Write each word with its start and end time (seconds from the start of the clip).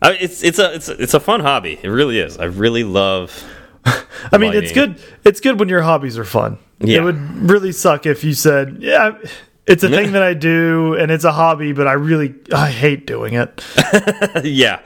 I 0.00 0.10
mean, 0.10 0.18
it's 0.20 0.42
it's 0.42 0.58
a 0.58 0.74
it's 0.74 0.88
a, 0.88 1.02
it's 1.02 1.14
a 1.14 1.20
fun 1.20 1.40
hobby. 1.40 1.78
It 1.82 1.88
really 1.88 2.18
is. 2.18 2.38
I 2.38 2.44
really 2.44 2.84
love. 2.84 3.44
I 4.32 4.38
mean, 4.38 4.52
it's 4.54 4.72
good. 4.72 5.00
It's 5.24 5.40
good 5.40 5.58
when 5.58 5.68
your 5.68 5.82
hobbies 5.82 6.16
are 6.18 6.24
fun. 6.24 6.58
Yeah. 6.80 6.98
It 6.98 7.04
would 7.04 7.50
really 7.50 7.72
suck 7.72 8.06
if 8.06 8.22
you 8.22 8.32
said, 8.34 8.76
"Yeah, 8.80 9.18
it's 9.66 9.82
a 9.82 9.88
thing 9.88 10.12
that 10.12 10.22
I 10.22 10.34
do 10.34 10.94
and 10.94 11.10
it's 11.10 11.24
a 11.24 11.32
hobby, 11.32 11.72
but 11.72 11.88
I 11.88 11.94
really 11.94 12.34
I 12.54 12.70
hate 12.70 13.06
doing 13.06 13.34
it." 13.34 13.64
yeah, 14.44 14.80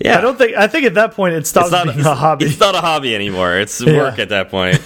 yeah. 0.00 0.18
I 0.18 0.20
don't 0.20 0.36
think. 0.36 0.56
I 0.56 0.66
think 0.66 0.86
at 0.86 0.94
that 0.94 1.12
point 1.12 1.34
it 1.34 1.46
stops 1.46 1.66
it's 1.66 1.72
not 1.72 1.94
being 1.94 2.06
a 2.06 2.14
hobby. 2.16 2.46
It's 2.46 2.58
not 2.58 2.74
a 2.74 2.80
hobby 2.80 3.14
anymore. 3.14 3.56
It's 3.56 3.80
Yeah. 3.80 3.96
work 3.98 4.18
at 4.18 4.30
that 4.30 4.48
point. 4.50 4.80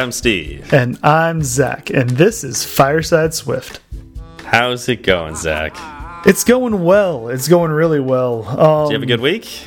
I'm 0.00 0.12
Steve. 0.12 0.72
and 0.72 0.98
I'm 1.02 1.42
Zach, 1.42 1.90
and 1.90 2.08
this 2.08 2.42
is 2.42 2.64
Fireside 2.64 3.34
Swift. 3.34 3.80
How's 4.46 4.88
it 4.88 5.02
going, 5.02 5.36
Zach? 5.36 5.76
It's 6.26 6.42
going 6.42 6.82
well. 6.82 7.28
It's 7.28 7.48
going 7.48 7.70
really 7.70 8.00
well. 8.00 8.46
Um, 8.48 8.86
Do 8.86 8.92
you 8.92 8.94
have 8.94 9.02
a 9.02 9.06
good 9.06 9.20
week? 9.20 9.66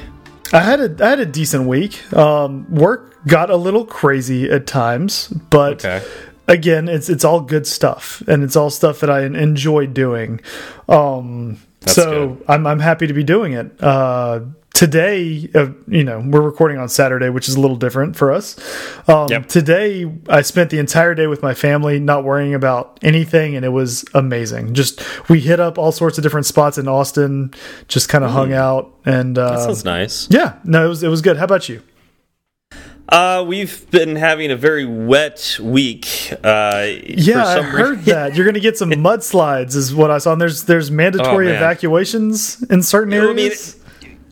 I 0.51 0.61
had 0.61 0.79
a 0.79 1.05
I 1.05 1.09
had 1.11 1.19
a 1.19 1.25
decent 1.27 1.67
week. 1.67 2.11
Um, 2.15 2.65
work 2.73 3.15
got 3.27 3.51
a 3.51 3.55
little 3.55 3.85
crazy 3.85 4.49
at 4.49 4.65
times, 4.65 5.27
but 5.27 5.85
Okay. 5.85 6.03
again, 6.47 6.89
it's 6.89 7.09
it's 7.09 7.23
all 7.23 7.41
good 7.41 7.67
stuff, 7.67 8.23
and 8.27 8.43
it's 8.43 8.55
all 8.55 8.71
stuff 8.71 9.02
that 9.02 9.11
I 9.11 9.25
enjoy 9.25 9.85
doing. 9.85 10.41
Um, 10.89 11.59
so 11.85 12.29
good. 12.29 12.45
I'm 12.47 12.65
I'm 12.65 12.79
happy 12.79 13.05
to 13.05 13.13
be 13.13 13.23
doing 13.23 13.53
it. 13.53 13.71
Uh, 13.83 14.39
today, 14.73 15.49
uh, 15.55 15.67
you 15.87 16.03
know, 16.03 16.19
we're 16.25 16.41
recording 16.41 16.77
on 16.79 16.89
Saturday, 16.89 17.29
which 17.29 17.47
is 17.47 17.55
a 17.55 17.59
little 17.61 17.75
different 17.77 18.16
for 18.16 18.31
us. 18.31 18.57
Um, 19.07 19.27
Yep. 19.30 19.47
Today, 19.47 20.11
I 20.27 20.41
spent 20.41 20.69
the 20.71 20.80
entire 20.80 21.13
day 21.15 21.27
with 21.27 21.41
my 21.43 21.53
family, 21.53 21.99
not 21.99 22.23
worrying 22.23 22.53
about 22.53 22.99
anything, 23.03 23.55
and 23.55 23.63
it 23.63 23.69
was 23.69 24.03
amazing. 24.13 24.73
Just 24.73 25.02
we 25.30 25.39
hit 25.39 25.59
up 25.59 25.77
all 25.77 25.91
sorts 25.91 26.17
of 26.17 26.23
different 26.23 26.45
spots 26.47 26.77
in 26.77 26.88
Austin, 26.88 27.53
just 27.88 28.09
kind 28.09 28.23
of 28.23 28.31
hung 28.31 28.52
out, 28.53 28.93
and 29.05 29.38
uh, 29.38 29.52
Mm. 29.52 29.55
That 29.55 29.59
sounds 29.63 29.85
nice. 29.85 30.27
yeah, 30.31 30.53
no, 30.63 30.85
it 30.85 30.89
was 30.89 31.03
it 31.03 31.09
was 31.09 31.21
good. 31.21 31.37
How 31.37 31.45
about 31.45 31.69
you? 31.69 31.81
Uh, 33.09 33.43
we've 33.45 33.89
been 33.91 34.15
having 34.15 34.49
a 34.49 34.55
very 34.55 34.85
wet 34.85 35.59
week. 35.61 36.33
Uh, 36.43 36.87
Yeah, 37.05 37.43
for 37.53 37.59
I 37.59 37.61
heard 37.63 37.89
reason- 37.99 38.05
that 38.05 38.35
you're 38.35 38.45
going 38.45 38.53
to 38.55 38.59
get 38.61 38.77
some 38.77 38.89
mudslides, 39.08 39.75
is 39.75 39.93
what 39.93 40.09
I 40.09 40.17
saw. 40.17 40.31
And 40.31 40.41
there's 40.41 40.63
there's 40.63 40.89
mandatory 40.89 41.49
Oh, 41.52 41.53
evacuations 41.55 42.63
in 42.71 42.81
certain 42.81 43.13
I 43.13 43.17
areas. 43.17 43.75
mean, 43.75 43.83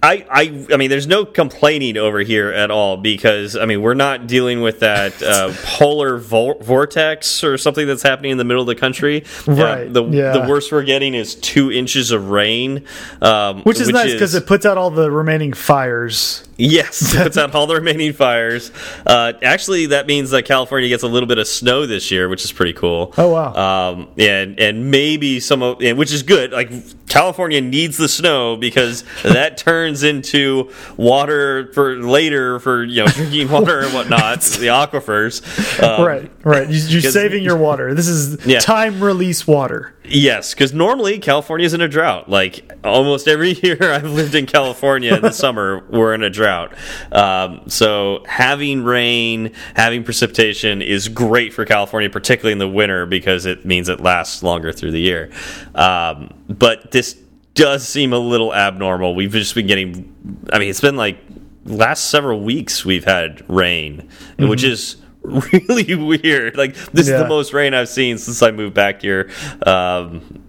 I, 0.03 0.25
I, 0.31 0.65
I 0.73 0.77
mean, 0.77 0.89
there's 0.89 1.05
no 1.05 1.25
complaining 1.25 1.95
over 1.95 2.19
here 2.19 2.49
at 2.49 2.71
all 2.71 2.97
because 2.97 3.55
I 3.55 3.65
mean 3.65 3.81
we're 3.81 3.93
not 3.93 4.25
dealing 4.25 4.61
with 4.61 4.79
that 4.79 5.21
uh, 5.21 5.53
polar 5.63 6.17
vor 6.17 6.57
vortex 6.59 7.43
or 7.43 7.57
something 7.57 7.85
that's 7.85 8.01
happening 8.01 8.31
in 8.31 8.37
the 8.37 8.43
middle 8.43 8.61
of 8.61 8.67
the 8.67 8.75
country. 8.75 9.23
Uh, 9.47 9.61
Right, 9.61 9.93
the 9.93 10.03
yeah. 10.05 10.31
the 10.31 10.49
worst 10.49 10.71
we're 10.71 10.83
getting 10.83 11.13
is 11.13 11.35
two 11.35 11.71
inches 11.71 12.09
of 12.11 12.29
rain, 12.29 12.85
um, 13.21 13.61
which 13.61 13.79
is 13.79 13.89
nice 13.89 14.11
because 14.11 14.33
it 14.33 14.47
puts 14.47 14.65
out 14.65 14.77
all 14.77 14.89
the 14.89 15.11
remaining 15.11 15.53
fires. 15.53 16.43
Yes, 16.61 17.15
puts 17.17 17.37
out 17.37 17.55
all 17.55 17.65
the 17.65 17.73
remaining 17.73 18.13
fires. 18.13 18.71
Uh, 19.03 19.33
actually, 19.41 19.87
that 19.87 20.05
means 20.05 20.29
that 20.29 20.43
California 20.43 20.89
gets 20.89 21.01
a 21.01 21.07
little 21.07 21.25
bit 21.25 21.39
of 21.39 21.47
snow 21.47 21.87
this 21.87 22.11
year, 22.11 22.29
which 22.29 22.45
is 22.45 22.51
pretty 22.51 22.73
cool. 22.73 23.13
Oh, 23.17 23.29
wow. 23.29 23.53
Um, 23.91 24.09
and 24.19 24.59
and 24.59 24.91
maybe 24.91 25.39
some 25.39 25.63
of, 25.63 25.81
and 25.81 25.97
which 25.97 26.13
is 26.13 26.21
good. 26.21 26.51
Like 26.51 26.71
California 27.07 27.61
needs 27.61 27.97
the 27.97 28.07
snow 28.07 28.57
because 28.57 29.03
that 29.23 29.57
turns 29.57 30.03
into 30.03 30.71
water 30.97 31.73
for 31.73 31.95
later 31.95 32.59
for 32.59 32.83
you 32.83 33.05
know 33.05 33.07
drinking 33.07 33.49
water 33.51 33.79
and 33.79 33.93
whatnot, 33.93 34.41
the 34.41 34.67
aquifers. 34.67 35.41
Um, 35.81 36.05
right, 36.05 36.40
right. 36.43 36.67
You, 36.69 36.99
you're 36.99 37.11
saving 37.11 37.43
your 37.43 37.57
water. 37.57 37.93
This 37.93 38.07
is 38.07 38.45
Yeah. 38.45 38.59
time 38.59 39.03
release 39.03 39.45
water. 39.47 39.93
Yes, 40.03 40.53
because 40.53 40.73
normally 40.73 41.19
California's 41.19 41.73
in 41.73 41.81
a 41.81 41.87
drought. 41.87 42.29
Like 42.29 42.69
almost 42.83 43.27
every 43.27 43.51
year 43.63 43.77
I've 43.81 44.09
lived 44.09 44.35
in 44.35 44.45
California 44.45 45.13
in 45.15 45.21
the 45.21 45.31
summer, 45.43 45.85
we're 45.89 46.13
in 46.13 46.23
a 46.23 46.29
drought. 46.29 46.73
Um, 47.11 47.61
so 47.67 48.23
having 48.27 48.83
rain, 48.83 49.51
having 49.75 50.03
precipitation 50.03 50.81
is 50.81 51.07
great 51.07 51.53
for 51.53 51.65
California, 51.65 52.09
particularly 52.09 52.53
in 52.53 52.59
the 52.59 52.67
winter 52.67 53.05
because 53.05 53.45
it 53.45 53.65
means 53.65 53.89
it 53.89 53.99
lasts 54.01 54.43
longer 54.43 54.71
through 54.71 54.91
the 54.91 55.01
year. 55.01 55.31
Um, 55.75 56.33
but 56.49 56.91
this 56.91 57.17
does 57.53 57.87
seem 57.87 58.13
a 58.13 58.17
little 58.19 58.53
abnormal. 58.53 59.13
We've 59.13 59.31
just 59.31 59.55
been 59.55 59.67
getting. 59.67 60.13
I 60.51 60.59
mean, 60.59 60.69
it's 60.69 60.81
been 60.81 60.95
like 60.95 61.17
last 61.65 62.09
several 62.09 62.41
weeks 62.41 62.83
we've 62.85 63.03
had 63.03 63.43
rain, 63.49 64.09
which 64.39 64.63
is 64.63 64.95
really 65.23 65.95
weird. 65.95 66.57
Like 66.57 66.75
this 66.91 67.07
is 67.07 67.19
the 67.19 67.27
most 67.27 67.53
rain 67.53 67.73
I've 67.73 67.89
seen 67.89 68.17
since 68.17 68.41
I 68.41 68.51
moved 68.51 68.73
back 68.73 69.01
here. 69.01 69.29
Um, 69.65 70.43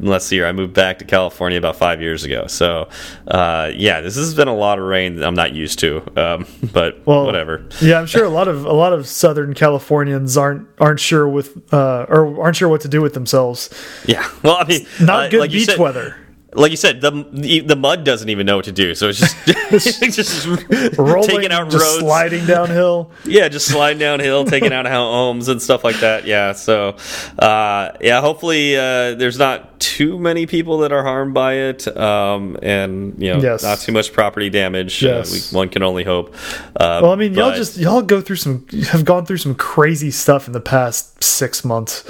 let's 0.00 0.24
see 0.26 0.36
here. 0.36 0.46
I 0.46 0.52
moved 0.52 0.74
back 0.74 0.98
to 1.00 1.04
California 1.04 1.58
about 1.58 1.76
five 1.76 2.00
years 2.00 2.24
ago. 2.24 2.46
So, 2.46 2.88
uh, 3.28 3.70
yeah, 3.74 4.00
this 4.00 4.16
has 4.16 4.34
been 4.34 4.48
a 4.48 4.54
lot 4.54 4.78
of 4.78 4.84
rain 4.84 5.16
that 5.16 5.26
I'm 5.26 5.34
not 5.34 5.52
used 5.54 5.78
to. 5.80 6.02
Um, 6.16 6.46
but 6.72 7.04
Well, 7.06 7.24
whatever. 7.24 7.66
Yeah, 7.80 7.98
I'm 7.98 8.06
sure 8.06 8.24
a 8.24 8.28
lot 8.30 8.48
of 8.48 8.64
a 8.64 8.72
lot 8.72 8.92
of 8.92 9.06
Southern 9.06 9.54
Californians 9.54 10.36
aren't 10.36 10.68
aren't 10.78 11.00
sure 11.00 11.28
with 11.28 11.60
uh, 11.72 12.06
or 12.08 12.42
aren't 12.42 12.56
sure 12.56 12.68
what 12.68 12.80
to 12.82 12.88
do 12.88 13.02
with 13.02 13.14
themselves. 13.14 13.70
Yeah. 14.06 14.28
Well, 14.42 14.56
I 14.56 14.64
mean, 14.64 14.86
Not 15.00 15.24
uh, 15.26 15.28
good 15.30 15.40
like 15.40 15.50
beach 15.50 15.66
said- 15.66 15.78
weather. 15.78 16.16
Like 16.54 16.70
you 16.70 16.76
said, 16.76 17.00
the, 17.00 17.10
the 17.66 17.76
mud 17.76 18.04
doesn't 18.04 18.28
even 18.28 18.44
know 18.44 18.56
what 18.56 18.66
to 18.66 18.72
do, 18.72 18.94
so 18.94 19.08
it's 19.08 19.18
just 19.18 19.36
it's 19.46 20.16
just 20.16 20.46
Rolling, 20.98 21.26
taking 21.28 21.50
out 21.50 21.70
just 21.70 21.82
roads, 21.82 22.00
sliding 22.00 22.44
downhill. 22.44 23.10
yeah, 23.24 23.48
just 23.48 23.66
sliding 23.68 23.98
downhill, 23.98 24.44
taking 24.44 24.72
out 24.72 24.86
homes 24.86 25.48
and 25.48 25.62
stuff 25.62 25.82
like 25.82 26.00
that. 26.00 26.26
Yeah, 26.26 26.52
so 26.52 26.96
uh, 27.38 27.92
yeah, 28.02 28.20
hopefully 28.20 28.76
uh, 28.76 29.14
there's 29.14 29.38
not 29.38 29.80
too 29.80 30.18
many 30.18 30.44
people 30.46 30.78
that 30.78 30.92
are 30.92 31.02
harmed 31.02 31.32
by 31.32 31.54
it, 31.54 31.88
um, 31.96 32.58
and 32.62 33.14
you 33.18 33.32
know, 33.32 33.40
Yes. 33.40 33.62
not 33.62 33.78
too 33.78 33.92
much 33.92 34.12
property 34.12 34.50
damage. 34.50 35.02
Yes. 35.02 35.32
Uh, 35.32 35.48
we, 35.52 35.56
one 35.58 35.68
can 35.70 35.82
only 35.82 36.04
hope. 36.04 36.34
Uh, 36.76 37.00
Well, 37.02 37.12
I 37.12 37.16
mean, 37.16 37.32
y'all 37.32 37.54
just 37.54 37.78
y'all 37.78 38.02
go 38.02 38.20
through 38.20 38.36
some 38.36 38.66
have 38.90 39.04
gone 39.06 39.24
through 39.24 39.38
some 39.38 39.54
crazy 39.54 40.10
stuff 40.10 40.46
in 40.48 40.52
the 40.52 40.60
past 40.60 41.24
six 41.24 41.64
months. 41.64 42.04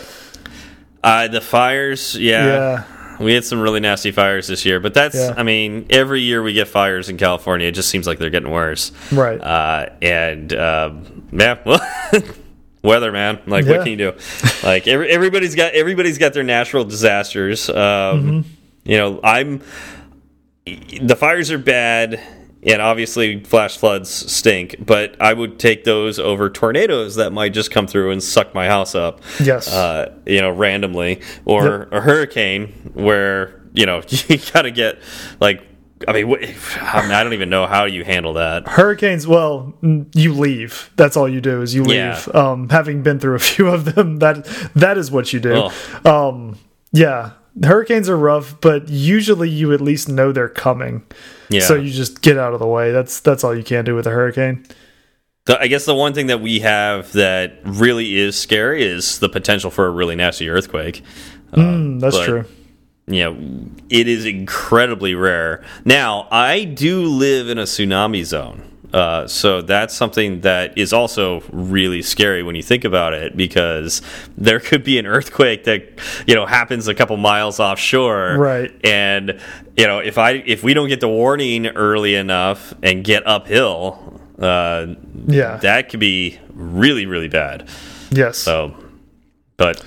uh, 1.04 1.28
the 1.28 1.40
fires. 1.40 2.16
Yeah. 2.18 2.46
Yeah. 2.46 2.84
We 3.20 3.34
had 3.34 3.44
some 3.44 3.60
really 3.60 3.80
nasty 3.80 4.10
fires 4.10 4.46
this 4.48 4.64
year, 4.64 4.80
but 4.80 4.94
that's, 4.94 5.14
Yeah. 5.14 5.34
I 5.36 5.42
mean, 5.42 5.86
every 5.90 6.20
year 6.22 6.42
we 6.42 6.52
get 6.52 6.68
fires 6.68 7.08
in 7.08 7.16
California. 7.16 7.68
It 7.68 7.72
just 7.72 7.88
seems 7.88 8.06
like 8.06 8.18
they're 8.18 8.30
getting 8.30 8.50
worse. 8.50 8.92
Right. 9.12 9.40
Uh, 9.40 9.86
and, 10.00 10.52
um, 10.54 11.28
yeah, 11.32 11.58
well, 11.64 11.80
weather, 12.82 13.12
man. 13.12 13.40
Like, 13.46 13.64
Yeah. 13.64 13.70
what 13.72 13.78
can 13.84 13.88
you 13.90 13.96
do? 13.96 14.12
Like, 14.62 14.86
every, 14.88 15.08
everybody's 15.10 15.54
got, 15.54 15.72
everybody's 15.74 16.18
got 16.18 16.32
their 16.32 16.42
natural 16.42 16.84
disasters. 16.84 17.68
Um, 17.68 17.74
Mm-hmm. 17.76 18.40
you 18.84 18.96
know, 18.98 19.20
I'm, 19.22 19.60
the 20.64 21.16
fires 21.16 21.50
are 21.50 21.58
bad. 21.58 22.20
And 22.64 22.80
obviously, 22.80 23.42
flash 23.42 23.76
floods 23.76 24.08
stink, 24.32 24.76
but 24.86 25.16
I 25.20 25.32
would 25.32 25.58
take 25.58 25.82
those 25.82 26.20
over 26.20 26.48
tornadoes 26.48 27.16
that 27.16 27.32
might 27.32 27.52
just 27.52 27.72
come 27.72 27.88
through 27.88 28.12
and 28.12 28.22
suck 28.22 28.54
my 28.54 28.66
house 28.68 28.94
up 28.94 29.20
Yes. 29.42 29.72
uh, 29.72 30.14
you 30.26 30.40
know, 30.40 30.50
randomly, 30.50 31.20
or 31.44 31.88
a 31.90 32.00
hurricane 32.00 32.68
where 32.94 33.60
you 33.74 33.84
know 33.84 34.02
you 34.28 34.38
got 34.52 34.62
to 34.62 34.70
get 34.70 35.00
like. 35.40 35.66
I 36.08 36.12
mean, 36.14 36.34
I 36.34 37.02
mean, 37.02 37.12
I 37.12 37.22
don't 37.22 37.32
even 37.32 37.48
know 37.48 37.64
how 37.68 37.84
you 37.84 38.02
handle 38.02 38.32
that. 38.32 38.66
Hurricanes, 38.66 39.24
well, 39.24 39.72
you 40.14 40.34
leave. 40.34 40.90
That's 40.96 41.16
all 41.16 41.28
you 41.28 41.40
do 41.40 41.62
is 41.62 41.76
you 41.76 41.84
leave. 41.84 41.94
Yeah. 41.94 42.22
Um, 42.34 42.68
having 42.70 43.04
been 43.04 43.20
through 43.20 43.36
a 43.36 43.38
few 43.50 43.68
of 43.68 43.94
them, 43.94 44.16
that 44.18 44.44
that 44.74 44.98
is 44.98 45.12
what 45.12 45.32
you 45.32 45.38
do. 45.38 45.68
Oh. 46.04 46.28
Um, 46.28 46.58
yeah, 46.92 47.30
hurricanes 47.62 48.08
are 48.08 48.16
rough, 48.16 48.60
but 48.60 48.88
usually 48.88 49.48
you 49.48 49.72
at 49.72 49.80
least 49.80 50.08
know 50.08 50.32
they're 50.32 50.48
coming. 50.48 51.04
Yeah. 51.48 51.60
So 51.60 51.74
you 51.74 51.90
just 51.90 52.22
get 52.22 52.38
out 52.38 52.54
of 52.54 52.60
the 52.60 52.66
way. 52.66 52.92
That's 52.92 53.20
that's 53.20 53.44
all 53.44 53.56
you 53.56 53.64
can 53.64 53.84
do 53.84 53.94
with 53.94 54.06
a 54.06 54.10
hurricane. 54.10 54.66
I 55.48 55.66
guess 55.66 55.84
the 55.84 55.94
one 55.94 56.14
thing 56.14 56.28
that 56.28 56.40
we 56.40 56.60
have 56.60 57.12
that 57.12 57.58
really 57.64 58.14
is 58.14 58.38
scary 58.38 58.84
is 58.84 59.18
the 59.18 59.28
potential 59.28 59.70
for 59.70 59.86
a 59.86 59.90
really 59.90 60.14
nasty 60.14 60.48
earthquake. 60.48 61.02
Mm, 61.52 62.00
that's 62.00 62.16
but- 62.16 62.26
true. 62.26 62.44
You 63.08 63.24
know, 63.24 63.66
it 63.90 64.06
is 64.06 64.24
incredibly 64.24 65.16
rare. 65.16 65.64
Now, 65.84 66.28
I 66.30 66.62
do 66.62 67.02
live 67.02 67.48
in 67.48 67.58
a 67.58 67.64
tsunami 67.64 68.24
zone. 68.24 68.62
Uh, 68.92 69.26
so 69.26 69.62
that's 69.62 69.94
something 69.94 70.42
that 70.42 70.76
is 70.76 70.92
also 70.92 71.42
really 71.50 72.02
scary 72.02 72.42
when 72.42 72.54
you 72.54 72.62
think 72.62 72.84
about 72.84 73.14
it 73.14 73.34
because 73.36 74.02
there 74.36 74.60
could 74.60 74.84
be 74.84 74.98
an 74.98 75.06
earthquake 75.06 75.64
that 75.64 75.98
you 76.26 76.34
know 76.34 76.44
happens 76.44 76.88
a 76.88 76.94
couple 76.94 77.16
miles 77.16 77.58
offshore 77.58 78.36
Right. 78.36 78.70
and 78.84 79.40
you 79.78 79.86
know 79.86 80.00
if 80.00 80.18
i 80.18 80.32
if 80.32 80.62
we 80.62 80.74
don't 80.74 80.88
get 80.88 81.00
the 81.00 81.08
warning 81.08 81.68
early 81.68 82.14
enough 82.14 82.74
and 82.82 83.02
get 83.02 83.26
uphill 83.26 84.20
uh 84.38 84.88
Yeah. 85.26 85.56
that 85.62 85.88
could 85.88 86.00
be 86.00 86.38
really 86.52 87.06
really 87.06 87.28
bad 87.28 87.68
yes. 88.10 88.36
so 88.36 88.74
But 89.56 89.82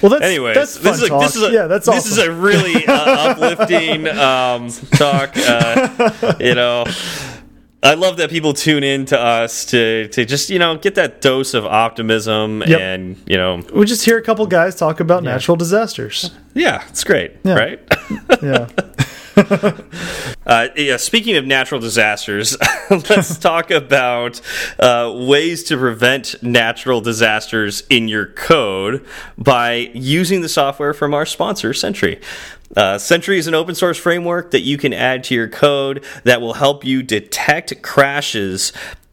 Well, 0.00 0.10
that's 0.10 0.24
anyways, 0.24 0.54
that's 0.54 0.78
this 0.78 1.02
is 1.02 1.10
a, 1.10 1.18
this 1.18 1.36
is 1.36 1.42
a 1.42 1.50
yeah, 1.52 1.66
that's 1.66 1.86
this 1.86 2.06
is 2.06 2.18
a 2.18 2.30
really 2.32 2.86
uh, 2.86 2.92
uplifting 3.32 4.06
um, 4.08 4.70
talk. 4.92 5.32
Uh, 5.36 6.34
you 6.38 6.54
know. 6.54 6.84
I 7.82 7.94
love 7.94 8.16
that 8.16 8.30
people 8.30 8.52
tune 8.52 8.82
in 8.82 9.04
to 9.06 9.20
us 9.20 9.64
to 9.66 10.08
to 10.08 10.24
just 10.24 10.50
you 10.50 10.58
know 10.58 10.76
get 10.76 10.94
that 10.96 11.20
dose 11.20 11.54
of 11.54 11.64
optimism 11.64 12.62
Yep. 12.66 12.80
and 12.80 13.16
you 13.26 13.36
know 13.36 13.62
we 13.72 13.84
just 13.86 14.04
hear 14.04 14.18
a 14.18 14.22
couple 14.22 14.46
guys 14.46 14.74
talk 14.74 14.98
about 15.00 15.22
natural 15.22 15.56
disasters. 15.56 16.30
yeah 16.54 16.82
it's 16.88 17.04
great 17.04 17.32
Yeah. 17.44 17.54
right 17.54 17.80
Yeah. 18.42 18.68
Uh, 20.46 20.68
yeah, 20.76 20.96
speaking 20.96 21.36
of 21.36 21.44
natural 21.44 21.80
disasters, 21.80 22.56
let's 22.90 23.36
talk 23.40 23.72
about 23.72 24.40
uh, 24.78 25.12
ways 25.12 25.64
to 25.64 25.76
prevent 25.76 26.40
natural 26.40 27.00
disasters 27.00 27.82
in 27.90 28.06
your 28.06 28.26
code 28.26 29.04
by 29.36 29.90
using 29.92 30.42
the 30.42 30.48
software 30.48 30.94
from 30.94 31.14
our 31.14 31.26
sponsor, 31.26 31.74
Sentry. 31.74 32.20
Uh, 32.76 32.96
Sentry 32.96 33.38
is 33.38 33.48
an 33.48 33.54
open 33.54 33.74
source 33.74 33.98
framework 33.98 34.52
that 34.52 34.60
you 34.60 34.78
can 34.78 34.92
add 34.92 35.24
to 35.24 35.34
your 35.34 35.48
code 35.48 36.04
that 36.22 36.40
will 36.40 36.54
help 36.54 36.84
you 36.84 37.02
detect 37.02 37.82
crashes 37.82 38.72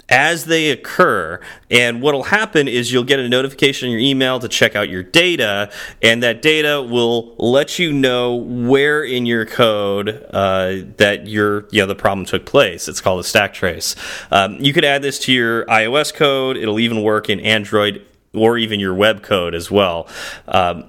as 0.10 0.46
they 0.46 0.70
occur. 0.70 1.40
And 1.70 2.02
what'll 2.02 2.24
happen 2.24 2.68
is 2.68 2.92
you'll 2.92 3.04
get 3.04 3.20
a 3.20 3.30
notification 3.30 3.88
in 3.88 3.92
your 3.92 4.02
email 4.02 4.40
to 4.40 4.48
check 4.48 4.76
out 4.76 4.90
your 4.90 5.04
data, 5.04 5.72
and 6.02 6.22
that 6.24 6.42
data 6.42 6.82
will 6.82 7.36
let 7.38 7.80
you 7.80 7.92
know 7.92 8.36
where 8.36 9.04
in 9.04 9.26
your 9.26 9.46
code 9.46 10.10
uh, 10.32 10.76
that 10.98 11.28
your 11.28 11.68
you 11.72 11.82
know 11.82 11.88
the 11.88 11.96
problem 11.96 12.26
took 12.26 12.46
place. 12.46 12.88
It's 12.88 13.02
called 13.02 13.20
a 13.20 13.24
stack 13.24 13.54
trace. 13.54 13.96
Um, 14.32 14.58
you 14.60 14.74
could 14.74 14.86
add 14.86 15.02
this 15.02 15.20
to 15.20 15.34
your 15.34 15.66
iOS 15.66 16.14
code. 16.14 16.58
It'll 16.58 16.80
even 16.80 17.02
work 17.02 17.30
in 17.30 17.40
Android 17.40 18.06
or 18.34 18.58
even 18.58 18.80
your 18.80 18.94
web 18.94 19.22
code 19.22 19.54
as 19.54 19.70
well. 19.70 20.08
Um, 20.48 20.86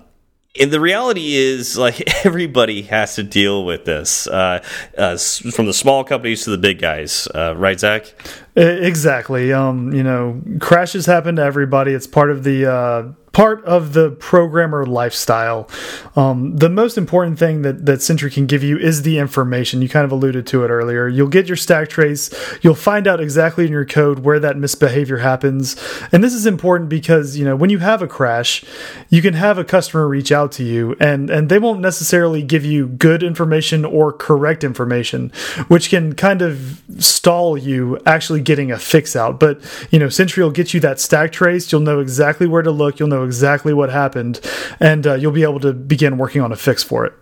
and 0.61 0.71
the 0.71 0.81
reality 0.81 1.35
is, 1.35 1.77
like 1.77 2.03
everybody 2.25 2.83
has 2.83 3.17
to 3.17 3.23
deal 3.23 3.65
with 3.65 3.85
this, 3.85 4.27
uh, 4.27 4.63
uh, 4.97 5.17
from 5.17 5.67
the 5.67 5.73
small 5.73 6.05
companies 6.05 6.45
to 6.45 6.51
the 6.51 6.59
big 6.59 6.81
guys, 6.81 7.27
uh, 7.35 7.55
right, 7.57 7.79
Zach? 7.79 8.15
Exactly. 8.57 9.53
Um, 9.53 9.93
you 9.93 10.03
know, 10.03 10.41
crashes 10.61 11.07
happen 11.07 11.37
to 11.37 11.43
everybody. 11.43 11.93
It's 11.93 12.07
part 12.07 12.31
of 12.31 12.45
the 12.45 12.67
uh, 12.67 13.13
part 13.35 13.65
of 13.65 13.93
the 13.93 14.13
programmer 14.13 14.87
lifestyle. 14.87 15.69
Um, 16.17 16.57
the 16.57 16.71
most 16.71 16.97
important 16.97 17.39
thing 17.39 17.63
that 17.63 17.85
that 17.85 18.01
Sentry 18.01 18.31
can 18.31 18.47
give 18.47 18.63
you 18.63 18.79
is 18.79 19.03
the 19.03 19.19
information. 19.19 19.83
You 19.83 19.89
kind 19.89 20.05
of 20.05 20.13
alluded 20.13 20.47
to 20.47 20.65
it 20.65 20.69
earlier. 20.69 21.09
You'll 21.09 21.29
get 21.29 21.49
your 21.49 21.57
stack 21.57 21.89
trace. 21.89 22.33
You'll 22.63 22.75
find 22.75 23.07
out 23.07 23.21
exactly 23.21 23.67
in 23.67 23.73
your 23.73 23.85
code 23.85 24.21
where 24.21 24.39
that 24.39 24.57
misbehavior 24.57 25.19
happens. 25.19 25.77
And 26.13 26.23
this 26.23 26.33
is 26.33 26.47
important 26.47 26.89
because 26.89 27.37
you 27.37 27.45
know 27.45 27.57
when 27.57 27.71
you 27.71 27.81
have 27.81 28.01
a 28.01 28.07
crash, 28.07 28.65
you 29.11 29.21
can 29.21 29.35
have 29.35 29.59
a 29.59 29.65
customer 29.65 30.09
reach 30.09 30.31
out 30.31 30.53
to 30.53 30.65
you, 30.65 30.97
and 31.01 31.29
and 31.29 31.49
they 31.49 31.59
won't 31.59 31.81
necessarily 31.81 32.43
give 32.43 32.65
you 32.65 32.87
good 32.87 33.23
information 33.23 33.85
or 33.85 34.13
correct 34.13 34.63
information, 34.63 35.31
which 35.67 35.91
can 35.91 36.15
kind 36.15 36.41
of 36.41 36.81
stall 36.99 37.59
you 37.59 37.99
actually 38.07 38.41
getting 38.41 38.71
a 38.71 38.79
fix 38.79 39.17
out. 39.17 39.41
But 39.41 39.61
you 39.91 39.99
know, 39.99 40.09
Sentry 40.09 40.45
will 40.45 40.53
get 40.53 40.73
you 40.73 40.79
that 40.81 41.01
stack 41.01 41.33
trace. 41.33 41.73
You'll 41.73 41.81
know 41.81 41.99
exactly 41.99 42.47
where 42.47 42.63
to 42.63 42.71
look. 42.71 43.01
You'll 43.01 43.09
know 43.09 43.24
exactly 43.25 43.75
what 43.75 43.91
happened, 43.91 44.41
and 44.81 45.07
uh, 45.07 45.15
you'll 45.15 45.33
be 45.33 45.43
able 45.43 45.61
to 45.61 45.73
begin 45.73 46.19
working 46.19 46.43
on 46.43 46.53
a 46.53 46.57
fix 46.57 46.83
for 46.83 47.05
it. 47.05 47.15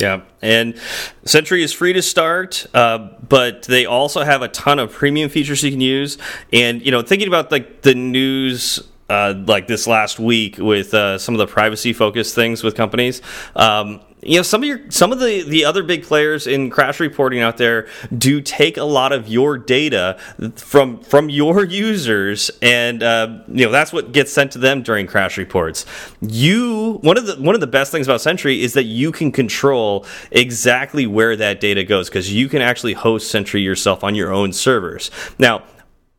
Yeah, 0.00 0.22
and 0.40 0.78
Sentry 1.24 1.62
is 1.62 1.72
free 1.72 1.92
to 1.92 2.00
start, 2.00 2.66
uh, 2.72 3.10
but 3.28 3.64
they 3.64 3.84
also 3.84 4.22
have 4.22 4.40
a 4.40 4.48
ton 4.48 4.78
of 4.78 4.92
premium 4.92 5.28
features 5.28 5.62
you 5.62 5.70
can 5.70 5.80
use. 5.80 6.16
And 6.52 6.84
you 6.84 6.90
know, 6.90 7.02
thinking 7.02 7.28
about 7.28 7.52
like 7.52 7.82
the 7.82 7.94
news. 7.94 8.80
Uh, 9.08 9.34
like 9.48 9.66
this 9.66 9.88
last 9.88 10.20
week 10.20 10.56
with 10.58 10.94
uh, 10.94 11.18
some 11.18 11.34
of 11.34 11.40
the 11.40 11.46
privacy 11.48 11.92
focused 11.92 12.32
things 12.32 12.62
with 12.62 12.76
companies, 12.76 13.20
um, 13.56 14.00
you 14.22 14.36
know 14.36 14.42
some 14.42 14.62
of 14.62 14.68
your 14.68 14.80
some 14.90 15.12
of 15.12 15.18
the 15.18 15.42
the 15.42 15.64
other 15.64 15.82
big 15.82 16.02
players 16.02 16.46
in 16.46 16.70
crash 16.70 17.00
reporting 17.00 17.40
out 17.40 17.56
there 17.56 17.88
do 18.16 18.40
take 18.40 18.76
a 18.76 18.84
lot 18.84 19.12
of 19.12 19.28
your 19.28 19.56
data 19.56 20.18
from 20.56 21.00
from 21.00 21.30
your 21.30 21.64
users 21.70 22.50
and 22.60 23.02
uh, 23.02 23.38
you 23.48 23.64
know 23.64 23.72
that's 23.72 23.92
what 23.92 24.12
gets 24.12 24.32
sent 24.32 24.52
to 24.52 24.58
them 24.58 24.82
during 24.82 25.06
crash 25.06 25.38
reports. 25.38 25.86
You 26.20 26.98
one 27.02 27.16
of 27.16 27.26
the 27.26 27.36
one 27.36 27.54
of 27.54 27.60
the 27.60 27.66
best 27.66 27.92
things 27.92 28.06
about 28.06 28.20
sentry 28.20 28.62
is 28.62 28.74
that 28.74 28.84
you 28.84 29.12
can 29.12 29.32
control 29.32 30.06
exactly 30.30 31.06
where 31.06 31.36
that 31.36 31.60
data 31.60 31.84
goes 31.84 32.08
because 32.08 32.32
you 32.32 32.48
can 32.48 32.60
actually 32.62 32.92
host 32.92 33.30
sentry 33.30 33.62
yourself 33.62 34.04
on 34.04 34.14
your 34.14 34.32
own 34.32 34.52
servers. 34.52 35.10
Now 35.38 35.62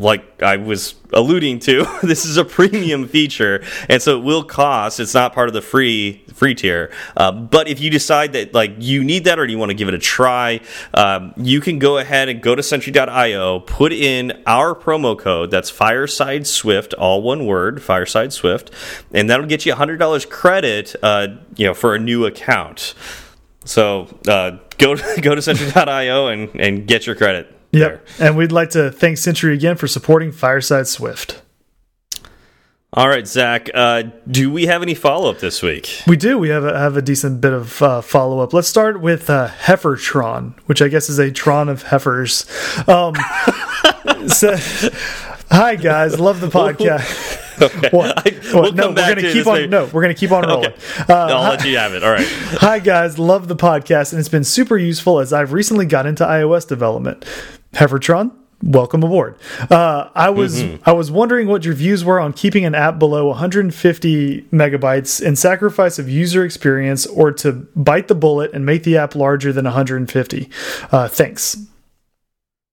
like 0.02 0.42
I 0.42 0.58
was 0.58 0.96
alluding 1.14 1.60
to, 1.60 1.86
this 2.04 2.26
is 2.26 2.38
a 2.38 2.46
premium 2.46 3.08
feature, 3.08 3.64
and 3.88 4.02
so 4.02 4.18
it 4.18 4.24
will 4.24 4.44
cost. 4.44 5.00
It's 5.00 5.14
not 5.14 5.34
part 5.34 5.48
of 5.48 5.54
the 5.54 5.62
free 5.62 6.24
free 6.34 6.56
tier. 6.56 6.92
Uh, 7.16 7.32
but 7.32 7.68
if 7.68 7.80
you 7.80 7.90
decide 7.90 8.34
that 8.34 8.54
like 8.54 8.74
you 8.80 9.04
need 9.04 9.26
that 9.26 9.40
or 9.40 9.46
you 9.46 9.58
want 9.58 9.70
to 9.70 9.76
give 9.76 9.88
it 9.88 9.94
a 9.94 10.00
try, 10.00 10.60
um, 10.94 11.34
you 11.38 11.62
can 11.62 11.80
go 11.80 11.98
ahead 11.98 12.30
and 12.30 12.42
go 12.42 12.56
to 12.56 12.64
Sentry.io, 12.64 13.60
put 13.62 13.94
in 13.94 14.42
our 14.46 14.74
promo 14.74 15.18
code. 15.18 15.52
That's 15.52 15.70
Fireside 15.70 16.48
Swift, 16.48 16.94
all 16.96 17.22
one 17.22 17.46
word, 17.46 17.82
Fireside 17.82 18.34
Swift, 18.34 18.72
and 19.14 19.30
that'll 19.30 19.46
get 19.46 19.66
you 19.66 19.76
hundred 19.76 19.98
dollars 19.98 20.26
credit. 20.26 20.96
Uh, 21.02 21.28
you 21.56 21.68
know, 21.68 21.74
for 21.74 21.94
a 21.94 22.00
new 22.00 22.26
account. 22.26 22.96
So 23.66 24.08
uh, 24.28 24.58
go 24.78 24.96
go 25.22 25.36
to 25.36 25.42
Sentry.io 25.42 26.28
and 26.28 26.50
and 26.60 26.88
get 26.88 27.06
your 27.06 27.16
credit. 27.16 27.61
Yep. 27.72 28.06
there. 28.18 28.28
And 28.28 28.38
we'd 28.38 28.52
like 28.52 28.70
to 28.72 28.92
thank 28.92 29.18
Sentry 29.18 29.54
again 29.54 29.76
for 29.78 29.88
supporting 29.88 30.32
Fireside 30.32 30.88
Swift. 30.88 31.42
All 32.94 33.08
right, 33.08 33.26
Zach. 33.26 33.70
Uh, 33.74 34.04
do 34.30 34.52
we 34.52 34.66
have 34.66 34.82
any 34.82 34.94
follow 34.96 35.30
up 35.32 35.40
this 35.40 35.62
week? 35.62 36.02
We 36.08 36.18
do. 36.18 36.38
We 36.38 36.50
have 36.50 36.66
a, 36.66 36.78
have 36.78 36.98
a 36.98 37.02
decent 37.02 37.40
bit 37.40 37.54
of 37.54 37.82
uh, 37.82 38.02
follow 38.02 38.42
up. 38.42 38.52
Let's 38.52 38.68
start 38.68 39.00
with 39.00 39.30
uh, 39.30 39.48
Heifertron, 39.48 40.58
which 40.66 40.82
I 40.82 40.90
guess 40.90 41.10
is 41.10 41.18
a 41.18 41.32
Tron 41.32 41.70
of 41.70 41.84
heifers. 41.84 42.46
Um, 42.90 43.16
so, 44.28 44.58
hi 45.50 45.78
guys, 45.78 46.20
love 46.20 46.42
the 46.42 46.48
podcast. 46.50 47.38
What? 47.92 48.28
I- 48.28 48.40
we'll 48.56 48.72
no, 48.74 48.86
come 48.88 48.96
we're 48.96 49.16
gonna 49.16 49.22
keep 49.22 49.46
on. 49.46 49.54
later. 49.54 49.68
No, 49.68 49.86
we're 49.94 50.02
gonna 50.02 50.16
keep 50.16 50.32
on 50.32 50.48
rolling. 50.48 50.72
Okay. 50.72 51.04
Uh, 51.08 51.14
I'll 51.28 51.52
let 51.52 51.64
you 51.64 51.78
have 51.78 51.94
it. 51.94 52.04
All 52.04 52.10
right. 52.12 52.26
Hi 52.28 52.80
guys, 52.80 53.20
love 53.20 53.48
the 53.48 53.56
podcast, 53.56 54.14
and 54.14 54.20
it's 54.20 54.30
been 54.30 54.44
super 54.44 54.78
useful 54.78 55.20
as 55.20 55.32
I've 55.32 55.54
recently 55.54 55.86
got 55.86 56.08
into 56.08 56.24
iOS 56.26 56.68
development. 56.68 57.24
Heifertron, 57.74 58.32
welcome 58.62 59.04
aboard. 59.04 59.38
Uh, 59.70 60.10
I 60.14 60.30
was 60.30 60.62
I 60.86 60.92
was 60.92 61.10
wondering 61.10 61.48
what 61.48 61.66
your 61.66 61.74
views 61.74 62.04
were 62.04 62.20
on 62.20 62.34
keeping 62.34 62.66
an 62.66 62.76
app 62.76 63.00
below 63.00 63.28
150 63.28 64.42
megabytes 64.52 65.22
in 65.22 65.36
sacrifice 65.36 65.98
of 65.98 66.10
user 66.10 66.44
experience, 66.44 67.06
or 67.06 67.32
to 67.34 67.68
bite 67.76 68.08
the 68.08 68.16
bullet 68.16 68.52
and 68.54 68.66
make 68.66 68.84
the 68.84 68.98
app 68.98 69.16
larger 69.16 69.54
than 69.54 69.66
150. 69.66 70.50
Uh, 70.92 71.08
thanks. 71.08 71.58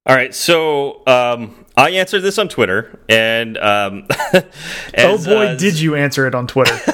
All 0.07 0.17
right. 0.17 0.35
So 0.35 1.07
um, 1.07 1.67
I 1.77 1.91
answered 1.91 2.23
this 2.23 2.39
on 2.39 2.49
Twitter, 2.49 2.99
and 3.09 3.57
um, 3.59 4.07
oh 4.99 5.25
boy, 5.25 5.47
uh, 5.47 5.55
did 5.57 5.79
you 5.79 5.95
answer 5.95 6.27
it 6.27 6.35
on 6.35 6.47
Twitter? 6.47 6.77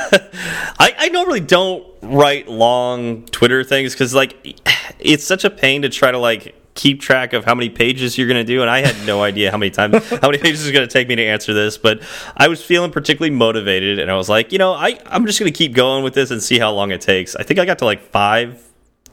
I, 0.78 0.94
I 0.98 1.08
normally 1.08 1.40
don't 1.40 1.86
write 2.02 2.48
long 2.48 3.24
Twitter 3.26 3.64
things 3.64 3.94
because 3.94 4.14
like 4.14 4.60
it's 4.98 5.24
such 5.24 5.44
a 5.44 5.50
pain 5.50 5.82
to 5.82 5.88
try 5.88 6.10
to 6.10 6.18
like 6.18 6.54
keep 6.74 7.00
track 7.00 7.32
of 7.32 7.44
how 7.44 7.54
many 7.54 7.70
pages 7.70 8.18
you're 8.18 8.26
going 8.26 8.44
to 8.44 8.52
do 8.52 8.60
and 8.60 8.68
i 8.68 8.84
had 8.84 9.06
no 9.06 9.22
idea 9.22 9.50
how 9.50 9.56
many 9.56 9.70
times 9.70 10.08
how 10.10 10.28
many 10.28 10.38
pages 10.38 10.66
is 10.66 10.72
going 10.72 10.86
to 10.86 10.92
take 10.92 11.08
me 11.08 11.14
to 11.14 11.24
answer 11.24 11.54
this 11.54 11.78
but 11.78 12.02
i 12.36 12.48
was 12.48 12.64
feeling 12.64 12.90
particularly 12.90 13.34
motivated 13.34 13.98
and 13.98 14.10
i 14.10 14.16
was 14.16 14.28
like 14.28 14.50
you 14.50 14.58
know 14.58 14.72
I, 14.72 14.98
i'm 15.06 15.24
just 15.24 15.38
going 15.38 15.52
to 15.52 15.56
keep 15.56 15.72
going 15.72 16.02
with 16.02 16.14
this 16.14 16.30
and 16.30 16.42
see 16.42 16.58
how 16.58 16.72
long 16.72 16.90
it 16.90 17.00
takes 17.00 17.36
i 17.36 17.44
think 17.44 17.60
i 17.60 17.64
got 17.64 17.78
to 17.78 17.84
like 17.84 18.02
five 18.10 18.60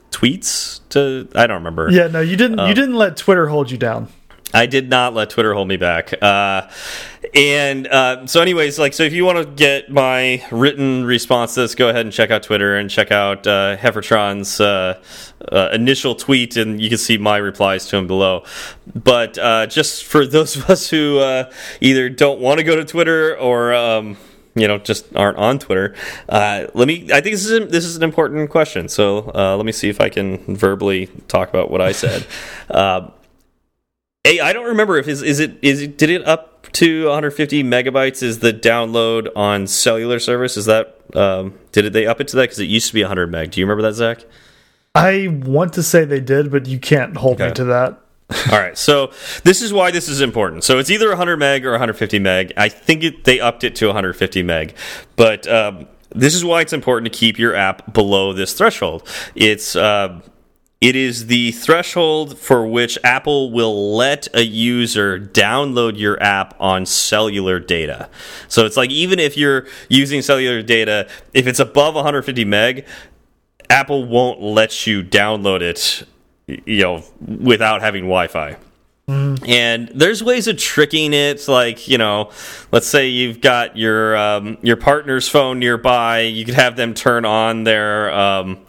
tweets 0.09 0.81
to 0.89 1.27
i 1.35 1.47
don't 1.47 1.57
remember 1.57 1.89
yeah, 1.89 2.07
no, 2.07 2.21
you 2.21 2.35
didn't. 2.35 2.57
you 2.57 2.65
um, 2.65 2.73
didn't 2.73 2.95
let 2.95 3.17
Twitter 3.17 3.47
hold 3.47 3.69
you 3.71 3.77
down. 3.77 4.07
I 4.53 4.65
did 4.65 4.89
not 4.89 5.13
let 5.13 5.29
Twitter 5.29 5.53
hold 5.53 5.67
me 5.67 5.77
back. 5.77 6.13
Uh, 6.21 6.69
and 7.33 7.87
uh, 7.87 8.27
so, 8.27 8.41
anyways, 8.41 8.77
like, 8.77 8.93
so 8.93 9.03
if 9.03 9.13
you 9.13 9.23
want 9.23 9.37
to 9.37 9.45
get 9.45 9.89
my 9.89 10.43
written 10.51 11.05
response 11.05 11.53
to 11.53 11.61
this, 11.61 11.75
go 11.75 11.89
ahead 11.89 12.05
and 12.05 12.11
check 12.13 12.31
out 12.31 12.43
Twitter 12.43 12.75
and 12.75 12.89
check 12.89 13.11
out 13.11 13.47
uh, 13.47 13.77
Heifertron's 13.77 14.59
uh, 14.59 15.01
uh, 15.51 15.69
initial 15.71 16.15
tweet, 16.15 16.57
and 16.57 16.81
you 16.81 16.89
can 16.89 16.97
see 16.97 17.17
my 17.17 17.37
replies 17.37 17.87
to 17.87 17.97
him 17.97 18.07
below. 18.07 18.43
But 18.93 19.37
uh, 19.37 19.67
just 19.67 20.03
for 20.03 20.25
those 20.25 20.55
of 20.57 20.69
us 20.69 20.89
who 20.89 21.21
either 21.79 22.09
don't 22.09 22.41
want 22.41 22.59
to 22.59 22.63
go 22.63 22.75
to 22.75 22.83
Twitter 22.83 23.37
or 23.37 23.73
um, 23.73 24.17
you 24.55 24.67
know 24.67 24.77
just 24.77 25.15
aren't 25.15 25.37
on 25.37 25.59
Twitter. 25.59 25.95
Let 26.27 26.87
me. 26.87 27.09
I 27.13 27.21
think 27.21 27.35
this 27.35 27.45
is 27.45 27.71
this 27.71 27.85
is 27.85 27.95
an 27.95 28.03
important 28.03 28.49
question. 28.49 28.89
So 28.89 29.31
let 29.33 29.65
me 29.65 29.71
see 29.71 29.89
if 29.89 30.01
I 30.01 30.09
can 30.09 30.55
verbally 30.55 31.07
talk 31.27 31.49
about 31.49 31.71
what 31.71 31.81
I 31.81 31.93
said. 31.93 32.25
Hey, 34.23 34.39
I 34.39 34.53
don't 34.53 34.67
remember 34.67 34.97
if 34.97 35.07
is 35.07 35.23
is 35.23 35.39
it 35.39 35.57
is 35.63 35.81
it 35.81 35.97
did 35.97 36.11
it 36.11 36.27
up 36.27 36.71
to 36.73 37.05
150 37.05 37.63
megabytes? 37.63 38.21
Is 38.21 38.37
the 38.37 38.53
download 38.53 39.27
on 39.35 39.65
cellular 39.65 40.19
service? 40.19 40.57
Is 40.57 40.65
that 40.65 40.95
um, 41.15 41.57
did 41.71 41.85
it, 41.85 41.93
they 41.93 42.05
up 42.05 42.21
it 42.21 42.27
to 42.29 42.35
that 42.35 42.43
because 42.43 42.59
it 42.59 42.65
used 42.65 42.87
to 42.89 42.93
be 42.93 43.01
100 43.01 43.31
meg? 43.31 43.49
Do 43.49 43.59
you 43.59 43.65
remember 43.65 43.81
that, 43.81 43.95
Zach? 43.95 44.23
I 44.93 45.27
want 45.27 45.73
to 45.73 45.83
say 45.83 46.05
they 46.05 46.19
did, 46.19 46.51
but 46.51 46.67
you 46.67 46.77
can't 46.77 47.17
hold 47.17 47.39
me 47.39 47.51
to 47.51 47.63
that. 47.65 47.99
All 48.51 48.59
right, 48.59 48.77
so 48.77 49.11
this 49.43 49.61
is 49.61 49.73
why 49.73 49.89
this 49.89 50.07
is 50.07 50.21
important. 50.21 50.63
So 50.63 50.77
it's 50.77 50.91
either 50.91 51.09
100 51.09 51.37
meg 51.37 51.65
or 51.65 51.71
150 51.71 52.19
meg. 52.19 52.53
I 52.55 52.69
think 52.69 53.03
it, 53.03 53.23
they 53.23 53.39
upped 53.39 53.63
it 53.63 53.75
to 53.77 53.87
150 53.87 54.43
meg, 54.43 54.75
but 55.15 55.47
um, 55.47 55.87
this 56.11 56.35
is 56.35 56.45
why 56.45 56.61
it's 56.61 56.73
important 56.73 57.11
to 57.11 57.17
keep 57.17 57.39
your 57.39 57.55
app 57.55 57.91
below 57.91 58.33
this 58.33 58.53
threshold. 58.53 59.07
It's 59.33 59.75
uh, 59.75 60.21
it 60.81 60.95
is 60.95 61.27
the 61.27 61.51
threshold 61.51 62.39
for 62.39 62.65
which 62.65 62.97
Apple 63.03 63.51
will 63.51 63.95
let 63.95 64.27
a 64.33 64.41
user 64.41 65.19
download 65.19 65.97
your 65.97 66.21
app 66.21 66.55
on 66.59 66.87
cellular 66.87 67.59
data. 67.59 68.09
So 68.47 68.65
it's 68.65 68.75
like 68.75 68.89
even 68.89 69.19
if 69.19 69.37
you're 69.37 69.67
using 69.89 70.23
cellular 70.23 70.63
data, 70.63 71.07
if 71.35 71.45
it's 71.45 71.59
above 71.59 71.93
150 71.93 72.43
meg, 72.45 72.87
Apple 73.69 74.05
won't 74.05 74.41
let 74.41 74.87
you 74.87 75.03
download 75.03 75.61
it, 75.61 76.03
you 76.65 76.81
know, 76.81 77.03
without 77.21 77.81
having 77.81 78.05
Wi-Fi. 78.05 78.57
And 79.11 79.89
there's 79.93 80.23
ways 80.23 80.47
of 80.47 80.57
tricking 80.57 81.13
it, 81.13 81.47
like 81.47 81.87
you 81.87 81.97
know, 81.97 82.31
let's 82.71 82.87
say 82.87 83.07
you've 83.07 83.41
got 83.41 83.77
your 83.77 84.15
um, 84.15 84.57
your 84.61 84.77
partner's 84.77 85.27
phone 85.27 85.59
nearby. 85.59 86.21
You 86.21 86.45
could 86.45 86.55
have 86.55 86.75
them 86.75 86.93
turn 86.93 87.25
on 87.25 87.63
their 87.63 88.13
um, 88.13 88.59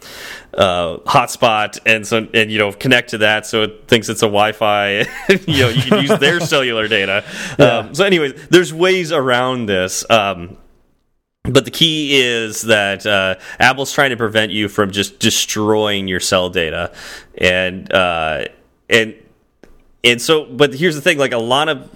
uh, 0.53 0.97
hotspot, 1.05 1.79
and 1.85 2.05
so 2.05 2.27
and 2.33 2.51
you 2.51 2.59
know 2.59 2.71
connect 2.71 3.11
to 3.11 3.19
that, 3.19 3.45
so 3.45 3.63
it 3.63 3.87
thinks 3.87 4.09
it's 4.09 4.21
a 4.21 4.27
Wi-Fi. 4.27 4.99
you 5.47 5.63
know, 5.63 5.69
you 5.69 5.81
can 5.81 6.01
use 6.01 6.19
their 6.19 6.39
cellular 6.41 6.87
data. 6.87 7.23
Yeah. 7.57 7.65
Um, 7.65 7.95
so, 7.95 8.05
anyways, 8.05 8.47
there's 8.49 8.73
ways 8.73 9.11
around 9.11 9.67
this. 9.67 10.09
Um, 10.09 10.57
but 11.43 11.65
the 11.65 11.71
key 11.71 12.21
is 12.21 12.61
that 12.63 13.05
uh, 13.05 13.35
Apple's 13.59 13.91
trying 13.91 14.11
to 14.11 14.17
prevent 14.17 14.53
you 14.53 14.69
from 14.69 14.91
just 14.91 15.19
destroying 15.19 16.07
your 16.07 16.21
cell 16.21 16.49
data, 16.49 16.93
and 17.37 17.91
uh, 17.91 18.45
and 18.89 19.15
and 20.03 20.21
so 20.21 20.45
but 20.45 20.73
here's 20.73 20.95
the 20.95 21.01
thing 21.01 21.17
like 21.17 21.31
a 21.31 21.37
lot 21.37 21.69
of 21.69 21.89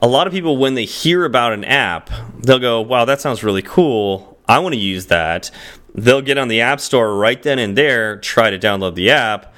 a 0.00 0.08
lot 0.08 0.26
of 0.26 0.32
people 0.32 0.56
when 0.56 0.74
they 0.74 0.84
hear 0.84 1.24
about 1.24 1.52
an 1.52 1.64
app 1.64 2.10
they'll 2.40 2.58
go 2.58 2.80
wow 2.80 3.04
that 3.04 3.20
sounds 3.20 3.42
really 3.44 3.62
cool. 3.62 4.38
I 4.46 4.58
want 4.58 4.74
to 4.74 4.80
use 4.80 5.06
that. 5.06 5.50
They'll 5.94 6.20
get 6.20 6.36
on 6.36 6.48
the 6.48 6.60
app 6.60 6.80
store 6.80 7.16
right 7.16 7.42
then 7.42 7.58
and 7.58 7.78
there 7.78 8.18
try 8.18 8.50
to 8.50 8.58
download 8.58 8.94
the 8.94 9.10
app. 9.10 9.54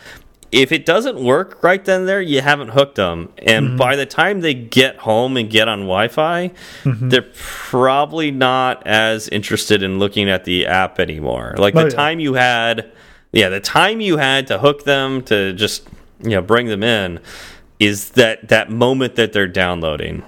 If 0.53 0.71
it 0.71 0.87
doesn't 0.87 1.19
work 1.19 1.62
right 1.65 1.85
then 1.85 2.00
and 2.00 2.09
there 2.09 2.23
you 2.23 2.41
haven't 2.41 2.69
hooked 2.69 2.95
them 2.95 3.33
and 3.38 3.67
mm-hmm. 3.67 3.76
by 3.79 3.97
the 3.97 4.07
time 4.07 4.41
they 4.43 4.55
get 4.55 4.99
home 4.99 5.37
and 5.37 5.50
get 5.50 5.67
on 5.67 5.81
wi-fi 5.81 6.53
mm-hmm. 6.85 7.09
they're 7.09 7.29
probably 7.35 8.31
not 8.31 8.87
as 8.87 9.29
interested 9.29 9.83
in 9.83 9.99
looking 9.99 10.31
at 10.31 10.45
the 10.45 10.67
app 10.67 11.00
anymore. 11.00 11.57
Like 11.59 11.75
Oh, 11.75 11.81
the 11.81 11.85
yeah. 11.87 11.97
time 11.97 12.21
you 12.21 12.35
had 12.35 12.93
yeah 13.33 13.49
the 13.49 13.61
time 13.61 14.00
you 14.00 14.19
had 14.19 14.47
to 14.47 14.59
hook 14.59 14.85
them 14.85 15.23
to 15.25 15.53
just 15.55 15.88
you 16.23 16.31
know 16.31 16.43
bring 16.43 16.67
them 16.67 16.85
in 16.85 17.19
is 17.78 18.11
that 18.11 18.49
that 18.49 18.71
moment 18.71 19.16
that 19.16 19.33
they're 19.33 19.47
downloading. 19.47 20.23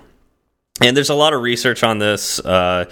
And 0.80 0.96
there's 0.96 1.10
a 1.10 1.14
lot 1.14 1.32
of 1.32 1.42
research 1.42 1.82
on 1.82 1.98
this. 1.98 2.38
Uh 2.40 2.86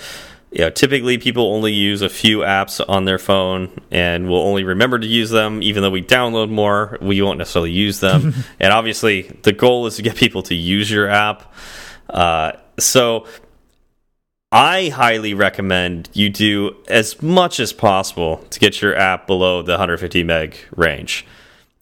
you 0.53 0.61
know, 0.61 0.71
typically 0.71 1.19
people 1.19 1.53
only 1.53 1.73
use 1.73 2.03
a 2.03 2.09
few 2.09 2.39
apps 2.39 2.83
on 2.89 3.05
their 3.05 3.19
phone 3.19 3.69
and 3.91 4.29
will 4.29 4.41
only 4.41 4.65
remember 4.65 4.99
to 4.99 5.07
use 5.07 5.29
them. 5.29 5.63
Even 5.63 5.83
though 5.83 5.91
we 5.91 6.03
download 6.03 6.51
more 6.51 6.99
we 7.03 7.21
won't 7.21 7.39
necessarily 7.39 7.73
use 7.73 8.01
them. 8.01 8.33
And 8.61 8.73
obviously 8.73 9.23
the 9.43 9.53
goal 9.53 9.87
is 9.87 9.97
to 9.97 10.03
get 10.03 10.17
people 10.17 10.43
to 10.45 10.55
use 10.55 10.91
your 10.91 11.09
app. 11.09 11.53
Uh, 12.09 12.53
so 12.79 13.27
I 14.53 14.89
highly 14.89 15.35
recommend 15.35 16.09
you 16.13 16.31
do 16.31 16.77
as 16.89 17.21
much 17.21 17.59
as 17.59 17.73
possible 17.73 18.39
to 18.51 18.61
get 18.61 18.81
your 18.81 18.97
app 18.97 19.27
below 19.27 19.63
the 19.63 19.73
150 19.73 20.23
meg 20.23 20.57
range. 20.75 21.27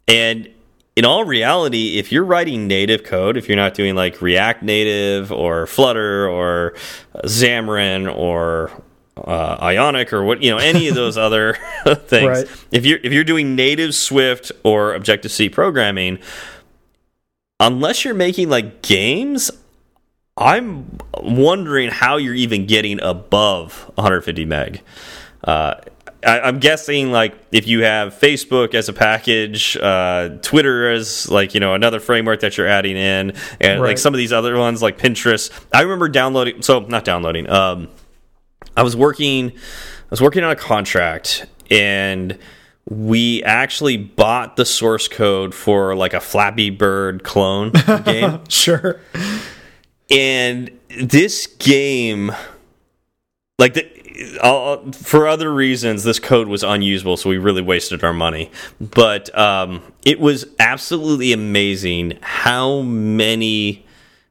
And 0.09 0.49
in 0.97 1.05
all 1.05 1.25
reality, 1.25 1.99
if 1.99 2.13
you're 2.13 2.25
writing 2.25 2.67
native 2.69 3.03
code, 3.05 3.37
if 3.37 3.49
you're 3.49 3.57
not 3.57 3.75
doing 3.75 3.95
like 3.95 4.23
React 4.23 4.63
Native 4.63 5.33
or 5.33 5.67
Flutter 5.67 6.29
or 6.29 6.75
uh, 7.15 7.23
Xamarin 7.23 8.15
or 8.15 8.71
uh, 9.17 9.57
Ionic 9.61 10.13
or 10.13 10.23
what 10.25 10.43
you 10.43 10.51
know 10.51 10.59
any 10.59 10.89
of 10.89 10.95
those 10.95 11.17
other 11.27 11.55
things, 11.87 12.27
Right. 12.29 12.67
if 12.73 12.87
you're 12.87 12.99
if 13.03 13.13
you're 13.13 13.25
doing 13.25 13.57
native 13.57 13.95
Swift 13.95 14.53
or 14.63 14.95
Objective 14.95 15.33
C 15.33 15.49
programming, 15.49 16.19
unless 17.61 18.05
you're 18.05 18.15
making 18.15 18.49
like 18.49 18.83
games, 18.83 19.51
I'm 20.37 20.99
wondering 21.21 21.91
how 21.91 22.17
you're 22.17 22.35
even 22.35 22.67
getting 22.67 23.01
above 23.03 23.91
150 23.97 24.45
meg. 24.45 24.81
Uh, 25.43 25.75
I, 26.25 26.40
I'm 26.40 26.59
guessing 26.59 27.12
like 27.12 27.35
if 27.52 27.66
you 27.66 27.83
have 27.85 28.14
Facebook 28.14 28.75
as 28.75 28.88
a 28.88 28.93
package, 28.93 29.76
uh, 29.76 30.31
Twitter 30.43 30.90
as 30.90 31.31
like 31.31 31.54
you 31.54 31.61
know 31.61 31.75
another 31.75 32.00
framework 32.00 32.40
that 32.40 32.57
you're 32.57 32.66
adding 32.66 32.97
in, 32.97 33.35
and 33.61 33.81
like 33.81 33.99
some 33.99 34.14
of 34.14 34.19
these 34.19 34.33
other 34.33 34.57
ones 34.59 34.83
like 34.83 34.99
Pinterest. 34.99 35.50
I 35.73 35.83
remember 35.83 36.09
downloading, 36.09 36.62
so 36.62 36.81
not 36.81 37.04
downloading. 37.04 37.49
Um, 37.49 37.88
I 38.76 38.83
was 38.83 38.97
working, 38.97 39.50
I 39.50 40.11
was 40.11 40.21
working 40.21 40.43
on 40.45 40.50
a 40.50 40.57
contract, 40.57 41.47
and 41.71 42.38
we 42.88 43.43
actually 43.45 43.97
bought 43.97 44.57
the 44.57 44.64
source 44.64 45.09
code 45.09 45.54
for 45.54 45.95
like 45.95 46.12
a 46.12 46.21
Flappy 46.21 46.71
Bird 46.71 47.23
clone 47.25 47.71
game 48.04 48.40
Sure. 48.49 49.00
and 50.11 50.71
this 51.00 51.47
game 51.47 52.31
like 53.59 53.75
the 53.75 53.94
I'll, 54.42 54.92
for 54.92 55.26
other 55.26 55.52
reasons 55.52 56.04
this 56.04 56.18
code 56.18 56.49
was 56.49 56.62
unusable 56.62 57.16
so 57.16 57.28
we 57.30 57.38
really 57.38 57.62
wasted 57.62 58.04
our 58.04 58.12
money. 58.12 58.50
But 58.80 59.37
um, 59.37 59.83
it 60.04 60.21
was 60.21 60.47
absolutely 60.59 61.33
amazing 61.33 62.18
how 62.23 62.80
many 62.83 63.85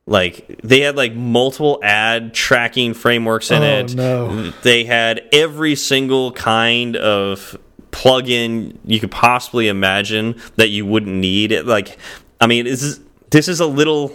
like 0.06 0.60
they 0.64 0.82
had 0.82 0.96
like 0.98 1.14
multiple 1.16 1.80
ad 1.84 2.34
tracking 2.34 2.94
frameworks 2.94 3.52
in 3.52 3.62
Oh, 3.64 3.80
it. 3.80 3.96
no. 3.96 4.50
they 4.64 4.84
had 4.84 5.22
every 5.32 5.76
single 5.76 6.32
kind 6.34 6.96
of 6.98 7.58
plugin 7.92 8.78
you 8.86 9.00
could 9.00 9.12
possibly 9.12 9.68
imagine 9.68 10.36
that 10.56 10.70
you 10.70 10.86
wouldn't 10.86 11.16
need. 11.16 11.52
It 11.52 11.66
like 11.66 11.98
i 12.42 12.48
mean 12.48 12.66
this 12.66 12.82
is 12.84 13.00
this 13.30 13.48
is 13.48 13.60
a 13.60 13.68
little 13.68 14.10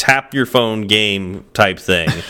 tap 0.00 0.32
your 0.32 0.46
phone 0.46 0.86
game 0.86 1.44
type 1.52 1.78
thing. 1.78 2.08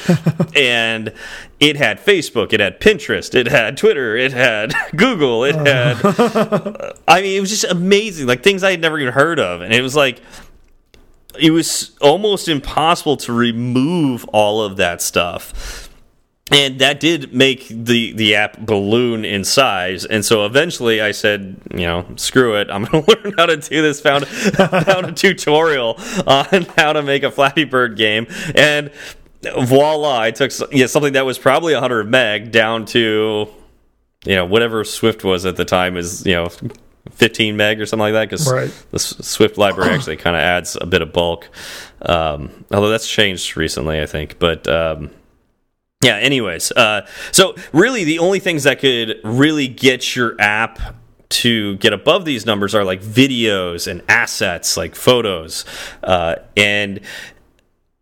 And 0.57 1.13
it 1.61 1.77
had 1.77 2.01
facebook 2.01 2.53
it 2.53 2.59
had 2.59 2.81
pinterest 2.81 3.35
it 3.35 3.47
had 3.47 3.77
twitter 3.77 4.17
it 4.17 4.33
had 4.33 4.75
google 4.97 5.45
it 5.45 5.55
oh. 5.55 5.65
had 5.65 6.93
i 7.09 7.23
mean 7.23 7.37
it 7.37 7.41
was 7.41 7.51
just 7.51 7.65
amazing 7.65 8.27
like 8.27 8.43
things 8.43 8.65
i 8.65 8.73
had 8.73 8.81
never 8.81 8.99
even 8.99 9.13
heard 9.13 9.39
of. 9.39 9.61
And 9.61 9.73
it 9.73 9.81
was 9.81 9.95
like 9.95 10.21
it 11.39 11.53
was 11.53 11.97
almost 12.01 12.49
impossible 12.49 13.17
to 13.19 13.33
remove 13.33 14.25
all 14.33 14.63
of 14.63 14.77
that 14.79 15.01
stuff 15.01 15.90
and 16.51 16.79
that 16.81 17.01
did 17.01 17.33
make 17.33 17.67
the 17.69 18.13
the 18.13 18.35
app 18.35 18.59
balloon 18.59 19.25
in 19.25 19.45
size 19.45 20.05
and 20.05 20.25
so 20.25 20.45
eventually 20.47 21.01
i 21.01 21.11
said 21.11 21.57
you 21.73 21.81
know 21.81 22.05
screw 22.17 22.57
it 22.57 22.69
i'm 22.71 22.85
going 22.87 23.05
to 23.05 23.23
learn 23.23 23.35
how 23.37 23.47
to 23.47 23.57
do 23.57 23.83
this 23.83 24.01
found 24.01 24.27
found 24.87 25.07
a 25.07 25.13
tutorial 25.13 25.97
on 26.27 26.45
how 26.77 26.93
to 26.93 27.03
make 27.03 27.23
a 27.23 27.31
flappy 27.31 27.65
bird 27.65 27.97
game 27.97 28.27
and 28.55 28.91
voila 29.63 30.21
i 30.21 30.31
took 30.31 30.51
yeah, 30.73 30.87
something 30.87 31.13
that 31.15 31.25
was 31.25 31.39
probably 31.39 31.73
100 31.73 32.09
meg 32.11 32.51
down 32.51 32.85
to 32.85 33.49
you 34.25 34.35
know 34.35 34.45
whatever 34.45 34.85
swift 34.85 35.25
was 35.25 35.47
at 35.47 35.57
the 35.57 35.65
time 35.65 35.97
is 35.97 36.27
you 36.27 36.35
know 36.35 36.49
15 37.13 37.57
meg 37.57 37.81
or 37.81 37.87
something 37.87 38.03
like 38.03 38.13
that 38.13 38.29
because 38.29 38.51
Right. 38.51 38.71
the 38.91 38.99
Swift 38.99 39.57
library 39.57 39.91
actually 39.95 40.17
kind 40.17 40.37
of 40.37 40.41
adds 40.41 40.77
a 40.81 40.87
bit 40.87 41.01
of 41.01 41.13
bulk. 41.15 41.49
Um, 42.03 42.65
although 42.71 42.91
that's 42.91 43.09
changed 43.09 43.57
recently, 43.57 44.01
I 44.01 44.07
think. 44.07 44.39
But 44.39 44.69
um, 44.69 45.11
yeah, 46.03 46.17
anyways, 46.17 46.73
uh, 46.73 47.07
so 47.31 47.55
really 47.73 48.05
the 48.05 48.19
only 48.21 48.41
things 48.41 48.65
that 48.65 48.79
could 48.79 49.21
really 49.23 49.69
get 49.69 50.17
your 50.17 50.35
app 50.41 50.79
to 51.29 51.77
get 51.77 51.93
above 51.93 52.25
these 52.25 52.47
numbers 52.47 52.75
are 52.75 52.85
like 52.85 53.03
videos 53.03 53.87
and 53.87 54.03
assets, 54.09 54.77
like 54.77 54.95
photos, 54.95 55.65
uh, 56.03 56.37
and 56.57 57.01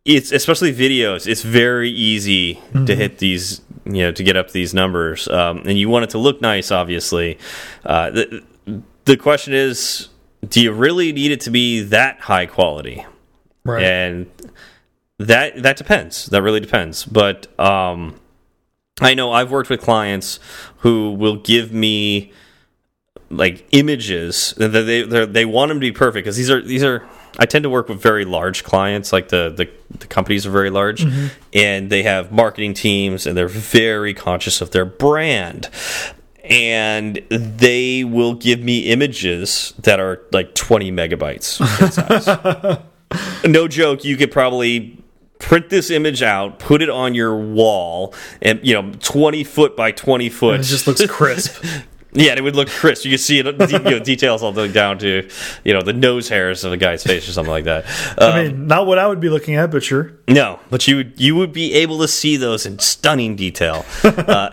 it's 0.04 0.32
especially 0.32 0.72
videos. 0.72 1.26
It's 1.26 1.42
very 1.42 1.90
easy 1.90 2.62
to 2.86 2.94
hit 2.96 3.18
these, 3.18 3.60
you 3.84 4.04
know, 4.04 4.12
to 4.12 4.22
get 4.22 4.36
up 4.36 4.52
these 4.52 4.72
numbers, 4.72 5.28
um, 5.28 5.62
and 5.66 5.78
you 5.78 5.88
want 5.88 6.04
it 6.04 6.10
to 6.10 6.18
look 6.18 6.40
nice, 6.40 6.70
obviously. 6.70 7.38
Uh, 7.84 8.10
the 8.10 8.44
the 9.04 9.16
question 9.16 9.54
is, 9.54 10.08
do 10.48 10.62
you 10.62 10.72
really 10.72 11.12
need 11.12 11.32
it 11.32 11.40
to 11.42 11.50
be 11.50 11.82
that 11.82 12.20
high 12.20 12.46
quality? 12.46 13.04
Right. 13.64 13.82
and 13.82 14.26
that 15.18 15.62
that 15.62 15.76
depends. 15.76 16.26
That 16.26 16.42
really 16.42 16.60
depends. 16.60 17.04
But 17.04 17.46
um 17.58 18.20
i 19.00 19.14
know 19.14 19.30
i've 19.30 19.48
worked 19.52 19.70
with 19.70 19.80
clients 19.80 20.40
who 20.78 21.12
will 21.12 21.36
give 21.36 21.72
me 21.72 22.32
like 23.30 23.64
images 23.72 24.54
that 24.56 24.68
they 24.68 25.02
they 25.02 25.26
they 25.26 25.44
want 25.44 25.68
them 25.68 25.78
to 25.78 25.80
be 25.80 25.92
perfect 25.92 26.24
because 26.24 26.36
these 26.36 26.50
are 26.50 26.60
these 26.60 26.82
are 26.82 27.06
I 27.38 27.46
tend 27.46 27.62
to 27.62 27.70
work 27.70 27.88
with 27.88 28.00
very 28.00 28.24
large 28.24 28.64
clients, 28.64 29.12
like 29.12 29.28
the 29.28 29.50
the, 29.50 29.68
the 29.98 30.06
companies 30.06 30.46
are 30.46 30.50
very 30.50 30.70
large, 30.70 31.06
and 31.52 31.90
they 31.90 32.02
have 32.02 32.32
marketing 32.32 32.74
teams, 32.74 33.26
and 33.26 33.36
they're 33.36 33.46
very 33.48 34.14
conscious 34.14 34.60
of 34.60 34.70
their 34.70 34.84
brand, 34.84 35.68
and 36.42 37.16
they 37.30 38.02
will 38.02 38.34
give 38.34 38.60
me 38.60 38.80
images 38.86 39.74
that 39.78 40.00
are 40.00 40.22
like 40.32 40.54
twenty 40.54 40.90
megabytes. 40.90 41.60
In 41.80 41.92
size 41.92 42.82
no 43.46 43.68
joke, 43.68 44.04
you 44.04 44.16
could 44.16 44.32
probably 44.32 44.98
print 45.38 45.70
this 45.70 45.90
image 45.90 46.22
out, 46.22 46.58
put 46.58 46.82
it 46.82 46.90
on 46.90 47.14
your 47.14 47.36
wall, 47.36 48.14
and 48.42 48.60
you 48.66 48.74
know, 48.74 48.92
twenty 49.00 49.44
foot 49.44 49.76
by 49.76 49.92
twenty 49.92 50.28
foot. 50.28 50.56
And 50.56 50.64
it 50.64 50.66
just 50.66 50.86
looks 50.86 51.04
crisp. 51.06 51.64
Yeah, 52.12 52.34
it 52.34 52.42
would 52.42 52.56
look 52.56 52.68
crisp. 52.68 53.04
You 53.04 53.10
could 53.10 53.20
see 53.20 53.38
it, 53.38 53.46
you 53.70 53.78
know, 53.78 53.98
details 54.02 54.42
all 54.42 54.50
the 54.50 54.62
way 54.62 54.72
down 54.72 54.98
to, 55.00 55.28
you 55.62 55.74
know, 55.74 55.82
the 55.82 55.92
nose 55.92 56.28
hairs 56.28 56.64
of 56.64 56.72
a 56.72 56.78
guy's 56.78 57.04
face 57.04 57.28
or 57.28 57.32
something 57.32 57.50
like 57.50 57.64
that. 57.64 57.84
Um, 58.16 58.32
I 58.32 58.42
mean, 58.44 58.66
not 58.66 58.86
what 58.86 58.98
I 58.98 59.06
would 59.06 59.20
be 59.20 59.28
looking 59.28 59.56
at, 59.56 59.70
but 59.70 59.84
sure. 59.84 60.14
no, 60.26 60.58
but 60.70 60.88
you 60.88 60.96
would 60.96 61.20
you 61.20 61.36
would 61.36 61.52
be 61.52 61.74
able 61.74 61.98
to 61.98 62.08
see 62.08 62.38
those 62.38 62.64
in 62.64 62.78
stunning 62.78 63.36
detail. 63.36 63.84
uh, 64.02 64.50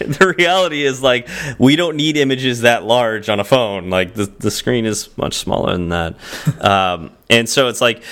the 0.00 0.34
reality 0.38 0.84
is, 0.84 1.02
like, 1.02 1.28
we 1.58 1.74
don't 1.74 1.96
need 1.96 2.18
images 2.18 2.60
that 2.60 2.84
large 2.84 3.30
on 3.30 3.40
a 3.40 3.44
phone. 3.44 3.88
Like, 3.88 4.12
the 4.12 4.26
the 4.26 4.50
screen 4.50 4.84
is 4.84 5.08
much 5.16 5.34
smaller 5.34 5.72
than 5.72 5.88
that, 5.88 6.16
um, 6.62 7.12
and 7.30 7.48
so 7.48 7.68
it's 7.68 7.80
like. 7.80 8.02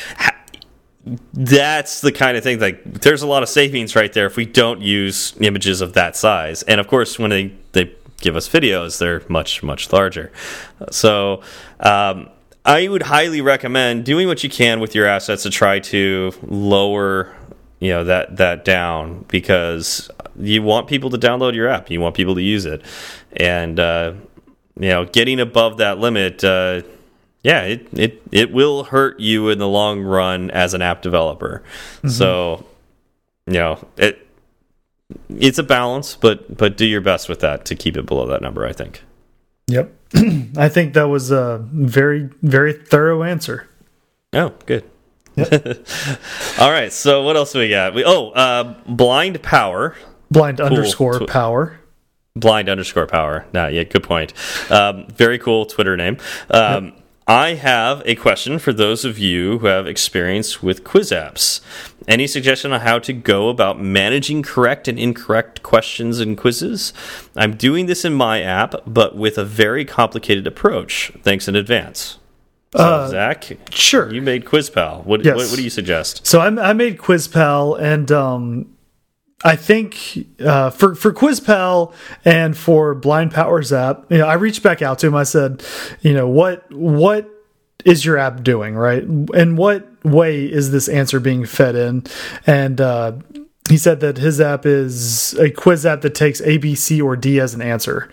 Ha- 1.07 1.17
That's 1.33 2.01
the 2.01 2.13
kind 2.13 2.37
of 2.37 2.43
thing 2.43 2.61
like 2.61 2.83
there's 2.85 3.23
a 3.23 3.27
lot 3.27 3.43
of 3.43 3.49
savings 3.49 3.97
right 3.97 4.13
there 4.13 4.27
if 4.27 4.37
we 4.37 4.47
don't 4.47 4.81
use 4.81 5.35
images 5.41 5.81
of 5.81 5.95
that 5.95 6.17
size. 6.17 6.63
And 6.65 6.81
of 6.81 6.89
course 6.89 7.19
when 7.19 7.31
they 7.31 7.53
they 7.73 7.95
give 8.21 8.37
us 8.37 8.49
videos, 8.49 8.99
they're 8.99 9.23
much 9.29 9.63
much 9.63 9.93
larger. 9.93 10.33
So 10.91 11.43
um, 11.81 12.31
I 12.65 12.89
would 12.89 13.03
highly 13.03 13.41
recommend 13.41 14.05
doing 14.05 14.29
what 14.29 14.45
you 14.45 14.51
can 14.51 14.81
with 14.81 14.95
your 14.95 15.07
assets 15.07 15.43
to 15.43 15.51
try 15.51 15.81
to 15.81 16.33
lower 16.43 17.35
you 17.81 17.89
know 17.89 18.05
that 18.05 18.37
that 18.37 18.65
down 18.65 19.25
because 19.29 20.09
you 20.39 20.63
want 20.63 20.87
people 20.87 21.11
to 21.11 21.19
download 21.19 21.55
your 21.55 21.69
app, 21.69 21.91
you 21.91 22.01
want 22.01 22.15
people 22.15 22.37
to 22.37 22.43
use 22.43 22.65
it, 22.65 22.81
and 23.33 23.81
uh, 23.81 24.15
you 24.79 24.89
know 24.89 25.05
getting 25.05 25.41
above 25.41 25.79
that 25.79 25.99
limit. 25.99 26.45
Uh, 26.45 26.83
yeah, 27.43 27.63
it, 27.63 27.89
it 27.93 28.23
it 28.31 28.53
will 28.53 28.85
hurt 28.85 29.19
you 29.21 29.49
in 29.49 29.59
the 29.59 29.69
long 29.69 30.01
run 30.03 30.51
as 30.51 30.75
an 30.75 30.83
app 30.83 31.03
developer. 31.03 31.63
So, 32.09 32.65
you 33.47 33.55
know, 33.55 33.87
it 33.97 34.27
it's 35.29 35.59
a 35.59 35.63
balance, 35.63 36.15
but 36.17 36.57
but 36.57 36.77
do 36.77 36.87
your 36.87 37.01
best 37.01 37.29
with 37.29 37.41
that 37.41 37.65
to 37.67 37.75
keep 37.75 37.97
it 37.97 38.07
below 38.07 38.27
that 38.27 38.43
number. 38.43 38.67
I 38.67 38.73
think. 38.73 39.03
Yep. 39.69 39.93
I 40.57 40.69
think 40.69 40.95
that 40.95 41.09
was 41.09 41.31
a 41.31 41.65
very, 41.73 42.29
very 42.43 42.73
thorough 42.73 43.23
answer. 43.23 43.69
Oh, 44.33 44.53
good. 44.67 44.85
All 46.61 46.71
right. 46.71 46.93
So 46.93 47.23
what 47.23 47.37
else 47.37 47.53
do 47.53 47.61
we 47.61 47.71
got? 47.71 47.95
We 47.95 48.05
oh, 48.05 48.31
uh, 48.31 48.75
blind 48.87 49.43
power. 49.43 49.97
Blind 50.31 50.61
underscore 50.61 51.21
Tw- 51.21 51.29
power. 51.29 51.79
blind 52.37 52.69
underscore 52.69 53.07
power. 53.07 53.47
Nah, 53.53 53.69
yeah, 53.69 53.85
good 53.85 54.03
point. 54.03 54.33
Um, 54.71 55.07
very 55.09 55.39
cool 55.39 55.65
Twitter 55.67 55.97
name. 55.97 56.19
Um, 56.51 56.93
I 57.33 57.55
have 57.55 58.03
a 58.05 58.15
question 58.15 58.59
for 58.59 58.75
those 58.75 59.07
of 59.07 59.19
you 59.19 59.59
who 59.61 59.67
have 59.67 59.87
experience 59.87 60.63
with 60.63 60.85
quiz 60.85 61.11
apps. 61.11 61.63
Any 62.07 62.27
suggestion 62.27 62.73
on 62.75 62.81
how 62.81 62.99
to 62.99 63.13
go 63.15 63.49
about 63.49 63.81
managing 63.81 64.43
correct 64.43 64.87
and 64.87 64.99
incorrect 64.99 65.63
questions 65.63 66.21
and 66.21 66.37
quizzes? 66.37 66.93
I'm 67.35 67.57
doing 67.57 67.87
this 67.87 68.05
in 68.05 68.13
my 68.13 68.43
app, 68.43 68.75
but 68.87 69.17
with 69.17 69.39
a 69.39 69.47
very 69.47 69.87
complicated 69.87 70.47
approach. 70.47 71.11
Thanks 71.23 71.49
in 71.49 71.57
advance. 71.57 72.19
So, 72.77 73.09
Zach, 73.11 73.47
Sure. 73.71 74.13
you 74.13 74.21
made 74.21 74.45
QuizPal. 74.45 75.03
What, 75.07 75.25
Yes. 75.25 75.35
what, 75.37 75.47
what 75.49 75.57
do 75.57 75.65
you 75.65 75.71
suggest? 75.71 76.27
So 76.27 76.41
I, 76.41 76.71
I 76.71 76.73
made 76.75 76.99
QuizPal, 76.99 77.81
and 77.81 78.13
um, 78.13 78.67
I 79.45 79.57
think 79.57 80.27
uh, 80.41 80.71
for 80.71 80.95
for 80.95 81.13
QuizPal 81.13 81.93
and 82.25 82.57
for 82.57 82.95
Blind 82.95 83.33
Powers 83.33 83.73
app, 83.73 84.11
you 84.11 84.19
know, 84.19 84.27
I 84.27 84.35
reached 84.35 84.63
back 84.63 84.83
out 84.83 85.01
to 85.01 85.09
him. 85.09 85.15
I 85.15 85.25
said, 85.25 85.65
you 86.01 86.15
know, 86.15 86.29
what 86.29 86.71
what 86.71 87.29
is 87.85 88.05
your 88.05 88.19
app 88.19 88.45
doing, 88.45 88.75
right? 88.75 89.03
And 89.03 89.59
what 89.59 90.05
way 90.05 90.45
is 90.45 90.71
this 90.71 90.89
answer 90.89 91.19
being 91.21 91.45
fed 91.45 91.75
in? 91.75 92.05
And 92.47 92.81
uh, 92.81 93.13
he 93.69 93.77
said 93.77 94.01
that 94.01 94.19
his 94.19 94.41
app 94.41 94.67
is 94.67 95.35
a 95.35 95.51
quiz 95.51 95.85
app 95.87 96.03
that 96.03 96.15
takes 96.15 96.41
A, 96.43 96.59
B, 96.59 96.75
C, 96.75 97.01
or 97.01 97.17
D 97.17 97.41
as 97.41 97.55
an 97.55 97.63
answer. 97.63 98.11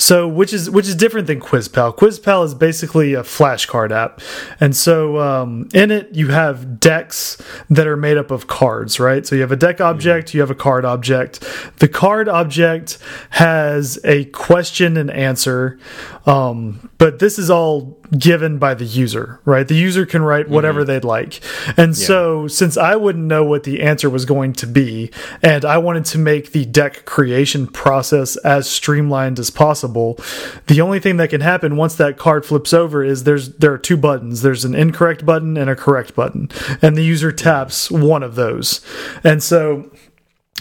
So, 0.00 0.28
which 0.28 0.52
is 0.52 0.70
which 0.70 0.86
is 0.86 0.94
different 0.94 1.26
than 1.26 1.40
QuizPal. 1.40 1.96
QuizPal 1.96 2.44
is 2.44 2.54
basically 2.54 3.14
a 3.14 3.22
flashcard 3.24 3.90
app, 3.90 4.20
and 4.60 4.76
so 4.76 5.18
um, 5.18 5.68
in 5.74 5.90
it 5.90 6.14
you 6.14 6.28
have 6.28 6.78
decks 6.78 7.36
that 7.68 7.84
are 7.88 7.96
made 7.96 8.16
up 8.16 8.30
of 8.30 8.46
cards, 8.46 9.00
right? 9.00 9.26
So 9.26 9.34
you 9.34 9.40
have 9.40 9.50
a 9.50 9.56
deck 9.56 9.80
object, 9.80 10.34
you 10.34 10.40
have 10.40 10.52
a 10.52 10.54
card 10.54 10.84
object. 10.84 11.40
The 11.78 11.88
card 11.88 12.28
object 12.28 12.98
has 13.30 13.98
a 14.04 14.26
question 14.26 14.96
and 14.96 15.10
answer, 15.10 15.80
um, 16.26 16.90
but 16.98 17.18
this 17.18 17.36
is 17.36 17.50
all 17.50 17.97
given 18.16 18.58
by 18.58 18.74
the 18.74 18.84
user, 18.84 19.40
right? 19.44 19.66
The 19.66 19.74
user 19.74 20.06
can 20.06 20.22
write 20.22 20.46
mm-hmm. 20.46 20.54
whatever 20.54 20.84
they'd 20.84 21.04
like, 21.04 21.40
and 21.76 21.96
so 21.96 22.48
since 22.48 22.76
I 22.76 22.96
wouldn't 22.96 23.24
know 23.24 23.44
what 23.44 23.64
the 23.64 23.82
answer 23.82 24.08
was 24.08 24.24
going 24.24 24.52
to 24.54 24.66
be, 24.66 25.10
and 25.42 25.64
I 25.64 25.78
wanted 25.78 26.04
to 26.06 26.18
make 26.18 26.52
the 26.52 26.64
deck 26.64 27.04
creation 27.04 27.66
process 27.66 28.36
as 28.38 28.68
streamlined 28.68 29.38
as 29.38 29.50
possible, 29.50 30.18
the 30.66 30.80
only 30.80 31.00
thing 31.00 31.16
that 31.18 31.30
can 31.30 31.40
happen 31.40 31.76
once 31.76 31.96
that 31.96 32.16
card 32.16 32.46
flips 32.46 32.72
over 32.72 33.04
is 33.04 33.24
there's 33.24 33.54
there 33.54 33.72
are 33.72 33.78
two 33.78 33.96
buttons. 33.96 34.42
There's 34.42 34.64
an 34.64 34.74
incorrect 34.74 35.26
button 35.26 35.56
and 35.56 35.68
a 35.68 35.76
correct 35.76 36.14
button, 36.14 36.48
and 36.80 36.96
the 36.96 37.04
user 37.04 37.32
taps 37.32 37.90
one 37.90 38.22
of 38.22 38.34
those, 38.34 38.80
and 39.24 39.42
so. 39.42 39.90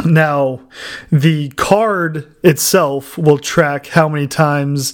Now, 0.06 0.62
the 1.12 1.50
card 1.50 2.34
itself 2.44 3.18
will 3.18 3.40
track 3.40 3.88
how 3.88 4.08
many 4.08 4.28
times 4.28 4.94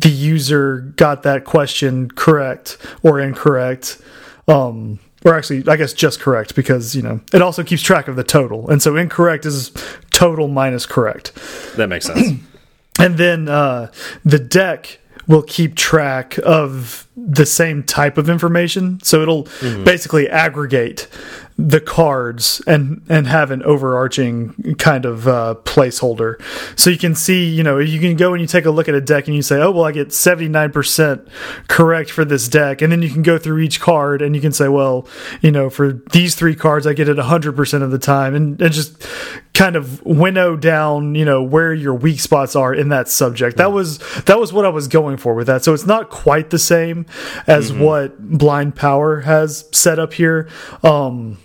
the 0.00 0.08
user 0.08 0.80
got 0.96 1.22
that 1.24 1.44
question 1.44 2.10
correct 2.10 2.78
or 3.02 3.20
incorrect. 3.20 4.00
Um, 4.46 5.00
or 5.24 5.34
actually, 5.34 5.64
I 5.66 5.76
guess 5.76 5.92
just 5.92 6.20
correct 6.20 6.54
because, 6.54 6.94
you 6.94 7.02
know, 7.02 7.20
it 7.32 7.42
also 7.42 7.64
keeps 7.64 7.82
track 7.82 8.08
of 8.08 8.16
the 8.16 8.24
total. 8.24 8.68
And 8.68 8.82
so 8.82 8.96
incorrect 8.96 9.46
is 9.46 9.72
total 10.10 10.48
minus 10.48 10.86
correct. 10.86 11.34
That 11.76 11.88
makes 11.88 12.06
sense. 12.06 12.40
And 12.96 13.18
then 13.18 13.48
uh, 13.48 13.90
the 14.24 14.38
deck 14.38 15.00
will 15.26 15.42
keep 15.42 15.74
track 15.74 16.38
of 16.44 17.08
the 17.16 17.46
same 17.46 17.82
type 17.82 18.18
of 18.18 18.28
information. 18.28 19.00
So 19.02 19.20
it'll 19.22 19.48
basically 19.84 20.28
aggregate 20.28 21.08
the 21.56 21.80
cards 21.80 22.60
and 22.66 23.00
and 23.08 23.28
have 23.28 23.52
an 23.52 23.62
overarching 23.62 24.74
kind 24.76 25.04
of 25.04 25.28
uh, 25.28 25.54
placeholder. 25.62 26.42
So 26.78 26.90
you 26.90 26.98
can 26.98 27.14
see, 27.14 27.48
you 27.48 27.62
know, 27.62 27.78
you 27.78 28.00
can 28.00 28.16
go 28.16 28.32
and 28.32 28.40
you 28.40 28.48
take 28.48 28.64
a 28.64 28.72
look 28.72 28.88
at 28.88 28.94
a 28.94 29.00
deck 29.00 29.28
and 29.28 29.36
you 29.36 29.42
say, 29.42 29.60
oh 29.60 29.70
well, 29.70 29.84
I 29.84 29.92
get 29.92 30.12
seventy 30.12 30.48
nine 30.48 30.72
percent 30.72 31.28
correct 31.68 32.10
for 32.10 32.24
this 32.24 32.48
deck, 32.48 32.82
and 32.82 32.90
then 32.90 33.02
you 33.02 33.08
can 33.08 33.22
go 33.22 33.38
through 33.38 33.60
each 33.60 33.80
card 33.80 34.20
and 34.20 34.34
you 34.34 34.42
can 34.42 34.50
say, 34.50 34.66
well, 34.66 35.06
you 35.42 35.52
know, 35.52 35.70
for 35.70 35.92
these 36.12 36.34
three 36.34 36.56
cards, 36.56 36.86
I 36.88 36.92
get 36.92 37.08
it 37.08 37.18
hundred 37.18 37.54
percent 37.54 37.84
of 37.84 37.92
the 37.92 38.00
time, 38.00 38.34
and 38.34 38.60
and 38.60 38.72
just 38.72 39.06
kind 39.54 39.76
of 39.76 40.04
winnow 40.04 40.56
down, 40.56 41.14
you 41.14 41.24
know, 41.24 41.40
where 41.40 41.72
your 41.72 41.94
weak 41.94 42.18
spots 42.18 42.56
are 42.56 42.74
in 42.74 42.88
that 42.88 43.08
subject. 43.08 43.58
That 43.58 43.70
was 43.70 43.98
that 44.24 44.40
was 44.40 44.52
what 44.52 44.64
I 44.64 44.70
was 44.70 44.88
going 44.88 45.18
for 45.18 45.34
with 45.34 45.46
that. 45.46 45.62
So 45.62 45.72
it's 45.72 45.86
not 45.86 46.10
quite 46.10 46.50
the 46.50 46.58
same 46.58 47.06
as 47.46 47.72
what 47.72 48.18
Blind 48.20 48.74
Power 48.74 49.20
has 49.20 49.68
set 49.70 50.00
up 50.00 50.14
here. 50.14 50.48
Um 50.82 51.38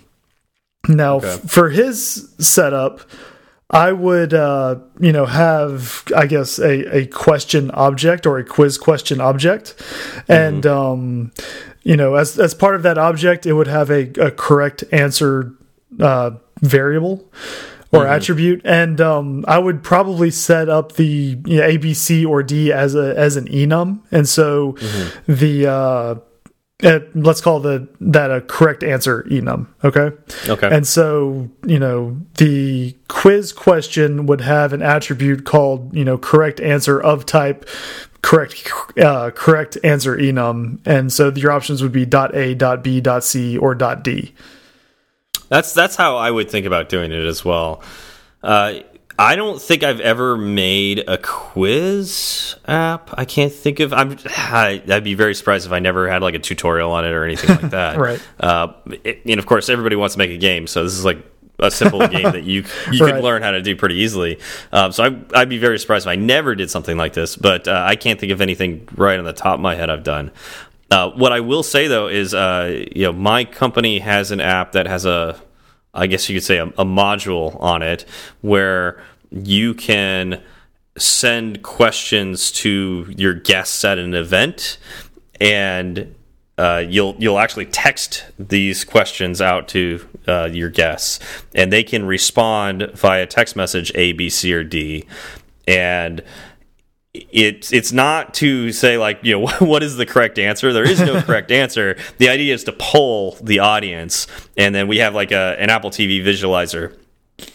now 0.88 1.16
Okay. 1.16 1.36
for 1.46 1.70
his 1.70 2.30
setup, 2.38 3.00
I 3.70 3.92
would 3.92 4.34
uh 4.34 4.76
you 4.98 5.12
know 5.12 5.26
have 5.26 6.02
I 6.16 6.26
guess 6.26 6.58
a 6.58 6.96
a 6.96 7.06
question 7.06 7.70
object 7.72 8.26
or 8.26 8.38
a 8.38 8.44
quiz 8.44 8.78
question 8.78 9.20
object. 9.20 9.74
And 10.28 10.66
um 10.66 11.30
you 11.82 11.96
know 11.96 12.14
as 12.16 12.38
as 12.38 12.54
part 12.54 12.74
of 12.74 12.82
that 12.82 12.98
object 12.98 13.46
it 13.46 13.52
would 13.52 13.68
have 13.68 13.90
a, 13.90 14.10
a 14.20 14.30
correct 14.30 14.82
answer 14.92 15.52
uh 16.00 16.32
variable 16.60 17.30
or 17.92 18.06
attribute. 18.06 18.60
And 18.64 19.00
um 19.00 19.44
I 19.46 19.58
would 19.58 19.82
probably 19.82 20.30
set 20.30 20.68
up 20.68 20.92
the 20.92 21.38
you 21.44 21.56
know, 21.58 21.64
A 21.64 21.76
B 21.76 21.94
C 21.94 22.24
or 22.24 22.42
D 22.42 22.72
as 22.72 22.94
a 22.96 23.14
as 23.16 23.36
an 23.36 23.46
enum. 23.46 24.00
And 24.10 24.28
so 24.28 24.72
the 25.28 25.66
uh 25.68 26.14
uh, 26.82 27.00
let's 27.14 27.40
call 27.40 27.60
the 27.60 27.88
that 28.00 28.30
a 28.30 28.40
correct 28.40 28.82
answer 28.82 29.22
enum 29.30 29.66
okay 29.84 30.10
Okay. 30.48 30.68
and 30.70 30.86
so 30.86 31.48
you 31.66 31.78
know 31.78 32.16
the 32.38 32.96
quiz 33.08 33.52
question 33.52 34.26
would 34.26 34.40
have 34.40 34.72
an 34.72 34.82
attribute 34.82 35.44
called 35.44 35.94
you 35.94 36.04
know 36.04 36.16
correct 36.18 36.60
answer 36.60 37.00
of 37.00 37.26
type 37.26 37.68
correct 38.22 38.70
uh, 38.98 39.30
correct 39.30 39.78
answer 39.84 40.16
enum 40.16 40.78
and 40.84 41.12
so 41.12 41.30
your 41.32 41.52
options 41.52 41.82
would 41.82 41.92
be 41.92 42.04
dot 42.06 42.34
a 42.34 42.54
dot 42.54 42.82
b 42.84 43.00
dot 43.00 43.24
c 43.24 43.56
or 43.56 43.74
dot 43.74 44.02
d 44.04 44.32
That's 45.48 45.72
that's 45.72 45.96
how 45.96 46.16
I 46.16 46.30
would 46.30 46.50
think 46.50 46.66
about 46.66 46.88
doing 46.88 47.10
it 47.12 47.24
as 47.26 47.44
well. 47.44 47.82
Uh, 48.42 48.80
I 49.20 49.36
don't 49.36 49.60
think 49.60 49.82
I've 49.82 50.00
ever 50.00 50.34
made 50.38 51.04
a 51.06 51.18
quiz 51.18 52.56
app. 52.66 53.10
I 53.18 53.26
can't 53.26 53.52
think 53.52 53.78
of. 53.80 53.92
I'm. 53.92 54.16
I, 54.26 54.82
I'd 54.88 55.04
be 55.04 55.12
very 55.12 55.34
surprised 55.34 55.66
if 55.66 55.72
I 55.72 55.78
never 55.78 56.08
had 56.08 56.22
like 56.22 56.34
a 56.34 56.38
tutorial 56.38 56.90
on 56.92 57.04
it 57.04 57.10
or 57.12 57.24
anything 57.24 57.50
like 57.50 57.70
that. 57.72 57.90
Right. 58.00 58.22
Uh, 58.38 58.72
it, 59.04 59.20
and 59.26 59.38
of 59.38 59.44
course, 59.44 59.68
everybody 59.68 59.94
wants 59.94 60.14
to 60.14 60.18
make 60.18 60.30
a 60.30 60.38
game, 60.38 60.66
so 60.66 60.84
this 60.84 60.94
is 60.94 61.04
like 61.04 61.18
a 61.58 61.70
simple 61.70 62.06
game 62.08 62.32
that 62.32 62.44
you 62.44 62.64
you 62.90 63.04
Right. 63.04 63.12
can 63.12 63.22
learn 63.22 63.42
how 63.42 63.50
to 63.50 63.60
do 63.60 63.76
pretty 63.76 63.96
easily. 63.96 64.38
Um, 64.72 64.90
so 64.90 65.04
I, 65.04 65.40
I'd 65.40 65.50
be 65.50 65.58
very 65.58 65.78
surprised 65.78 66.06
if 66.06 66.10
I 66.10 66.16
never 66.16 66.54
did 66.54 66.70
something 66.70 66.96
like 66.96 67.12
this. 67.12 67.36
But 67.36 67.68
uh, 67.68 67.84
I 67.86 67.96
can't 67.96 68.18
think 68.18 68.32
of 68.32 68.40
anything 68.40 68.88
right 68.96 69.18
on 69.18 69.26
the 69.26 69.34
top 69.34 69.56
of 69.56 69.60
my 69.60 69.74
head 69.74 69.90
I've 69.90 70.02
done. 70.02 70.30
Uh, 70.90 71.10
what 71.10 71.30
I 71.32 71.40
will 71.40 71.62
say 71.62 71.88
though 71.88 72.08
is, 72.08 72.32
uh, 72.32 72.86
you 72.96 73.02
know, 73.02 73.12
my 73.12 73.44
company 73.44 73.98
has 73.98 74.30
an 74.30 74.40
app 74.40 74.72
that 74.72 74.86
has 74.86 75.04
a 75.04 75.38
I 75.92 76.06
guess 76.06 76.28
you 76.28 76.36
could 76.36 76.44
say, 76.44 76.58
a, 76.58 76.66
a 76.66 76.84
module 76.84 77.60
on 77.60 77.82
it 77.82 78.04
where 78.42 79.02
you 79.30 79.74
can 79.74 80.42
send 80.98 81.62
questions 81.62 82.50
to 82.50 83.06
your 83.16 83.34
guests 83.34 83.84
at 83.84 83.98
an 83.98 84.14
event 84.14 84.78
and 85.40 86.14
uh, 86.60 86.84
you'll 86.86 87.16
you'll 87.18 87.38
actually 87.38 87.64
text 87.64 88.26
these 88.38 88.84
questions 88.84 89.40
out 89.40 89.66
to 89.66 90.06
uh, 90.28 90.46
your 90.52 90.68
guests, 90.68 91.18
and 91.54 91.72
they 91.72 91.82
can 91.82 92.04
respond 92.04 92.90
via 92.94 93.26
text 93.26 93.56
message 93.56 93.90
A, 93.94 94.12
B, 94.12 94.28
C, 94.28 94.52
or 94.52 94.62
D, 94.62 95.06
and 95.66 96.22
it's 97.14 97.72
it's 97.72 97.92
not 97.92 98.34
to 98.34 98.72
say 98.72 98.98
like 98.98 99.20
you 99.22 99.40
know 99.40 99.48
what 99.60 99.82
is 99.82 99.96
the 99.96 100.04
correct 100.06 100.38
answer? 100.38 100.72
There 100.72 100.88
is 100.88 101.00
no 101.00 101.22
correct 101.22 101.50
answer. 101.62 101.96
The 102.18 102.28
idea 102.28 102.52
is 102.52 102.64
to 102.64 102.72
poll 102.72 103.38
the 103.42 103.60
audience 103.60 104.26
and 104.56 104.74
then 104.74 104.86
we 104.86 104.98
have 104.98 105.14
like 105.14 105.32
a 105.32 105.56
an 105.58 105.70
apple 105.70 105.90
tv 105.90 106.22
visualizer 106.22 106.96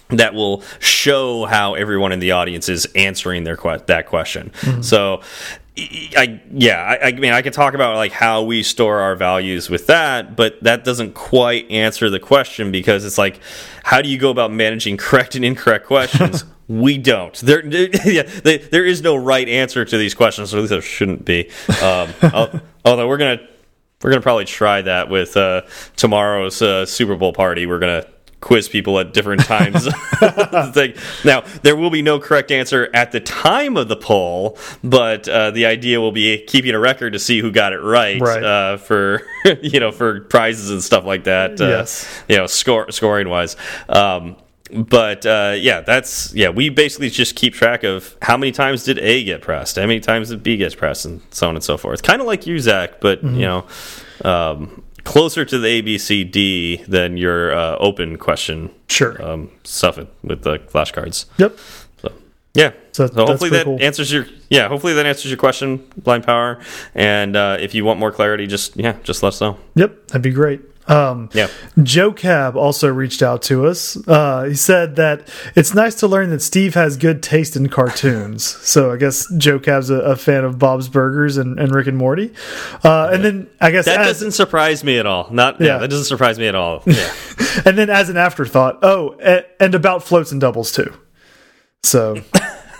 that 0.10 0.34
will 0.34 0.62
show 0.80 1.46
how 1.46 1.74
everyone 1.74 2.12
in 2.12 2.20
the 2.20 2.32
audience 2.32 2.70
is 2.70 2.86
answering 2.96 3.44
their 3.44 3.58
que 3.58 3.78
that 3.88 4.06
question 4.06 4.52
mm 4.62 4.72
-hmm. 4.72 4.84
so 4.84 5.22
I 5.78 6.42
yeah, 6.54 6.82
I, 6.82 7.08
I, 7.08 7.12
mean 7.12 7.34
I 7.34 7.42
can 7.42 7.52
talk 7.52 7.74
about 7.74 7.98
like 7.98 8.14
how 8.14 8.44
we 8.44 8.64
store 8.64 9.00
our 9.00 9.16
values 9.16 9.70
with 9.70 9.88
that, 9.88 10.36
but 10.36 10.64
that 10.64 10.86
doesn't 10.86 11.14
quite 11.16 11.70
answer 11.70 12.10
the 12.10 12.20
question 12.20 12.72
because 12.72 13.04
it's 13.04 13.18
like, 13.18 13.42
how 13.84 14.02
do 14.02 14.08
you 14.08 14.18
go 14.18 14.30
about 14.30 14.54
managing 14.54 14.96
correct 15.06 15.36
and 15.36 15.44
incorrect 15.44 15.86
questions? 15.86 16.46
we 16.70 16.98
don't. 16.98 17.34
There, 17.36 17.62
there 17.66 17.90
yeah, 18.10 18.24
they, 18.24 18.58
there 18.58 18.86
is 18.86 19.02
no 19.02 19.18
right 19.18 19.48
answer 19.50 19.84
to 19.84 19.98
these 19.98 20.14
questions, 20.14 20.54
or 20.54 20.58
at 20.58 20.62
least 20.62 20.72
there 20.72 20.82
shouldn't 20.82 21.26
be. 21.26 21.50
Um, 21.82 22.14
although 22.86 23.08
we're 23.08 23.18
gonna 23.18 23.46
we're 24.02 24.12
gonna 24.12 24.22
probably 24.22 24.46
try 24.46 24.82
that 24.82 25.10
with 25.10 25.36
uh, 25.36 25.64
tomorrow's 25.98 26.62
uh, 26.62 26.86
Super 26.86 27.18
Bowl 27.18 27.34
party. 27.34 27.66
We're 27.66 27.80
gonna 27.80 28.06
quiz 28.42 28.70
people 28.70 29.00
at 29.00 29.14
different 29.14 29.44
times. 29.44 29.88
now, 31.26 31.42
there 31.64 31.76
will 31.76 31.90
be 31.90 32.02
no 32.02 32.20
correct 32.20 32.52
answer 32.52 32.90
at 32.94 33.12
the 33.12 33.20
time 33.20 33.76
of 33.78 33.88
the 33.88 33.96
poll, 33.96 34.58
but 34.84 35.28
uh, 35.28 35.52
the 35.52 35.66
idea 35.66 36.00
will 36.00 36.12
be 36.12 36.44
keeping 36.46 36.76
a 36.76 36.80
record 36.80 37.14
to 37.14 37.20
see 37.20 37.40
who 37.40 37.52
got 37.52 37.74
it 37.74 37.80
right, 37.80 38.22
right. 38.22 38.44
Uh, 38.44 38.78
for 38.78 39.22
you 39.62 39.80
know 39.80 39.92
for 39.92 40.22
prizes 40.22 40.70
and 40.70 40.84
stuff 40.84 41.06
like 41.06 41.24
that. 41.24 41.60
Uh, 41.60 41.68
yes, 41.68 42.24
you 42.28 42.38
know, 42.38 42.48
score 42.48 42.92
scoring 42.92 43.30
wise. 43.30 43.56
Um, 43.90 44.36
but 44.72 45.26
uh, 45.26 45.56
yeah, 45.58 45.82
that's 45.82 46.34
yeah. 46.34 46.50
We 46.50 46.70
basically 46.70 47.10
just 47.10 47.36
keep 47.36 47.54
track 47.54 47.84
of 47.84 48.16
how 48.22 48.36
many 48.38 48.52
times 48.52 48.84
did 48.84 48.98
A 49.00 49.24
get 49.24 49.42
pressed, 49.42 49.76
how 49.76 49.84
many 49.84 50.00
times 50.00 50.30
did 50.30 50.44
B 50.44 50.58
get 50.58 50.76
pressed, 50.76 51.06
and 51.06 51.22
so 51.32 51.50
on 51.50 51.56
and 51.56 51.64
so 51.64 51.78
forth. 51.78 52.04
Kind 52.04 52.22
of 52.22 52.28
like 52.28 52.48
you, 52.48 52.60
Zach, 52.60 53.00
but 53.00 53.24
mm 53.24 53.30
-hmm. 53.30 53.40
you 53.40 53.46
know, 53.46 53.66
um, 54.24 54.84
closer 55.06 55.46
to 55.46 55.58
the 55.58 55.82
ABCD 55.82 56.86
than 56.88 57.16
your 57.16 57.56
uh, 57.56 57.78
open 57.78 58.18
question. 58.18 58.70
Sure. 58.90 59.22
Um, 59.24 59.52
stuff 59.64 59.98
with 59.98 60.42
the 60.44 60.60
flashcards. 60.60 61.26
Yep. 61.38 61.58
So 62.02 62.12
yeah. 62.54 62.72
So, 62.92 63.08
so 63.08 63.26
hopefully 63.26 63.52
that 63.52 63.64
cool. 63.64 63.78
answers 63.82 64.12
your 64.12 64.28
yeah. 64.50 64.68
Hopefully 64.68 64.94
that 64.94 65.06
answers 65.06 65.32
your 65.32 65.38
question, 65.38 65.88
blind 65.96 66.26
power. 66.26 66.60
And 66.94 67.38
uh, 67.38 67.58
if 67.60 67.74
you 67.74 67.86
want 67.86 68.00
more 68.00 68.12
clarity, 68.12 68.48
just 68.48 68.76
yeah, 68.76 68.98
just 69.04 69.24
let 69.24 69.30
us 69.30 69.42
know. 69.42 69.58
Yep, 69.76 70.08
that'd 70.08 70.22
be 70.22 70.32
great. 70.32 70.62
Um, 70.88 71.30
yeah. 71.34 71.48
Joe 71.82 72.12
Cab 72.12 72.56
also 72.56 72.88
reached 72.88 73.24
out 73.24 73.42
to 73.44 73.66
us. 73.66 73.98
Uh, 74.08 74.44
he 74.44 74.56
said 74.56 74.96
that 74.98 75.28
it's 75.56 75.74
nice 75.74 75.96
to 75.96 76.08
learn 76.08 76.30
that 76.30 76.42
Steve 76.42 76.76
has 76.76 76.98
good 76.98 77.24
taste 77.24 77.56
in 77.56 77.70
cartoons. 77.70 78.46
so 78.68 78.92
I 78.92 78.98
guess 78.98 79.32
Joe 79.38 79.60
Cab's 79.60 79.90
a, 79.90 79.96
a 79.96 80.16
fan 80.16 80.44
of 80.44 80.60
Bob's 80.60 80.88
Burgers 80.88 81.38
and, 81.38 81.60
and 81.60 81.74
Rick 81.74 81.88
and 81.88 81.98
Morty. 81.98 82.34
Uh, 82.84 83.10
and 83.12 83.24
then 83.24 83.50
I 83.60 83.72
guess 83.72 83.86
that 83.86 84.02
as, 84.02 84.08
doesn't 84.08 84.32
surprise 84.32 84.84
me 84.84 85.00
at 85.00 85.06
all. 85.06 85.30
Not 85.32 85.60
yeah, 85.60 85.68
yeah 85.68 85.78
that 85.80 85.90
doesn't 85.90 86.06
surprise 86.06 86.38
me 86.40 86.48
at 86.48 86.56
all. 86.56 86.84
Yeah. 86.96 87.14
and 87.66 87.78
then 87.78 87.90
as 87.90 88.08
an 88.08 88.16
afterthought, 88.16 88.80
oh, 88.82 89.16
and 89.60 89.76
about 89.76 90.04
floats 90.04 90.32
and 90.32 90.40
doubles 90.40 90.72
too. 90.72 90.94
So. 91.84 92.22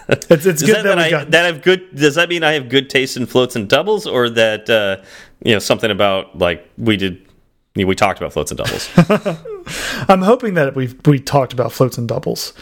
It's, 0.08 0.46
it's 0.46 0.62
good 0.62 0.76
that, 0.76 0.84
that, 0.84 0.96
that 0.96 1.00
I 1.00 1.10
got... 1.10 1.32
that 1.32 1.46
have 1.46 1.64
good. 1.64 1.96
Does 1.96 2.14
that 2.14 2.30
mean 2.30 2.44
I 2.44 2.52
have 2.52 2.70
good 2.70 2.92
taste 2.92 3.18
in 3.18 3.26
floats 3.26 3.56
and 3.56 3.68
doubles, 3.68 4.06
or 4.06 4.30
that 4.30 4.70
uh, 4.70 5.04
you 5.44 5.54
know 5.54 5.58
something 5.58 5.90
about 5.90 6.38
like 6.38 6.70
we 6.78 6.96
did 6.96 7.25
we 7.84 7.96
talked 7.96 8.20
about 8.20 8.32
floats 8.32 8.52
and 8.52 8.58
doubles. 8.58 8.90
I'm 10.10 10.22
hoping 10.22 10.54
that 10.54 10.76
we 10.76 10.94
we 11.06 11.20
talked 11.20 11.52
about 11.52 11.72
floats 11.74 11.98
and 11.98 12.08
doubles. 12.08 12.54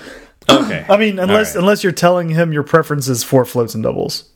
Okay. 0.49 0.86
I 0.89 0.97
mean, 0.97 1.19
unless 1.19 1.56
right. 1.56 1.62
unless 1.62 1.84
you're 1.84 1.93
telling 1.93 2.30
him 2.30 2.52
your 2.52 2.63
preferences 2.63 3.23
for 3.23 3.45
floats 3.45 3.76
and 3.76 3.84
doubles. 3.84 4.30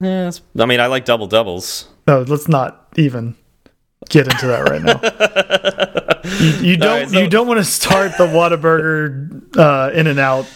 Yeah, 0.00 0.30
I 0.58 0.66
mean, 0.66 0.80
I 0.80 0.86
like 0.86 1.04
double 1.04 1.26
doubles. 1.26 1.88
No, 2.06 2.22
let's 2.22 2.48
not 2.48 2.88
even 2.96 3.36
get 4.08 4.26
into 4.26 4.46
that 4.48 4.68
right 4.68 4.82
now. 4.82 5.00
you, 6.40 6.70
you, 6.70 6.76
don't 6.76 7.02
right, 7.02 7.08
so 7.08 7.20
you 7.20 7.28
don't 7.28 7.46
want 7.46 7.58
to 7.58 7.64
start 7.64 8.12
the 8.18 8.26
Whataburger 8.26 9.56
uh, 9.56 9.92
in 9.92 10.06
and 10.06 10.18
out 10.18 10.46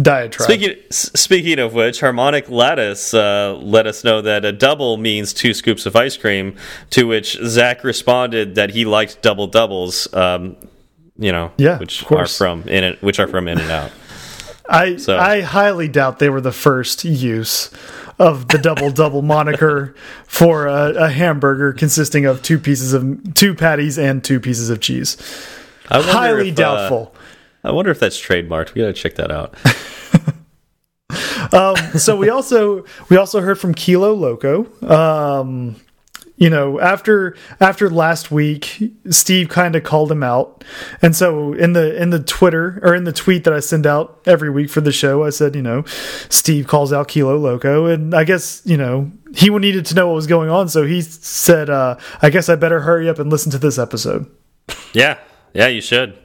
diatribe. 0.00 0.46
Speaking 0.46 0.76
speaking 0.90 1.58
of 1.58 1.74
which, 1.74 2.00
Harmonic 2.00 2.48
Lattice 2.48 3.14
uh, 3.14 3.56
let 3.60 3.86
us 3.86 4.04
know 4.04 4.20
that 4.22 4.44
a 4.44 4.52
double 4.52 4.96
means 4.96 5.32
two 5.32 5.54
scoops 5.54 5.86
of 5.86 5.96
ice 5.96 6.16
cream. 6.16 6.56
To 6.90 7.06
which 7.06 7.38
Zach 7.44 7.84
responded 7.84 8.54
that 8.54 8.70
he 8.70 8.84
liked 8.84 9.22
double 9.22 9.46
doubles. 9.46 10.12
Um, 10.14 10.56
you 11.18 11.32
know, 11.32 11.52
yeah, 11.56 11.78
which 11.78 12.10
are 12.10 12.26
from 12.26 12.62
in 12.68 12.84
it, 12.84 13.02
which 13.02 13.18
are 13.20 13.28
from 13.28 13.48
In 13.48 13.58
and 13.58 13.70
Out. 13.70 13.92
I 14.68 14.96
so. 14.96 15.18
I 15.18 15.40
highly 15.40 15.88
doubt 15.88 16.18
they 16.18 16.30
were 16.30 16.40
the 16.40 16.52
first 16.52 17.04
use 17.04 17.70
of 18.18 18.48
the 18.48 18.58
double 18.58 18.90
double 18.90 19.22
moniker 19.22 19.94
for 20.26 20.66
a, 20.66 20.92
a, 20.92 21.08
hamburger 21.08 21.72
consisting 21.72 22.26
of 22.26 22.42
two 22.42 22.58
pieces 22.58 22.92
of 22.92 23.34
two 23.34 23.54
patties 23.54 23.98
and 23.98 24.22
two 24.22 24.38
pieces 24.38 24.70
of 24.70 24.80
cheese. 24.80 25.16
Highly 25.86 26.50
if, 26.50 26.54
uh, 26.58 26.62
doubtful. 26.62 27.12
Uh, 27.14 27.19
I 27.62 27.72
wonder 27.72 27.90
if 27.90 27.98
that's 28.00 28.20
trademarked. 28.20 28.74
We 28.74 28.80
gotta 28.80 28.92
check 28.92 29.16
that 29.16 29.30
out. 29.30 29.54
um, 31.52 31.76
so 31.98 32.16
we 32.16 32.30
also 32.30 32.84
we 33.08 33.16
also 33.16 33.40
heard 33.40 33.58
from 33.58 33.74
Kilo 33.74 34.14
Loco. 34.14 34.66
Um, 34.86 35.76
you 36.40 36.48
know, 36.48 36.80
after 36.80 37.36
after 37.60 37.90
last 37.90 38.30
week, 38.30 38.82
Steve 39.10 39.50
kind 39.50 39.76
of 39.76 39.82
called 39.82 40.10
him 40.10 40.22
out, 40.22 40.64
and 41.02 41.14
so 41.14 41.52
in 41.52 41.74
the 41.74 42.00
in 42.00 42.08
the 42.08 42.18
Twitter 42.18 42.80
or 42.82 42.94
in 42.94 43.04
the 43.04 43.12
tweet 43.12 43.44
that 43.44 43.52
I 43.52 43.60
send 43.60 43.86
out 43.86 44.20
every 44.24 44.48
week 44.48 44.70
for 44.70 44.80
the 44.80 44.90
show, 44.90 45.22
I 45.22 45.30
said, 45.30 45.54
you 45.54 45.60
know, 45.60 45.84
Steve 46.30 46.66
calls 46.66 46.94
out 46.94 47.08
Kilo 47.08 47.36
Loco, 47.36 47.84
and 47.84 48.14
I 48.14 48.24
guess 48.24 48.62
you 48.64 48.78
know 48.78 49.12
he 49.34 49.50
needed 49.50 49.84
to 49.86 49.94
know 49.94 50.06
what 50.06 50.14
was 50.14 50.26
going 50.26 50.48
on, 50.48 50.70
so 50.70 50.86
he 50.86 51.02
said, 51.02 51.68
uh, 51.68 51.98
I 52.22 52.30
guess 52.30 52.48
I 52.48 52.56
better 52.56 52.80
hurry 52.80 53.06
up 53.10 53.18
and 53.18 53.30
listen 53.30 53.52
to 53.52 53.58
this 53.58 53.78
episode. 53.78 54.26
Yeah, 54.94 55.18
yeah, 55.52 55.66
you 55.66 55.82
should. 55.82 56.16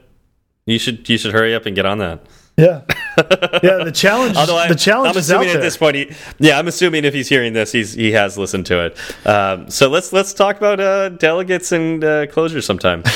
You 0.66 0.80
should 0.80 1.08
you 1.08 1.16
should 1.16 1.32
hurry 1.32 1.54
up 1.54 1.64
and 1.66 1.76
get 1.76 1.86
on 1.86 1.98
that. 1.98 2.26
Yeah, 2.56 2.80
yeah. 3.62 3.84
The 3.84 3.92
challenge. 3.94 4.36
Although 4.36 4.56
I, 4.56 4.66
the 4.66 4.74
challenge 4.74 5.14
I'm 5.14 5.20
assuming 5.20 5.50
at 5.50 5.60
this 5.60 5.76
point, 5.76 5.94
he, 5.94 6.10
yeah, 6.38 6.58
I'm 6.58 6.66
assuming 6.66 7.04
if 7.04 7.14
he's 7.14 7.28
hearing 7.28 7.52
this, 7.52 7.70
he's 7.70 7.92
he 7.92 8.12
has 8.12 8.36
listened 8.36 8.66
to 8.66 8.86
it. 8.86 9.26
Um, 9.26 9.70
so 9.70 9.88
let's 9.88 10.12
let's 10.12 10.34
talk 10.34 10.56
about 10.56 10.80
uh, 10.80 11.10
delegates 11.10 11.70
and 11.70 12.02
uh, 12.02 12.26
closure 12.26 12.60
sometime. 12.60 13.02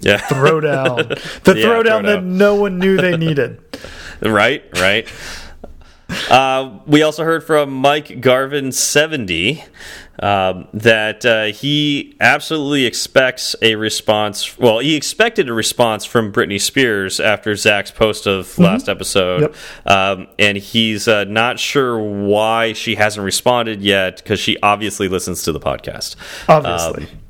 Yeah, 0.00 0.18
throwdown. 0.18 1.06
The 1.44 1.56
yeah, 1.56 1.64
throwdown 1.64 2.06
that 2.06 2.24
no 2.24 2.56
one 2.56 2.80
knew 2.80 2.96
they 2.96 3.16
needed. 3.16 3.60
right, 4.20 4.64
right. 4.80 5.06
Uh, 6.28 6.80
we 6.86 7.02
also 7.02 7.22
heard 7.22 7.44
from 7.44 7.70
Mike 7.70 8.20
Garvin 8.20 8.72
seventy 8.72 9.64
um, 10.20 10.68
that 10.74 11.24
uh, 11.24 11.44
he 11.46 12.16
absolutely 12.20 12.84
expects 12.84 13.56
a 13.62 13.76
response. 13.76 14.58
Well, 14.58 14.80
he 14.80 14.94
expected 14.94 15.48
a 15.48 15.52
response 15.52 16.04
from 16.04 16.32
Britney 16.32 16.60
Spears 16.60 17.20
after 17.20 17.56
Zach's 17.56 17.90
post 17.90 18.26
of 18.26 18.46
mm 18.46 18.50
-hmm. 18.50 18.64
last 18.64 18.88
episode, 18.88 19.40
yep. 19.42 19.54
um, 19.86 20.26
and 20.38 20.58
he's 20.58 21.08
uh, 21.08 21.24
not 21.24 21.58
sure 21.58 21.98
why 21.98 22.72
she 22.72 22.94
hasn't 22.96 23.24
responded 23.24 23.82
yet 23.82 24.16
because 24.16 24.40
she 24.40 24.56
obviously 24.62 25.08
listens 25.08 25.42
to 25.42 25.52
the 25.52 25.60
podcast. 25.60 26.16
Obviously. 26.48 27.04
Um, 27.04 27.21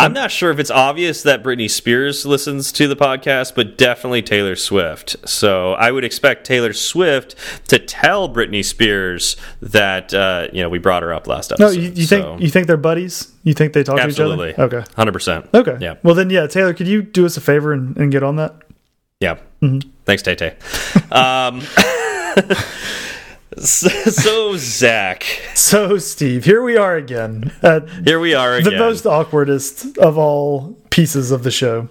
I'm 0.00 0.12
not 0.12 0.30
sure 0.30 0.50
if 0.50 0.58
it's 0.58 0.70
obvious 0.70 1.22
that 1.22 1.42
Britney 1.42 1.70
Spears 1.70 2.24
listens 2.24 2.72
to 2.72 2.88
the 2.88 2.96
podcast, 2.96 3.54
but 3.54 3.76
definitely 3.76 4.22
Taylor 4.22 4.56
Swift. 4.56 5.16
So 5.28 5.72
I 5.74 5.90
would 5.90 6.04
expect 6.04 6.46
Taylor 6.46 6.72
Swift 6.72 7.34
to 7.68 7.78
tell 7.78 8.28
Britney 8.28 8.64
Spears 8.64 9.36
that 9.60 10.14
uh, 10.14 10.48
you 10.52 10.62
know 10.62 10.68
we 10.68 10.78
brought 10.78 11.02
her 11.02 11.12
up 11.12 11.26
last 11.26 11.52
episode. 11.52 11.76
No, 11.76 11.82
you, 11.82 11.90
you 11.90 12.04
so. 12.04 12.22
think 12.22 12.42
you 12.42 12.48
think 12.48 12.66
they're 12.66 12.76
buddies? 12.76 13.32
You 13.44 13.54
think 13.54 13.72
they 13.72 13.82
talk 13.82 13.98
Absolutely. 13.98 14.48
to 14.48 14.52
each 14.52 14.58
other? 14.58 14.78
Okay, 14.78 14.90
hundred 14.96 15.12
percent. 15.12 15.48
Okay, 15.52 15.76
yeah. 15.80 15.96
Well 16.02 16.14
then, 16.14 16.30
yeah, 16.30 16.46
Taylor, 16.46 16.74
could 16.74 16.88
you 16.88 17.02
do 17.02 17.26
us 17.26 17.36
a 17.36 17.40
favor 17.40 17.72
and, 17.72 17.96
and 17.96 18.10
get 18.10 18.22
on 18.22 18.36
that? 18.36 18.54
Yeah. 19.20 19.36
Mm 19.60 19.78
-hmm. 19.78 19.88
Thanks, 20.04 20.22
Tay 20.22 20.34
Tay. 20.34 20.52
um, 21.10 21.60
so, 23.58 24.56
Zach. 24.56 25.24
So 25.54 25.98
Steve, 25.98 26.44
here 26.44 26.62
we 26.62 26.76
are 26.76 26.96
again. 26.96 27.52
here 28.04 28.20
we 28.20 28.34
are 28.34 28.56
again. 28.56 28.72
The 28.72 28.78
most 28.78 29.04
awkwardest 29.04 29.98
of 29.98 30.16
all 30.18 30.76
pieces 30.90 31.30
of 31.30 31.42
the 31.42 31.50
show. 31.50 31.88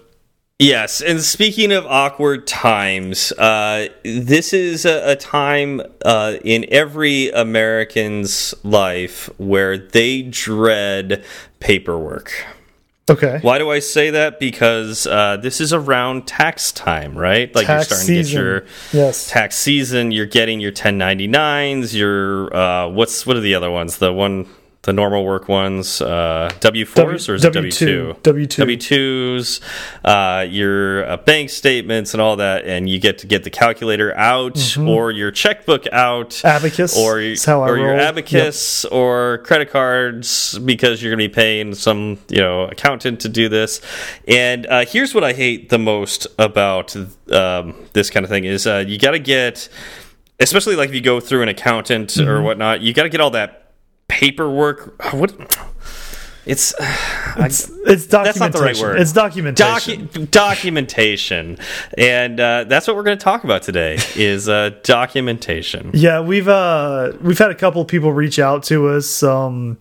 Yes, 0.61 0.99
and 0.99 1.21
speaking 1.21 1.71
of 1.71 1.85
awkward 1.85 2.45
times, 2.45 3.31
uh, 3.31 3.87
this 4.03 4.51
is 4.51 4.85
a, 4.85 5.11
a 5.11 5.15
time 5.15 5.81
uh, 6.03 6.35
in 6.43 6.65
every 6.67 7.29
American's 7.29 8.53
life 8.65 9.29
where 9.37 9.77
they 9.77 10.21
dread 10.23 11.23
paperwork. 11.61 12.45
Okay. 13.09 13.39
Why 13.41 13.57
do 13.57 13.71
I 13.71 13.79
say 13.79 14.11
that? 14.11 14.39
Because 14.39 15.07
uh, 15.07 15.37
this 15.37 15.59
is 15.59 15.73
around 15.73 16.27
tax 16.27 16.71
time, 16.71 17.17
right? 17.17 17.53
Like 17.55 17.65
Tax 17.65 17.89
you're 17.89 17.97
starting 17.97 18.07
season. 18.23 18.43
to 18.43 18.59
get 18.61 18.93
your 18.93 19.05
Yes. 19.05 19.27
tax 19.29 19.57
season. 19.57 20.11
You're 20.11 20.25
getting 20.27 20.59
your 20.59 20.71
1099s. 20.71 21.93
Your 21.95 22.55
uh, 22.55 22.87
what's 22.89 23.25
what 23.25 23.35
are 23.35 23.41
the 23.41 23.55
other 23.55 23.71
ones? 23.71 23.97
The 23.97 24.13
one, 24.13 24.47
the 24.83 24.93
normal 24.93 25.25
work 25.25 25.49
ones, 25.49 26.01
uh, 26.01 26.49
W 26.61 26.85
fours 26.85 27.27
or 27.27 27.35
is 27.35 27.43
it 27.43 27.51
W 27.51 27.69
two? 27.69 28.15
W 28.23 28.45
two. 28.45 28.61
W 28.61 28.77
twos, 28.77 29.59
uh, 30.05 30.45
your 30.49 31.05
uh, 31.05 31.17
bank 31.17 31.49
statements 31.49 32.13
and 32.13 32.21
all 32.21 32.37
that, 32.37 32.65
and 32.65 32.87
you 32.89 32.97
get 32.97 33.17
to 33.17 33.27
get 33.27 33.43
the 33.43 33.49
calculator 33.49 34.15
out 34.15 34.77
or 34.77 35.11
your 35.11 35.31
checkbook 35.31 35.85
out, 35.91 36.29
Mm-hmm. 36.29 36.47
Abacus. 36.47 36.97
or 36.97 37.19
is 37.19 37.43
how 37.43 37.61
I 37.63 37.69
or 37.69 37.77
your 37.77 37.99
abacus 37.99 38.85
or 38.85 39.39
credit 39.39 39.69
cards 39.69 40.57
because 40.59 41.03
you're 41.03 41.11
going 41.13 41.23
to 41.23 41.29
be 41.29 41.33
paying 41.33 41.75
some 41.75 42.17
you 42.29 42.39
know 42.39 42.63
accountant 42.63 43.19
to 43.21 43.29
do 43.29 43.49
this. 43.49 43.81
And 44.29 44.65
uh, 44.65 44.85
here's 44.85 45.13
what 45.13 45.25
I 45.25 45.33
hate 45.33 45.67
the 45.69 45.77
most 45.79 46.25
about 46.39 46.95
um, 47.31 47.75
this 47.91 48.09
kind 48.09 48.23
of 48.23 48.29
thing 48.29 48.45
is 48.45 48.65
uh, 48.65 48.85
you 48.87 48.97
got 48.97 49.11
to 49.11 49.19
get, 49.19 49.67
especially 50.39 50.77
like 50.77 50.87
if 50.89 50.95
you 50.95 51.01
go 51.01 51.19
through 51.19 51.41
an 51.43 51.49
accountant 51.49 52.09
Mm-hmm. 52.11 52.29
or 52.29 52.41
whatnot, 52.41 52.79
you 52.81 52.93
got 52.93 53.03
to 53.03 53.09
get 53.09 53.19
all 53.19 53.31
that 53.31 53.68
paperwork. 54.09 54.93
Uh, 54.99 55.17
what? 55.17 55.68
It's, 56.45 56.73
It's, 57.37 57.69
it's 57.85 58.07
documentation. 58.07 58.23
That's 58.23 58.39
not 58.39 58.51
the 58.53 58.61
right 58.61 58.77
word. 58.79 58.99
It's 58.99 59.11
documentation. 59.13 60.07
Docu 60.07 60.31
documentation, 60.31 61.57
and 61.97 62.39
uh, 62.39 62.63
that's 62.63 62.87
what 62.87 62.95
we're 62.95 63.03
going 63.03 63.17
to 63.17 63.23
talk 63.23 63.43
about 63.43 63.61
today. 63.61 63.99
Is 64.15 64.49
uh, 64.49 64.71
documentation. 64.83 65.91
Yeah, 65.93 66.21
we've 66.21 66.47
uh 66.47 67.13
we've 67.21 67.37
had 67.37 67.51
a 67.51 67.55
couple 67.55 67.81
of 67.81 67.87
people 67.87 68.13
reach 68.13 68.39
out 68.39 68.63
to 68.63 68.87
us. 68.89 69.21
Um, 69.21 69.77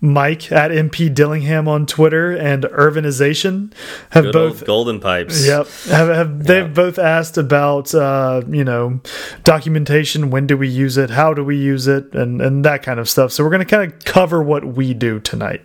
Mike 0.00 0.50
at 0.52 0.70
MP 0.70 1.12
Dillingham 1.12 1.68
on 1.68 1.86
Twitter 1.86 2.32
and 2.32 2.64
Urbanization 2.64 3.72
have 4.10 4.24
Good 4.24 4.32
both. 4.32 4.58
old 4.60 4.66
golden 4.66 5.00
pipes. 5.00 5.46
Yep, 5.46 5.66
have, 5.88 6.08
have 6.08 6.44
they've 6.44 6.64
Yeah. 6.66 6.72
both 6.72 6.98
asked 6.98 7.36
about 7.36 7.94
uh, 7.94 8.42
you 8.48 8.64
know 8.64 9.00
documentation. 9.44 10.30
When 10.30 10.46
do 10.46 10.56
we 10.56 10.68
use 10.68 10.96
it? 10.96 11.10
How 11.10 11.34
do 11.34 11.44
we 11.44 11.56
use 11.56 11.86
it? 11.86 12.14
And 12.14 12.40
and 12.40 12.64
that 12.64 12.82
kind 12.82 12.98
of 13.00 13.08
stuff. 13.08 13.32
So 13.32 13.44
we're 13.44 13.50
going 13.50 13.66
to 13.66 13.76
kind 13.76 13.92
of 13.92 14.04
cover 14.04 14.42
what 14.42 14.64
we 14.64 14.94
do 14.94 15.20
tonight. 15.20 15.62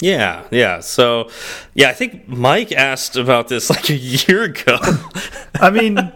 Yeah, 0.00 0.44
yeah. 0.50 0.80
So, 0.80 1.30
yeah, 1.74 1.88
I 1.88 1.94
think 1.94 2.28
Mike 2.28 2.70
asked 2.72 3.16
about 3.16 3.48
this 3.48 3.70
like 3.70 3.88
a 3.90 3.94
year 3.94 4.42
ago. 4.44 4.78
I 5.54 5.70
mean, 5.70 6.12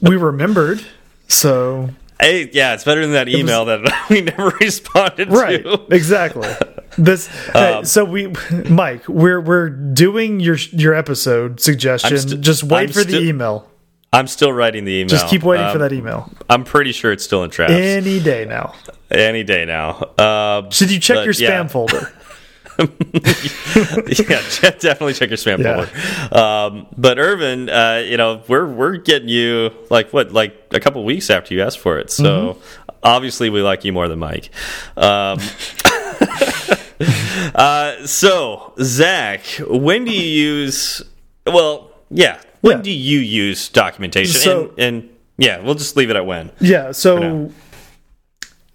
we 0.00 0.16
remembered. 0.16 0.84
So 1.26 1.90
hey, 2.20 2.50
yeah, 2.52 2.74
it's 2.74 2.84
better 2.84 3.00
than 3.02 3.12
that 3.12 3.28
email 3.28 3.64
that 3.66 4.06
we 4.10 4.20
never 4.20 4.50
responded 4.60 5.30
right, 5.30 5.62
to. 5.62 5.86
exactly. 5.90 6.48
This. 6.98 7.28
hey, 7.52 7.74
Um, 7.74 7.84
so 7.84 8.04
we, 8.04 8.32
Mike, 8.68 9.08
we're 9.08 9.40
we're 9.40 9.68
doing 9.70 10.40
your 10.40 10.56
your 10.72 10.94
episode 10.94 11.60
suggestion. 11.60 12.18
st- 12.18 12.40
Just 12.40 12.64
wait 12.64 12.88
I'm 12.88 12.92
for 12.92 13.04
the 13.04 13.20
email. 13.20 13.68
I'm 14.12 14.26
still 14.26 14.52
writing 14.52 14.84
the 14.84 14.92
email. 14.92 15.08
Just 15.08 15.28
keep 15.28 15.44
waiting 15.44 15.66
for 15.66 15.72
Um, 15.74 15.78
that 15.78 15.92
email. 15.92 16.32
I'm 16.48 16.64
pretty 16.64 16.90
sure 16.90 17.12
it's 17.12 17.22
still 17.22 17.44
in 17.44 17.50
drafts 17.50 17.74
Any 17.74 18.18
day 18.18 18.44
now. 18.44 18.74
any 19.08 19.44
day 19.44 19.64
now. 19.64 20.10
Um, 20.18 20.70
Should 20.72 20.90
you 20.90 20.98
check 20.98 21.24
your 21.24 21.34
yeah. 21.34 21.62
spam 21.62 21.70
folder? 21.70 22.12
yeah, 24.30 24.70
definitely 24.78 25.14
check 25.14 25.30
your 25.30 25.36
spam 25.36 25.58
Yeah. 25.58 25.84
folder. 25.86 26.36
Um, 26.36 26.86
but 26.96 27.18
Irvin, 27.18 27.68
uh, 27.68 28.02
you 28.06 28.16
know, 28.16 28.42
we're 28.48 28.66
we're 28.66 28.96
getting 28.96 29.28
you 29.28 29.70
like 29.90 30.12
what, 30.12 30.32
like 30.32 30.68
a 30.72 30.80
couple 30.80 31.04
weeks 31.04 31.30
after 31.30 31.54
you 31.54 31.62
asked 31.62 31.78
for 31.78 31.98
it. 31.98 32.10
So 32.10 32.24
Mm-hmm. 32.54 32.90
obviously, 33.02 33.50
we 33.50 33.62
like 33.62 33.84
you 33.84 33.92
more 33.92 34.08
than 34.08 34.18
Mike. 34.18 34.50
Um, 34.96 35.38
uh, 37.54 38.06
so 38.06 38.72
Zach, 38.80 39.42
when 39.68 40.04
do 40.04 40.12
you 40.12 40.22
use? 40.22 41.02
Well, 41.46 41.90
yeah, 42.10 42.40
when 42.60 42.78
Yeah. 42.78 42.82
do 42.82 42.90
you 42.90 43.18
use 43.20 43.68
documentation? 43.68 44.40
So- 44.40 44.74
and, 44.78 45.02
and 45.02 45.08
yeah, 45.38 45.60
we'll 45.60 45.74
just 45.74 45.96
leave 45.96 46.10
it 46.10 46.16
at 46.16 46.26
when. 46.26 46.50
Yeah. 46.60 46.92
So 46.92 47.50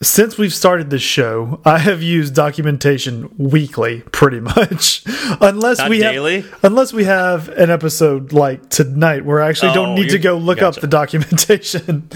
since 0.02 0.38
we've 0.38 0.54
started 0.54 0.90
this 0.90 1.02
show, 1.02 1.62
I 1.66 1.78
have 1.80 2.04
used 2.04 2.36
documentation 2.36 3.34
weekly, 3.38 4.02
pretty 4.12 4.40
much, 4.40 5.04
unless 5.42 5.78
Not 5.80 5.90
we 5.90 6.00
daily? 6.00 6.42
have 6.42 6.64
unless 6.64 6.94
we 6.94 7.06
have 7.06 7.50
an 7.50 7.70
episode 7.70 8.34
like 8.34 8.70
tonight 8.70 9.26
where 9.26 9.42
I 9.42 9.50
actually 9.50 9.70
Oh, 9.72 9.76
don't 9.76 9.96
need 9.96 10.10
to 10.10 10.20
go 10.20 10.38
look 10.38 10.60
gotcha. 10.60 10.80
up 10.80 10.82
the 10.82 10.88
documentation. 10.88 12.08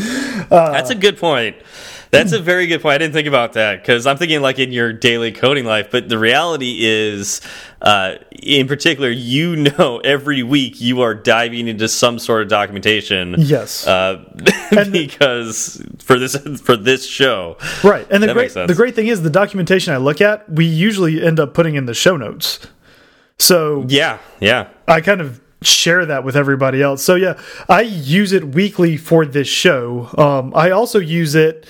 That's 0.49 0.89
a 0.89 0.95
good 0.95 1.17
point. 1.17 1.55
That's 2.12 2.32
a 2.32 2.39
very 2.39 2.65
good 2.65 2.82
point. 2.82 2.95
I 2.95 2.98
didn't 2.98 3.13
think 3.13 3.28
about 3.28 3.54
that 3.54 3.82
because 3.82 4.08
I'm 4.08 4.17
thinking 4.17 4.41
like 4.41 4.58
in 4.58 4.72
your 4.72 4.91
daily 4.91 5.32
coding 5.32 5.65
life, 5.65 5.89
but 5.91 6.10
the 6.10 6.17
reality 6.17 6.80
is, 6.82 7.39
uh, 7.82 8.15
in 8.32 8.67
particular, 8.67 9.10
you 9.10 9.56
know, 9.78 10.00
every 10.00 10.41
week 10.41 10.82
you 10.82 11.02
are 11.02 11.13
diving 11.13 11.67
into 11.67 11.88
some 11.88 12.17
sort 12.17 12.41
of 12.41 12.48
documentation. 12.48 13.36
Yes. 13.38 13.86
Uh, 13.86 14.24
because 14.91 15.84
for 16.00 16.17
this 16.17 16.36
for 16.62 16.76
this 16.76 17.06
show, 17.06 17.58
Right. 17.84 18.08
And 18.10 18.24
the 18.24 18.34
great 18.34 18.54
the 18.54 18.76
great 18.76 18.95
thing 18.95 19.08
is 19.08 19.22
the 19.22 19.30
documentation 19.30 19.93
I 19.93 19.98
look 19.98 20.22
at, 20.22 20.50
we 20.52 20.65
usually 20.65 21.24
end 21.24 21.39
up 21.39 21.54
putting 21.54 21.76
in 21.76 21.86
the 21.86 21.93
show 21.93 22.17
notes. 22.17 22.60
So 23.38 23.86
yeah, 23.88 24.17
yeah, 24.39 24.69
I 24.88 25.02
kind 25.02 25.22
of 25.22 25.39
share 25.62 26.06
that 26.06 26.24
with 26.24 26.36
everybody 26.36 26.82
else. 26.82 27.04
So 27.04 27.15
yeah, 27.15 27.39
I 27.67 27.82
use 27.82 28.32
it 28.32 28.54
weekly 28.54 28.98
for 28.98 29.26
this 29.26 29.48
show. 29.48 30.10
Um, 30.17 30.54
I 30.56 30.72
also 30.72 31.00
use 31.00 31.36
it 31.36 31.65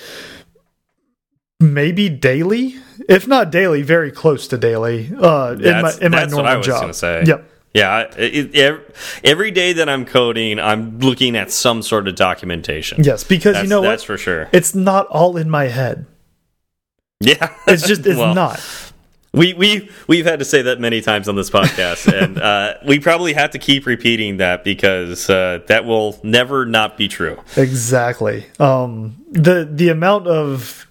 maybe 1.58 2.08
daily, 2.08 2.76
if 3.08 3.26
not 3.26 3.50
daily, 3.50 3.82
very 3.82 4.10
close 4.10 4.48
to 4.48 4.58
daily. 4.58 5.10
Uh, 5.16 5.52
in 5.52 5.82
my 5.82 5.92
in 6.00 6.10
my 6.12 6.20
that's 6.20 6.34
what 6.34 6.42
normal 6.42 6.46
I 6.46 6.56
was 6.56 7.00
job. 7.00 7.26
Yep. 7.26 7.50
yeah. 7.74 8.00
It, 8.16 8.54
it, 8.54 8.96
every 9.24 9.50
day 9.50 9.72
that 9.74 9.88
I'm 9.88 10.04
coding, 10.04 10.58
I'm 10.58 10.98
looking 10.98 11.36
at 11.36 11.50
some 11.50 11.82
sort 11.82 12.08
of 12.08 12.14
documentation. 12.14 13.04
Yes, 13.04 13.24
because 13.24 13.54
that's, 13.54 13.64
you 13.64 13.68
know 13.68 13.80
what 13.80 13.88
that's 13.88 14.02
what? 14.02 14.06
for 14.06 14.18
sure. 14.18 14.48
It's 14.52 14.74
not 14.74 15.06
all 15.08 15.36
in 15.36 15.50
my 15.50 15.64
head. 15.64 16.06
Yeah, 17.20 17.54
It's 17.66 17.86
just 17.86 18.06
it's 18.06 18.18
Well, 18.18 18.34
not. 18.34 18.89
We 19.32 19.54
we 19.54 19.88
we've 20.08 20.26
had 20.26 20.40
to 20.40 20.44
say 20.44 20.62
that 20.62 20.80
many 20.80 21.00
times 21.00 21.28
on 21.28 21.36
this 21.36 21.50
podcast, 21.50 22.12
and 22.22 22.38
uh, 22.38 22.74
we 22.86 22.98
probably 22.98 23.32
have 23.34 23.50
to 23.50 23.58
keep 23.58 23.86
repeating 23.86 24.38
that 24.38 24.64
because 24.64 25.30
uh, 25.30 25.60
that 25.68 25.84
will 25.84 26.18
never 26.24 26.66
not 26.66 26.96
be 26.96 27.06
true. 27.06 27.38
Exactly. 27.56 28.46
Um, 28.58 29.24
the 29.30 29.68
the 29.70 29.88
amount 29.88 30.26
of 30.26 30.88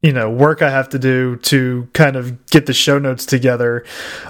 you 0.00 0.12
know 0.12 0.30
work 0.30 0.62
I 0.62 0.70
have 0.70 0.90
to 0.90 0.98
do 0.98 1.36
to 1.36 1.88
kind 1.92 2.14
of 2.14 2.46
get 2.46 2.66
the 2.66 2.72
show 2.72 3.00
notes 3.00 3.26
together 3.26 3.84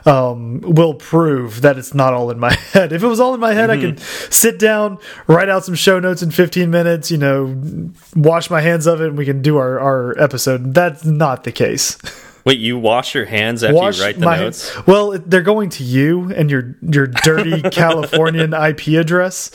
um, 0.06 0.62
will 0.62 0.94
prove 0.94 1.60
that 1.60 1.76
it's 1.76 1.92
not 1.92 2.14
all 2.14 2.30
in 2.30 2.38
my 2.38 2.54
head. 2.72 2.90
If 2.90 3.02
it 3.02 3.06
was 3.06 3.20
all 3.20 3.34
in 3.34 3.40
my 3.40 3.52
head, 3.52 3.68
I 3.68 3.78
could 3.78 4.00
sit 4.00 4.58
down, 4.58 4.96
write 5.26 5.50
out 5.50 5.66
some 5.66 5.74
show 5.74 6.00
notes 6.00 6.22
in 6.22 6.30
15 6.30 6.70
minutes. 6.70 7.10
You 7.10 7.18
know, 7.18 7.90
wash 8.16 8.48
my 8.48 8.62
hands 8.62 8.86
of 8.86 9.02
it, 9.02 9.08
and 9.08 9.18
we 9.18 9.26
can 9.26 9.42
do 9.42 9.58
our 9.58 9.78
our 9.78 10.18
episode. 10.18 10.72
That's 10.72 11.04
not 11.04 11.44
the 11.44 11.52
case. 11.52 11.98
Wait, 12.44 12.58
you 12.58 12.76
wash 12.78 13.14
your 13.14 13.24
hands 13.24 13.62
after 13.62 13.74
Wash 13.76 13.98
you 13.98 14.04
write 14.04 14.18
the 14.18 14.24
my 14.24 14.36
notes? 14.38 14.74
well, 14.86 15.12
they're 15.12 15.42
going 15.42 15.68
to 15.70 15.84
you 15.84 16.32
and 16.32 16.50
your 16.50 16.76
your 16.82 17.06
dirty 17.06 17.62
Californian 17.70 18.52
IP 18.52 18.88
address. 18.98 19.50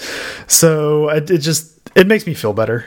So 0.48 1.10
it, 1.10 1.30
it 1.30 1.40
just 1.40 1.80
it 1.96 2.08
makes 2.08 2.26
me 2.26 2.34
feel 2.34 2.54
better. 2.54 2.86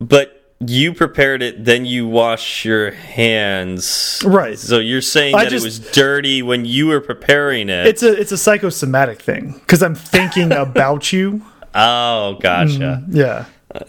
But 0.00 0.36
you 0.60 0.92
prepared 0.92 1.42
it, 1.42 1.64
then 1.64 1.84
you 1.86 2.06
wash 2.06 2.64
your 2.64 2.90
hands. 2.90 4.22
Right. 4.24 4.58
So 4.58 4.78
you're 4.78 5.00
saying 5.00 5.34
I 5.34 5.44
that 5.44 5.50
just- 5.50 5.64
it 5.64 5.68
was 5.68 5.78
dirty 5.92 6.42
when 6.42 6.64
you 6.64 6.86
were 6.88 7.00
preparing 7.00 7.68
it. 7.68 7.86
It's 7.86 8.02
a 8.02 8.12
it's 8.18 8.32
a 8.32 8.38
psychosomatic 8.38 9.20
thing 9.22 9.52
because 9.60 9.82
I'm 9.82 9.94
thinking 9.94 10.52
about 10.66 11.12
you. 11.12 11.42
oh, 11.74 12.38
gotcha. 12.40 13.04
Yeah, 13.08 13.44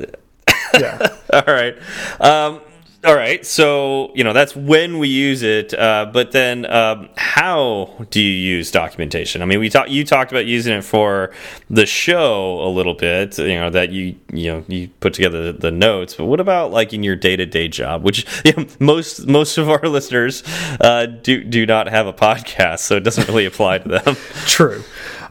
yeah. 0.79 1.07
All 1.33 1.43
right. 1.47 1.75
Um, 2.19 2.61
all 3.03 3.15
right. 3.15 3.43
So, 3.43 4.11
you 4.13 4.23
know, 4.23 4.31
that's 4.31 4.55
when 4.55 4.99
we 4.99 5.07
use 5.07 5.41
it. 5.41 5.73
Uh, 5.73 6.09
but 6.13 6.31
then 6.31 6.71
um, 6.71 7.09
how 7.17 8.05
do 8.11 8.21
you 8.21 8.31
use 8.31 8.69
documentation? 8.69 9.41
I 9.41 9.45
mean, 9.45 9.59
we 9.59 9.69
talked 9.69 9.89
you 9.89 10.05
talked 10.05 10.31
about 10.31 10.45
using 10.45 10.77
it 10.77 10.83
for 10.83 11.31
the 11.67 11.87
show 11.87 12.61
a 12.61 12.69
little 12.69 12.93
bit, 12.93 13.39
you 13.39 13.55
know, 13.55 13.71
that 13.71 13.89
you, 13.91 14.15
you 14.31 14.51
know, 14.51 14.63
you 14.67 14.89
put 14.99 15.15
together 15.15 15.51
the 15.51 15.71
notes. 15.71 16.13
But 16.13 16.25
what 16.25 16.39
about 16.39 16.71
like 16.71 16.93
in 16.93 17.01
your 17.01 17.15
day-to-day 17.15 17.69
job, 17.69 18.03
which 18.03 18.27
you 18.45 18.53
know, 18.53 18.67
most 18.79 19.25
most 19.25 19.57
of 19.57 19.67
our 19.67 19.87
listeners 19.87 20.43
uh, 20.79 21.07
do 21.07 21.43
do 21.43 21.65
not 21.65 21.87
have 21.87 22.05
a 22.05 22.13
podcast, 22.13 22.79
so 22.79 22.97
it 22.97 23.03
doesn't 23.03 23.27
really 23.27 23.45
apply 23.45 23.79
to 23.79 23.89
them. 23.89 24.15
True. 24.45 24.83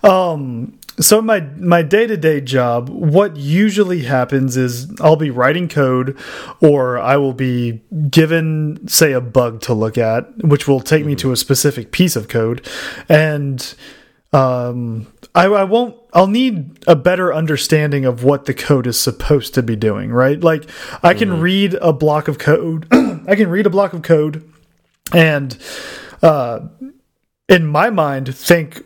Um, 0.03 0.80
so 1.01 1.23
my 1.23 1.41
my 1.59 1.83
day 1.83 2.07
to 2.07 2.17
day 2.17 2.41
job, 2.41 2.89
what 2.89 3.37
usually 3.37 4.03
happens 4.03 4.57
is 4.57 4.91
I'll 5.01 5.17
be 5.17 5.31
writing 5.31 5.69
code, 5.69 6.19
or 6.61 6.99
I 6.99 7.17
will 7.17 7.33
be 7.33 7.81
given, 8.11 8.87
say, 8.89 9.13
a 9.13 9.21
bug 9.21 9.61
to 9.63 9.75
look 9.75 9.99
at, 9.99 10.37
which 10.39 10.69
will 10.69 10.81
take 10.81 11.05
me 11.05 11.15
to 11.17 11.33
a 11.33 11.37
specific 11.37 11.93
piece 11.93 12.17
of 12.17 12.29
code, 12.29 12.67
and 13.09 13.75
um, 14.33 15.07
I, 15.35 15.47
I 15.47 15.65
won't. 15.65 15.97
I'll 16.13 16.27
need 16.27 16.79
a 16.87 16.97
better 16.97 17.33
understanding 17.33 18.05
of 18.05 18.25
what 18.25 18.47
the 18.47 18.55
code 18.55 18.87
is 18.87 18.99
supposed 18.99 19.55
to 19.55 19.63
be 19.63 19.77
doing. 19.77 20.13
Right? 20.13 20.41
Like 20.41 20.69
I 21.03 21.15
can 21.15 21.41
read 21.41 21.75
a 21.75 21.93
block 21.93 22.29
of 22.29 22.39
code. 22.39 22.87
I 22.93 23.37
can 23.37 23.49
read 23.49 23.67
a 23.67 23.71
block 23.71 23.93
of 23.93 24.03
code, 24.03 24.51
and 25.13 25.57
uh, 26.23 26.61
in 27.49 27.67
my 27.67 27.91
mind, 27.91 28.35
think, 28.35 28.85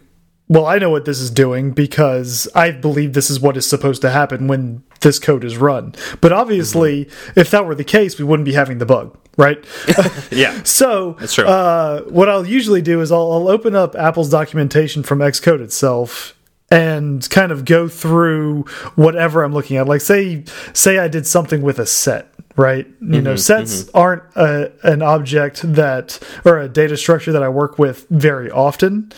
well, 0.48 0.66
I 0.66 0.78
know 0.78 0.90
what 0.90 1.06
this 1.06 1.20
is 1.20 1.30
doing 1.30 1.70
because 1.70 2.46
I 2.54 2.70
believe 2.70 3.14
this 3.14 3.30
is 3.30 3.40
what 3.40 3.56
is 3.56 3.66
supposed 3.66 4.02
to 4.02 4.10
happen 4.10 4.46
when 4.46 4.82
this 5.00 5.18
code 5.18 5.42
is 5.42 5.56
run. 5.56 5.94
But 6.20 6.32
obviously, 6.32 7.04
mm 7.04 7.10
-hmm. 7.10 7.40
if 7.40 7.50
that 7.50 7.64
were 7.66 7.74
the 7.74 7.84
case, 7.84 8.18
we 8.18 8.24
wouldn't 8.24 8.44
be 8.44 8.54
having 8.54 8.78
the 8.78 8.86
bug, 8.86 9.16
right? 9.38 9.64
yeah. 10.30 10.54
so 10.64 11.16
that's 11.18 11.34
true. 11.34 11.46
Uh, 11.46 12.00
what 12.10 12.28
I'll 12.28 12.56
usually 12.58 12.82
do 12.82 13.00
is 13.00 13.10
I'll, 13.10 13.32
I'll 13.32 13.48
open 13.48 13.74
up 13.74 13.94
Apple's 13.96 14.30
documentation 14.30 15.02
from 15.02 15.20
Xcode 15.20 15.62
itself 15.62 16.34
and 16.70 17.28
kind 17.30 17.52
of 17.52 17.64
go 17.64 17.88
through 17.88 18.64
whatever 18.96 19.44
I'm 19.44 19.54
looking 19.54 19.78
at. 19.78 19.88
Like 19.88 20.00
say 20.00 20.44
say 20.72 20.98
I 20.98 21.08
did 21.08 21.26
something 21.26 21.64
with 21.64 21.78
a 21.78 21.86
set 21.86 22.26
right? 22.56 22.86
You 22.86 23.06
mm 23.06 23.14
-hmm, 23.14 23.22
know, 23.22 23.36
sets 23.36 23.82
mm 23.82 23.88
-hmm. 23.88 24.00
aren't 24.00 24.22
a, 24.34 24.70
an 24.82 25.02
object 25.02 25.74
that 25.74 26.20
or 26.44 26.58
a 26.58 26.68
data 26.68 26.96
structure 26.96 27.32
that 27.32 27.42
I 27.42 27.48
work 27.48 27.78
with 27.78 28.06
very 28.10 28.50
often. 28.50 29.12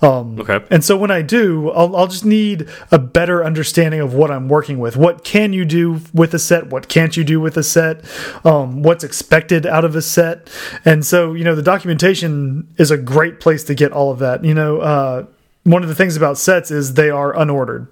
Um, 0.00 0.40
okay. 0.40 0.60
And 0.70 0.84
so 0.84 0.96
when 0.96 1.10
I 1.10 1.22
do, 1.22 1.70
I'll, 1.70 1.96
I'll 1.96 2.10
just 2.10 2.24
need 2.24 2.66
a 2.90 2.98
better 2.98 3.44
understanding 3.44 4.02
of 4.02 4.14
what 4.14 4.30
I'm 4.30 4.48
working 4.48 4.80
with. 4.80 4.96
What 4.96 5.24
can 5.24 5.52
you 5.52 5.64
do 5.64 6.00
with 6.12 6.34
a 6.34 6.38
set? 6.38 6.70
What 6.70 6.86
can't 6.88 7.16
you 7.16 7.24
do 7.24 7.40
with 7.40 7.56
a 7.56 7.62
set? 7.62 7.96
Um, 8.44 8.82
what's 8.82 9.04
expected 9.04 9.66
out 9.66 9.84
of 9.84 9.96
a 9.96 10.02
set? 10.02 10.50
And 10.84 11.04
so, 11.04 11.18
you 11.34 11.44
know, 11.44 11.54
the 11.54 11.70
documentation 11.72 12.66
is 12.76 12.90
a 12.90 12.96
great 12.96 13.40
place 13.40 13.64
to 13.64 13.74
get 13.74 13.92
all 13.92 14.10
of 14.12 14.18
that. 14.18 14.44
You 14.44 14.54
know, 14.54 14.80
uh, 14.80 15.24
one 15.64 15.82
of 15.84 15.88
the 15.88 15.94
things 15.94 16.16
about 16.16 16.38
sets 16.38 16.70
is 16.70 16.94
they 16.94 17.10
are 17.10 17.32
unordered. 17.34 17.86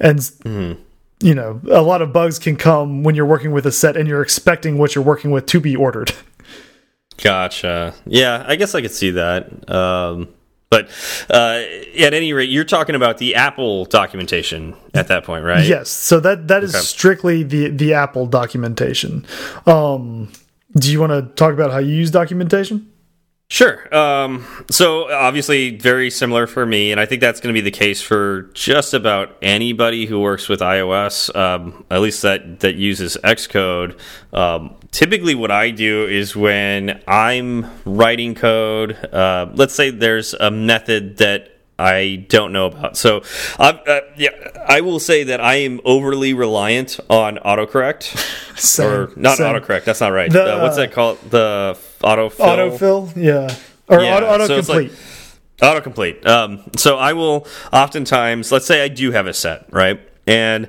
And 0.00 0.18
mm 0.44 0.56
-hmm 0.56 0.76
you 1.20 1.34
know, 1.34 1.60
a 1.70 1.82
lot 1.82 2.02
of 2.02 2.12
bugs 2.12 2.38
can 2.38 2.56
come 2.56 3.02
when 3.02 3.14
you're 3.14 3.26
working 3.26 3.52
with 3.52 3.66
a 3.66 3.72
set 3.72 3.96
and 3.96 4.08
you're 4.08 4.22
expecting 4.22 4.78
what 4.78 4.94
you're 4.94 5.04
working 5.04 5.30
with 5.30 5.46
to 5.46 5.60
be 5.60 5.74
ordered. 5.74 6.12
Gotcha. 7.22 7.94
Yeah, 8.06 8.44
I 8.46 8.56
guess 8.56 8.74
I 8.74 8.80
could 8.80 8.92
see 8.92 9.10
that. 9.10 9.68
Um, 9.68 10.28
but 10.70 10.88
uh, 11.30 11.62
at 11.98 12.14
any 12.14 12.32
rate, 12.32 12.50
you're 12.50 12.64
talking 12.64 12.94
about 12.94 13.18
the 13.18 13.34
Apple 13.34 13.86
documentation 13.86 14.76
at 14.94 15.08
that 15.08 15.24
point, 15.24 15.44
right? 15.44 15.66
Yes. 15.66 15.88
So 15.88 16.20
that 16.20 16.48
that 16.48 16.62
is 16.62 16.74
okay. 16.74 16.84
strictly 16.84 17.42
the 17.42 17.70
the 17.70 17.94
Apple 17.94 18.26
documentation. 18.26 19.24
Um, 19.66 20.30
do 20.76 20.92
you 20.92 21.00
want 21.00 21.12
to 21.12 21.34
talk 21.34 21.54
about 21.54 21.72
how 21.72 21.78
you 21.78 21.94
use 21.94 22.10
documentation? 22.10 22.92
Sure. 23.50 23.94
Um, 23.96 24.44
so 24.70 25.10
obviously, 25.10 25.74
very 25.78 26.10
similar 26.10 26.46
for 26.46 26.66
me, 26.66 26.92
and 26.92 27.00
I 27.00 27.06
think 27.06 27.22
that's 27.22 27.40
going 27.40 27.54
to 27.54 27.58
be 27.58 27.64
the 27.64 27.70
case 27.74 28.02
for 28.02 28.42
just 28.52 28.92
about 28.92 29.38
anybody 29.40 30.04
who 30.04 30.20
works 30.20 30.50
with 30.50 30.60
iOS, 30.60 31.34
um, 31.34 31.86
at 31.90 32.02
least 32.02 32.20
that 32.22 32.60
that 32.60 32.74
uses 32.74 33.16
Xcode. 33.24 33.98
Um, 34.34 34.76
typically, 34.90 35.34
what 35.34 35.50
I 35.50 35.70
do 35.70 36.06
is 36.06 36.36
when 36.36 37.02
I'm 37.08 37.66
writing 37.86 38.34
code, 38.34 38.92
uh, 39.14 39.46
let's 39.54 39.74
say 39.74 39.88
there's 39.90 40.34
a 40.34 40.50
method 40.50 41.16
that 41.16 41.58
I 41.78 42.26
don't 42.28 42.52
know 42.52 42.66
about. 42.66 42.98
So, 42.98 43.22
uh, 43.58 44.00
yeah, 44.18 44.30
I 44.68 44.82
will 44.82 45.00
say 45.00 45.24
that 45.24 45.40
I 45.40 45.54
am 45.54 45.80
overly 45.86 46.34
reliant 46.34 47.00
on 47.08 47.38
autocorrect, 47.38 48.02
same, 48.58 48.86
or 48.86 49.12
not 49.16 49.38
same. 49.38 49.46
autocorrect. 49.46 49.84
That's 49.84 50.02
not 50.02 50.12
right. 50.12 50.30
The, 50.30 50.58
uh, 50.58 50.62
what's 50.62 50.76
that 50.76 50.92
called? 50.92 51.18
The 51.30 51.78
autofill. 52.00 52.78
Autofill, 52.78 53.16
yeah, 53.16 53.54
or 53.88 54.02
yeah, 54.02 54.16
auto 54.16 54.26
autocomplete. 54.26 54.64
So 54.64 54.72
like, 54.72 54.92
autocomplete. 55.58 56.26
Um, 56.26 56.62
so 56.76 56.96
I 56.96 57.12
will 57.12 57.46
oftentimes, 57.72 58.52
let's 58.52 58.66
say 58.66 58.82
I 58.82 58.88
do 58.88 59.12
have 59.12 59.26
a 59.26 59.34
set, 59.34 59.72
right, 59.72 60.00
and 60.26 60.68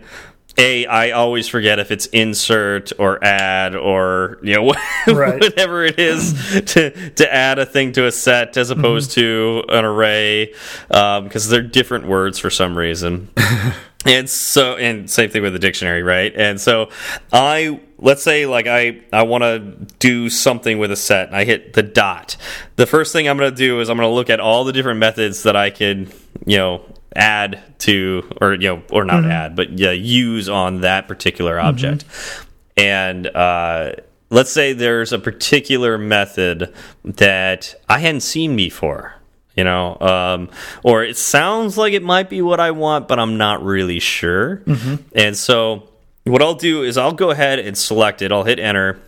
a 0.57 0.85
I 0.85 1.11
always 1.11 1.47
forget 1.47 1.79
if 1.79 1.91
it's 1.91 2.05
insert 2.07 2.91
or 2.99 3.23
add 3.23 3.75
or 3.75 4.39
you 4.43 4.55
know 4.55 4.73
right. 5.07 5.39
whatever 5.39 5.85
it 5.85 5.97
is 5.97 6.33
to 6.73 7.11
to 7.11 7.33
add 7.33 7.59
a 7.59 7.65
thing 7.65 7.91
to 7.93 8.05
a 8.05 8.11
set 8.11 8.57
as 8.57 8.69
opposed 8.69 9.17
mm 9.17 9.23
-hmm. 9.23 9.67
to 9.67 9.73
an 9.73 9.85
array 9.85 10.53
because 10.87 11.45
um, 11.45 11.51
they're 11.51 11.69
different 11.71 12.05
words 12.05 12.39
for 12.39 12.49
some 12.49 12.77
reason. 12.77 13.29
and 14.05 14.29
so 14.29 14.75
and 14.75 15.09
same 15.09 15.29
thing 15.29 15.43
with 15.43 15.53
the 15.53 15.59
dictionary, 15.59 16.03
right? 16.03 16.35
And 16.37 16.61
so 16.61 16.89
I 17.31 17.79
let's 18.01 18.23
say 18.23 18.45
like 18.45 18.67
I 18.67 19.01
I 19.11 19.23
want 19.23 19.43
to 19.43 19.59
do 19.99 20.29
something 20.29 20.79
with 20.79 20.91
a 20.91 20.95
set 20.95 21.27
and 21.27 21.35
I 21.35 21.43
hit 21.43 21.73
the 21.73 21.83
dot. 21.83 22.37
The 22.75 22.85
first 22.85 23.13
thing 23.13 23.27
I'm 23.27 23.37
going 23.37 23.51
to 23.51 23.55
do 23.55 23.79
is 23.79 23.89
I'm 23.89 23.97
going 23.97 24.09
to 24.09 24.13
look 24.13 24.29
at 24.29 24.39
all 24.39 24.63
the 24.63 24.73
different 24.73 24.99
methods 24.99 25.43
that 25.43 25.55
I 25.55 25.69
could, 25.69 26.11
you 26.45 26.57
know, 26.57 26.81
add 27.15 27.61
to 27.79 28.29
or 28.41 28.53
you 28.53 28.67
know 28.67 28.81
or 28.91 29.03
not 29.03 29.23
mm 29.23 29.25
-hmm. 29.25 29.31
add 29.31 29.55
but 29.55 29.79
yeah, 29.79 29.91
use 29.91 30.49
on 30.49 30.81
that 30.81 31.07
particular 31.07 31.59
object 31.59 32.05
mm 32.05 32.09
-hmm. 32.09 33.01
and 33.01 33.27
uh, 33.27 33.91
let's 34.29 34.51
say 34.51 34.73
there's 34.73 35.13
a 35.13 35.19
particular 35.19 35.97
method 35.97 36.71
that 37.03 37.75
i 37.89 37.99
hadn't 37.99 38.21
seen 38.21 38.55
before 38.55 39.13
you 39.55 39.63
know 39.63 39.97
um, 40.01 40.49
or 40.83 41.03
it 41.03 41.17
sounds 41.17 41.77
like 41.77 41.95
it 41.95 42.03
might 42.03 42.29
be 42.29 42.41
what 42.41 42.59
i 42.59 42.71
want 42.71 43.07
but 43.07 43.17
i'm 43.17 43.37
not 43.37 43.65
really 43.65 43.99
sure 43.99 44.61
mm 44.65 44.75
-hmm. 44.75 45.25
and 45.25 45.37
so 45.37 45.88
what 46.29 46.41
i'll 46.41 46.55
do 46.55 46.83
is 46.83 46.97
i'll 46.97 47.13
go 47.13 47.31
ahead 47.31 47.59
and 47.59 47.77
select 47.77 48.21
it 48.21 48.31
i'll 48.31 48.43
hit 48.43 48.59
enter 48.59 48.99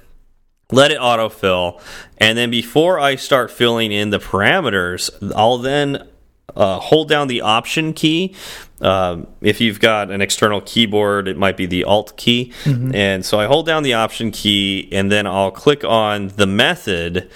let 0.71 0.91
it 0.91 0.99
autofill 0.99 1.81
and 2.17 2.37
then 2.37 2.49
before 2.49 2.99
i 2.99 3.15
start 3.15 3.51
filling 3.51 3.91
in 3.91 4.09
the 4.09 4.19
parameters 4.19 5.09
i'll 5.35 5.57
then 5.57 6.07
uh, 6.55 6.79
hold 6.79 7.09
down 7.09 7.27
the 7.27 7.41
Option 7.41 7.93
key. 7.93 8.35
Um, 8.81 9.27
if 9.41 9.61
you've 9.61 9.79
got 9.79 10.11
an 10.11 10.21
external 10.21 10.61
keyboard, 10.61 11.27
it 11.27 11.37
might 11.37 11.57
be 11.57 11.65
the 11.65 11.83
Alt 11.83 12.17
key. 12.17 12.51
Mm 12.65 12.73
-hmm. 12.73 12.95
And 12.95 13.25
so 13.25 13.39
I 13.39 13.45
hold 13.45 13.65
down 13.65 13.83
the 13.83 13.93
Option 13.93 14.31
key, 14.31 14.89
and 14.91 15.11
then 15.11 15.25
I'll 15.27 15.51
click 15.51 15.83
on 15.83 16.31
the 16.35 16.47
method, 16.47 17.27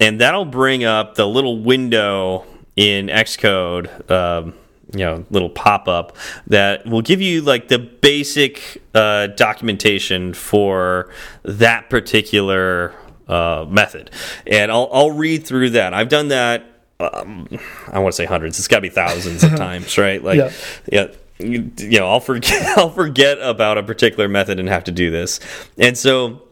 and 0.00 0.20
that'll 0.20 0.50
bring 0.50 0.84
up 0.84 1.14
the 1.14 1.26
little 1.26 1.58
window 1.62 2.44
in 2.76 3.08
Xcode. 3.08 3.88
Um, 4.10 4.54
you 4.92 5.00
know 5.00 5.24
little 5.30 5.50
pop-up 5.50 6.16
that 6.46 6.86
will 6.86 7.02
give 7.02 7.20
you 7.20 7.40
like 7.42 7.68
the 7.68 7.78
basic 7.78 8.82
uh, 8.94 9.28
documentation 9.28 10.34
for 10.34 11.10
that 11.42 11.88
particular 11.90 12.94
uh, 13.28 13.64
method 13.68 14.10
and 14.46 14.70
I'll, 14.70 14.88
I'll 14.92 15.10
read 15.10 15.46
through 15.46 15.70
that 15.70 15.94
i've 15.94 16.08
done 16.08 16.28
that 16.28 16.66
um, 17.00 17.48
I 17.92 17.98
want 17.98 18.12
to 18.12 18.16
say 18.16 18.26
hundreds. 18.26 18.60
It's 18.60 18.68
got 18.68 18.76
to 18.76 18.82
be 18.82 18.88
thousands 18.88 19.42
of 19.42 19.50
times, 19.56 19.98
right? 19.98 20.22
Like, 20.22 20.38
yeah. 20.38 20.52
yeah 20.92 21.06
you, 21.38 21.70
you 21.78 21.98
know, 21.98 22.08
I'll 22.08 22.20
forget 22.20 22.62
I'll 22.78 22.90
forget 22.90 23.38
about 23.40 23.78
a 23.78 23.82
particular 23.82 24.28
method 24.28 24.60
and 24.60 24.68
have 24.68 24.84
to 24.84 24.92
do 24.92 25.10
this, 25.10 25.40
and 25.78 25.96
so 25.96 26.42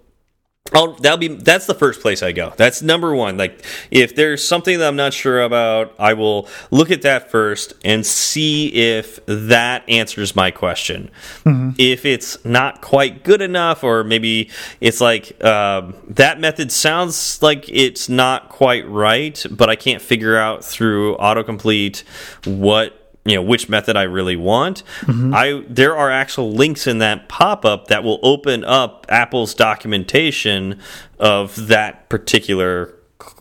I'll, 0.73 0.93
that'll 0.95 1.19
be 1.19 1.29
that's 1.29 1.67
the 1.67 1.75
first 1.75 2.01
place 2.01 2.23
I 2.23 2.33
go. 2.33 2.53
That's 2.57 2.81
number 2.81 3.15
one. 3.15 3.37
Like 3.37 3.65
if 3.91 4.15
there's 4.15 4.47
something 4.47 4.79
that 4.79 4.87
I'm 4.87 4.97
not 4.97 5.13
sure 5.13 5.43
about, 5.43 5.95
I 5.99 6.13
will 6.13 6.49
look 6.71 6.91
at 6.91 7.03
that 7.03 7.31
first 7.31 7.75
and 7.85 8.07
see 8.07 8.69
if 8.69 9.25
that 9.27 9.89
answers 9.89 10.37
my 10.37 10.51
question. 10.51 11.11
Mm 11.45 11.53
-hmm. 11.53 11.75
If 11.79 12.05
it's 12.05 12.39
not 12.45 12.81
quite 12.81 13.25
good 13.25 13.41
enough, 13.41 13.83
or 13.83 14.05
maybe 14.05 14.51
it's 14.81 15.01
like 15.01 15.35
um, 15.45 15.95
that 16.15 16.39
method 16.39 16.73
sounds 16.73 17.39
like 17.43 17.69
it's 17.69 18.09
not 18.09 18.49
quite 18.49 18.85
right, 18.87 19.47
but 19.51 19.69
I 19.69 19.77
can't 19.77 20.03
figure 20.03 20.39
out 20.39 20.65
through 20.65 21.17
autocomplete 21.19 22.05
what 22.45 23.00
you 23.25 23.35
know 23.35 23.43
which 23.43 23.69
method 23.69 23.97
I 23.97 24.03
really 24.03 24.37
want. 24.37 24.83
Mm 25.07 25.15
-hmm. 25.15 25.35
I 25.35 25.65
there 25.75 25.97
are 25.97 26.11
actual 26.11 26.53
links 26.53 26.87
in 26.87 26.99
that 26.99 27.29
pop 27.29 27.65
up 27.65 27.87
that 27.87 28.03
will 28.03 28.19
open 28.23 28.65
up 28.65 29.07
Apple's 29.09 29.55
documentation 29.55 30.79
of 31.19 31.67
that 31.69 32.09
particular 32.09 32.95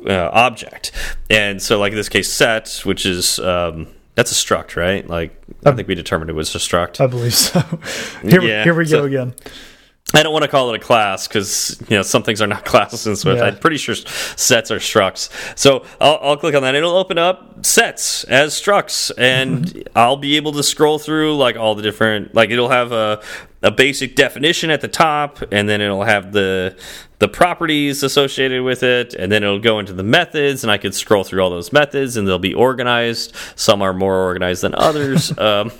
uh, 0.06 0.30
object, 0.32 0.92
and 1.30 1.62
so 1.62 1.84
like 1.84 1.92
in 1.92 1.98
this 1.98 2.10
case, 2.10 2.30
set, 2.30 2.82
which 2.86 3.06
is 3.06 3.39
um, 3.39 3.88
that's 4.15 4.32
a 4.32 4.36
struct, 4.36 4.76
right? 4.76 5.08
Like 5.08 5.32
I 5.65 5.72
think 5.72 5.88
we 5.88 5.96
determined 5.96 6.30
it 6.30 6.36
was 6.36 6.56
a 6.56 6.60
struct. 6.60 7.00
I 7.00 7.08
believe 7.08 7.34
so. 7.34 7.60
here, 8.22 8.44
yeah, 8.44 8.63
here 8.63 8.74
we 8.74 8.84
go 8.84 9.00
so, 9.00 9.04
again. 9.06 9.34
I 10.13 10.24
don't 10.24 10.34
want 10.34 10.43
to 10.43 10.50
call 10.50 10.74
it 10.74 10.82
a 10.82 10.84
class 10.84 11.28
because 11.28 11.80
you 11.88 11.95
know 11.95 12.02
some 12.02 12.24
things 12.24 12.41
are 12.41 12.48
not 12.48 12.65
classes 12.72 13.06
in 13.06 13.15
Swift. 13.15 13.39
Yeah. 13.39 13.48
I'm 13.48 13.58
pretty 13.58 13.78
sure 13.78 13.95
sets 13.95 14.72
are 14.72 14.80
structs. 14.80 15.30
So 15.58 15.86
I'll, 16.02 16.19
I'll, 16.22 16.38
click 16.38 16.56
on 16.56 16.63
that. 16.63 16.76
It'll 16.76 16.98
open 16.98 17.17
up 17.17 17.65
sets 17.65 18.24
as 18.26 18.54
structs, 18.54 19.12
and 19.17 19.65
mm 19.65 19.72
-hmm. 19.72 19.88
I'll 19.95 20.17
be 20.17 20.38
able 20.38 20.54
to 20.54 20.63
scroll 20.63 21.00
through 21.00 21.38
like 21.38 21.60
all 21.60 21.76
the 21.76 21.84
different. 21.84 22.34
Like 22.34 22.54
it'll 22.54 22.72
have 22.72 22.91
a 22.91 23.22
a 23.62 23.72
basic 23.72 24.15
definition 24.15 24.72
at 24.72 24.82
the 24.82 24.88
top, 24.88 25.41
and 25.52 25.67
then 25.67 25.82
it'll 25.82 26.06
have 26.06 26.32
the 26.32 26.76
the 27.19 27.27
properties 27.27 28.02
associated 28.02 28.63
with 28.63 28.81
it, 28.81 29.13
and 29.13 29.31
then 29.31 29.44
it'll 29.44 29.60
go 29.60 29.79
into 29.79 29.94
the 29.94 30.04
methods, 30.04 30.63
and 30.63 30.71
I 30.71 30.77
could 30.77 30.96
scroll 30.96 31.23
through 31.23 31.41
all 31.41 31.50
those 31.50 31.71
methods, 31.71 32.17
and 32.17 32.27
they'll 32.27 32.39
be 32.39 32.54
organized. 32.54 33.35
Some 33.56 33.81
are 33.81 33.94
more 33.94 34.15
organized 34.15 34.63
than 34.63 34.73
others, 34.75 35.37
um, 35.37 35.71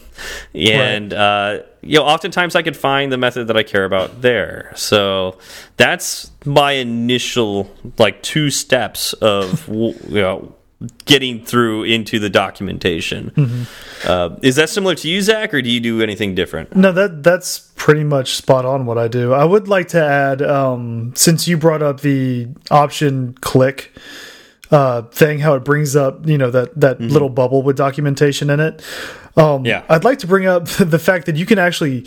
and 0.54 1.14
right. 1.14 1.20
uh, 1.20 1.64
you 1.82 1.98
know, 1.98 2.06
oftentimes 2.06 2.56
I 2.56 2.62
could 2.62 2.76
find 2.76 3.12
the 3.12 3.18
method 3.18 3.48
that 3.48 3.58
I 3.58 3.64
care 3.64 3.86
about 3.86 4.22
there. 4.22 4.74
So 4.76 5.38
that's 5.78 6.32
my 6.46 6.74
initial 6.74 7.74
like 7.98 8.22
two 8.22 8.50
steps 8.50 9.14
of 9.14 9.68
you 9.68 9.96
know 10.10 10.56
getting 11.06 11.44
through 11.44 11.84
into 11.84 12.20
the 12.20 12.30
documentation. 12.30 13.32
Mm 13.36 13.46
-hmm. 13.46 13.64
uh, 14.10 14.38
is 14.42 14.56
that 14.56 14.70
similar 14.70 14.96
to 14.96 15.08
you, 15.08 15.22
Zach, 15.22 15.54
or 15.54 15.62
do 15.62 15.70
you 15.70 15.82
do 15.82 16.02
anything 16.04 16.36
different? 16.36 16.76
No, 16.76 16.92
that 16.94 17.24
that's 17.24 17.72
pretty 17.76 18.04
much 18.04 18.36
spot 18.36 18.66
on 18.66 18.86
what 18.86 18.98
I 18.98 19.08
do. 19.08 19.34
I 19.34 19.46
would 19.46 19.68
like 19.68 19.90
to 19.90 20.00
add, 20.00 20.42
um, 20.42 21.12
since 21.16 21.52
you 21.52 21.58
brought 21.58 21.82
up 21.82 22.02
the 22.02 22.48
option 22.70 23.36
click. 23.42 23.92
Uh, 24.72 25.02
thing, 25.04 25.40
how 25.40 25.56
it 25.56 25.64
brings 25.64 25.96
up 25.96 26.28
you 26.28 26.38
know 26.38 26.52
that 26.52 26.80
that 26.80 27.00
Mm-hmm. 27.00 27.12
little 27.14 27.30
bubble 27.30 27.62
with 27.64 27.78
documentation 27.78 28.50
in 28.50 28.60
it. 28.60 28.82
Um, 29.38 29.66
Yeah. 29.66 29.84
I'd 29.90 30.04
like 30.04 30.20
to 30.20 30.28
bring 30.28 30.46
up 30.48 30.66
the 30.80 31.00
fact 31.00 31.26
that 31.28 31.36
you 31.38 31.46
can 31.46 31.58
actually, 31.60 32.02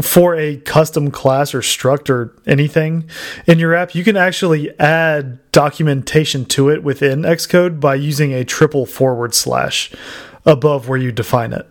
for 0.00 0.36
a 0.36 0.56
custom 0.58 1.10
class 1.10 1.54
or 1.54 1.60
struct 1.60 2.08
or 2.10 2.32
anything 2.46 3.08
in 3.46 3.58
your 3.58 3.74
app, 3.74 3.94
you 3.94 4.04
can 4.04 4.16
actually 4.16 4.70
add 4.78 5.38
documentation 5.52 6.44
to 6.46 6.68
it 6.70 6.82
within 6.84 7.22
Xcode 7.22 7.80
by 7.80 7.94
using 7.96 8.32
a 8.32 8.44
triple 8.44 8.86
forward 8.86 9.34
slash 9.34 9.90
above 10.44 10.88
where 10.88 10.98
you 10.98 11.10
define 11.12 11.52
it. 11.52 11.66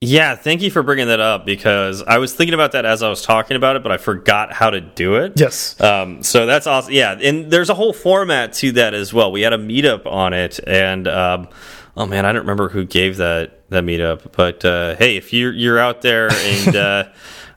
Yeah, 0.00 0.34
thank 0.36 0.60
you 0.60 0.70
for 0.70 0.82
bringing 0.82 1.06
that 1.06 1.20
up 1.20 1.46
because 1.46 2.02
I 2.02 2.18
was 2.18 2.34
thinking 2.34 2.52
about 2.52 2.72
that 2.72 2.84
as 2.84 3.02
I 3.02 3.08
was 3.08 3.22
talking 3.22 3.56
about 3.56 3.76
it, 3.76 3.82
but 3.82 3.90
I 3.90 3.96
forgot 3.96 4.52
how 4.52 4.68
to 4.70 4.80
do 4.80 5.14
it. 5.16 5.32
Yes. 5.36 5.80
Um, 5.80 6.22
so 6.22 6.44
that's 6.44 6.66
awesome. 6.66 6.92
Yeah, 6.92 7.12
and 7.12 7.50
there's 7.50 7.70
a 7.70 7.74
whole 7.74 7.94
format 7.94 8.52
to 8.54 8.72
that 8.72 8.92
as 8.92 9.14
well. 9.14 9.32
We 9.32 9.40
had 9.42 9.54
a 9.54 9.58
meetup 9.58 10.04
on 10.04 10.34
it, 10.34 10.60
and 10.66 11.08
um, 11.08 11.48
oh 11.96 12.04
man, 12.06 12.26
I 12.26 12.32
don't 12.32 12.42
remember 12.42 12.68
who 12.68 12.84
gave 12.84 13.16
that 13.16 13.68
that 13.70 13.84
meetup, 13.84 14.32
but 14.32 14.62
uh, 14.64 14.96
hey, 14.96 15.16
if 15.16 15.32
you're 15.32 15.52
you're 15.52 15.78
out 15.78 16.02
there 16.02 16.30
and 16.30 16.76
uh, 16.76 17.04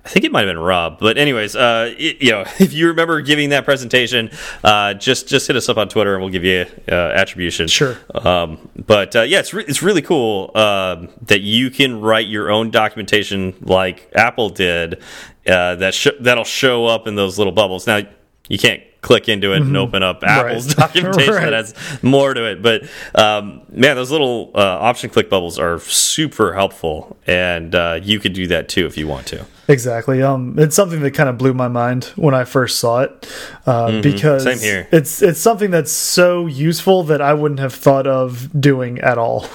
I 0.08 0.10
think 0.10 0.24
it 0.24 0.32
might 0.32 0.48
have 0.48 0.56
been 0.56 0.64
Rob, 0.64 1.00
but 1.00 1.18
anyways, 1.18 1.54
uh, 1.54 1.94
it, 1.98 2.22
you 2.22 2.32
know, 2.32 2.46
if 2.60 2.72
you 2.72 2.88
remember 2.88 3.20
giving 3.20 3.50
that 3.50 3.66
presentation, 3.66 4.32
uh, 4.64 4.94
just 4.94 5.28
just 5.28 5.48
hit 5.48 5.58
us 5.58 5.68
up 5.68 5.76
on 5.76 5.90
Twitter 5.90 6.14
and 6.14 6.24
we'll 6.24 6.32
give 6.32 6.46
you 6.46 6.66
uh, 6.90 6.96
attribution. 6.96 7.68
Sure. 7.68 7.98
Um, 8.16 8.70
but 8.86 9.18
uh, 9.18 9.24
yeah, 9.24 9.40
it's 9.40 9.54
re 9.54 9.66
it's 9.68 9.84
really 9.84 10.02
cool 10.02 10.52
um, 10.56 11.10
that 11.24 11.42
you 11.42 11.70
can 11.70 12.00
write 12.00 12.28
your 12.28 12.50
own 12.50 12.72
documentation 12.72 13.54
like 13.60 14.10
Apple 14.16 14.50
did. 14.50 15.04
Uh, 15.46 15.76
that 15.76 15.94
sh 15.94 16.08
that'll 16.22 16.46
show 16.46 16.86
up 16.86 17.06
in 17.06 17.16
those 17.16 17.38
little 17.38 17.54
bubbles. 17.54 17.86
Now 17.86 18.02
you 18.48 18.58
can't 18.58 18.82
click 19.08 19.30
into 19.30 19.54
it 19.54 19.62
and 19.62 19.76
open 19.78 20.04
up 20.04 20.22
Apple's 20.24 20.68
Mm-hmm. 20.76 20.82
Right. 20.82 20.88
documentation 20.94 21.34
Right. 21.34 21.44
that 21.46 21.54
has 21.54 22.04
more 22.04 22.34
to 22.34 22.44
it. 22.52 22.62
But 22.62 22.84
um, 23.16 23.62
man, 23.70 23.96
those 23.96 24.12
little 24.12 24.52
uh, 24.54 24.60
option 24.60 25.10
click 25.10 25.30
bubbles 25.30 25.58
are 25.58 25.80
super 25.80 26.54
helpful, 26.54 27.16
and 27.26 27.74
uh, 27.74 28.00
you 28.04 28.20
could 28.20 28.34
do 28.34 28.48
that 28.48 28.68
too 28.68 28.86
if 28.86 28.98
you 28.98 29.08
want 29.08 29.26
to. 29.28 29.46
Exactly. 29.70 30.22
Um, 30.22 30.56
it's 30.58 30.76
something 30.76 31.02
that 31.02 31.12
kind 31.12 31.30
of 31.30 31.38
blew 31.38 31.54
my 31.54 31.68
mind 31.68 32.06
when 32.16 32.34
I 32.34 32.44
first 32.46 32.80
saw 32.80 33.02
it, 33.02 33.30
uh, 33.66 34.02
because 34.02 34.46
Mm-hmm. 34.46 34.58
Same 34.60 34.60
here. 34.60 34.88
it's 34.92 35.22
it's 35.22 35.40
something 35.40 35.72
that's 35.72 35.92
so 35.92 36.46
useful 36.48 37.04
that 37.04 37.22
I 37.22 37.34
wouldn't 37.34 37.60
have 37.62 37.74
thought 37.74 38.08
of 38.08 38.50
doing 38.60 39.00
at 39.00 39.18
all. 39.18 39.46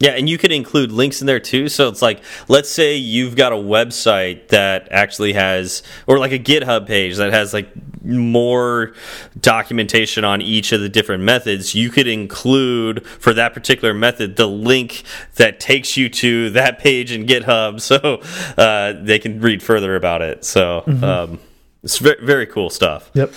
Yeah, 0.00 0.10
and 0.10 0.28
you 0.28 0.38
could 0.38 0.52
include 0.52 0.92
links 0.92 1.20
in 1.20 1.26
there 1.26 1.40
too. 1.40 1.68
So 1.68 1.88
it's 1.88 2.00
like, 2.00 2.22
let's 2.46 2.70
say 2.70 2.94
you've 2.94 3.34
got 3.34 3.52
a 3.52 3.56
website 3.56 4.48
that 4.48 4.86
actually 4.92 5.32
has, 5.32 5.82
or 6.06 6.20
like 6.20 6.30
a 6.30 6.38
GitHub 6.38 6.86
page 6.86 7.16
that 7.16 7.32
has 7.32 7.52
like 7.52 7.68
more 8.04 8.94
documentation 9.40 10.24
on 10.24 10.40
each 10.40 10.70
of 10.70 10.80
the 10.80 10.88
different 10.88 11.24
methods. 11.24 11.74
You 11.74 11.90
could 11.90 12.06
include 12.06 13.04
for 13.06 13.34
that 13.34 13.54
particular 13.54 13.92
method 13.92 14.36
the 14.36 14.46
link 14.46 15.02
that 15.34 15.58
takes 15.58 15.96
you 15.96 16.08
to 16.10 16.50
that 16.50 16.78
page 16.78 17.10
in 17.10 17.26
GitHub, 17.26 17.80
so 17.80 18.22
uh, 18.56 18.92
they 19.02 19.18
can 19.18 19.40
read 19.40 19.64
further 19.64 19.96
about 19.96 20.22
it. 20.22 20.44
So 20.44 20.84
um, 21.02 21.40
it's 21.82 21.98
very, 21.98 22.24
very 22.24 22.46
cool 22.46 22.70
stuff. 22.70 23.10
Yep. 23.14 23.32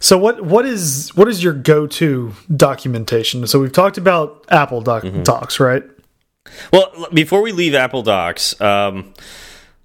So 0.00 0.16
what 0.18 0.44
what 0.44 0.64
is 0.64 1.10
what 1.14 1.28
is 1.28 1.42
your 1.42 1.52
go 1.52 1.86
to 1.86 2.32
documentation? 2.54 3.46
So 3.46 3.60
we've 3.60 3.72
talked 3.72 3.98
about 3.98 4.44
Apple 4.48 4.80
doc 4.80 5.02
Mm-hmm. 5.02 5.22
docs, 5.22 5.58
right? 5.60 5.82
Well, 6.72 7.08
before 7.12 7.42
we 7.42 7.52
leave 7.52 7.74
Apple 7.74 8.02
Docs, 8.02 8.58
um, 8.60 9.12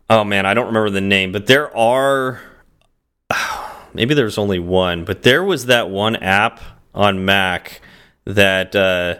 oh 0.09 0.23
man, 0.23 0.45
I 0.45 0.53
don't 0.53 0.67
remember 0.67 0.89
the 0.89 1.01
name, 1.01 1.31
but 1.31 1.47
there 1.47 1.75
are 1.75 2.39
maybe 3.93 4.13
there's 4.13 4.37
only 4.37 4.59
one, 4.59 5.03
but 5.03 5.23
there 5.23 5.43
was 5.43 5.65
that 5.65 5.89
one 5.89 6.15
app 6.15 6.61
on 6.93 7.25
Mac 7.25 7.81
that 8.25 8.75
uh, 8.75 9.15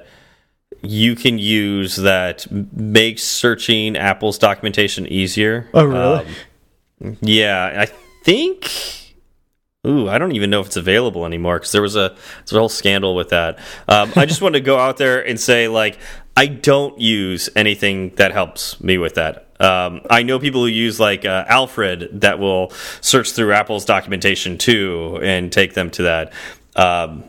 you 0.82 1.16
can 1.16 1.38
use 1.38 1.98
that 1.98 2.48
makes 2.52 3.24
searching 3.24 3.98
Apple's 3.98 4.38
documentation 4.38 5.06
easier. 5.08 5.68
Oh, 5.74 5.84
really? 5.86 6.26
Um, 7.04 7.18
yeah, 7.22 7.74
I 7.82 7.86
think. 8.24 8.70
Ooh, 9.86 10.08
I 10.08 10.18
don't 10.18 10.32
even 10.32 10.50
know 10.50 10.62
if 10.62 10.68
it's 10.68 10.78
available 10.78 11.26
anymore 11.26 11.58
because 11.58 11.74
there 11.74 11.82
was 11.82 11.98
a 11.98 12.16
there's 12.38 12.54
a 12.54 12.60
whole 12.60 12.70
scandal 12.70 13.16
with 13.16 13.30
that. 13.30 13.60
Um, 13.90 14.14
I 14.16 14.26
just 14.26 14.42
wanted 14.42 14.60
to 14.60 14.66
go 14.66 14.78
out 14.78 14.96
there 14.96 15.26
and 15.26 15.38
say 15.38 15.68
like 15.68 15.98
I 16.38 16.48
don't 16.48 17.00
use 17.00 17.50
anything 17.56 18.12
that 18.16 18.32
helps 18.32 18.82
me 18.82 18.98
with 18.98 19.16
that. 19.16 19.50
Um, 19.60 20.02
I 20.10 20.24
know 20.24 20.40
people 20.40 20.62
who 20.62 20.68
use 20.68 21.02
like 21.02 21.26
uh, 21.26 21.44
Alfred 21.48 22.22
that 22.22 22.40
will 22.40 22.72
search 23.02 23.34
through 23.34 23.52
Apple's 23.52 23.84
documentation 23.84 24.58
too 24.58 25.20
and 25.22 25.52
take 25.52 25.74
them 25.74 25.90
to 25.92 26.04
that. 26.04 26.34
Um, 26.78 27.26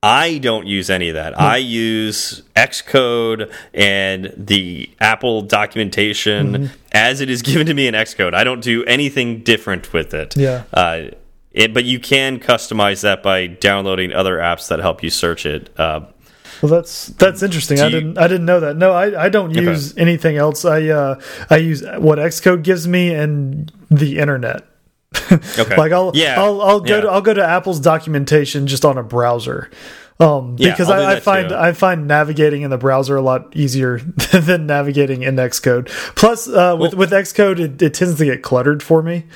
I 0.00 0.38
don't 0.38 0.68
use 0.68 0.90
any 0.90 1.08
of 1.08 1.16
that. 1.16 1.38
I 1.38 1.56
use 1.56 2.42
Xcode 2.54 3.52
and 3.74 4.32
the 4.36 4.88
Apple 5.00 5.42
documentation 5.42 6.70
as 6.92 7.20
it 7.20 7.28
is 7.28 7.42
given 7.42 7.66
to 7.66 7.74
me 7.74 7.88
in 7.88 7.94
Xcode. 7.94 8.32
I 8.32 8.44
don't 8.44 8.62
do 8.62 8.84
anything 8.84 9.42
different 9.42 9.92
with 9.92 10.14
it. 10.14 10.36
Yeah. 10.36 10.62
Uh, 10.72 11.08
it, 11.52 11.72
but 11.74 11.84
you 11.84 11.98
can 11.98 12.38
customize 12.38 13.02
that 13.02 13.22
by 13.22 13.46
downloading 13.46 14.12
other 14.12 14.38
apps 14.38 14.68
that 14.68 14.78
help 14.78 15.02
you 15.02 15.10
search 15.10 15.46
it. 15.46 15.70
Uh, 15.78 16.00
Well, 16.62 16.70
that's 16.70 17.06
that's 17.06 17.42
interesting. 17.42 17.80
I 17.80 17.88
didn't 17.88 18.18
I 18.18 18.26
didn't 18.26 18.46
know 18.46 18.60
that. 18.60 18.76
No, 18.76 18.92
I 18.92 19.26
I 19.26 19.28
don't 19.28 19.54
use 19.54 19.96
anything 19.96 20.36
else. 20.36 20.64
I 20.64 20.88
uh 20.88 21.20
I 21.50 21.56
use 21.58 21.82
what 21.98 22.18
Xcode 22.18 22.62
gives 22.64 22.88
me 22.88 23.14
and 23.14 23.70
the 23.90 24.18
internet. 24.18 24.66
okay. 25.32 25.76
Like 25.76 25.92
I'll 25.92 26.12
yeah, 26.14 26.34
I'll 26.38 26.60
I'll 26.60 26.80
go 26.80 26.96
yeah. 26.96 27.00
to 27.02 27.08
I'll 27.08 27.22
go 27.22 27.32
to 27.32 27.44
Apple's 27.44 27.80
documentation 27.80 28.66
just 28.66 28.84
on 28.84 28.98
a 28.98 29.02
browser. 29.02 29.70
Um, 30.20 30.56
Yeah, 30.58 30.70
because 30.70 30.90
I'll 30.90 31.06
I, 31.06 31.14
I 31.14 31.20
find 31.20 31.48
too. 31.50 31.54
I 31.54 31.72
find 31.72 32.08
navigating 32.08 32.62
in 32.62 32.70
the 32.70 32.78
browser 32.78 33.16
a 33.16 33.22
lot 33.22 33.54
easier 33.54 33.98
than 34.32 34.66
navigating 34.66 35.22
in 35.22 35.36
Xcode. 35.36 35.88
Plus, 36.16 36.48
uh, 36.48 36.76
with 36.78 36.94
with 36.94 37.12
Xcode, 37.12 37.60
it, 37.60 37.80
it 37.80 37.94
tends 37.94 38.18
to 38.18 38.24
get 38.24 38.42
cluttered 38.42 38.82
for 38.82 39.00
me. 39.00 39.26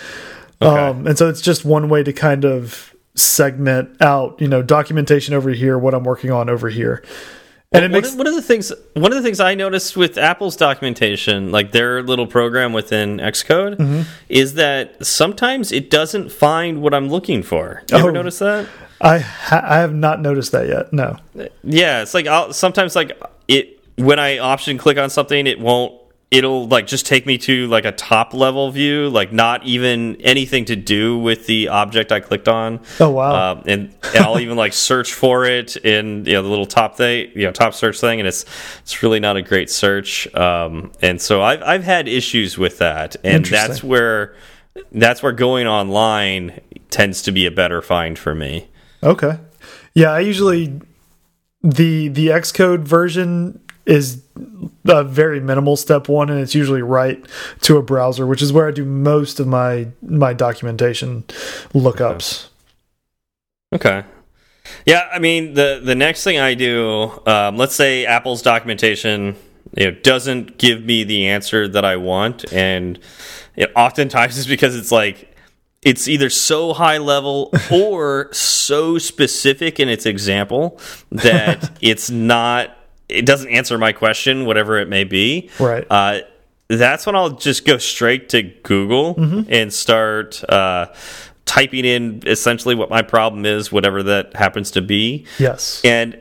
Um, 0.67 1.07
and 1.07 1.17
so 1.19 1.29
it's 1.29 1.41
just 1.41 1.65
one 1.65 1.89
way 1.89 2.03
to 2.03 2.13
kind 2.13 2.45
of 2.45 2.95
segment 3.15 4.01
out, 4.01 4.41
you 4.41 4.49
know, 4.49 4.63
documentation 4.63 5.35
over 5.35 5.51
here, 5.51 5.79
what 5.79 5.95
I'm 5.95 6.05
working 6.05 6.31
on 6.31 6.49
over 6.49 6.69
here. 6.69 7.03
And 7.75 7.85
it 7.85 7.89
one, 7.89 7.93
makes 7.93 8.13
of, 8.13 8.19
one 8.19 8.27
of 8.27 8.35
the 8.35 8.43
things 8.43 8.71
one 8.95 9.13
of 9.13 9.17
the 9.17 9.23
things 9.23 9.41
I 9.41 9.55
noticed 9.55 9.97
with 9.97 10.19
Apple's 10.19 10.57
documentation, 10.57 11.51
like 11.53 11.73
their 11.73 12.03
little 12.03 12.27
program 12.27 12.73
within 12.75 13.17
Xcode, 13.19 13.77
Mm-hmm. 13.77 14.03
is 14.29 14.55
that 14.55 15.05
sometimes 15.07 15.73
it 15.73 15.89
doesn't 15.89 16.31
find 16.31 16.83
what 16.83 16.93
I'm 16.93 17.09
looking 17.09 17.43
for. 17.43 17.83
You 17.91 17.97
Oh. 17.97 18.01
ever 18.01 18.13
notice 18.13 18.39
that? 18.41 18.67
I 19.01 19.19
ha 19.21 19.63
I 19.65 19.79
have 19.79 19.95
not 19.95 20.21
noticed 20.21 20.53
that 20.53 20.69
yet. 20.69 20.93
No. 20.93 21.17
Yeah, 21.65 22.03
it's 22.03 22.13
like 22.15 22.27
I'll, 22.27 22.53
sometimes 22.53 22.95
like 22.95 23.19
it 23.49 23.81
when 23.97 24.19
I 24.19 24.37
option 24.39 24.77
click 24.79 24.99
on 24.99 25.09
something, 25.11 25.47
it 25.47 25.59
won't. 25.59 25.95
It'll 26.33 26.67
like 26.67 26.87
just 26.87 27.05
take 27.05 27.27
me 27.27 27.37
to 27.39 27.67
like 27.67 27.85
a 27.85 27.93
top 27.93 28.33
level 28.33 28.71
view, 28.71 29.11
like 29.11 29.35
not 29.35 29.67
even 29.67 30.17
anything 30.23 30.65
to 30.65 30.77
do 30.77 31.19
with 31.19 31.47
the 31.47 31.69
object 31.69 32.11
I 32.11 32.21
clicked 32.21 32.49
on. 32.49 32.81
Oh, 32.99 33.11
wow. 33.11 33.53
Um, 33.53 33.65
and, 33.67 33.95
and 34.03 34.25
I'll 34.25 34.41
even 34.41 34.57
like 34.57 34.73
search 34.73 35.13
for 35.13 35.45
it 35.45 35.77
in 35.77 36.25
you 36.25 36.33
know 36.33 36.43
the 36.43 36.49
little 36.49 36.65
top 36.65 36.97
thing, 36.97 37.33
you 37.35 37.45
know 37.45 37.53
top 37.53 37.75
search 37.75 38.01
thing, 38.01 38.19
and 38.19 38.27
it's 38.27 38.47
it's 38.81 39.03
really 39.03 39.21
not 39.21 39.37
a 39.37 39.43
great 39.43 39.69
search. 39.69 40.27
Um, 40.35 40.93
and 41.03 41.21
so 41.21 41.43
I've 41.43 41.63
I've 41.63 41.85
had 41.85 42.09
issues 42.09 42.57
with 42.57 42.79
that, 42.79 43.15
and 43.23 43.45
that's 43.45 43.85
where 43.85 44.35
that's 44.91 45.23
where 45.23 45.33
going 45.33 45.67
online 45.67 46.61
tends 46.89 47.21
to 47.25 47.33
be 47.33 47.45
a 47.45 47.51
better 47.51 47.83
find 47.83 48.19
for 48.19 48.35
me. 48.35 48.69
Okay. 49.03 49.39
Yeah, 49.93 50.13
I 50.13 50.21
usually 50.21 50.81
the 51.63 52.09
the 52.09 52.29
Xcode 52.29 52.81
version 52.81 53.61
is 53.87 54.23
a 54.87 55.05
very 55.05 55.41
minimal 55.41 55.77
step 55.77 56.09
one 56.09 56.31
and 56.31 56.41
it's 56.41 56.55
usually 56.55 56.83
right 56.83 57.25
to 57.63 57.77
a 57.77 57.83
browser, 57.83 58.27
which 58.27 58.43
is 58.43 58.53
where 58.53 58.69
I 58.69 58.71
do 58.71 58.85
most 58.85 59.41
of 59.41 59.47
my 59.47 59.89
my 60.03 60.33
documentation 60.33 61.25
lookups. 61.75 62.49
Okay. 63.73 64.05
Yeah, 64.87 65.09
I 65.13 65.19
mean 65.19 65.55
the 65.55 65.81
the 65.83 65.95
next 65.95 66.25
thing 66.25 66.39
I 66.39 66.55
do, 66.55 67.21
um, 67.27 67.57
let's 67.57 67.75
say 67.75 68.07
Apple's 68.07 68.43
documentation, 68.43 69.37
you 69.77 69.91
know, 69.91 69.91
doesn't 69.91 70.59
give 70.59 70.85
me 70.85 71.05
the 71.05 71.27
answer 71.29 71.67
that 71.69 71.85
I 71.85 71.97
want, 71.97 72.53
and 72.53 72.99
it 73.57 73.73
oftentimes 73.75 74.39
is 74.39 74.47
because 74.47 74.77
it's 74.77 74.93
like 74.93 75.35
it's 75.83 76.07
either 76.07 76.31
so 76.31 76.73
high 76.73 76.99
level 76.99 77.53
or 77.73 78.29
so 78.33 78.99
specific 78.99 79.81
in 79.81 79.89
its 79.89 80.07
example 80.07 80.81
that 81.11 81.77
it's 81.81 82.11
not 82.11 82.77
it 83.13 83.27
doesn't 83.27 83.51
answer 83.51 83.79
my 83.79 83.93
question, 83.93 84.45
whatever 84.47 84.79
it 84.79 84.89
may 84.89 85.05
be. 85.05 85.51
Right. 85.59 85.87
Uh, 85.89 86.21
that's 86.69 87.05
when 87.05 87.15
I'll 87.15 87.31
just 87.31 87.65
go 87.67 87.79
straight 87.79 88.31
to 88.31 88.43
Google 88.43 89.15
and 89.49 89.73
start 89.73 90.43
uh, 90.49 90.87
typing 91.45 91.85
in 91.85 92.23
essentially 92.27 92.75
what 92.75 92.89
my 92.89 93.03
problem 93.03 93.45
is, 93.45 93.71
whatever 93.71 94.03
that 94.05 94.35
happens 94.35 94.71
to 94.73 94.83
be. 94.83 95.27
Yes. 95.39 95.83
And 95.85 96.19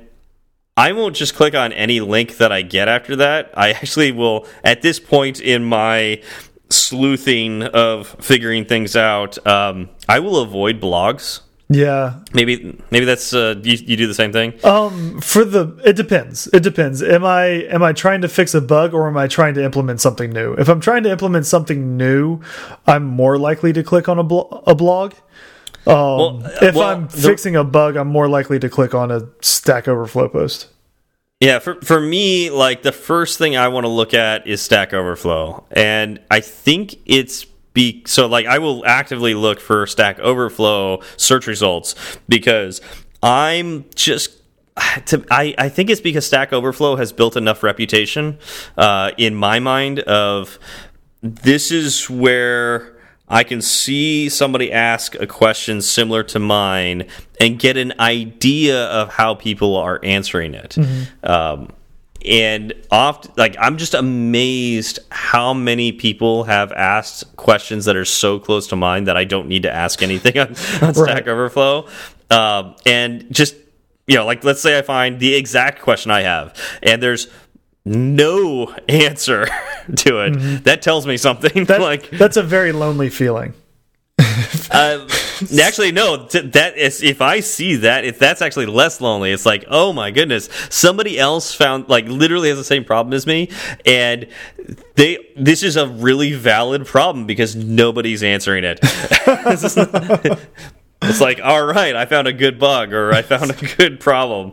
I 0.76 0.92
won't 0.94 1.16
just 1.16 1.36
click 1.36 1.54
on 1.56 1.74
any 1.74 2.02
link 2.02 2.38
that 2.38 2.52
I 2.52 2.64
get 2.64 2.88
after 2.88 3.16
that. 3.18 3.52
I 3.56 3.72
actually 3.72 4.12
will, 4.12 4.48
at 4.64 4.82
this 4.82 5.00
point 5.00 5.40
in 5.40 5.64
my 5.64 6.22
sleuthing 6.70 7.64
of 7.64 8.08
figuring 8.20 8.66
things 8.66 8.96
out, 8.96 9.46
um, 9.48 9.90
I 10.10 10.20
will 10.20 10.42
avoid 10.42 10.82
blogs 10.82 11.42
Yeah. 11.72 12.20
Maybe 12.34 12.78
maybe 12.92 13.06
that's 13.06 13.34
uh, 13.34 13.56
you, 13.64 13.78
you 13.78 13.96
do 13.96 14.06
the 14.06 14.14
same 14.14 14.34
thing. 14.34 14.54
Um, 14.66 15.22
for 15.22 15.46
the 15.46 15.80
it 15.86 15.96
depends. 15.96 16.48
It 16.48 16.64
depends. 16.64 17.02
Am 17.02 17.24
I 17.24 17.46
am 17.46 17.82
I 17.82 17.94
trying 17.94 18.22
to 18.22 18.28
fix 18.28 18.54
a 18.54 18.60
bug 18.60 18.94
or 18.94 19.08
am 19.08 19.16
I 19.16 19.28
trying 19.28 19.54
to 19.54 19.64
implement 19.64 20.02
something 20.02 20.32
new? 20.32 20.54
If 20.56 20.68
I'm 20.68 20.82
trying 20.82 21.04
to 21.04 21.12
implement 21.12 21.46
something 21.46 21.96
new, 21.96 22.42
I'm 22.86 23.06
more 23.06 23.38
likely 23.38 23.72
to 23.74 23.84
click 23.84 24.10
on 24.10 24.20
a, 24.20 24.24
blo 24.24 24.64
a 24.68 24.76
blog. 24.76 25.14
Um, 25.88 25.96
well, 25.96 26.46
if 26.62 26.76
well, 26.76 26.90
I'm 26.90 27.08
fixing 27.08 27.56
a 27.56 27.64
bug, 27.64 27.96
I'm 27.96 28.10
more 28.10 28.28
likely 28.28 28.60
to 28.60 28.70
click 28.70 28.94
on 28.94 29.10
a 29.10 29.30
Stack 29.42 29.88
Overflow 29.88 30.28
post. 30.28 30.68
Yeah, 31.40 31.60
for 31.60 31.82
for 31.82 32.00
me, 32.02 32.50
like 32.50 32.84
the 32.84 32.92
first 32.92 33.38
thing 33.38 33.56
I 33.56 33.70
want 33.70 33.86
to 33.86 33.90
look 33.90 34.14
at 34.14 34.46
is 34.46 34.62
Stack 34.62 34.94
Overflow, 34.94 35.66
and 35.72 36.20
I 36.30 36.42
think 36.42 36.98
it's 37.06 37.46
be 37.74 38.04
so 38.06 38.28
like 38.28 38.46
I 38.46 38.60
will 38.60 38.86
actively 38.86 39.34
look 39.34 39.60
for 39.60 39.88
Stack 39.88 40.20
Overflow 40.20 41.02
search 41.18 41.48
results 41.48 41.96
because 42.28 42.82
I'm 43.24 43.86
just 43.96 44.42
to, 45.06 45.26
I, 45.30 45.54
I 45.58 45.70
think 45.70 45.90
it's 45.90 46.02
because 46.02 46.26
Stack 46.26 46.54
Overflow 46.54 46.96
has 46.96 47.12
built 47.12 47.36
enough 47.36 47.64
reputation 47.64 48.40
uh, 48.78 49.12
in 49.18 49.36
my 49.36 49.60
mind 49.60 50.00
of 50.00 50.60
this 51.22 51.72
is 51.72 52.10
where 52.10 52.98
I 53.28 53.44
can 53.44 53.62
see 53.62 54.28
somebody 54.28 54.72
ask 54.72 55.16
a 55.16 55.28
question 55.28 55.82
similar 55.82 56.24
to 56.24 56.40
mine 56.40 57.08
and 57.40 57.58
get 57.58 57.78
an 57.78 57.94
idea 58.00 58.86
of 58.88 59.10
how 59.14 59.36
people 59.36 59.78
are 59.78 60.00
answering 60.04 60.54
it. 60.54 60.76
Mm 60.78 60.84
-hmm. 60.84 61.30
um, 61.30 61.68
and 62.26 62.74
oft 62.92 63.36
like 63.38 63.56
i'm 63.60 63.78
just 63.78 63.94
amazed 63.94 65.00
how 65.10 65.54
many 65.54 65.92
people 65.92 66.44
have 66.44 66.72
asked 66.74 67.36
questions 67.36 67.86
that 67.86 67.96
are 67.96 68.06
so 68.06 68.40
close 68.40 68.68
to 68.68 68.76
mine 68.76 69.06
that 69.06 69.18
i 69.18 69.24
don't 69.24 69.48
need 69.48 69.64
to 69.64 69.72
ask 69.72 70.02
anything 70.04 70.38
on, 70.38 70.48
on 70.82 70.94
stack 70.94 71.08
right. 71.08 71.28
overflow 71.28 71.88
um, 72.30 72.76
and 72.86 73.26
just 73.32 73.56
you 74.08 74.16
know 74.16 74.26
like 74.26 74.44
let's 74.44 74.62
say 74.62 74.78
i 74.78 74.82
find 74.82 75.20
the 75.20 75.34
exact 75.34 75.82
question 75.82 76.12
i 76.12 76.22
have 76.22 76.56
and 76.84 77.02
there's 77.02 77.28
no 77.86 78.74
answer 78.90 79.46
to 79.96 80.20
it 80.20 80.34
mm 80.34 80.40
-hmm. 80.40 80.64
that 80.64 80.82
tells 80.82 81.06
me 81.06 81.18
something 81.18 81.66
that, 81.66 81.82
like 81.82 82.10
that's 82.18 82.38
a 82.38 82.44
very 82.44 82.72
lonely 82.72 83.10
feeling 83.10 83.54
uh, 84.72 85.08
actually, 85.62 85.92
no. 85.92 86.26
That 86.28 86.74
is, 86.78 87.04
if 87.04 87.22
I 87.22 87.40
see 87.40 87.76
that, 87.78 88.06
if 88.06 88.20
that's 88.20 88.42
actually 88.42 88.66
less 88.68 89.02
lonely, 89.02 89.32
it's 89.32 89.46
like, 89.46 89.66
oh 89.68 89.94
my 89.94 90.12
goodness, 90.12 90.50
somebody 90.70 91.20
else 91.20 91.54
found 91.54 91.90
like 91.90 92.06
literally 92.08 92.50
has 92.50 92.58
the 92.58 92.64
same 92.64 92.84
problem 92.84 93.14
as 93.14 93.26
me, 93.26 93.50
and 93.86 94.28
they. 94.96 95.18
This 95.38 95.64
is 95.64 95.76
a 95.76 95.88
really 95.88 96.34
valid 96.34 96.86
problem 96.86 97.26
because 97.26 97.56
nobody's 97.56 98.24
answering 98.24 98.64
it. 98.66 98.80
It's 101.04 101.20
like, 101.20 101.40
all 101.44 101.66
right, 101.66 101.96
I 101.96 102.06
found 102.06 102.28
a 102.28 102.34
good 102.34 102.60
bug 102.60 102.94
or 102.94 103.12
I 103.12 103.24
found 103.24 103.50
a 103.50 103.76
good 103.76 104.00
problem. 104.00 104.52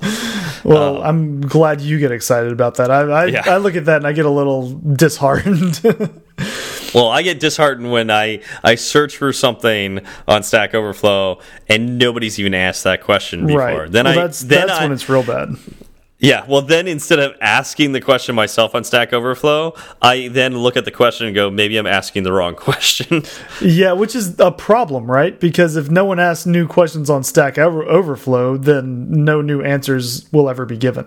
Well, 0.65 1.03
um, 1.03 1.03
I'm 1.03 1.41
glad 1.43 1.83
you 1.83 1.99
get 1.99 2.11
excited 2.11 2.53
about 2.53 2.77
that. 2.77 2.91
I 2.91 3.01
I, 3.03 3.25
yeah. 3.27 3.43
I 3.45 3.59
look 3.59 3.77
at 3.77 3.85
that 3.85 3.99
and 3.99 4.07
I 4.07 4.13
get 4.13 4.25
a 4.25 4.31
little 4.31 4.73
disheartened. 4.79 5.81
well, 6.95 7.09
I 7.09 7.23
get 7.23 7.41
disheartened 7.41 7.91
when 7.91 8.11
I 8.11 8.41
I 8.63 8.75
search 8.75 9.17
for 9.17 9.33
something 9.33 10.01
on 10.27 10.43
Stack 10.43 10.75
Overflow 10.75 11.41
and 11.69 11.99
nobody's 11.99 12.39
even 12.39 12.55
asked 12.55 12.85
that 12.85 13.03
question 13.03 13.47
before. 13.47 13.59
Right. 13.59 13.93
Then 13.93 14.05
well, 14.05 14.19
I 14.19 14.23
that's, 14.23 14.41
then 14.41 14.67
that's 14.67 14.81
I, 14.81 14.83
when 14.85 14.93
it's 14.93 15.09
real 15.09 15.23
bad. 15.23 15.57
Yeah, 16.21 16.45
well, 16.49 16.63
then 16.63 16.89
instead 16.89 17.21
of 17.21 17.37
asking 17.41 17.93
the 17.93 18.01
question 18.01 18.35
myself 18.35 18.75
on 18.75 18.83
Stack 18.83 19.13
Overflow, 19.13 19.75
I 20.03 20.27
then 20.29 20.59
look 20.59 20.77
at 20.77 20.85
the 20.85 20.91
question 20.91 21.29
and 21.29 21.35
go, 21.35 21.49
maybe 21.49 21.77
I'm 21.77 21.87
asking 21.87 22.25
the 22.25 22.33
wrong 22.33 22.55
question. 22.57 23.23
yeah, 23.63 23.93
which 23.93 24.17
is 24.17 24.39
a 24.41 24.51
problem, 24.51 25.09
right? 25.09 25.39
Because 25.39 25.77
if 25.77 25.91
no 25.91 26.05
one 26.05 26.19
asks 26.19 26.45
new 26.45 26.67
questions 26.67 27.09
on 27.09 27.23
Stack 27.23 27.57
Overflow, 27.57 28.57
then 28.57 29.25
no 29.25 29.41
new 29.41 29.63
answers 29.63 30.31
will 30.33 30.51
ever 30.51 30.67
be 30.67 30.77
given. 30.77 31.07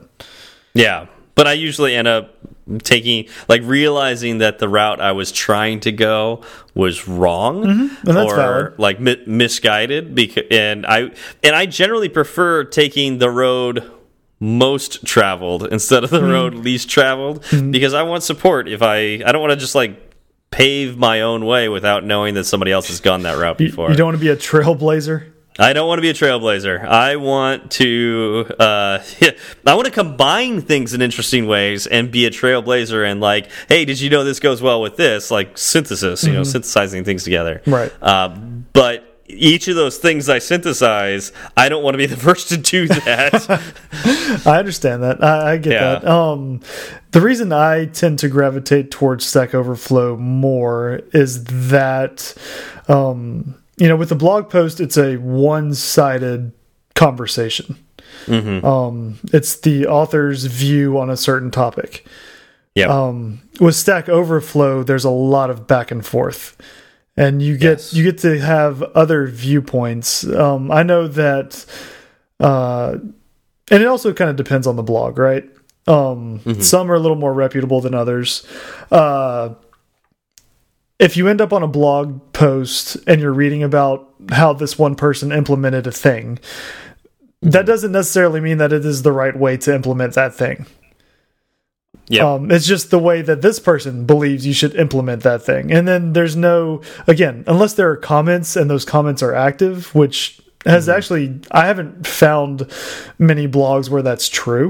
Yeah, 0.74 1.08
but 1.36 1.48
I 1.48 1.54
usually 1.54 1.96
end 1.96 2.08
up 2.08 2.38
taking 2.84 3.28
like 3.50 3.62
realizing 3.64 4.40
that 4.40 4.60
the 4.60 4.70
route 4.70 5.02
I 5.02 5.12
was 5.12 5.32
trying 5.32 5.80
to 5.82 5.92
go 5.92 6.44
was 6.74 7.08
wrong 7.08 7.64
mm 7.64 7.90
-hmm. 7.90 8.26
or 8.26 8.36
valid. 8.36 8.74
like 8.78 9.00
mi 9.00 9.16
misguided 9.26 10.16
because 10.16 10.46
and 10.52 10.86
I 10.86 11.12
and 11.44 11.56
I 11.56 11.66
generally 11.66 12.10
prefer 12.10 12.64
taking 12.64 13.20
the 13.20 13.30
road 13.30 13.84
most 14.40 15.06
traveled 15.06 15.68
instead 15.72 16.04
of 16.04 16.10
the 16.10 16.22
mm. 16.22 16.32
road 16.32 16.54
least 16.56 16.90
traveled 16.90 17.44
mm. 17.44 17.72
because 17.72 17.94
I 17.94 18.04
want 18.04 18.24
support 18.24 18.68
if 18.68 18.82
I 18.82 19.22
I 19.26 19.32
don't 19.32 19.42
want 19.42 19.54
to 19.54 19.60
just 19.60 19.76
like 19.76 19.94
pave 20.50 20.98
my 20.98 21.22
own 21.22 21.46
way 21.46 21.70
without 21.70 22.04
knowing 22.04 22.36
that 22.36 22.46
somebody 22.46 22.72
else 22.72 22.88
has 22.90 23.00
gone 23.00 23.24
that 23.24 23.38
route 23.38 23.58
before. 23.58 23.88
You, 23.88 23.92
you 23.92 23.98
don't 23.98 24.08
want 24.08 24.18
to 24.18 24.26
be 24.26 24.30
a 24.30 24.36
trailblazer? 24.36 25.32
I 25.62 25.74
don't 25.74 25.88
want 25.88 26.00
to 26.00 26.02
be 26.02 26.10
a 26.10 26.14
trailblazer. 26.14 26.84
I 26.84 27.18
want 27.18 27.72
to 27.72 28.48
uh, 28.60 29.04
I 29.68 29.76
want 29.76 29.86
to 29.86 29.92
combine 29.92 30.62
things 30.62 30.94
in 30.94 31.02
interesting 31.02 31.46
ways 31.46 31.86
and 31.86 32.10
be 32.10 32.26
a 32.26 32.32
trailblazer 32.32 33.10
and 33.10 33.22
like, 33.22 33.50
hey, 33.70 33.86
did 33.86 34.00
you 34.00 34.10
know 34.10 34.24
this 34.24 34.40
goes 34.40 34.62
well 34.62 34.82
with 34.82 34.98
this? 34.98 35.30
Like 35.30 35.58
synthesis, 35.58 36.24
you 36.24 36.30
mm 36.30 36.32
-hmm. 36.32 36.36
know, 36.36 36.42
mm-hmm. 36.42 36.52
synthesizing 36.52 37.04
things 37.04 37.24
together. 37.24 37.62
Right. 37.66 37.92
Uh, 38.02 38.30
but 38.74 39.04
each 39.28 39.68
of 39.68 39.76
those 39.76 39.98
things 39.98 40.30
I 40.30 40.40
synthesize, 40.40 41.32
I 41.56 41.70
don't 41.70 41.84
want 41.84 41.94
to 41.94 41.98
be 41.98 42.06
the 42.06 42.18
first 42.28 42.50
to 42.50 42.58
do 42.58 42.88
that. 42.88 43.50
I 44.46 44.60
understand 44.60 45.04
that. 45.04 45.24
I, 45.24 45.54
I 45.54 45.58
get 45.58 45.74
yeah. 45.74 46.00
that. 46.00 46.08
Um, 46.08 46.60
the 47.12 47.22
reason 47.22 47.52
I 47.52 47.86
tend 47.86 48.20
to 48.20 48.28
gravitate 48.28 48.90
towards 48.92 49.26
Stack 49.26 49.54
Overflow 49.54 50.18
more 50.18 51.02
is 51.14 51.44
that, 51.70 52.36
um, 52.88 53.56
you 53.78 53.88
know, 53.88 53.96
with 53.96 54.10
the 54.10 54.16
blog 54.16 54.50
post, 54.50 54.80
it's 54.80 54.98
a 54.98 55.18
one-sided 55.18 56.52
conversation. 56.94 57.78
Mm 58.28 58.42
-hmm. 58.42 58.64
um, 58.64 59.20
it's 59.32 59.60
the 59.60 59.88
author's 59.88 60.46
view 60.46 60.98
on 60.98 61.10
a 61.10 61.16
certain 61.16 61.50
topic. 61.50 62.06
Yeah. 62.74 63.08
Um, 63.08 63.40
with 63.60 63.76
Stack 63.76 64.10
Overflow, 64.10 64.84
there's 64.84 65.06
a 65.06 65.10
lot 65.10 65.50
of 65.50 65.68
back 65.68 65.92
and 65.92 66.06
forth 66.06 66.56
and 67.18 67.42
you 67.42 67.58
get 67.58 67.80
yes. 67.80 67.94
you 67.94 68.04
get 68.04 68.20
to 68.20 68.40
have 68.40 68.82
other 68.96 69.28
viewpoints. 69.28 70.26
Um, 70.26 70.72
I 70.72 70.84
know 70.84 71.08
that, 71.08 71.66
uh, 72.40 72.98
and 73.70 73.84
it 73.84 73.86
also 73.86 74.14
kind 74.14 74.30
of 74.30 74.36
depends 74.36 74.68
on 74.68 74.76
the 74.76 74.84
blog, 74.84 75.18
right? 75.18 75.44
Um, 75.88 75.96
mm 75.96 76.40
-hmm. 76.44 76.62
Some 76.62 76.92
are 76.92 76.96
a 76.96 77.00
little 77.00 77.18
more 77.18 77.34
reputable 77.34 77.82
than 77.82 77.94
others. 77.94 78.48
Uh, 78.92 79.50
if 81.02 81.18
you 81.18 81.28
end 81.28 81.42
up 81.42 81.52
on 81.52 81.64
a 81.64 81.68
blog 81.68 82.22
post 82.32 82.96
and 83.08 83.20
you're 83.20 83.34
reading 83.34 83.64
about 83.64 84.14
how 84.30 84.54
this 84.54 84.78
one 84.78 84.94
person 84.94 85.32
implemented 85.32 85.88
a 85.88 85.92
thing, 85.92 86.38
that 87.42 87.66
doesn't 87.66 87.92
necessarily 87.92 88.40
mean 88.40 88.60
that 88.60 88.72
it 88.72 88.86
is 88.86 89.02
the 89.02 89.12
right 89.12 89.36
way 89.36 89.58
to 89.58 89.74
implement 89.74 90.14
that 90.14 90.36
thing. 90.36 90.68
Yeah. 92.08 92.34
Um, 92.34 92.52
it's 92.52 92.68
just 92.68 92.92
the 92.92 93.00
way 93.00 93.24
that 93.24 93.42
this 93.42 93.60
person 93.60 94.06
believes 94.06 94.46
you 94.46 94.54
should 94.54 94.76
implement 94.76 95.24
that 95.24 95.42
thing. 95.42 95.72
And 95.72 95.88
then 95.88 96.14
there's 96.14 96.36
no, 96.36 96.82
again, 97.08 97.46
unless 97.48 97.74
there 97.74 97.90
are 97.90 97.98
comments 97.98 98.56
and 98.56 98.70
those 98.70 98.86
comments 98.86 99.24
are 99.24 99.34
active, 99.34 99.96
which 99.96 100.40
has 100.68 100.86
mm 100.86 100.92
-hmm. 100.92 100.98
actually, 100.98 101.40
I 101.50 101.66
haven't 101.66 102.06
found 102.06 102.68
many 103.18 103.48
blogs 103.48 103.90
where 103.90 104.04
that's 104.04 104.30
true. 104.30 104.68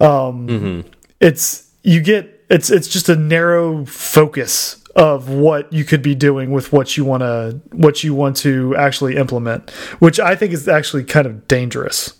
Um, 0.00 0.48
mm 0.48 0.60
-hmm. 0.60 0.84
It's, 1.20 1.64
you 1.82 2.00
get, 2.00 2.24
it's, 2.48 2.70
it's 2.70 2.88
just 2.88 3.08
a 3.08 3.16
narrow 3.16 3.84
focus 3.86 4.81
of 4.94 5.28
what 5.28 5.72
you 5.72 5.84
could 5.84 6.02
be 6.02 6.14
doing 6.14 6.50
with 6.50 6.72
what 6.72 6.96
you 6.96 7.04
want 7.04 7.22
to, 7.22 7.60
what 7.72 8.04
you 8.04 8.14
want 8.14 8.36
to 8.38 8.76
actually 8.76 9.16
implement, 9.16 9.70
which 9.98 10.20
I 10.20 10.34
think 10.36 10.52
is 10.52 10.68
actually 10.68 11.04
kind 11.04 11.26
of 11.26 11.48
dangerous. 11.48 12.14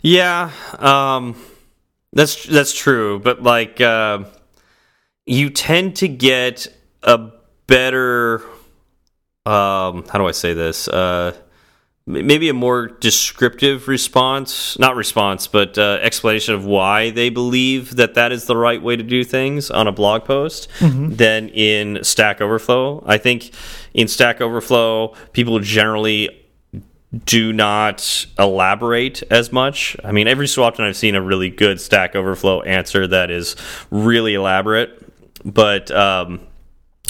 Yeah. 0.00 0.50
Um, 0.78 1.36
that's 2.12 2.44
that's 2.44 2.74
true, 2.74 3.18
but 3.18 3.42
like 3.42 3.80
uh, 3.80 4.24
you 5.26 5.50
tend 5.50 5.96
to 5.96 6.08
get 6.08 6.66
a 7.02 7.30
better 7.66 8.42
um, 9.46 10.04
how 10.08 10.18
do 10.18 10.26
I 10.26 10.32
say 10.32 10.54
this? 10.54 10.88
Uh, 10.88 11.32
maybe 12.06 12.48
a 12.48 12.54
more 12.54 12.86
descriptive 12.86 13.88
response, 13.88 14.78
not 14.78 14.94
response, 14.94 15.48
but 15.48 15.76
uh, 15.76 15.98
explanation 16.00 16.54
of 16.54 16.64
why 16.64 17.10
they 17.10 17.30
believe 17.30 17.96
that 17.96 18.14
that 18.14 18.30
is 18.30 18.44
the 18.44 18.56
right 18.56 18.80
way 18.80 18.96
to 18.96 19.02
do 19.02 19.24
things 19.24 19.70
on 19.70 19.88
a 19.88 19.92
blog 19.92 20.24
post 20.24 20.68
mm 20.78 20.90
-hmm. 20.90 21.16
than 21.16 21.48
in 21.48 21.98
Stack 22.04 22.40
Overflow. 22.40 23.02
I 23.06 23.18
think 23.18 23.50
in 23.92 24.08
Stack 24.08 24.40
Overflow, 24.40 25.14
people 25.32 25.58
generally 25.60 26.30
do 27.24 27.52
not 27.52 28.26
elaborate 28.38 29.22
as 29.30 29.52
much. 29.52 29.96
I 30.04 30.12
mean, 30.12 30.28
every 30.28 30.48
so 30.48 30.62
often 30.62 30.84
I've 30.84 30.96
seen 30.96 31.14
a 31.14 31.22
really 31.22 31.50
good 31.50 31.80
Stack 31.80 32.14
Overflow 32.14 32.62
answer 32.62 33.06
that 33.08 33.30
is 33.30 33.56
really 33.90 34.34
elaborate, 34.34 34.90
but 35.44 35.90
um, 35.90 36.40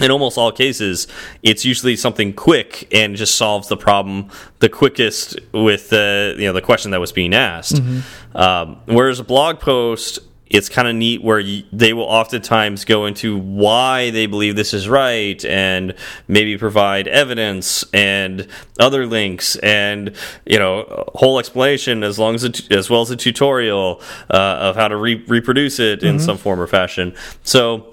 in 0.03 0.11
almost 0.11 0.37
all 0.37 0.53
cases, 0.53 1.09
it's 1.43 1.65
usually 1.65 1.97
something 1.97 2.33
quick 2.33 2.87
and 2.93 3.17
just 3.17 3.37
solves 3.37 3.69
the 3.69 3.77
problem 3.77 4.29
the 4.59 4.69
quickest 4.69 5.39
with 5.53 5.89
the 5.91 6.35
you 6.39 6.45
know 6.45 6.53
the 6.53 6.63
question 6.63 6.91
that 6.91 7.01
was 7.01 7.13
being 7.13 7.35
asked. 7.35 7.81
Mm 7.81 7.87
-hmm. 7.87 8.41
um, 8.41 8.77
whereas 8.87 9.21
a 9.21 9.25
blog 9.25 9.59
post 9.59 10.21
it's 10.49 10.69
kind 10.69 10.87
of 10.87 10.95
neat 10.95 11.23
where 11.23 11.41
you, 11.41 11.65
they 11.73 11.93
will 11.93 12.05
oftentimes 12.05 12.85
go 12.85 13.07
into 13.07 13.39
why 13.39 14.11
they 14.11 14.27
believe 14.27 14.55
this 14.55 14.73
is 14.73 14.89
right 14.89 15.45
and 15.45 15.95
maybe 16.29 16.57
provide 16.57 17.09
evidence 17.09 17.85
and 17.93 18.47
other 18.79 19.07
links 19.07 19.57
and 19.57 20.15
you 20.45 20.59
know 20.59 20.81
a 20.83 21.19
whole 21.19 21.39
explanation 21.39 22.05
as 22.05 22.19
long 22.19 22.35
as 22.35 22.45
a, 22.45 22.53
as 22.71 22.89
well 22.89 23.01
as 23.01 23.11
a 23.11 23.17
tutorial 23.17 24.01
uh, 24.31 24.69
of 24.69 24.77
how 24.77 24.89
to 24.89 24.97
re 24.97 25.17
reproduce 25.27 25.79
it 25.81 26.03
in 26.03 26.15
mm 26.15 26.17
-hmm. 26.17 26.25
some 26.25 26.39
form 26.39 26.61
or 26.61 26.67
fashion 26.67 27.15
so 27.43 27.87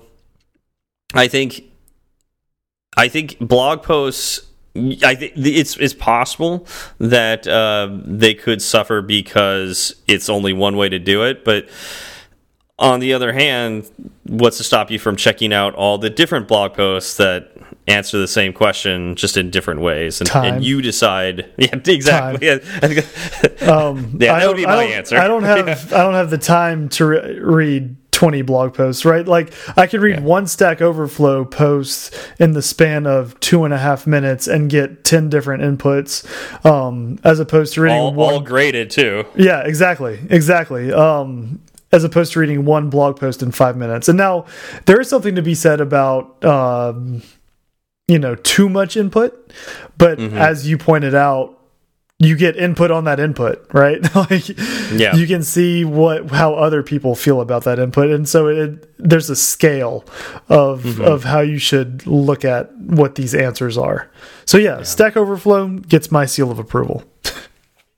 i 1.14 1.28
think 1.28 1.73
i 2.98 3.08
think 3.08 3.38
blog 3.40 3.84
posts 3.84 4.42
I 4.76 5.14
think 5.14 5.34
it's 5.36 5.78
it's 5.78 5.94
possible 5.94 6.66
that 6.98 7.48
uh, 7.48 7.90
they 8.06 8.34
could 8.34 8.60
suffer 8.60 9.04
because 9.04 9.96
it's 10.08 10.30
only 10.30 10.52
one 10.52 10.78
way 10.78 10.90
to 10.90 10.98
do 10.98 11.24
it, 11.24 11.46
but 11.46 11.70
on 12.80 13.00
the 13.00 13.14
other 13.14 13.32
hand, 13.32 13.90
what's 14.24 14.58
to 14.58 14.64
stop 14.64 14.90
you 14.90 14.98
from 14.98 15.16
checking 15.16 15.54
out 15.54 15.76
all 15.76 16.00
the 16.00 16.10
different 16.10 16.48
blog 16.48 16.74
posts 16.74 17.18
that 17.18 17.56
answer 17.88 18.18
the 18.18 18.28
same 18.28 18.52
question 18.52 19.16
just 19.16 19.38
in 19.38 19.52
different 19.52 19.82
ways? 19.82 20.20
And, 20.20 20.30
and 20.36 20.64
you 20.64 20.82
decide. 20.82 21.52
Yeah 21.58 21.76
exactly. 21.86 22.50
Um, 23.70 24.18
yeah 24.20 24.40
that 24.40 24.48
would 24.48 24.58
be 24.58 24.66
my 24.66 24.84
answer. 24.84 25.18
I 25.18 25.28
don't 25.28 25.44
have 25.44 25.68
yeah. 25.68 25.80
i 26.00 26.04
don't 26.04 26.16
have 26.16 26.30
the 26.30 26.38
time 26.38 26.90
to 26.90 27.06
re 27.06 27.40
read 27.40 27.96
20 28.14 28.42
blog 28.44 28.74
posts 28.74 29.04
right 29.04 29.28
like 29.28 29.52
i 29.76 29.86
could 29.86 30.00
read 30.00 30.20
yeah. 30.20 30.22
one 30.22 30.48
stack 30.48 30.82
overflow 30.82 31.44
post 31.44 32.16
in 32.40 32.54
the 32.54 32.62
span 32.62 33.06
of 33.06 33.38
two 33.42 33.66
and 33.66 33.74
a 33.74 33.78
half 33.78 34.08
minutes 34.08 34.48
and 34.48 34.70
get 34.70 35.04
10 35.04 35.30
different 35.30 35.62
inputs 35.62 36.24
um, 36.66 37.20
as 37.24 37.40
opposed 37.40 37.74
to 37.74 37.82
reading 37.82 37.98
all, 37.98 38.14
one 38.14 38.34
all 38.36 38.40
graded 38.40 38.90
too 38.90 39.26
yeah 39.36 39.62
exactly 39.66 40.20
exactly 40.30 40.94
um, 40.94 41.60
as 41.94 42.04
opposed 42.04 42.34
to 42.34 42.40
reading 42.40 42.66
one 42.66 42.90
blog 42.90 43.18
post 43.18 43.44
in 43.44 43.52
five 43.52 43.78
minutes. 43.78 44.10
And 44.10 44.18
now 44.18 44.46
there 44.86 45.00
is 45.00 45.08
something 45.08 45.36
to 45.36 45.44
be 45.44 45.54
said 45.54 45.80
about, 45.80 46.44
um, 46.44 47.22
you 48.08 48.18
know, 48.18 48.34
too 48.34 48.68
much 48.68 48.98
input. 48.98 49.54
But 49.98 50.18
mm 50.18 50.30
-hmm. 50.32 50.38
as 50.38 50.68
you 50.68 50.78
pointed 50.78 51.14
out, 51.14 51.60
you 52.20 52.36
get 52.38 52.56
input 52.56 52.92
on 52.92 53.04
that 53.06 53.20
input, 53.20 53.68
right? 53.74 54.02
like, 54.16 54.48
yeah. 54.92 55.16
you 55.16 55.28
can 55.28 55.44
see 55.44 55.84
what 55.84 56.30
how 56.30 56.54
other 56.54 56.84
people 56.84 57.16
feel 57.16 57.42
about 57.42 57.64
that 57.66 57.80
input, 57.80 58.10
and 58.10 58.28
so 58.28 58.48
it, 58.48 58.94
there's 58.98 59.30
a 59.30 59.36
scale 59.36 60.06
of 60.50 60.84
mm 60.84 60.92
-hmm. 60.92 61.06
of 61.06 61.24
how 61.24 61.42
you 61.42 61.60
should 61.60 62.06
look 62.06 62.46
at 62.46 62.72
what 62.78 63.16
these 63.16 63.36
answers 63.36 63.78
are. 63.78 64.10
So 64.46 64.58
yeah, 64.58 64.78
yeah. 64.78 64.84
Stack 64.84 65.18
Overflow 65.18 65.80
gets 65.88 66.12
my 66.12 66.26
seal 66.28 66.52
of 66.52 66.60
approval. 66.60 67.04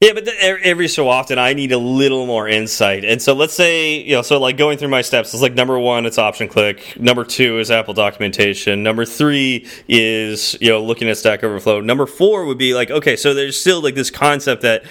Yeah, 0.05 0.13
but 0.13 0.27
every 0.27 0.87
so 0.87 1.09
often 1.09 1.39
I 1.39 1.53
need 1.53 1.71
a 1.71 1.79
little 1.79 2.27
more 2.27 2.47
insight. 2.47 3.03
And 3.03 3.19
so 3.19 3.33
let's 3.33 3.55
say, 3.55 4.03
you 4.03 4.13
know, 4.13 4.21
so 4.21 4.39
like 4.39 4.55
going 4.55 4.77
through 4.77 4.89
my 4.89 5.01
steps, 5.01 5.33
it's 5.33 5.41
like 5.41 5.55
number 5.55 5.79
one, 5.79 6.05
it's 6.05 6.19
option 6.19 6.47
click. 6.47 6.95
Number 6.99 7.23
two 7.23 7.57
is 7.57 7.71
Apple 7.71 7.95
documentation. 7.95 8.83
Number 8.83 9.03
three 9.03 9.67
is, 9.87 10.55
you 10.61 10.69
know, 10.69 10.83
looking 10.83 11.09
at 11.09 11.17
Stack 11.17 11.43
Overflow. 11.43 11.81
Number 11.81 12.05
four 12.05 12.45
would 12.45 12.59
be 12.59 12.75
like, 12.75 12.91
okay, 12.91 13.15
so 13.15 13.33
there's 13.33 13.59
still 13.59 13.81
like 13.81 13.95
this 13.95 14.11
concept 14.11 14.61
that 14.61 14.83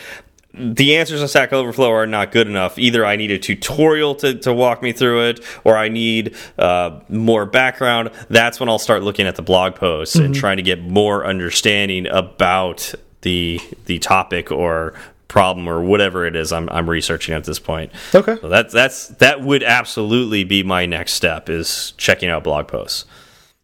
the 0.53 0.97
answers 0.97 1.23
on 1.23 1.29
Stack 1.29 1.53
Overflow 1.53 1.93
are 1.93 2.09
not 2.09 2.33
good 2.33 2.49
enough. 2.49 2.77
Either 2.77 3.07
I 3.07 3.15
need 3.15 3.31
a 3.31 3.39
tutorial 3.39 4.17
to, 4.17 4.35
to 4.39 4.53
walk 4.53 4.83
me 4.83 4.91
through 4.91 5.29
it, 5.29 5.45
or 5.63 5.77
I 5.79 5.91
need 5.91 6.35
uh, 6.59 6.99
more 7.09 7.47
background. 7.47 8.11
That's 8.31 8.59
when 8.59 8.69
I'll 8.69 8.81
start 8.81 9.05
looking 9.05 9.29
at 9.29 9.37
the 9.37 9.43
blog 9.43 9.77
posts 9.77 10.17
mm 10.17 10.21
-hmm. 10.21 10.25
and 10.25 10.35
mm-hmm. 10.35 10.41
trying 10.41 10.57
to 10.57 10.65
get 10.65 10.81
more 10.81 11.25
understanding 11.25 12.09
about 12.09 12.95
the 13.25 13.61
the 13.87 13.99
topic 13.99 14.53
or 14.53 14.95
problem 15.27 15.69
or 15.69 15.83
whatever 15.83 16.25
it 16.25 16.37
is 16.37 16.53
I'm 16.53 16.69
I'm 16.69 16.89
researching 16.89 17.35
at 17.35 17.43
this 17.43 17.59
point. 17.59 17.91
Okay. 18.15 18.37
So 18.41 18.49
that's 18.49 18.73
that's 18.73 19.09
that 19.09 19.41
would 19.43 19.65
absolutely 19.65 20.45
be 20.45 20.63
my 20.63 20.87
next 20.87 21.15
step 21.15 21.49
is 21.51 21.93
checking 21.97 22.29
out 22.29 22.45
blog 22.45 22.69
posts. 22.69 23.05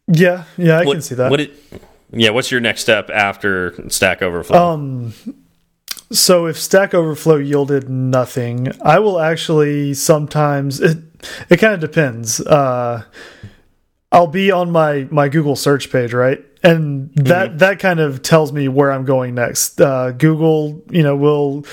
Yeah, 0.07 0.43
yeah, 0.57 0.79
I 0.79 0.83
what, 0.83 0.93
can 0.93 1.01
see 1.01 1.15
that. 1.15 1.31
What 1.31 1.39
it, 1.39 1.53
yeah, 2.11 2.31
what's 2.31 2.51
your 2.51 2.59
next 2.59 2.81
step 2.81 3.09
after 3.09 3.89
Stack 3.89 4.21
Overflow? 4.21 4.57
Um 4.57 5.13
so 6.11 6.45
if 6.47 6.59
Stack 6.59 6.93
Overflow 6.93 7.37
yielded 7.37 7.87
nothing, 7.87 8.73
I 8.83 8.99
will 8.99 9.21
actually 9.21 9.93
sometimes 9.93 10.81
it 10.81 10.97
it 11.49 11.57
kind 11.57 11.73
of 11.73 11.79
depends. 11.79 12.41
Uh 12.41 13.03
I'll 14.11 14.27
be 14.27 14.51
on 14.51 14.71
my 14.71 15.07
my 15.11 15.29
Google 15.29 15.55
search 15.55 15.91
page, 15.91 16.13
right? 16.13 16.45
and 16.63 17.11
that 17.15 17.49
mm 17.49 17.53
-hmm. 17.53 17.59
that 17.59 17.79
kind 17.79 17.99
of 17.99 18.21
tells 18.21 18.51
me 18.51 18.67
where 18.67 18.91
I'm 18.91 19.05
going 19.05 19.35
next. 19.35 19.81
Uh, 19.81 20.11
Google, 20.11 20.83
you 20.89 21.03
know, 21.03 21.15
will 21.15 21.65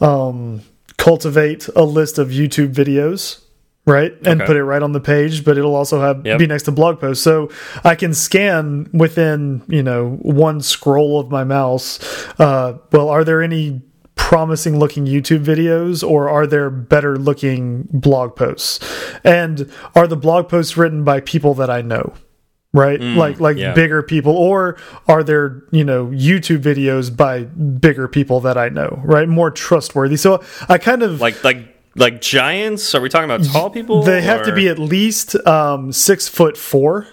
um, 0.00 0.60
cultivate 0.96 1.68
a 1.74 1.84
list 1.84 2.18
of 2.18 2.28
YouTube 2.28 2.72
videos, 2.74 3.40
right, 3.86 4.12
and 4.26 4.40
okay. 4.40 4.46
put 4.46 4.56
it 4.56 4.64
right 4.64 4.82
on 4.82 4.92
the 4.92 5.00
page. 5.00 5.44
But 5.44 5.56
it'll 5.58 5.76
also 5.76 6.00
have 6.00 6.26
yep. 6.26 6.38
be 6.38 6.46
next 6.46 6.64
to 6.64 6.72
blog 6.72 6.98
posts, 6.98 7.22
so 7.22 7.50
I 7.84 7.94
can 7.94 8.14
scan 8.14 8.88
within 8.92 9.62
you 9.68 9.82
know 9.82 10.18
one 10.22 10.60
scroll 10.60 11.20
of 11.20 11.30
my 11.30 11.44
mouse. 11.44 12.00
Uh, 12.38 12.78
well, 12.90 13.08
are 13.08 13.24
there 13.24 13.42
any 13.42 13.82
promising 14.14 14.78
looking 14.78 15.06
YouTube 15.06 15.44
videos 15.44 16.06
or 16.06 16.28
are 16.28 16.46
there 16.46 16.70
better 16.70 17.18
looking 17.18 17.88
blog 17.92 18.36
posts? 18.36 18.78
And 19.24 19.70
are 19.94 20.06
the 20.06 20.16
blog 20.16 20.48
posts 20.48 20.76
written 20.76 21.04
by 21.04 21.20
people 21.20 21.54
that 21.54 21.70
I 21.70 21.82
know? 21.82 22.14
right 22.72 23.00
mm, 23.00 23.16
like 23.16 23.38
like 23.38 23.56
yeah. 23.56 23.74
bigger 23.74 24.02
people 24.02 24.36
or 24.36 24.76
are 25.06 25.22
there 25.22 25.62
you 25.70 25.84
know 25.84 26.06
youtube 26.06 26.62
videos 26.62 27.14
by 27.14 27.44
bigger 27.44 28.08
people 28.08 28.40
that 28.40 28.56
i 28.56 28.68
know 28.68 29.00
right 29.04 29.28
more 29.28 29.50
trustworthy 29.50 30.16
so 30.16 30.42
i 30.68 30.78
kind 30.78 31.02
of 31.02 31.20
like 31.20 31.42
like 31.44 31.58
like 31.96 32.20
giants 32.20 32.94
are 32.94 33.00
we 33.00 33.08
talking 33.08 33.30
about 33.30 33.44
tall 33.44 33.68
people 33.68 34.02
they 34.02 34.22
have 34.22 34.44
to 34.44 34.54
be 34.54 34.68
at 34.68 34.78
least 34.78 35.36
um 35.46 35.92
six 35.92 36.28
foot 36.28 36.56
four 36.56 37.06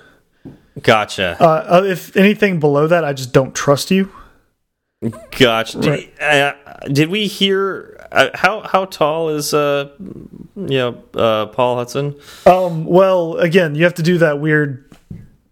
gotcha 0.81 1.35
uh, 1.41 1.81
uh, 1.81 1.83
if 1.83 2.15
anything 2.15 2.59
below 2.59 2.87
that 2.87 3.03
i 3.03 3.11
just 3.11 3.33
don't 3.33 3.53
trust 3.53 3.91
you 3.91 4.09
gotcha 5.37 5.79
did, 5.79 6.21
uh, 6.21 6.53
did 6.91 7.09
we 7.09 7.27
hear 7.27 8.05
uh, 8.11 8.29
how 8.33 8.61
how 8.61 8.85
tall 8.85 9.29
is 9.29 9.53
uh 9.53 9.89
you 9.99 10.43
know 10.55 11.03
uh 11.13 11.45
paul 11.47 11.77
hudson 11.77 12.13
um 12.45 12.85
well 12.85 13.37
again 13.37 13.75
you 13.75 13.83
have 13.83 13.93
to 13.93 14.03
do 14.03 14.17
that 14.17 14.39
weird 14.39 14.89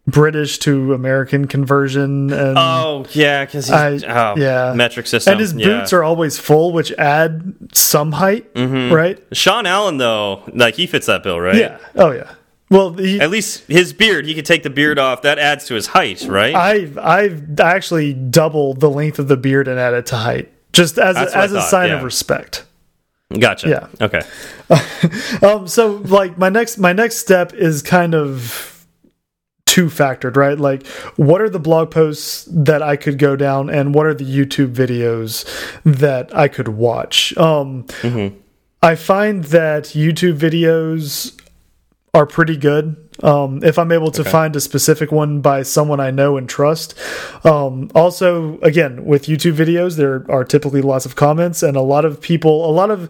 British 0.07 0.59
to 0.59 0.93
American 0.93 1.47
conversion. 1.47 2.31
And 2.31 2.57
oh 2.57 3.05
yeah, 3.11 3.43
because 3.43 3.69
oh, 3.69 4.35
yeah 4.37 4.73
metric 4.73 5.05
system, 5.05 5.33
and 5.33 5.41
his 5.41 5.53
boots 5.53 5.91
yeah. 5.91 5.97
are 5.97 6.03
always 6.03 6.39
full, 6.39 6.71
which 6.71 6.93
add 6.93 7.53
some 7.73 8.13
height, 8.13 8.53
mm 8.53 8.71
-hmm. 8.71 8.91
right? 8.91 9.19
Sean 9.33 9.65
Allen 9.65 9.97
though, 9.97 10.43
like 10.53 10.75
he 10.77 10.87
fits 10.87 11.07
that 11.07 11.23
bill, 11.23 11.39
right? 11.41 11.59
Yeah. 11.59 11.77
Oh 11.95 12.11
yeah. 12.11 12.36
Well, 12.69 12.93
he, 12.93 13.19
at 13.19 13.29
least 13.29 13.65
his 13.67 13.93
beard, 13.93 14.25
he 14.25 14.35
could 14.35 14.45
take 14.45 14.63
the 14.63 14.69
beard 14.69 14.99
off. 14.99 15.21
That 15.21 15.39
adds 15.39 15.65
to 15.67 15.73
his 15.73 15.87
height, 15.87 16.23
right? 16.27 16.53
I've 16.53 16.97
I've 16.97 17.59
actually 17.59 18.13
doubled 18.13 18.81
the 18.81 18.89
length 18.89 19.19
of 19.19 19.29
the 19.29 19.37
beard 19.37 19.67
and 19.67 19.79
added 19.79 20.05
to 20.07 20.17
height, 20.17 20.51
just 20.73 20.97
as 20.97 21.15
a, 21.15 21.37
as 21.37 21.53
a 21.53 21.61
sign 21.61 21.89
yeah. 21.89 21.97
of 21.97 22.03
respect. 22.03 22.65
Gotcha. 23.39 23.69
Yeah. 23.69 23.87
Okay. 24.01 24.21
um. 25.47 25.67
So, 25.67 25.91
like, 26.05 26.37
my 26.37 26.49
next 26.49 26.77
my 26.77 26.91
next 26.91 27.17
step 27.17 27.53
is 27.53 27.81
kind 27.81 28.13
of 28.13 28.85
two 29.65 29.87
factored, 29.87 30.35
right? 30.35 30.57
Like, 30.57 30.85
what 31.15 31.41
are 31.41 31.49
the 31.49 31.59
blog 31.59 31.91
posts 31.91 32.47
that 32.51 32.81
I 32.81 32.97
could 32.97 33.17
go 33.17 33.37
down, 33.37 33.69
and 33.69 33.93
what 33.93 34.05
are 34.05 34.13
the 34.13 34.25
YouTube 34.25 34.73
videos 34.73 35.45
that 35.83 36.35
I 36.35 36.49
could 36.49 36.69
watch? 36.69 37.35
Um, 37.37 37.85
mm 38.01 38.13
-hmm. 38.13 38.33
I 38.81 38.95
find 38.95 39.45
that 39.45 39.95
YouTube 39.95 40.37
videos 40.37 41.33
are 42.13 42.25
pretty 42.25 42.57
good. 42.57 42.95
Um, 43.23 43.63
if 43.63 43.79
I'm 43.79 43.91
able 43.91 44.11
to 44.11 44.21
okay. 44.21 44.29
find 44.29 44.55
a 44.55 44.61
specific 44.61 45.11
one 45.11 45.41
by 45.41 45.63
someone 45.63 45.99
I 45.99 46.11
know 46.11 46.37
and 46.37 46.47
trust. 46.47 46.97
Um, 47.43 47.89
also, 47.95 48.59
again, 48.59 49.05
with 49.05 49.25
YouTube 49.25 49.53
videos, 49.53 49.97
there 49.97 50.25
are 50.29 50.43
typically 50.43 50.81
lots 50.81 51.05
of 51.05 51.15
comments 51.15 51.63
and 51.63 51.75
a 51.75 51.81
lot 51.81 52.05
of 52.05 52.21
people, 52.21 52.69
a 52.69 52.71
lot 52.71 52.91
of 52.91 53.09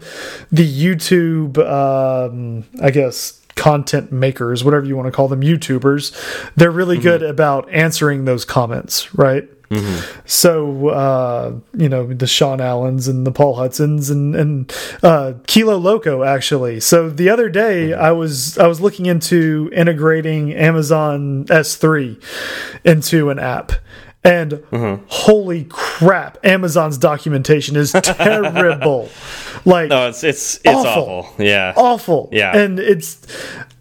the 0.50 0.66
YouTube, 0.66 1.58
um, 1.58 2.64
I 2.82 2.90
guess, 2.90 3.40
content 3.54 4.12
makers, 4.12 4.64
whatever 4.64 4.86
you 4.86 4.96
want 4.96 5.06
to 5.06 5.12
call 5.12 5.28
them, 5.28 5.42
YouTubers, 5.42 6.12
they're 6.54 6.70
really 6.70 6.96
mm 6.96 7.02
-hmm. 7.02 7.18
good 7.18 7.22
about 7.22 7.68
answering 7.72 8.24
those 8.24 8.46
comments, 8.46 9.08
right? 9.14 9.48
Mm 9.70 9.78
-hmm. 9.78 10.22
So, 10.24 10.50
uh, 10.88 11.52
you 11.76 11.88
know, 11.88 12.14
the 12.16 12.26
Sean 12.26 12.60
Allens 12.60 13.08
and 13.08 13.26
the 13.26 13.32
Paul 13.32 13.54
Hudsons 13.54 14.10
and 14.10 14.36
and 14.36 14.72
uh, 15.02 15.32
Kilo 15.46 15.76
Loco 15.78 16.24
actually. 16.24 16.80
So 16.80 17.10
the 17.10 17.32
other 17.32 17.50
day, 17.50 17.86
mm 17.86 17.92
-hmm. 17.92 18.08
I 18.08 18.12
was 18.12 18.56
I 18.58 18.66
was 18.66 18.80
looking 18.80 19.06
into 19.06 19.68
integrating 19.72 20.56
Amazon 20.56 21.44
S3 21.48 22.16
into 22.84 23.30
an 23.30 23.38
app, 23.38 23.72
and 24.24 24.52
mm 24.52 24.80
-hmm. 24.80 24.98
holy 25.06 25.66
crap, 25.68 26.38
Amazon's 26.44 26.98
documentation 26.98 27.76
is 27.76 27.92
terrible. 28.18 29.08
like, 29.64 29.88
no, 29.88 30.08
it's 30.08 30.22
it's 30.22 30.60
it's 30.62 30.84
awful. 30.84 31.02
awful. 31.02 31.44
Yeah, 31.44 31.72
awful. 31.76 32.28
Yeah, 32.32 32.64
and 32.64 32.78
it's. 32.78 33.18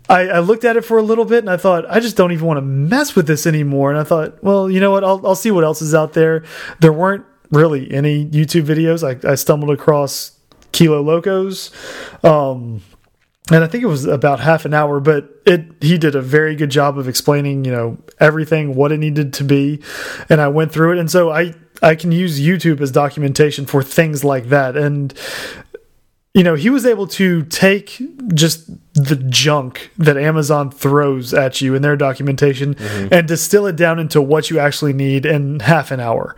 I, 0.10 0.28
I 0.28 0.40
looked 0.40 0.64
at 0.64 0.78
it 0.78 0.86
for 0.86 0.98
a 0.98 1.02
little 1.02 1.26
bit 1.26 1.40
and 1.40 1.50
I 1.50 1.58
thought 1.58 1.86
I 1.90 2.00
just 2.00 2.16
don't 2.16 2.32
even 2.32 2.48
want 2.48 2.58
to 2.58 2.62
mess 2.62 3.16
with 3.16 3.28
this 3.28 3.46
anymore. 3.46 3.90
And 3.90 4.00
I 4.00 4.04
thought, 4.04 4.44
well, 4.44 4.70
you 4.70 4.80
know 4.80 4.92
what? 4.92 5.04
I'll 5.04 5.26
I'll 5.26 5.36
see 5.36 5.52
what 5.52 5.64
else 5.64 5.82
is 5.82 5.94
out 5.94 6.14
there. 6.14 6.44
There 6.80 6.94
weren't 6.94 7.26
really 7.52 7.92
any 7.92 8.26
YouTube 8.26 8.64
videos. 8.64 9.04
I 9.04 9.30
I 9.30 9.36
stumbled 9.36 9.72
across 9.72 10.38
Kilo 10.72 11.02
Locos. 11.02 11.72
Um, 12.24 12.82
and 13.52 13.64
I 13.64 13.68
think 13.68 13.84
it 13.84 13.88
was 13.88 14.06
about 14.06 14.40
half 14.40 14.66
an 14.66 14.74
hour, 14.74 15.00
but 15.00 15.30
it 15.46 15.66
he 15.80 15.98
did 15.98 16.16
a 16.16 16.22
very 16.22 16.56
good 16.56 16.70
job 16.70 16.98
of 16.98 17.08
explaining, 17.08 17.64
you 17.64 17.72
know, 17.72 17.98
everything 18.20 18.76
what 18.76 18.92
it 18.92 18.98
needed 18.98 19.34
to 19.34 19.44
be, 19.44 19.82
and 20.30 20.42
I 20.42 20.50
went 20.50 20.72
through 20.72 20.94
it, 20.94 21.00
and 21.00 21.10
so 21.10 21.32
I 21.32 21.54
I 21.82 21.96
can 21.96 22.12
use 22.12 22.42
YouTube 22.42 22.82
as 22.82 22.92
documentation 22.92 23.66
for 23.66 23.82
things 23.84 24.24
like 24.24 24.50
that, 24.50 24.76
and 24.76 25.14
you 26.38 26.44
know 26.44 26.54
he 26.54 26.70
was 26.70 26.86
able 26.86 27.08
to 27.08 27.44
take 27.46 28.00
just 28.36 28.70
the 28.94 29.16
junk 29.16 29.90
that 29.98 30.18
Amazon 30.18 30.70
throws 30.70 31.34
at 31.34 31.62
you 31.62 31.74
in 31.74 31.82
their 31.82 31.96
documentation 31.96 32.76
mm 32.76 32.86
-hmm. 32.86 33.12
and 33.12 33.28
distill 33.28 33.66
it 33.66 33.76
down 33.76 34.00
into 34.00 34.22
what 34.22 34.50
you 34.50 34.60
actually 34.60 34.94
need 34.94 35.26
in 35.26 35.60
half 35.60 35.92
an 35.92 36.00
hour. 36.00 36.36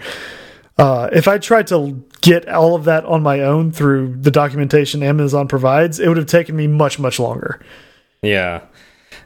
Uh, 0.78 1.10
if 1.12 1.28
I 1.28 1.38
tried 1.38 1.68
to 1.68 2.02
get 2.22 2.48
all 2.48 2.74
of 2.76 2.86
that 2.86 3.04
on 3.04 3.22
my 3.22 3.44
own 3.44 3.72
through 3.72 4.16
the 4.22 4.32
documentation 4.32 5.04
Amazon 5.04 5.48
provides, 5.48 6.00
it 6.00 6.08
would 6.08 6.18
have 6.18 6.40
taken 6.40 6.56
me 6.56 6.68
much 6.68 7.00
much 7.00 7.20
longer. 7.20 7.60
Yeah. 8.22 8.62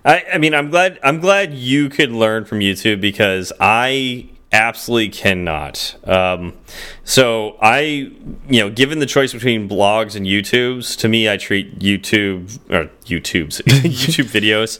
I, 0.06 0.24
I 0.34 0.38
mean, 0.38 0.54
I'm 0.54 0.70
glad 0.70 1.00
I'm 1.04 1.20
glad 1.20 1.54
you 1.54 1.90
could 1.90 2.12
learn 2.12 2.46
from 2.46 2.60
YouTube 2.60 3.00
because 3.00 3.54
I 3.60 4.26
absolutely 4.54 5.10
cannot. 5.10 5.96
Um, 6.08 6.54
so 7.04 7.58
I, 7.62 7.80
you 7.80 8.60
know, 8.62 8.70
given 8.70 9.00
the 9.00 9.06
choice 9.06 9.34
between 9.34 9.68
blogs 9.68 10.16
and 10.16 10.26
YouTubes, 10.26 10.98
to 11.00 11.10
me, 11.10 11.30
I 11.30 11.38
treat 11.38 11.80
YouTube 11.80 12.60
or 12.70 12.90
YouTubes, 13.06 13.62
YouTube 13.64 14.30
videos, 14.30 14.80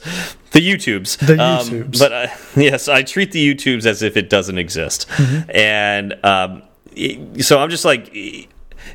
the 0.52 0.60
YouTubes, 0.60 1.18
the 1.26 1.34
um, 1.42 1.66
YouTubes. 1.66 1.82
Um, 1.84 1.90
but 1.98 2.12
uh, 2.12 2.28
yes, 2.60 2.88
I 2.88 3.02
treat 3.02 3.32
the 3.32 3.54
YouTubes 3.54 3.84
as 3.84 4.02
if 4.02 4.16
it 4.16 4.30
doesn't 4.30 4.58
exist, 4.58 5.06
mm 5.08 5.24
-hmm. 5.24 5.56
and 5.56 6.14
um, 6.22 6.62
so 7.42 7.58
I'm 7.58 7.70
just 7.70 7.84
like 7.84 8.48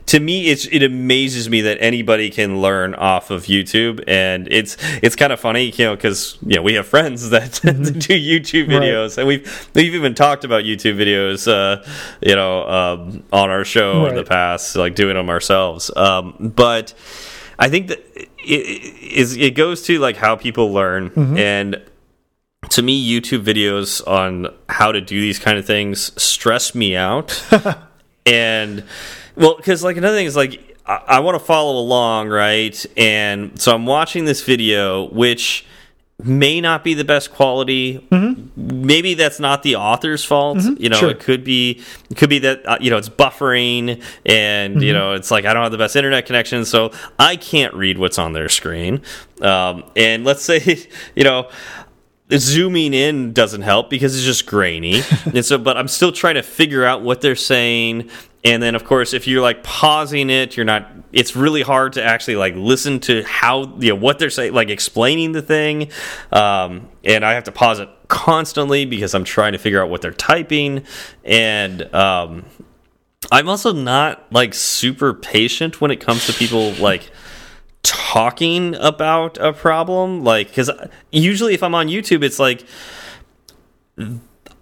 to 0.05 0.19
me 0.19 0.47
it's 0.47 0.65
it 0.67 0.83
amazes 0.83 1.49
me 1.49 1.61
that 1.61 1.77
anybody 1.79 2.29
can 2.29 2.61
learn 2.61 2.95
off 2.95 3.29
of 3.29 3.43
YouTube 3.43 4.03
and 4.07 4.47
it's 4.51 4.77
it's 5.03 5.15
kind 5.15 5.31
of 5.31 5.39
funny 5.39 5.69
you 5.71 5.85
know 5.85 5.95
because 5.95 6.37
you 6.45 6.55
know 6.55 6.61
we 6.61 6.73
have 6.73 6.87
friends 6.87 7.29
that 7.35 7.59
do 7.63 7.69
YouTube 7.69 8.67
videos 8.67 9.09
right. 9.09 9.17
and 9.19 9.27
we've 9.27 9.69
we've 9.75 9.95
even 9.95 10.15
talked 10.15 10.43
about 10.43 10.63
YouTube 10.63 10.97
videos 10.97 11.47
uh, 11.47 11.83
you 12.21 12.35
know 12.35 12.67
um, 12.67 13.23
on 13.31 13.49
our 13.49 13.63
show 13.63 14.03
right. 14.03 14.09
in 14.09 14.15
the 14.15 14.23
past 14.23 14.75
like 14.75 14.95
doing 14.95 15.15
them 15.15 15.29
ourselves 15.29 15.91
um, 15.95 16.53
but 16.55 16.93
I 17.57 17.69
think 17.69 17.87
that 17.87 17.99
it, 18.15 18.33
is 19.01 19.35
it 19.37 19.55
goes 19.55 19.83
to 19.83 19.99
like 19.99 20.17
how 20.17 20.35
people 20.35 20.71
learn 20.73 21.09
mm 21.09 21.31
-hmm. 21.31 21.37
and 21.37 21.81
to 22.69 22.81
me 22.81 22.93
youtube 22.93 23.43
videos 23.43 24.01
on 24.07 24.47
how 24.67 24.91
to 24.91 25.01
do 25.01 25.19
these 25.21 25.39
kind 25.39 25.57
of 25.57 25.65
things 25.65 26.11
stress 26.21 26.75
me 26.75 26.95
out 26.95 27.43
and 28.25 28.83
well, 29.39 29.55
because 29.55 29.83
like 29.83 29.97
another 29.97 30.17
thing 30.17 30.27
is 30.27 30.35
like 30.35 30.77
I, 30.85 31.03
I 31.07 31.19
want 31.19 31.39
to 31.39 31.43
follow 31.43 31.79
along, 31.79 32.29
right? 32.29 32.85
And 32.97 33.59
so 33.59 33.73
I'm 33.73 33.85
watching 33.85 34.25
this 34.25 34.43
video, 34.43 35.09
which 35.09 35.65
may 36.21 36.59
not 36.59 36.83
be 36.83 36.93
the 36.93 37.05
best 37.05 37.31
quality. 37.31 38.05
Mm 38.11 38.19
-hmm. 38.19 38.85
Maybe 38.85 39.15
that's 39.15 39.39
not 39.39 39.63
the 39.63 39.75
author's 39.75 40.25
fault. 40.25 40.57
Mm 40.57 40.63
-hmm. 40.63 40.81
You 40.81 40.89
know, 40.89 40.99
sure. 40.99 41.11
it 41.11 41.23
could 41.25 41.43
be 41.43 41.69
it 42.11 42.17
could 42.17 42.29
be 42.29 42.39
that 42.39 42.57
uh, 42.65 42.77
you 42.79 42.89
know 42.89 42.97
it's 42.97 43.15
buffering 43.15 43.89
and 44.25 44.75
mm 44.75 44.79
-hmm. 44.79 44.85
you 44.85 44.93
know 44.93 45.15
it's 45.15 45.31
like 45.31 45.47
I 45.47 45.53
don't 45.53 45.63
have 45.63 45.77
the 45.77 45.83
best 45.83 45.95
internet 45.95 46.25
connection, 46.25 46.65
so 46.65 46.91
I 47.31 47.37
can't 47.51 47.73
read 47.73 47.97
what's 47.97 48.17
on 48.17 48.33
their 48.33 48.49
screen. 48.49 49.01
Um, 49.41 49.83
and 49.95 50.25
let's 50.25 50.43
say 50.43 50.59
you 51.17 51.23
know 51.23 51.47
zooming 52.37 52.93
in 52.93 53.33
doesn't 53.33 53.63
help 53.63 53.89
because 53.89 54.15
it's 54.15 54.25
just 54.25 54.45
grainy. 54.45 55.01
And 55.25 55.45
so 55.45 55.57
but 55.57 55.77
i'm 55.77 55.87
still 55.87 56.11
trying 56.11 56.35
to 56.35 56.43
figure 56.43 56.85
out 56.85 57.01
what 57.01 57.21
they're 57.21 57.35
saying. 57.35 58.09
And 58.43 58.63
then 58.63 58.75
of 58.75 58.83
course 58.83 59.13
if 59.13 59.27
you're 59.27 59.41
like 59.41 59.63
pausing 59.63 60.29
it 60.29 60.55
you're 60.55 60.65
not 60.65 60.89
it's 61.11 61.35
really 61.35 61.61
hard 61.61 61.93
to 61.93 62.03
actually 62.03 62.35
like 62.35 62.55
listen 62.55 62.99
to 63.01 63.23
how 63.23 63.75
you 63.79 63.89
know 63.89 63.95
what 63.95 64.19
they're 64.19 64.29
saying 64.29 64.53
like 64.53 64.69
explaining 64.69 65.31
the 65.31 65.41
thing. 65.41 65.89
Um, 66.31 66.89
and 67.03 67.25
i 67.25 67.33
have 67.33 67.45
to 67.45 67.51
pause 67.51 67.79
it 67.79 67.89
constantly 68.07 68.85
because 68.85 69.13
i'm 69.13 69.23
trying 69.23 69.53
to 69.53 69.59
figure 69.59 69.81
out 69.81 69.89
what 69.89 70.01
they're 70.01 70.11
typing. 70.11 70.83
And 71.23 71.93
um, 71.93 72.45
i'm 73.31 73.49
also 73.49 73.73
not 73.73 74.31
like 74.31 74.53
super 74.53 75.13
patient 75.13 75.81
when 75.81 75.91
it 75.91 75.99
comes 75.99 76.25
to 76.27 76.33
people 76.33 76.71
like 76.73 77.11
talking 77.83 78.75
about 78.75 79.37
a 79.37 79.53
problem 79.53 80.23
like 80.23 80.47
because 80.49 80.69
usually 81.11 81.53
if 81.53 81.63
i'm 81.63 81.73
on 81.73 81.87
youtube 81.87 82.23
it's 82.23 82.39
like 82.39 82.65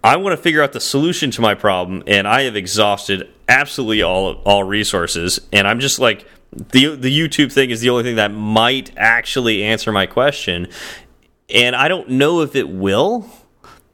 I 0.03 0.15
want 0.15 0.37
to 0.37 0.41
figure 0.41 0.63
out 0.63 0.73
the 0.73 0.79
solution 0.79 1.31
to 1.31 1.41
my 1.41 1.53
problem, 1.55 2.03
and 2.07 2.27
I 2.27 2.43
have 2.43 2.55
exhausted 2.55 3.29
absolutely 3.49 4.01
all 4.01 4.35
all 4.45 4.63
resources, 4.63 5.39
and 5.51 5.67
I'm 5.67 5.79
just 5.79 5.99
like 5.99 6.25
the 6.51 6.95
the 6.95 7.11
YouTube 7.11 7.51
thing 7.51 7.71
is 7.71 7.81
the 7.81 7.89
only 7.89 8.03
thing 8.03 8.15
that 8.15 8.31
might 8.31 8.91
actually 8.95 9.63
answer 9.63 9.91
my 9.91 10.05
question, 10.05 10.67
and 11.53 11.75
I 11.75 11.87
don't 11.87 12.09
know 12.09 12.41
if 12.41 12.55
it 12.55 12.69
will. 12.69 13.29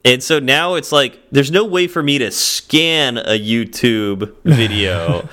And 0.06 0.22
so 0.22 0.38
now 0.38 0.74
it's 0.74 0.92
like 0.92 1.18
there's 1.32 1.50
no 1.50 1.64
way 1.64 1.88
for 1.88 2.02
me 2.02 2.18
to 2.18 2.30
scan 2.30 3.16
a 3.16 3.40
YouTube 3.40 4.34
video 4.44 5.28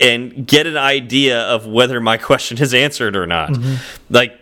and 0.00 0.46
get 0.46 0.66
an 0.66 0.76
idea 0.76 1.40
of 1.40 1.66
whether 1.66 2.00
my 2.00 2.16
question 2.30 2.58
is 2.58 2.74
answered 2.74 3.16
or 3.16 3.26
not. 3.26 3.50
Mm 3.50 3.62
-hmm. 3.62 3.76
Like 4.10 4.34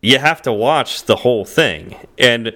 you 0.00 0.18
have 0.18 0.42
to 0.42 0.52
watch 0.52 1.04
the 1.04 1.16
whole 1.16 1.44
thing, 1.44 1.96
and 2.18 2.52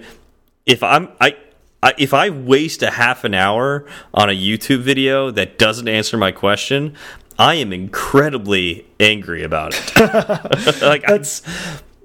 if 0.65 0.83
I'm 0.83 1.07
I 1.21 1.35
I, 1.81 1.93
if 1.97 2.13
I 2.13 2.29
waste 2.29 2.83
a 2.83 2.91
half 2.91 3.23
an 3.23 3.33
hour 3.33 3.85
on 4.13 4.29
a 4.29 4.33
YouTube 4.33 4.81
video 4.83 5.31
that 5.31 5.57
doesn't 5.57 5.87
answer 5.87 6.17
my 6.17 6.31
question, 6.31 6.93
I 7.37 7.55
am 7.55 7.71
incredibly 7.71 8.85
angry 8.99 9.43
about 9.43 9.73
it. 9.73 10.81
like 10.81 11.03
that's 11.07 11.41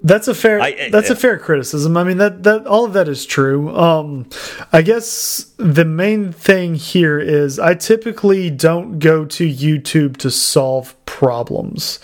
that's 0.05 0.29
a 0.29 0.35
fair 0.35 0.61
I, 0.61 0.91
that's 0.91 1.11
a 1.11 1.17
fair 1.17 1.39
criticism. 1.39 1.97
I 1.97 2.05
mean 2.05 2.19
that 2.19 2.43
that 2.45 2.67
all 2.67 2.85
of 2.85 2.93
that 2.93 3.09
is 3.09 3.25
true. 3.25 3.75
Um, 3.75 4.29
I 4.73 4.83
guess 4.83 5.51
the 5.57 5.87
main 5.87 6.31
thing 6.31 6.75
here 6.75 7.19
is 7.19 7.59
I 7.59 7.75
typically 7.75 8.51
don't 8.51 8.99
go 8.99 9.25
to 9.25 9.49
YouTube 9.49 10.19
to 10.19 10.31
solve 10.31 10.95
problems 11.07 11.99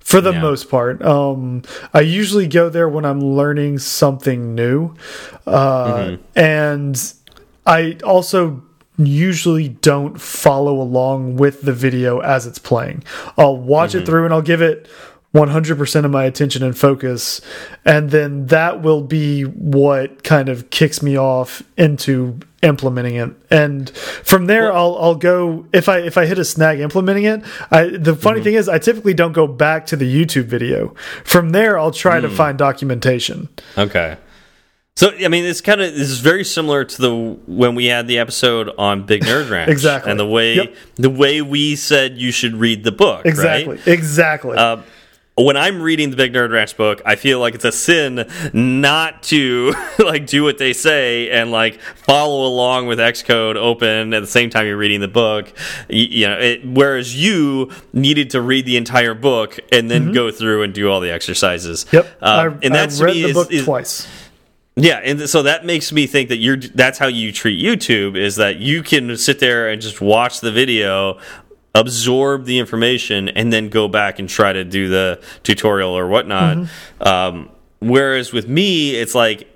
for 0.00 0.20
the 0.20 0.32
yeah. 0.32 0.42
most 0.42 0.68
part. 0.68 1.00
Um, 1.02 1.62
I 1.94 2.00
usually 2.00 2.48
go 2.48 2.68
there 2.68 2.88
when 2.88 3.04
I'm 3.04 3.20
learning 3.20 3.78
something 3.78 4.54
new, 4.54 4.94
uh, 5.46 5.86
mm 5.86 6.06
-hmm. 6.06 6.18
and 6.34 7.14
I 7.66 7.96
also 8.04 8.62
usually 8.98 9.68
don't 9.68 10.20
follow 10.20 10.80
along 10.80 11.36
with 11.36 11.62
the 11.62 11.72
video 11.72 12.20
as 12.20 12.46
it's 12.46 12.58
playing. 12.58 13.02
I'll 13.36 13.56
watch 13.56 13.66
mm 13.66 13.68
-hmm. 13.68 13.84
it 13.84 13.88
mm-hmm. 13.88 14.04
through 14.04 14.24
and 14.24 14.34
I'll 14.34 14.56
give 14.56 14.64
it 14.72 14.88
100% 15.34 16.04
of 16.04 16.10
my 16.12 16.24
attention 16.24 16.62
and 16.62 16.78
focus 16.78 17.40
and 17.84 18.10
then 18.10 18.46
that 18.46 18.82
will 18.82 19.02
be 19.02 19.42
what 19.42 20.22
kind 20.22 20.48
of 20.48 20.70
kicks 20.70 21.02
me 21.02 21.18
off 21.18 21.62
into 21.76 22.38
implementing 22.62 23.16
it 23.16 23.30
and 23.50 23.90
from 23.90 24.46
there 24.46 24.72
well, 24.72 24.94
I'll 24.96 25.02
I'll 25.02 25.14
go 25.16 25.66
if 25.72 25.88
I 25.88 25.98
if 25.98 26.16
I 26.16 26.26
hit 26.26 26.38
a 26.38 26.44
snag 26.44 26.78
implementing 26.78 27.24
it 27.24 27.42
I 27.70 27.88
the 27.88 28.14
funny 28.14 28.38
mm 28.38 28.40
-hmm. 28.40 28.44
thing 28.44 28.54
is 28.54 28.68
I 28.68 28.78
typically 28.78 29.12
don't 29.12 29.34
go 29.34 29.46
back 29.46 29.86
to 29.86 29.96
the 29.96 30.06
YouTube 30.06 30.46
video 30.46 30.94
from 31.24 31.50
there 31.50 31.78
I'll 31.78 31.90
try 31.90 32.20
mm. 32.20 32.22
to 32.22 32.28
find 32.28 32.56
documentation 32.56 33.48
okay 33.76 34.16
so 34.96 35.10
I 35.10 35.28
mean 35.28 35.44
it's 35.44 35.60
kind 35.60 35.80
of 35.80 35.92
this 35.94 36.10
is 36.10 36.20
very 36.20 36.44
similar 36.44 36.84
to 36.84 36.96
the 37.02 37.12
when 37.46 37.74
we 37.74 37.86
had 37.86 38.06
the 38.06 38.18
episode 38.20 38.70
on 38.78 39.04
Big 39.04 39.24
Nerd 39.24 39.50
Ranch 39.54 39.70
exactly 39.70 40.10
and 40.10 40.20
the 40.20 40.30
way 40.36 40.54
yep. 40.54 40.74
the 40.94 41.10
way 41.10 41.42
we 41.42 41.76
said 41.76 42.18
you 42.18 42.30
should 42.32 42.54
read 42.60 42.84
the 42.84 42.92
book 42.92 43.26
exactly 43.26 43.76
right? 43.76 43.88
exactly 43.88 44.56
uh, 44.56 44.76
when 45.36 45.56
I'm 45.56 45.82
reading 45.82 46.10
the 46.10 46.16
Big 46.16 46.32
Nerd 46.32 46.52
Ranch 46.52 46.76
book, 46.76 47.02
I 47.04 47.16
feel 47.16 47.40
like 47.40 47.56
it's 47.56 47.64
a 47.64 47.72
sin 47.72 48.28
not 48.52 49.22
to 49.24 49.74
like 49.98 50.26
do 50.26 50.44
what 50.44 50.58
they 50.58 50.72
say 50.72 51.30
and 51.30 51.50
like 51.50 51.80
follow 51.80 52.46
along 52.46 52.86
with 52.86 52.98
Xcode 53.00 53.56
open 53.56 54.14
at 54.14 54.20
the 54.20 54.28
same 54.28 54.50
time 54.50 54.66
you're 54.66 54.76
reading 54.76 55.00
the 55.00 55.08
book. 55.08 55.52
You, 55.88 56.04
you 56.04 56.28
know, 56.28 56.38
it, 56.38 56.64
whereas 56.64 57.20
you 57.20 57.72
needed 57.92 58.30
to 58.30 58.40
read 58.40 58.64
the 58.64 58.76
entire 58.76 59.14
book 59.14 59.58
and 59.72 59.90
then 59.90 60.02
mm 60.02 60.08
-hmm. 60.08 60.14
go 60.14 60.30
through 60.30 60.62
and 60.62 60.72
do 60.72 60.90
all 60.90 61.00
the 61.00 61.12
exercises. 61.12 61.86
Yep, 61.90 62.06
uh, 62.22 62.26
I, 62.26 62.66
and 62.66 62.74
that's 62.74 63.00
read 63.00 63.14
the 63.14 63.28
is, 63.28 63.32
book 63.32 63.52
is, 63.52 63.64
twice. 63.64 64.06
Yeah, 64.76 65.00
and 65.04 65.28
so 65.28 65.42
that 65.44 65.64
makes 65.64 65.92
me 65.92 66.08
think 66.08 66.28
that 66.30 66.38
you're 66.38 66.56
that's 66.56 66.98
how 66.98 67.06
you 67.06 67.30
treat 67.32 67.64
YouTube 67.64 68.16
is 68.16 68.36
that 68.36 68.56
you 68.56 68.82
can 68.82 69.16
sit 69.16 69.38
there 69.38 69.68
and 69.68 69.80
just 69.80 70.00
watch 70.00 70.40
the 70.40 70.50
video 70.50 71.18
absorb 71.74 72.44
the 72.44 72.58
information 72.58 73.28
and 73.28 73.52
then 73.52 73.68
go 73.68 73.88
back 73.88 74.18
and 74.18 74.28
try 74.28 74.52
to 74.52 74.64
do 74.64 74.88
the 74.88 75.20
tutorial 75.42 75.90
or 75.90 76.08
whatnot. 76.08 76.56
Mm 76.56 76.66
-hmm. 76.66 77.28
um, 77.28 77.48
whereas 77.80 78.32
with 78.32 78.48
me, 78.48 79.00
it's 79.00 79.14
like 79.14 79.46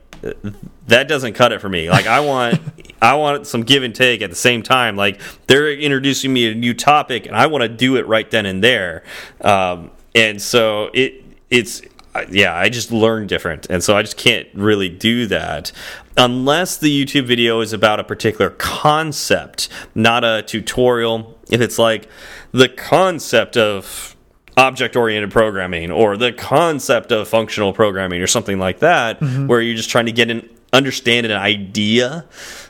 that 0.88 1.08
doesn't 1.08 1.34
cut 1.34 1.52
it 1.52 1.60
for 1.60 1.68
me. 1.68 1.90
Like 1.90 2.06
I 2.06 2.20
want 2.20 2.60
I 3.02 3.14
want 3.14 3.46
some 3.46 3.64
give 3.64 3.84
and 3.84 3.94
take 3.94 4.24
at 4.24 4.30
the 4.30 4.36
same 4.36 4.62
time. 4.62 4.96
Like 4.96 5.20
they're 5.46 5.72
introducing 5.72 6.32
me 6.32 6.50
a 6.50 6.54
new 6.54 6.74
topic 6.74 7.26
and 7.26 7.36
I 7.36 7.46
want 7.46 7.62
to 7.62 7.68
do 7.86 7.96
it 7.96 8.06
right 8.08 8.30
then 8.30 8.46
and 8.46 8.62
there. 8.62 9.02
Um, 9.40 9.90
and 10.14 10.42
so 10.42 10.90
it 10.92 11.24
it's 11.50 11.82
yeah, 12.30 12.56
I 12.56 12.68
just 12.68 12.90
learn 12.90 13.26
different. 13.26 13.66
And 13.70 13.82
so 13.84 13.96
I 13.96 14.02
just 14.02 14.16
can't 14.16 14.48
really 14.54 14.88
do 14.88 15.26
that 15.26 15.72
unless 16.16 16.76
the 16.76 17.04
YouTube 17.04 17.26
video 17.26 17.60
is 17.60 17.72
about 17.72 18.00
a 18.00 18.04
particular 18.04 18.50
concept, 18.50 19.68
not 19.94 20.24
a 20.24 20.42
tutorial. 20.42 21.37
If 21.50 21.60
it's 21.60 21.78
like 21.78 22.08
the 22.52 22.68
concept 22.68 23.56
of 23.56 24.14
object 24.56 24.96
oriented 24.96 25.30
programming 25.30 25.90
or 25.90 26.16
the 26.16 26.32
concept 26.32 27.12
of 27.12 27.28
functional 27.28 27.72
programming 27.72 28.20
or 28.20 28.26
something 28.26 28.58
like 28.58 28.80
that, 28.80 29.20
where 29.20 29.60
you're 29.60 29.76
just 29.76 29.90
trying 29.90 30.06
to 30.06 30.12
get 30.12 30.30
an 30.30 30.48
understand 30.72 31.24
an 31.26 31.32
idea, 31.32 32.24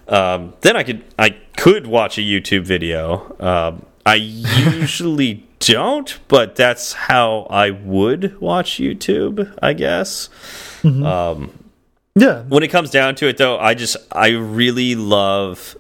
um, 0.07 0.53
then 0.61 0.76
I 0.76 0.83
could 0.85 1.05
I 1.18 1.31
could 1.57 1.87
watch 1.87 2.18
a 2.18 2.20
YouTube 2.20 2.62
video. 2.62 3.37
Um, 3.41 3.85
I 4.07 4.14
usually 4.14 5.45
don't, 5.59 6.18
but 6.29 6.55
that's 6.55 6.93
how 6.93 7.47
I 7.51 7.70
would 7.70 8.41
watch 8.41 8.72
YouTube, 8.79 9.53
I 9.61 9.72
guess. 9.72 10.29
Um, 10.85 11.51
Yeah. 12.14 12.43
when 12.43 12.62
it 12.62 12.68
comes 12.68 12.91
down 12.91 13.16
to 13.16 13.26
it, 13.29 13.37
though, 13.39 13.59
I 13.59 13.74
just 13.74 13.97
I 14.12 14.29
really 14.31 14.95
love 14.95 15.76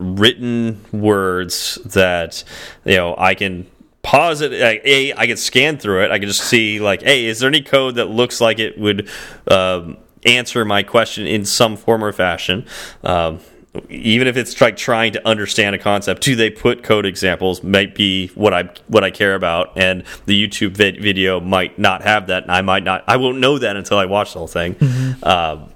written 0.00 0.84
words 0.92 1.76
that 1.84 2.44
you 2.84 2.96
know 2.96 3.14
I 3.16 3.34
can 3.34 3.66
pause 4.02 4.40
it. 4.40 4.52
Like, 4.52 4.82
a 4.84 5.12
I 5.14 5.26
can 5.26 5.36
scan 5.36 5.78
through 5.78 6.04
it. 6.04 6.10
I 6.10 6.18
can 6.18 6.28
just 6.28 6.44
see 6.44 6.80
like, 6.80 7.02
hey, 7.02 7.26
is 7.26 7.40
there 7.40 7.48
any 7.48 7.62
code 7.62 7.96
that 7.96 8.06
looks 8.06 8.40
like 8.40 8.58
it 8.58 8.78
would 8.78 9.08
um, 9.48 9.96
answer 10.24 10.64
my 10.64 10.82
question 10.82 11.26
in 11.26 11.44
some 11.44 11.76
form 11.76 12.04
or 12.04 12.12
fashion? 12.12 12.66
Um, 13.02 13.40
even 13.88 14.28
if 14.28 14.36
it's 14.36 14.60
like 14.60 14.76
trying 14.76 15.12
to 15.14 15.26
understand 15.26 15.74
a 15.74 15.78
concept, 15.78 16.22
do 16.22 16.36
they 16.36 16.48
put 16.48 16.84
code 16.84 17.04
examples? 17.04 17.64
Might 17.64 17.94
be 17.96 18.28
what 18.28 18.54
I 18.54 18.70
what 18.86 19.02
I 19.02 19.10
care 19.10 19.34
about, 19.34 19.72
and 19.76 20.04
the 20.26 20.48
YouTube 20.48 20.76
vid 20.76 21.02
video 21.02 21.40
might 21.40 21.76
not 21.76 22.02
have 22.02 22.28
that, 22.28 22.44
and 22.44 22.52
I 22.52 22.62
might 22.62 22.84
not. 22.84 23.02
I 23.08 23.16
won't 23.16 23.38
know 23.38 23.58
that 23.58 23.74
until 23.74 23.98
I 23.98 24.04
watch 24.04 24.32
the 24.32 24.38
whole 24.38 24.46
thing. 24.46 24.76
Um, 25.24 25.70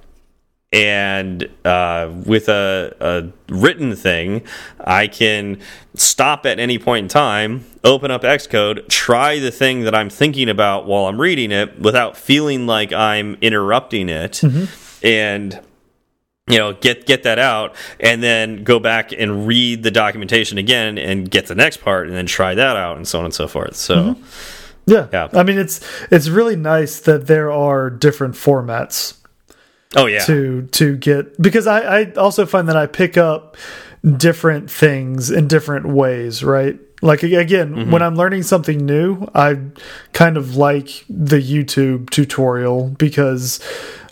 and 0.72 1.48
uh, 1.64 2.12
with 2.26 2.48
a, 2.48 2.94
a 3.00 3.52
written 3.52 3.96
thing, 3.96 4.42
I 4.78 5.06
can 5.06 5.60
stop 5.94 6.44
at 6.44 6.58
any 6.58 6.78
point 6.78 7.04
in 7.04 7.08
time, 7.08 7.64
open 7.84 8.10
up 8.10 8.22
Xcode, 8.22 8.86
try 8.88 9.38
the 9.38 9.50
thing 9.50 9.82
that 9.82 9.94
I'm 9.94 10.10
thinking 10.10 10.48
about 10.48 10.86
while 10.86 11.06
I'm 11.06 11.20
reading 11.20 11.52
it 11.52 11.80
without 11.80 12.16
feeling 12.16 12.66
like 12.66 12.92
I'm 12.92 13.38
interrupting 13.40 14.10
it, 14.10 14.42
and 15.02 15.58
you 16.50 16.58
know 16.58 16.74
get 16.74 17.06
get 17.06 17.22
that 17.22 17.38
out, 17.38 17.74
and 17.98 18.22
then 18.22 18.62
go 18.62 18.78
back 18.78 19.12
and 19.12 19.46
read 19.46 19.82
the 19.82 19.90
documentation 19.90 20.58
again 20.58 20.98
and 20.98 21.30
get 21.30 21.46
the 21.46 21.54
next 21.54 21.78
part, 21.78 22.08
and 22.08 22.16
then 22.16 22.26
try 22.26 22.54
that 22.54 22.76
out, 22.76 22.98
and 22.98 23.08
so 23.08 23.20
on 23.20 23.24
and 23.24 23.34
so 23.34 23.48
forth. 23.48 23.76
So. 23.76 24.16
Yeah. 24.86 25.06
Yeah. 25.12 25.28
I 25.34 25.42
mean, 25.42 25.58
it's 25.58 25.86
it's 26.10 26.30
really 26.30 26.56
nice 26.56 27.00
that 27.00 27.26
there 27.26 27.52
are 27.52 27.90
different 27.90 28.34
formats 28.34 29.17
Oh 29.96 30.06
yeah, 30.06 30.20
to 30.24 30.62
to 30.72 30.96
get 30.96 31.40
because 31.40 31.66
I 31.66 32.00
I 32.00 32.12
also 32.12 32.44
find 32.46 32.68
that 32.68 32.76
I 32.76 32.86
pick 32.86 33.16
up 33.16 33.56
different 34.16 34.70
things 34.70 35.30
in 35.30 35.48
different 35.48 35.86
ways, 35.86 36.44
right? 36.44 36.78
Like 37.00 37.22
again, 37.22 37.90
when 37.90 38.02
I'm 38.02 38.16
learning 38.16 38.42
something 38.42 38.84
new, 38.84 39.26
I 39.34 39.58
kind 40.12 40.36
of 40.36 40.56
like 40.56 41.04
the 41.08 41.40
YouTube 41.40 42.10
tutorial 42.10 42.90
because 42.90 43.60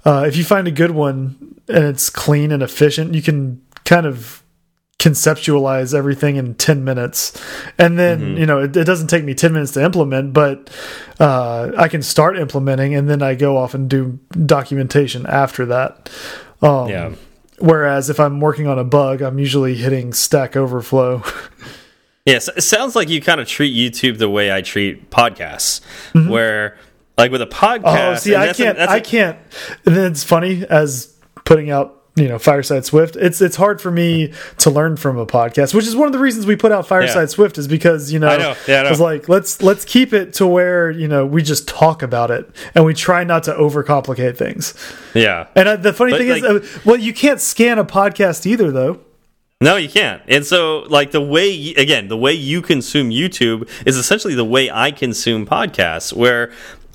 uh, 0.05 0.25
if 0.27 0.37
you 0.37 0.45
find 0.45 0.69
a 0.69 0.71
good 0.71 0.93
one 0.93 1.37
and 1.69 1.85
it's 1.85 2.11
clean 2.11 2.53
and 2.53 2.63
efficient, 2.63 3.13
you 3.15 3.23
can 3.23 3.61
kind 3.85 4.07
of 4.07 4.43
conceptualize 4.99 5.93
everything 5.95 6.37
in 6.37 6.55
10 6.55 6.83
minutes 6.83 7.39
and 7.79 7.99
then 7.99 8.37
you 8.39 8.47
know 8.47 8.61
it, 8.63 8.75
it 8.75 8.85
doesn't 8.85 9.09
take 9.09 9.25
me 9.25 9.35
10 9.35 9.53
minutes 9.53 9.73
to 9.73 9.85
implement 9.85 10.33
but 10.33 10.71
uh, 11.21 11.71
i 11.77 11.87
can 11.87 12.03
start 12.03 12.39
implementing 12.39 12.95
and 12.95 13.09
then 13.09 13.23
i 13.23 13.35
go 13.35 13.59
off 13.59 13.75
and 13.75 13.91
do 13.91 14.19
documentation 14.47 15.27
after 15.27 15.67
that 15.67 16.11
um, 16.63 16.89
yeah. 16.89 17.13
whereas 17.59 18.09
if 18.09 18.19
i'm 18.19 18.41
working 18.41 18.67
on 18.67 18.79
a 18.79 18.85
bug 18.85 19.21
i'm 19.21 19.39
usually 19.39 19.75
hitting 19.75 20.13
stack 20.15 20.57
overflow 20.57 21.23
Yes, 22.25 22.49
it 22.49 22.63
sounds 22.63 22.97
like 22.97 23.09
you 23.09 23.21
kind 23.21 23.41
of 23.41 23.47
treat 23.47 23.73
YouTube 23.73 24.19
the 24.19 24.29
way 24.29 24.53
I 24.53 24.61
treat 24.61 25.11
podcasts, 25.11 25.81
where 26.29 26.77
like 27.17 27.31
with 27.31 27.41
a 27.41 27.47
podcast. 27.47 27.83
Mm-hmm. 27.85 28.13
oh 28.13 28.15
see 28.17 28.35
i 28.35 28.53
can't 28.53 28.79
I 28.79 28.85
a- 28.85 28.89
I 28.89 29.01
can't 29.01 29.39
and 29.87 29.97
then 29.97 30.11
it's 30.11 30.25
funny 30.25 30.67
as 30.69 31.15
putting 31.45 31.71
out 31.71 32.03
you 32.17 32.27
know 32.27 32.39
fireside 32.39 32.85
swift 32.85 33.15
it's 33.17 33.41
it's 33.43 33.57
hard 33.57 33.79
for 33.81 33.91
me 33.91 34.33
to 34.57 34.71
learn 34.71 34.97
from 34.97 35.19
a 35.19 35.27
podcast 35.27 35.75
which 35.75 35.87
is 35.87 35.95
one 35.95 36.07
of 36.07 36.13
the 36.15 36.19
reasons 36.19 36.47
we 36.47 36.57
put 36.57 36.73
out 36.73 36.87
fireside 36.87 37.21
Yeah. 37.21 37.27
swift 37.27 37.59
is 37.59 37.69
because 37.69 38.11
you 38.11 38.19
know 38.19 38.29
I 38.29 38.37
know. 38.39 38.55
Yeah, 38.67 38.81
I 38.81 38.83
know. 38.85 38.89
it's 38.91 39.01
like 39.01 39.29
let's 39.29 39.63
let's 39.63 39.85
keep 39.85 40.13
it 40.15 40.33
to 40.35 40.47
where 40.47 40.91
you 40.91 41.09
know 41.09 41.27
we 41.27 41.43
just 41.43 41.69
talk 41.69 42.03
about 42.03 42.31
it 42.31 42.49
and 42.75 42.85
we 42.87 42.95
try 42.95 43.23
not 43.23 43.43
to 43.45 43.53
overcomplicate 43.53 44.37
things 44.37 44.73
yeah. 45.15 45.47
and 45.55 45.69
uh, 45.69 45.77
the 45.77 45.93
funny 45.93 46.13
But, 46.13 46.19
thing 46.19 46.29
is 46.29 46.43
uh, 46.43 46.81
well 46.87 46.97
you 46.97 47.13
can't 47.13 47.41
scan 47.41 47.79
a 47.79 47.85
podcast 47.85 48.47
either 48.47 48.71
though 48.73 49.01
No, 49.61 49.77
you 49.77 49.89
can't. 49.89 50.21
And 50.29 50.45
so, 50.45 50.81
like 50.91 51.13
the 51.13 51.21
way 51.23 51.73
again, 51.79 52.09
the 52.09 52.17
way 52.17 52.35
you 52.35 52.61
consume 52.61 53.09
YouTube 53.09 53.67
is 53.87 53.97
essentially 53.97 54.35
the 54.35 54.45
way 54.45 54.71
I 54.71 54.91
consume 54.91 55.47
podcasts, 55.47 56.13
where 56.13 56.53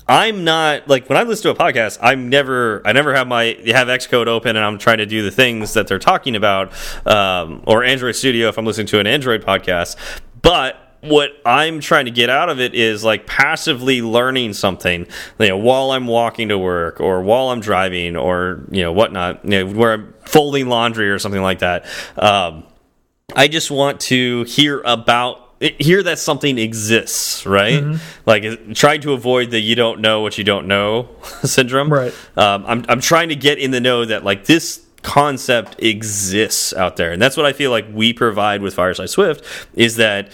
I'm 0.08 0.44
not 0.44 0.88
like 0.88 1.08
when 1.08 1.16
I 1.16 1.22
listen 1.22 1.42
to 1.44 1.50
a 1.50 1.54
podcast, 1.54 1.98
I'm 2.02 2.28
never 2.28 2.82
I 2.84 2.92
never 2.92 3.14
have 3.14 3.26
my 3.28 3.56
have 3.66 3.88
Xcode 3.88 4.26
open 4.26 4.56
and 4.56 4.64
I'm 4.64 4.78
trying 4.78 4.98
to 4.98 5.06
do 5.06 5.22
the 5.22 5.30
things 5.30 5.74
that 5.74 5.86
they're 5.86 5.98
talking 5.98 6.36
about, 6.36 6.72
um, 7.06 7.62
or 7.66 7.84
Android 7.84 8.16
Studio 8.16 8.48
if 8.48 8.58
I'm 8.58 8.66
listening 8.66 8.88
to 8.88 9.00
an 9.00 9.06
Android 9.06 9.42
podcast, 9.42 9.96
but 10.40 10.76
what 11.02 11.30
I'm 11.44 11.80
trying 11.80 12.04
to 12.04 12.12
get 12.12 12.30
out 12.30 12.48
of 12.48 12.60
it 12.60 12.74
is 12.74 13.02
like 13.02 13.26
passively 13.26 14.02
learning 14.02 14.52
something, 14.52 15.06
you 15.38 15.48
know, 15.48 15.56
while 15.56 15.90
I'm 15.90 16.06
walking 16.06 16.48
to 16.48 16.58
work 16.58 17.00
or 17.00 17.22
while 17.22 17.48
I'm 17.48 17.60
driving 17.60 18.16
or 18.16 18.64
you 18.70 18.82
know 18.82 18.92
whatnot, 18.92 19.44
you 19.44 19.50
know, 19.50 19.66
where 19.66 19.92
I'm 19.94 20.14
folding 20.24 20.68
laundry 20.68 21.10
or 21.10 21.18
something 21.18 21.42
like 21.42 21.60
that. 21.60 21.86
Um, 22.16 22.64
I 23.34 23.48
just 23.48 23.70
want 23.70 24.00
to 24.02 24.44
hear 24.44 24.80
about 24.84 25.51
hear 25.62 26.02
that 26.02 26.18
something 26.18 26.58
exists, 26.58 27.46
right? 27.46 27.98
Like 28.26 28.74
trying 28.74 29.00
to 29.02 29.12
avoid 29.12 29.50
the 29.50 29.60
you 29.60 29.74
don't 29.74 30.00
know 30.00 30.20
what 30.20 30.38
you 30.38 30.44
don't 30.44 30.66
know 30.66 31.08
syndrome. 31.44 31.92
Right. 31.92 32.14
Um, 32.36 32.64
I'm 32.66 32.84
I'm 32.88 33.00
trying 33.00 33.28
to 33.28 33.36
get 33.36 33.58
in 33.58 33.70
the 33.70 33.80
know 33.80 34.04
that 34.04 34.24
like 34.24 34.46
this 34.46 34.84
concept 35.02 35.82
exists 35.82 36.72
out 36.74 36.96
there, 36.96 37.12
and 37.12 37.20
that's 37.20 37.36
what 37.36 37.46
I 37.46 37.52
feel 37.52 37.70
like 37.70 37.86
we 37.92 38.12
provide 38.12 38.62
with 38.62 38.74
Fireside 38.74 39.10
Swift 39.10 39.44
is 39.74 39.96
that. 39.96 40.30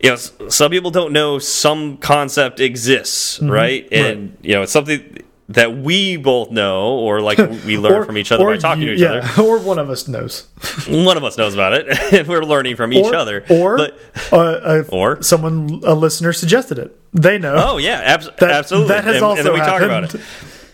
You 0.00 0.10
know, 0.10 0.16
some 0.50 0.70
people 0.70 0.90
don't 0.90 1.14
know 1.14 1.38
some 1.38 1.96
concept 1.96 2.60
exists, 2.60 3.40
right? 3.40 3.88
And 3.90 4.36
you 4.42 4.52
know, 4.52 4.60
it's 4.60 4.72
something 4.72 5.23
that 5.50 5.76
we 5.76 6.16
both 6.16 6.50
know, 6.50 6.94
or 6.98 7.20
like 7.20 7.36
we 7.66 7.76
learn 7.78 7.92
Or- 8.02 8.04
from 8.04 8.16
each 8.16 8.32
other 8.32 8.44
by 8.44 8.56
talking 8.56 8.82
you- 8.82 8.88
to 8.88 8.94
each 8.94 9.00
yeah, 9.00 9.12
other. 9.32 9.42
or 9.48 9.58
one 9.58 9.78
of 9.78 9.90
us 9.90 10.08
knows 10.08 10.46
One 10.88 11.16
of 11.16 11.24
us 11.24 11.36
knows 11.36 11.52
about 11.54 11.72
it, 11.74 11.86
and 12.14 12.26
we're 12.26 12.44
learning 12.44 12.76
from 12.76 12.92
each 12.92 13.04
or, 13.06 13.14
other. 13.14 13.44
or 13.50 13.76
but 13.76 13.98
uh, 14.32 14.36
uh, 14.36 14.84
Or? 14.88 15.22
someone 15.22 15.82
a 15.84 15.94
listener 15.94 16.32
suggested 16.32 16.78
it 16.78 16.98
they 17.12 17.38
know 17.38 17.54
oh 17.56 17.76
yeah, 17.78 18.00
abs 18.00 18.26
That- 18.38 18.50
absolutely. 18.50 18.88
that 18.88 19.04
has 19.04 19.16
and, 19.16 19.24
also 19.24 19.38
and 19.40 19.46
then 19.46 19.54
we 19.54 19.60
talk 19.60 19.82
about 19.82 20.14
it. 20.14 20.20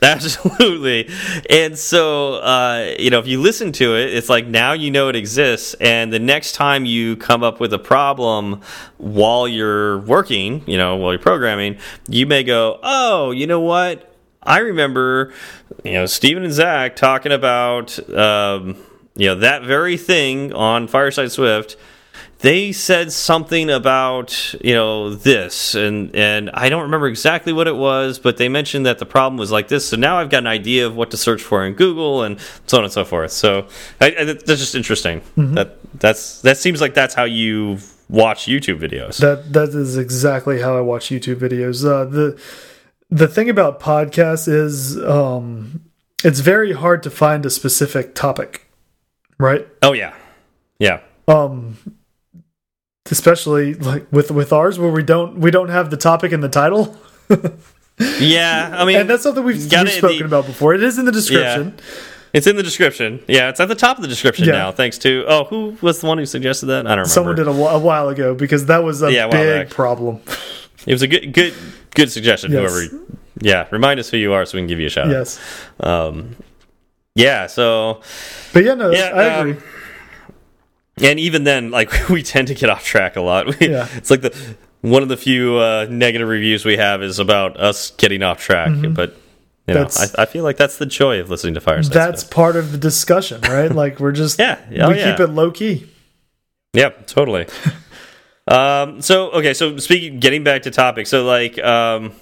Absolutely. 0.02 1.10
And 1.50 1.76
so, 1.78 2.36
uh, 2.36 2.94
you 2.98 3.10
know, 3.10 3.18
if 3.18 3.26
you 3.26 3.38
listen 3.38 3.70
to 3.72 3.96
it, 3.96 4.14
it's 4.14 4.30
like 4.30 4.46
now 4.46 4.72
you 4.72 4.90
know 4.90 5.08
it 5.08 5.16
exists. 5.16 5.74
And 5.74 6.10
the 6.10 6.18
next 6.18 6.52
time 6.52 6.86
you 6.86 7.16
come 7.16 7.42
up 7.42 7.60
with 7.60 7.72
a 7.74 7.78
problem 7.78 8.62
while 8.96 9.46
you're 9.46 9.98
working, 9.98 10.62
you 10.66 10.78
know, 10.78 10.96
while 10.96 11.12
you're 11.12 11.18
programming, 11.20 11.76
you 12.08 12.26
may 12.26 12.42
go, 12.44 12.78
oh, 12.82 13.30
you 13.30 13.46
know 13.46 13.60
what? 13.60 14.09
I 14.43 14.59
remember, 14.59 15.32
you 15.84 15.93
know, 15.93 16.07
Steven 16.07 16.45
and 16.45 16.53
Zach 16.53 16.97
talking 16.97 17.32
about, 17.32 17.99
um, 18.11 18.76
you 19.14 19.26
know, 19.26 19.34
that 19.36 19.62
very 19.64 19.97
thing 19.97 20.53
on 20.53 20.88
Fireside 20.88 21.30
Swift. 21.30 21.76
They 22.38 22.72
said 22.72 23.12
something 23.12 23.68
about 23.68 24.55
you 24.62 24.72
know 24.72 25.14
this 25.14 25.74
and 25.74 26.14
and 26.16 26.49
I 26.55 26.70
don't 26.70 26.82
remember 26.82 27.07
exactly 27.07 27.53
what 27.53 27.68
it 27.68 27.76
was 27.76 28.18
but 28.18 28.38
they 28.38 28.49
mentioned 28.49 28.86
that 28.86 28.99
the 28.99 29.05
problem 29.05 29.36
was 29.36 29.53
like 29.53 29.68
this. 29.68 29.86
So 29.86 29.99
now 29.99 30.18
I've 30.18 30.30
got 30.30 30.38
an 30.38 30.47
idea 30.47 30.86
of 30.86 30.97
what 30.97 31.11
to 31.11 31.18
search 31.18 31.43
for 31.43 31.66
in 31.66 31.74
Google 31.74 32.22
and 32.22 32.41
so 32.66 32.78
on 32.78 32.84
and 32.84 32.93
so 32.93 33.05
forth. 33.05 33.32
So 33.32 33.68
I, 34.01 34.07
I, 34.18 34.24
that's 34.24 34.47
just 34.47 34.74
interesting. 34.74 35.20
That 35.36 35.76
that's 36.01 36.41
that 36.41 36.57
seems 36.57 36.80
like 36.80 36.95
that's 36.95 37.14
how 37.14 37.24
you 37.24 37.78
watch 38.09 38.47
YouTube 38.47 38.80
videos. 38.80 39.18
That 39.18 39.53
that 39.53 39.68
is 39.70 39.99
exactly 39.99 40.62
how 40.62 40.78
I 40.78 40.80
watch 40.80 41.11
YouTube 41.11 41.36
videos. 41.36 41.84
Uh, 41.84 42.07
the 42.07 42.41
the 43.11 43.28
thing 43.28 43.50
about 43.50 43.80
podcasts 43.80 44.46
is 44.48 44.96
um, 45.02 45.82
it's 46.24 46.40
very 46.40 46.72
hard 46.72 47.02
to 47.04 47.11
find 47.11 47.44
a 47.46 47.50
specific 47.50 48.14
topic, 48.14 48.66
right? 49.38 49.66
oh 49.82 49.92
yeah 49.92 50.14
yeah 50.78 51.00
Um, 51.28 51.76
especially 53.11 53.74
like 53.74 54.06
with 54.12 54.30
with 54.30 54.52
ours 54.52 54.78
where 54.78 54.90
we 54.90 55.02
don't 55.02 55.38
we 55.38 55.50
don't 55.50 55.68
have 55.70 55.90
the 55.90 55.96
topic 55.96 56.32
in 56.32 56.40
the 56.40 56.48
title, 56.48 56.96
yeah 58.18 58.70
I 58.72 58.84
mean 58.84 58.98
and 59.00 59.11
that's 59.11 59.22
something 59.22 59.44
we've, 59.44 59.56
we've 59.56 59.90
spoken 59.92 60.18
the- 60.18 60.24
about 60.24 60.46
before. 60.46 60.74
It 60.74 60.82
is 60.82 60.98
in 60.98 61.04
the 61.04 61.12
description. 61.12 61.74
it's 62.32 62.46
in 62.46 62.54
the 62.56 62.62
description 62.62 63.20
yeah 63.26 63.48
it's 63.48 63.58
at 63.61 63.66
the 63.68 63.74
top 63.74 63.96
of 63.98 64.02
the 64.02 64.08
description 64.08 64.46
Yeah. 64.46 64.52
now 64.52 64.72
thanks 64.72 64.98
to 64.98 65.24
oh 65.26 65.44
who 65.44 65.76
was 65.82 66.00
the 66.00 66.06
one 66.06 66.16
who 66.18 66.26
suggested 66.26 66.66
that 66.66 66.86
I 66.86 66.94
don't 66.94 67.08
remember 67.08 67.08
Someone 67.08 67.34
did 67.36 67.48
a, 67.48 67.50
a 67.50 67.78
while 67.78 68.08
ago 68.08 68.34
because 68.34 68.66
that 68.66 68.84
was 68.84 69.02
a 69.02 69.12
Yeah, 69.12 69.26
big 69.28 69.70
problem. 69.70 70.20
It 70.86 70.92
was 70.92 71.02
a 71.02 71.06
good 71.06 71.32
good 71.32 71.54
good 71.94 72.10
suggestion 72.10 72.52
Yes. 72.52 72.60
whoever 72.60 73.04
yeah 73.40 73.66
remind 73.70 74.00
us 74.00 74.10
who 74.10 74.16
you 74.16 74.32
are 74.32 74.44
so 74.46 74.56
we 74.56 74.62
can 74.62 74.68
give 74.68 74.80
you 74.80 74.86
a 74.86 74.90
shout 74.90 75.06
out 75.06 75.12
yes, 75.12 75.40
Um, 75.80 76.36
yeah, 77.14 77.46
so 77.46 78.00
but 78.52 78.64
yeah, 78.64 78.74
no, 78.74 78.90
Yeah, 78.90 79.10
I 79.14 79.38
um, 79.38 79.50
agree. 79.50 79.62
and 81.02 81.20
even 81.20 81.44
then, 81.44 81.70
like 81.70 82.08
we 82.08 82.22
tend 82.22 82.48
to 82.48 82.54
get 82.54 82.70
off 82.70 82.84
track 82.84 83.16
a 83.16 83.20
lot. 83.20 83.46
We, 83.60 83.68
Yeah. 83.68 83.88
It's 83.94 84.10
like 84.10 84.22
the 84.22 84.34
one 84.80 85.02
of 85.02 85.08
the 85.08 85.16
few 85.16 85.56
uh, 85.56 85.86
negative 85.90 86.28
reviews 86.28 86.64
we 86.64 86.76
have 86.76 87.02
is 87.02 87.18
about 87.18 87.58
us 87.58 87.90
getting 87.92 88.22
off 88.22 88.40
track, 88.40 88.70
mm 88.70 88.82
-hmm. 88.82 88.94
but. 88.94 89.16
You 89.68 89.76
know, 89.76 89.86
I, 89.86 90.22
I, 90.22 90.26
feel 90.26 90.42
like 90.42 90.56
that's 90.56 90.78
the 90.78 90.86
joy 90.86 91.20
of 91.22 91.30
listening 91.30 91.54
to 91.54 91.60
Fireside. 91.60 91.94
That's 91.94 92.24
part 92.24 92.56
of 92.56 92.72
the 92.72 92.78
discussion, 92.78 93.40
right? 93.42 93.72
like 93.84 94.00
we're 94.00 94.18
just 94.18 94.38
yeah, 94.38 94.56
oh, 94.58 94.88
we 94.88 94.96
yeah. 94.96 95.16
keep 95.16 95.20
it 95.20 95.30
low 95.30 95.52
key. 95.52 95.86
Yep, 96.72 97.06
totally. 97.06 97.46
Um, 98.47 99.01
so 99.01 99.30
okay, 99.30 99.55
so 99.55 99.76
speaking, 99.78 100.20
getting 100.20 100.45
back 100.45 100.62
to 100.62 100.70
topic, 100.70 101.07
so 101.07 101.24
like 101.24 101.59
um, 101.59 102.12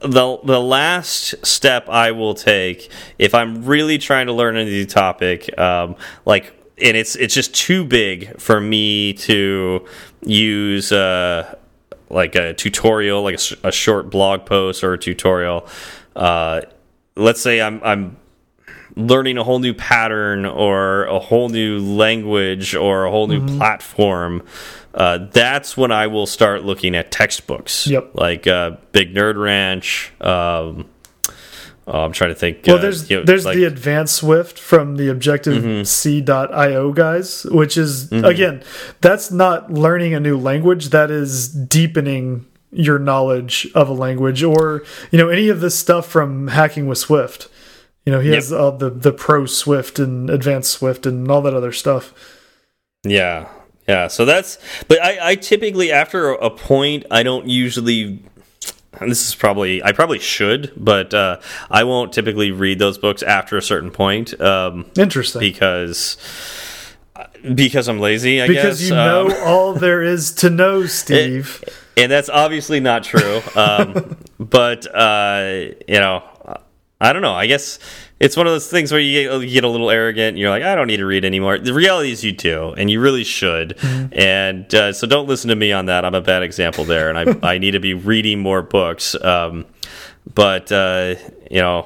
the 0.00 0.38
the 0.44 0.60
last 0.60 1.46
step 1.46 1.88
I 1.88 2.12
will 2.12 2.34
take 2.34 2.90
if 3.18 3.34
I'm 3.34 3.64
really 3.64 3.98
trying 3.98 4.26
to 4.26 4.32
learn 4.32 4.56
a 4.56 4.64
new 4.64 4.86
topic, 4.86 5.56
um, 5.58 5.96
like 6.24 6.54
and 6.80 6.96
it's 6.96 7.16
it's 7.16 7.34
just 7.34 7.54
too 7.54 7.84
big 7.84 8.40
for 8.40 8.60
me 8.60 9.14
to 9.14 9.86
use 10.22 10.92
uh, 10.92 11.54
like 12.10 12.34
a 12.34 12.54
tutorial, 12.54 13.22
like 13.22 13.36
a, 13.36 13.68
a, 13.68 13.72
short 13.72 14.10
blog 14.10 14.46
post 14.46 14.82
or 14.84 14.94
a 14.94 14.98
tutorial. 14.98 15.66
Uh, 16.14 16.62
let's 17.16 17.40
say 17.40 17.60
I'm 17.60 17.80
I'm 17.82 18.16
learning 18.96 19.38
a 19.38 19.44
whole 19.44 19.60
new 19.60 19.74
pattern 19.74 20.44
or 20.44 21.04
a 21.04 21.18
whole 21.18 21.48
new 21.48 21.78
language 21.78 22.74
or 22.74 23.04
a 23.04 23.10
whole 23.10 23.28
new 23.28 23.40
mm 23.40 23.46
-hmm. 23.46 23.58
platform. 23.58 24.42
Uh, 24.98 25.28
that's 25.30 25.76
when 25.76 25.92
I 25.92 26.08
will 26.08 26.26
start 26.26 26.64
looking 26.64 26.96
at 26.96 27.12
textbooks. 27.12 27.86
Yep. 27.86 28.10
Like 28.14 28.48
uh, 28.48 28.72
Big 28.92 29.14
Nerd 29.14 29.40
Ranch. 29.40 30.12
Um, 30.20 30.90
Oh, 31.90 32.04
I'm 32.04 32.12
trying 32.12 32.30
to 32.30 32.34
think. 32.34 32.64
Well, 32.66 32.76
uh, 32.76 32.82
there's 32.82 33.08
you 33.08 33.16
know, 33.16 33.24
there's 33.24 33.46
like, 33.46 33.56
the 33.56 33.64
Advanced 33.64 34.16
Swift 34.16 34.58
from 34.58 34.96
the 34.96 35.08
Objective 35.08 35.64
mm 35.64 35.80
-hmm. 35.80 35.86
C.io 35.86 36.92
guys, 36.92 37.46
which 37.48 37.78
is 37.78 38.10
mm 38.10 38.20
-hmm. 38.20 38.26
again, 38.26 38.62
that's 39.00 39.30
not 39.30 39.72
learning 39.72 40.14
a 40.14 40.20
new 40.20 40.38
language. 40.38 40.90
That 40.90 41.10
is 41.10 41.48
deepening 41.48 42.44
your 42.70 42.98
knowledge 42.98 43.68
of 43.74 43.88
a 43.88 43.94
language, 43.94 44.44
or 44.44 44.82
you 45.10 45.18
know, 45.18 45.30
any 45.30 45.50
of 45.52 45.60
this 45.60 45.78
stuff 45.78 46.06
from 46.10 46.48
Hacking 46.48 46.88
with 46.88 46.98
Swift. 46.98 47.48
You 48.04 48.12
know, 48.12 48.20
he 48.20 48.28
yep. 48.28 48.36
has 48.36 48.52
all 48.52 48.76
the 48.76 48.90
the 48.90 49.12
Pro 49.12 49.46
Swift 49.46 49.98
and 49.98 50.30
Advanced 50.30 50.70
Swift 50.70 51.06
and 51.06 51.30
all 51.30 51.42
that 51.42 51.54
other 51.54 51.72
stuff. 51.72 52.12
Yeah, 53.02 53.46
yeah. 53.88 54.08
So 54.08 54.24
that's. 54.24 54.58
But 54.86 55.02
I, 55.02 55.30
I 55.30 55.34
typically 55.34 55.90
after 55.90 56.30
a 56.32 56.50
point, 56.50 57.06
I 57.10 57.22
don't 57.22 57.48
usually 57.48 58.22
this 59.00 59.28
is 59.28 59.34
probably 59.34 59.82
I 59.82 59.92
probably 59.92 60.18
should, 60.18 60.72
but 60.76 61.14
uh, 61.14 61.40
I 61.70 61.84
won't 61.84 62.12
typically 62.12 62.50
read 62.50 62.78
those 62.78 62.98
books 62.98 63.22
after 63.22 63.56
a 63.56 63.62
certain 63.62 63.90
point. 63.90 64.38
Um, 64.40 64.86
Interesting, 64.96 65.40
because 65.40 66.16
because 67.54 67.88
I'm 67.88 68.00
lazy. 68.00 68.42
I 68.42 68.48
because 68.48 68.80
guess. 68.80 68.90
you 68.90 68.96
um, 68.96 69.28
know 69.28 69.44
all 69.44 69.74
there 69.74 70.02
is 70.02 70.32
to 70.36 70.50
know, 70.50 70.86
Steve. 70.86 71.62
It, 71.66 71.72
and 71.96 72.12
that's 72.12 72.28
obviously 72.28 72.80
not 72.80 73.04
true. 73.04 73.40
Um, 73.54 74.16
but 74.38 74.86
uh, 74.94 75.72
you 75.86 76.00
know, 76.00 76.22
I 77.00 77.12
don't 77.12 77.22
know. 77.22 77.34
I 77.34 77.46
guess 77.46 77.78
it's 78.20 78.36
one 78.36 78.46
of 78.46 78.52
those 78.52 78.68
things 78.68 78.90
where 78.90 79.00
you 79.00 79.28
get, 79.28 79.40
you 79.42 79.50
get, 79.50 79.64
a 79.64 79.68
little 79.68 79.90
arrogant 79.90 80.28
and 80.28 80.38
you're 80.38 80.50
like, 80.50 80.62
I 80.62 80.74
don't 80.74 80.88
need 80.88 80.96
to 80.96 81.06
read 81.06 81.24
anymore. 81.24 81.58
The 81.58 81.72
reality 81.72 82.10
is 82.10 82.24
you 82.24 82.32
do, 82.32 82.72
and 82.76 82.90
you 82.90 83.00
really 83.00 83.24
should. 83.24 83.76
Mm 83.78 83.88
-hmm. 83.88 84.18
And 84.18 84.74
uh, 84.74 84.92
so 84.92 85.06
don't 85.06 85.28
listen 85.28 85.50
to 85.50 85.56
me 85.56 85.72
on 85.72 85.86
that. 85.86 86.04
I'm 86.04 86.14
a 86.14 86.20
bad 86.20 86.42
example 86.42 86.84
there, 86.84 87.10
and 87.10 87.18
I, 87.18 87.52
I 87.54 87.58
need 87.58 87.72
to 87.72 87.80
be 87.80 87.94
reading 87.94 88.40
more 88.40 88.62
books. 88.62 89.16
Um, 89.22 89.66
but, 90.34 90.72
uh, 90.72 91.14
you 91.50 91.60
know, 91.60 91.84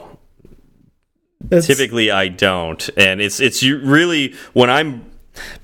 typically 1.51 2.11
I 2.11 2.28
don't. 2.28 2.91
And 2.97 3.20
it's, 3.20 3.41
it's 3.41 3.62
really 3.62 4.35
when 4.53 4.70
I'm 4.70 5.12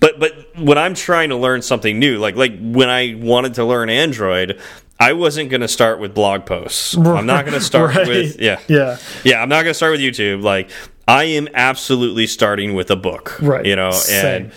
but 0.01 0.19
but 0.19 0.33
when 0.57 0.79
I'm 0.79 0.95
trying 0.95 1.31
to 1.31 1.37
learn 1.37 1.62
something 1.62 1.99
new, 1.99 2.19
like 2.19 2.37
like 2.37 2.59
when 2.61 2.89
I 2.89 3.14
wanted 3.14 3.55
to 3.55 3.64
learn 3.64 3.91
Android, 3.91 4.59
I 5.01 5.13
wasn't 5.13 5.51
going 5.51 5.61
to 5.61 5.69
start 5.69 6.01
with 6.01 6.15
blog 6.15 6.45
posts. 6.45 6.97
I'm 6.97 7.27
not 7.27 7.45
going 7.45 7.59
to 7.59 7.65
start 7.65 7.95
right. 7.95 8.09
with 8.09 8.41
yeah. 8.41 8.61
Yeah. 8.67 8.99
Yeah, 9.25 9.43
I'm 9.43 9.49
not 9.49 9.63
going 9.63 9.71
to 9.71 9.75
start 9.75 9.93
with 9.93 10.01
YouTube. 10.01 10.43
Like 10.43 10.71
I 11.07 11.25
am 11.25 11.49
absolutely 11.55 12.27
starting 12.27 12.75
with 12.75 12.91
a 12.91 12.97
book. 12.97 13.41
Right. 13.41 13.65
You 13.65 13.77
know, 13.77 13.93
Same. 13.93 14.43
and 14.45 14.53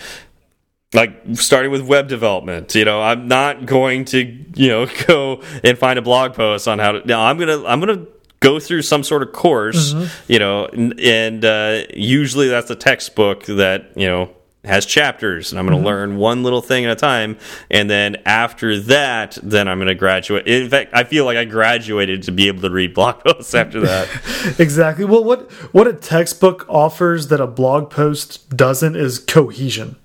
like 0.94 1.14
starting 1.34 1.70
with 1.70 1.80
web 1.80 2.06
development 2.06 2.74
you 2.74 2.84
know 2.84 3.00
i'm 3.00 3.26
not 3.26 3.64
going 3.64 4.04
to 4.04 4.44
you 4.54 4.68
know 4.68 4.86
go 5.06 5.42
and 5.64 5.78
find 5.78 5.98
a 5.98 6.02
blog 6.02 6.34
post 6.34 6.68
on 6.68 6.78
how 6.78 6.92
to 6.92 7.06
now 7.06 7.22
i'm 7.22 7.38
gonna 7.38 7.64
i'm 7.64 7.80
gonna 7.80 8.04
go 8.40 8.60
through 8.60 8.82
some 8.82 9.02
sort 9.02 9.22
of 9.22 9.32
course 9.32 9.94
mm 9.94 10.02
-hmm. 10.02 10.08
you 10.28 10.38
know 10.38 10.66
and, 10.66 11.00
and 11.00 11.44
uh, 11.44 11.82
usually 11.96 12.48
that's 12.48 12.70
a 12.70 12.76
textbook 12.76 13.44
that 13.44 13.82
you 13.96 14.06
know 14.06 14.28
has 14.64 14.86
chapters 14.86 15.50
and 15.50 15.58
I'm 15.58 15.66
going 15.66 15.76
to 15.76 15.80
mm 15.80 15.84
-hmm. 15.84 15.98
learn 15.98 16.16
one 16.16 16.42
little 16.42 16.62
thing 16.62 16.84
at 16.86 16.92
a 16.92 16.94
time 16.94 17.36
and 17.70 17.90
then 17.90 18.16
after 18.24 18.78
that 18.80 19.38
then 19.42 19.66
I'm 19.68 19.78
going 19.78 19.98
to 19.98 20.04
graduate 20.06 20.46
in 20.46 20.68
fact 20.70 20.90
I 20.92 21.04
feel 21.04 21.24
like 21.24 21.36
I 21.36 21.44
graduated 21.44 22.22
to 22.24 22.32
be 22.32 22.48
able 22.48 22.62
to 22.68 22.70
read 22.70 22.94
blog 22.94 23.14
posts 23.24 23.54
after 23.54 23.80
that 23.80 24.06
exactly 24.58 25.04
well 25.04 25.24
what 25.24 25.50
what 25.72 25.86
a 25.88 25.92
textbook 25.92 26.64
offers 26.68 27.26
that 27.26 27.40
a 27.40 27.46
blog 27.46 27.90
post 27.90 28.56
doesn't 28.56 28.96
is 28.96 29.18
cohesion 29.18 29.96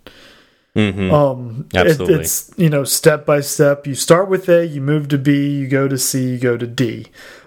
Mm 0.78 0.93
-hmm. 0.93 1.12
Um, 1.12 1.66
Absolutely. 1.74 2.14
It, 2.14 2.22
it's 2.22 2.51
you 2.55 2.70
know 2.70 2.84
step 2.84 3.26
by 3.26 3.41
step. 3.41 3.88
You 3.88 3.95
start 3.95 4.30
with 4.30 4.49
A, 4.49 4.66
you 4.66 4.82
move 4.82 5.08
to 5.08 5.18
B, 5.18 5.30
you 5.32 5.68
go 5.80 5.88
to 5.88 5.97
C, 5.97 6.20
you 6.20 6.39
go 6.51 6.58
to 6.58 6.68
D. 6.68 7.05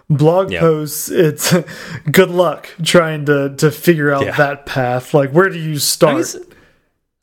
Blog 0.09 0.51
yep. 0.51 0.61
posts, 0.61 1.09
it's 1.09 1.55
good 2.19 2.31
luck 2.31 2.69
trying 2.83 3.27
to 3.27 3.55
to 3.57 3.71
figure 3.71 4.17
out 4.17 4.25
yeah. 4.25 4.37
that 4.37 4.67
path. 4.67 5.15
Like, 5.15 5.33
where 5.33 5.49
do 5.49 5.59
you 5.59 5.79
start? 5.79 6.27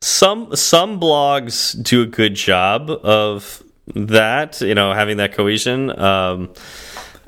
Some 0.02 0.56
some 0.56 1.00
blogs 1.00 1.82
do 1.82 2.02
a 2.04 2.06
good 2.06 2.36
job 2.36 2.90
of 2.90 3.64
that 3.96 4.62
you 4.62 4.76
know 4.76 4.94
having 4.94 5.18
that 5.18 5.34
cohesion 5.34 5.98
um, 6.00 6.54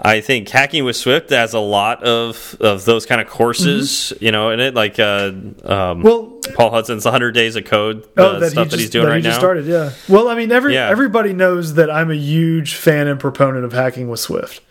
I 0.01 0.22
think 0.22 0.47
hacking 0.47 0.86
with 0.86 0.95
Swift 0.95 1.30
has 1.32 1.53
a 1.53 1.59
lot 1.59 2.03
of 2.03 2.55
of 2.61 2.86
those 2.86 3.05
kind 3.05 3.20
of 3.20 3.28
courses, 3.28 3.89
mm 3.89 4.17
-hmm. 4.17 4.26
you 4.26 4.32
know, 4.32 4.51
in 4.51 4.59
it. 4.59 4.74
Like, 4.74 4.97
uh, 4.97 5.32
um, 5.65 6.03
well, 6.03 6.39
Paul 6.55 6.72
Hudson's 6.72 7.05
100 7.05 7.34
Days 7.34 7.55
of 7.55 7.65
Code 7.65 7.97
uh, 8.17 8.24
oh, 8.24 8.39
that 8.39 8.51
stuff 8.51 8.65
just, 8.65 8.72
that 8.72 8.80
he's 8.80 8.89
doing 8.89 9.05
that 9.05 9.11
right 9.11 9.24
he 9.24 9.30
just 9.30 9.41
now. 9.41 9.47
Started, 9.47 9.65
yeah. 9.65 9.91
Well, 10.07 10.30
I 10.30 10.36
mean, 10.36 10.51
every 10.51 10.74
yeah. 10.74 10.89
everybody 10.89 11.34
knows 11.34 11.74
that 11.74 11.89
I'm 11.89 12.11
a 12.11 12.15
huge 12.15 12.76
fan 12.76 13.07
and 13.07 13.20
proponent 13.20 13.65
of 13.65 13.74
hacking 13.74 14.09
with 14.09 14.20
Swift. 14.20 14.61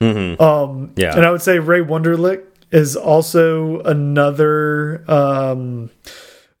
Mm 0.00 0.14
-hmm. 0.14 0.40
Um, 0.40 0.90
yeah, 0.96 1.16
and 1.16 1.24
I 1.24 1.28
would 1.28 1.42
say 1.42 1.58
Ray 1.58 1.82
Wenderlich 1.84 2.40
is 2.70 2.96
also 2.96 3.80
another. 3.84 5.02
Um, 5.06 5.90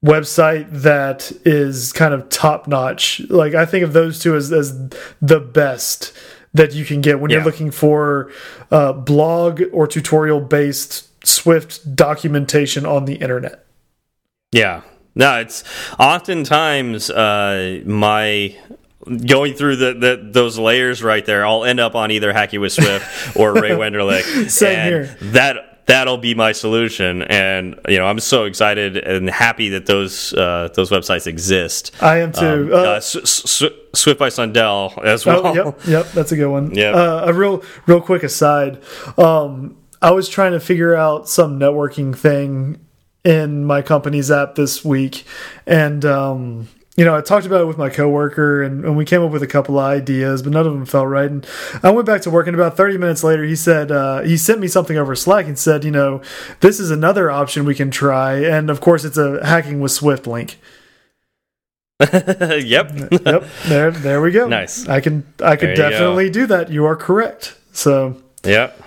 website 0.04 0.68
that 0.70 1.30
is 1.44 1.92
kind 1.92 2.12
of 2.12 2.28
top 2.28 2.66
notch. 2.66 3.20
Like 3.28 3.54
I 3.54 3.66
think 3.66 3.84
of 3.84 3.92
those 3.92 4.18
two 4.18 4.34
as 4.34 4.52
as 4.52 4.90
the 5.20 5.40
best 5.40 6.12
that 6.54 6.74
you 6.74 6.84
can 6.84 7.00
get 7.00 7.20
when 7.20 7.30
yeah. 7.30 7.38
you're 7.38 7.44
looking 7.44 7.70
for 7.70 8.30
uh, 8.70 8.92
blog 8.92 9.62
or 9.72 9.86
tutorial 9.86 10.40
based 10.40 11.08
Swift 11.26 11.94
documentation 11.94 12.84
on 12.84 13.04
the 13.04 13.14
internet. 13.14 13.64
Yeah, 14.50 14.82
no, 15.14 15.40
it's 15.40 15.64
oftentimes 15.98 17.10
uh, 17.10 17.80
my 17.86 18.56
going 19.26 19.54
through 19.54 19.76
the, 19.76 19.94
the, 19.94 20.28
those 20.30 20.58
layers 20.58 21.02
right 21.02 21.24
there. 21.24 21.44
I'll 21.44 21.64
end 21.64 21.80
up 21.80 21.94
on 21.94 22.10
either 22.10 22.32
Hacking 22.32 22.60
with 22.60 22.72
Swift 22.72 23.36
or 23.36 23.52
Ray 23.54 23.70
Wenderlich. 23.70 24.50
Same 24.50 24.86
here. 24.86 25.16
That 25.20 25.71
that'll 25.86 26.18
be 26.18 26.34
my 26.34 26.52
solution. 26.52 27.22
And 27.22 27.78
you 27.88 27.98
know, 27.98 28.06
I'm 28.06 28.20
so 28.20 28.44
excited 28.44 28.96
and 28.96 29.28
happy 29.28 29.70
that 29.70 29.86
those 29.86 30.32
uh, 30.34 30.68
those 30.74 30.90
websites 30.90 31.26
exist. 31.26 31.92
I 32.00 32.18
am 32.18 32.32
too. 32.32 32.70
Um, 32.72 32.72
uh, 32.72 32.76
uh, 32.76 33.00
Swift 33.00 34.18
by 34.18 34.28
Sundell 34.28 34.98
as 35.04 35.26
oh, 35.26 35.42
well. 35.42 35.46
Oh, 35.46 35.54
yep, 35.54 35.86
yep, 35.86 36.12
that's 36.12 36.32
a 36.32 36.36
good 36.36 36.50
one. 36.50 36.74
Yeah. 36.74 36.90
Uh, 36.90 37.24
a 37.26 37.32
real 37.32 37.62
real 37.86 38.00
quick 38.00 38.22
aside. 38.22 38.82
Um, 39.18 39.76
I 40.00 40.10
was 40.10 40.28
trying 40.28 40.52
to 40.52 40.60
figure 40.60 40.94
out 40.94 41.28
some 41.28 41.58
networking 41.58 42.16
thing 42.16 42.84
in 43.24 43.64
my 43.64 43.82
company's 43.82 44.30
app 44.30 44.56
this 44.56 44.84
week, 44.84 45.24
and 45.66 46.04
um, 46.04 46.68
you 46.96 47.06
know, 47.06 47.16
I 47.16 47.22
talked 47.22 47.46
about 47.46 47.62
it 47.62 47.66
with 47.66 47.78
my 47.78 47.88
coworker 47.88 48.62
and, 48.62 48.84
and 48.84 48.96
we 48.96 49.06
came 49.06 49.22
up 49.22 49.30
with 49.30 49.42
a 49.42 49.46
couple 49.46 49.78
of 49.78 49.84
ideas, 49.84 50.42
but 50.42 50.52
none 50.52 50.66
of 50.66 50.74
them 50.74 50.84
felt 50.84 51.08
right. 51.08 51.30
And 51.30 51.46
I 51.82 51.90
went 51.90 52.06
back 52.06 52.20
to 52.22 52.30
work 52.30 52.46
and 52.46 52.54
about 52.54 52.76
30 52.76 52.98
minutes 52.98 53.24
later, 53.24 53.44
he 53.44 53.56
said, 53.56 53.90
uh, 53.90 54.20
he 54.20 54.36
sent 54.36 54.60
me 54.60 54.68
something 54.68 54.98
over 54.98 55.14
Slack 55.14 55.46
and 55.46 55.58
said, 55.58 55.84
you 55.84 55.90
know, 55.90 56.20
this 56.60 56.78
is 56.78 56.90
another 56.90 57.30
option 57.30 57.64
we 57.64 57.74
can 57.74 57.90
try. 57.90 58.34
And 58.34 58.68
of 58.68 58.82
course, 58.82 59.04
it's 59.04 59.16
a 59.16 59.44
hacking 59.44 59.80
with 59.80 59.92
Swift 59.92 60.26
link. 60.26 60.58
yep. 62.12 62.12
yep. 63.10 63.44
There, 63.64 63.90
there 63.90 64.20
we 64.20 64.30
go. 64.30 64.46
Nice. 64.46 64.86
I 64.86 65.00
can, 65.00 65.24
I 65.42 65.56
could 65.56 65.74
definitely 65.74 66.28
do 66.28 66.46
that. 66.46 66.70
You 66.70 66.84
are 66.84 66.96
correct. 66.96 67.56
So, 67.72 68.20
yep. 68.44 68.78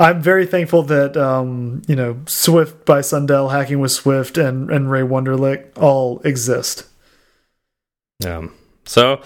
I'm 0.00 0.20
very 0.20 0.46
thankful 0.46 0.82
that 0.84 1.16
um, 1.16 1.82
you 1.86 1.94
know 1.94 2.18
Swift 2.26 2.84
by 2.84 3.02
Sundell, 3.02 3.50
Hacking 3.50 3.78
with 3.78 3.92
Swift, 3.92 4.36
and 4.36 4.68
and 4.70 4.90
Ray 4.90 5.02
Wenderlich 5.02 5.66
all 5.76 6.18
exist. 6.24 6.86
Um, 8.26 8.52
So, 8.84 9.22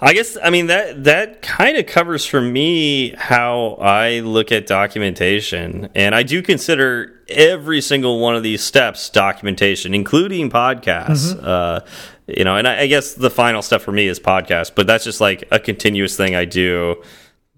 I 0.00 0.12
guess 0.12 0.36
I 0.42 0.50
mean 0.50 0.66
that 0.66 1.04
that 1.04 1.40
kind 1.40 1.78
of 1.78 1.86
covers 1.86 2.26
for 2.26 2.42
me 2.42 3.14
how 3.16 3.78
I 3.80 4.20
look 4.20 4.52
at 4.52 4.66
documentation, 4.66 5.88
and 5.94 6.14
I 6.14 6.22
do 6.22 6.42
consider 6.42 7.22
every 7.28 7.80
single 7.80 8.20
one 8.20 8.36
of 8.36 8.42
these 8.42 8.62
steps 8.62 9.08
documentation, 9.08 9.94
including 9.94 10.50
podcasts. 10.50 11.32
Mm 11.32 11.40
-hmm. 11.40 11.48
uh, 11.48 11.80
you 12.26 12.44
know, 12.44 12.56
and 12.56 12.68
I, 12.68 12.82
I, 12.82 12.88
guess 12.88 13.14
the 13.14 13.30
final 13.30 13.62
step 13.62 13.80
for 13.80 13.92
me 13.92 14.02
is 14.02 14.20
podcast, 14.20 14.74
but 14.74 14.86
that's 14.86 15.04
just 15.04 15.20
like 15.20 15.46
a 15.50 15.58
continuous 15.58 16.16
thing 16.16 16.36
I 16.36 16.44
do 16.44 17.02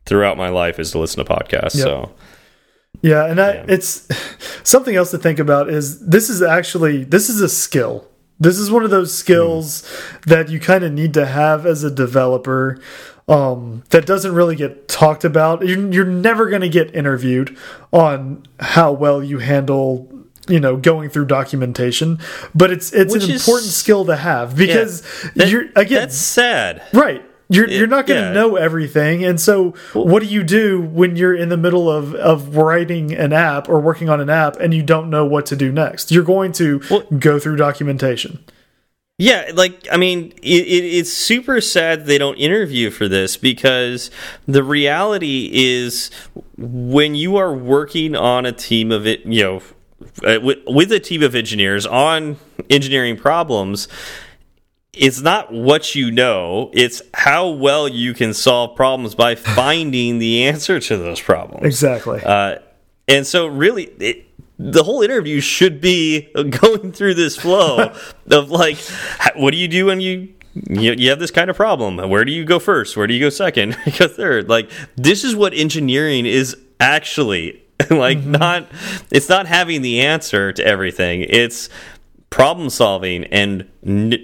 throughout 0.07 0.37
my 0.37 0.49
life 0.49 0.83
is 0.83 0.91
to 0.93 1.01
listen 1.01 1.25
to 1.25 1.35
podcasts. 1.35 1.75
Yep. 1.75 1.87
So. 1.87 2.13
Yeah, 3.03 3.31
and 3.31 3.41
I, 3.41 3.55
yeah. 3.55 3.75
it's 3.75 4.07
something 4.63 4.97
else 4.97 5.11
to 5.11 5.19
think 5.19 5.39
about 5.39 5.69
is 5.69 5.99
this 6.07 6.31
is 6.31 6.43
actually 6.43 7.05
this 7.05 7.29
is 7.29 7.41
a 7.41 7.49
skill 7.49 8.10
this 8.41 8.59
is 8.59 8.71
one 8.71 8.83
of 8.83 8.91
those 8.91 9.15
skills 9.15 9.83
mm. 9.83 10.25
that 10.25 10.49
you 10.49 10.59
kind 10.59 10.83
of 10.83 10.93
need 10.93 11.15
to 11.15 11.27
have 11.27 11.67
as 11.67 11.85
a 11.85 11.91
developer 11.91 12.81
um, 13.29 13.85
that 13.91 14.07
doesn't 14.07 14.35
really 14.35 14.57
get 14.57 14.89
talked 14.89 15.25
about. 15.25 15.65
You're, 15.65 15.93
you're 15.93 16.05
never 16.05 16.49
going 16.49 16.63
to 16.63 16.69
get 16.69 16.95
interviewed 16.95 17.57
on 17.93 18.45
how 18.59 18.93
well 18.93 19.23
you 19.23 19.39
handle 19.39 20.09
you 20.49 20.59
know 20.59 20.77
going 20.77 21.11
through 21.11 21.27
documentation 21.27 22.19
but 22.55 22.71
it's 22.71 22.93
it's 22.93 23.13
Which 23.13 23.25
an 23.25 23.33
important 23.33 23.71
skill 23.71 24.07
to 24.07 24.17
have 24.17 24.57
because 24.57 25.05
yeah, 25.23 25.31
that, 25.37 25.49
you're 25.49 25.65
again 25.77 26.01
that's 26.01 26.17
sad 26.17 26.83
right 26.95 27.23
you're 27.51 27.67
it, 27.67 27.73
you're 27.73 27.89
not 27.89 28.07
going 28.07 28.23
to 28.23 28.29
yeah. 28.29 28.33
know 28.33 28.55
everything, 28.55 29.25
and 29.25 29.41
so 29.41 29.73
what 29.93 30.23
do 30.23 30.29
you 30.29 30.45
do 30.45 30.81
when 30.81 31.17
you're 31.17 31.35
in 31.35 31.49
the 31.49 31.57
middle 31.57 31.91
of 31.91 32.15
of 32.15 32.57
writing 32.57 33.13
an 33.13 33.33
app 33.33 33.69
or 33.69 33.81
working 33.81 34.09
on 34.09 34.21
an 34.21 34.31
app 34.31 34.57
and 34.57 34.73
you 34.73 34.85
don't 34.85 35.11
know 35.11 35.27
what 35.27 35.47
to 35.47 35.57
do 35.57 35.73
next? 35.73 36.13
You're 36.13 36.25
going 36.25 36.53
to 36.53 36.81
well, 36.89 37.03
go 37.19 37.41
through 37.41 37.57
documentation. 37.57 38.45
Yeah, 39.19 39.51
like 39.53 39.87
I 39.91 39.97
mean, 39.97 40.33
it, 40.43 40.67
it, 40.67 40.85
it's 40.85 41.13
super 41.13 41.61
sad 41.61 42.07
they 42.07 42.19
don't 42.19 42.37
interview 42.37 42.89
for 42.91 43.09
this 43.09 43.37
because 43.37 44.13
the 44.47 44.63
reality 44.63 45.51
is 45.53 46.11
when 46.57 47.17
you 47.17 47.37
are 47.37 47.53
working 47.53 48.15
on 48.15 48.47
a 48.47 48.53
team 48.53 48.93
of 48.93 49.07
it, 49.07 49.27
you 49.27 49.43
know, 49.43 49.63
uh, 50.25 50.41
with, 50.41 50.61
with 50.67 50.93
a 50.93 51.01
team 51.01 51.23
of 51.23 51.35
engineers 51.35 51.85
on 51.85 52.37
engineering 52.71 53.17
problems 53.17 53.89
it's 54.93 55.21
not 55.21 55.53
what 55.53 55.95
you 55.95 56.11
know, 56.11 56.71
it's 56.73 57.03
how 57.15 57.49
well 57.51 57.89
you 57.89 58.13
can 58.15 58.35
solve 58.35 58.77
problems 58.77 59.15
by 59.15 59.35
finding 59.57 60.19
the 60.19 60.45
answer 60.45 60.81
to 60.81 60.97
those 60.97 61.21
problems. 61.21 61.65
Exactly. 61.65 62.21
Uh, 62.25 62.59
and 63.07 63.27
so, 63.27 63.47
really, 63.47 63.85
it, 63.85 64.27
the 64.59 64.83
whole 64.83 65.03
interview 65.03 65.41
should 65.41 65.81
be 65.81 66.29
going 66.51 66.93
through 66.93 67.15
this 67.15 67.37
flow 67.37 67.93
of 68.31 68.51
like, 68.51 68.79
what 69.37 69.53
do 69.53 69.57
you 69.57 69.69
do 69.69 69.87
when 69.87 70.01
you 70.01 70.35
you, 70.55 70.93
you 70.93 71.11
have 71.11 71.21
this 71.21 71.31
kind 71.31 71.49
of 71.49 71.57
problem. 71.57 71.97
Where 72.11 72.25
do 72.25 72.33
you 72.33 72.45
go 72.45 72.59
first? 72.59 72.97
Where 72.97 73.07
do 73.07 73.15
you 73.15 73.21
go 73.21 73.31
second? 73.31 73.77
go 73.99 74.09
third? 74.09 74.49
Like 74.49 74.71
this 74.97 75.23
is 75.23 75.37
what 75.37 75.55
engineering 75.55 76.27
is 76.27 76.57
actually 76.81 77.63
like. 77.91 78.19
Mm 78.19 78.25
-hmm. 78.25 78.39
Not 78.39 78.69
it's 79.11 79.29
not 79.29 79.47
having 79.47 79.83
the 79.83 80.07
answer 80.07 80.53
to 80.53 80.63
everything. 80.63 81.25
It's 81.29 81.69
problem 82.31 82.71
solving 82.71 83.25
and 83.25 83.69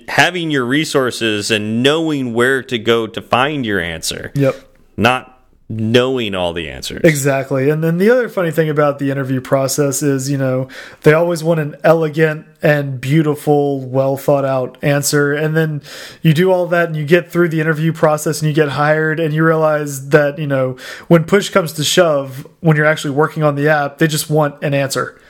having 0.08 0.50
your 0.50 0.64
resources 0.64 1.50
and 1.50 1.82
knowing 1.82 2.32
where 2.32 2.62
to 2.62 2.78
go 2.78 3.06
to 3.06 3.20
find 3.20 3.66
your 3.66 3.80
answer. 3.80 4.32
Yep. 4.34 4.56
Not 4.96 5.36
knowing 5.68 6.32
all 6.34 6.52
the 6.52 6.68
answers. 6.68 7.00
Exactly. 7.02 7.68
And 7.68 7.82
then 7.82 7.98
the 7.98 8.08
other 8.08 8.28
funny 8.28 8.52
thing 8.52 8.70
about 8.70 9.00
the 9.00 9.10
interview 9.10 9.40
process 9.40 10.00
is, 10.00 10.30
you 10.30 10.38
know, 10.38 10.68
they 11.02 11.12
always 11.12 11.42
want 11.42 11.58
an 11.58 11.74
elegant 11.82 12.46
and 12.62 13.00
beautiful, 13.00 13.84
well 13.84 14.16
thought 14.16 14.44
out 14.44 14.78
answer. 14.82 15.32
And 15.34 15.56
then 15.56 15.82
you 16.22 16.32
do 16.32 16.52
all 16.52 16.66
that 16.68 16.86
and 16.86 16.96
you 16.96 17.04
get 17.04 17.32
through 17.32 17.48
the 17.48 17.60
interview 17.60 17.92
process 17.92 18.40
and 18.40 18.48
you 18.48 18.54
get 18.54 18.70
hired 18.70 19.18
and 19.18 19.34
you 19.34 19.44
realize 19.44 20.10
that, 20.10 20.38
you 20.38 20.46
know, 20.46 20.76
when 21.08 21.24
push 21.24 21.48
comes 21.48 21.72
to 21.72 21.84
shove, 21.84 22.46
when 22.60 22.76
you're 22.76 22.86
actually 22.86 23.14
working 23.14 23.42
on 23.42 23.56
the 23.56 23.68
app, 23.68 23.98
they 23.98 24.06
just 24.06 24.30
want 24.30 24.62
an 24.62 24.72
answer. 24.72 25.20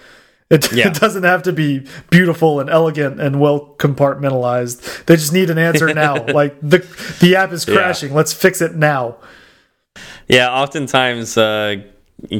It, 0.48 0.72
yeah. 0.76 0.88
it, 0.88 0.94
doesn't 0.94 1.24
have 1.24 1.42
to 1.44 1.52
be 1.52 1.86
beautiful 2.10 2.60
and 2.60 2.70
elegant 2.70 3.20
and 3.20 3.40
well 3.40 3.74
compartmentalized. 3.78 5.04
They 5.06 5.16
just 5.16 5.32
need 5.32 5.50
an 5.50 5.58
answer 5.58 5.92
now. 5.92 6.24
like 6.32 6.58
the 6.60 6.78
the 7.20 7.36
app 7.36 7.52
is 7.52 7.64
crashing. 7.64 8.10
Yeah. 8.10 8.16
Let's 8.16 8.32
fix 8.32 8.60
it 8.60 8.74
now. 8.74 9.16
Yeah, 10.28 10.50
oftentimes 10.52 11.36
uh, 11.36 11.76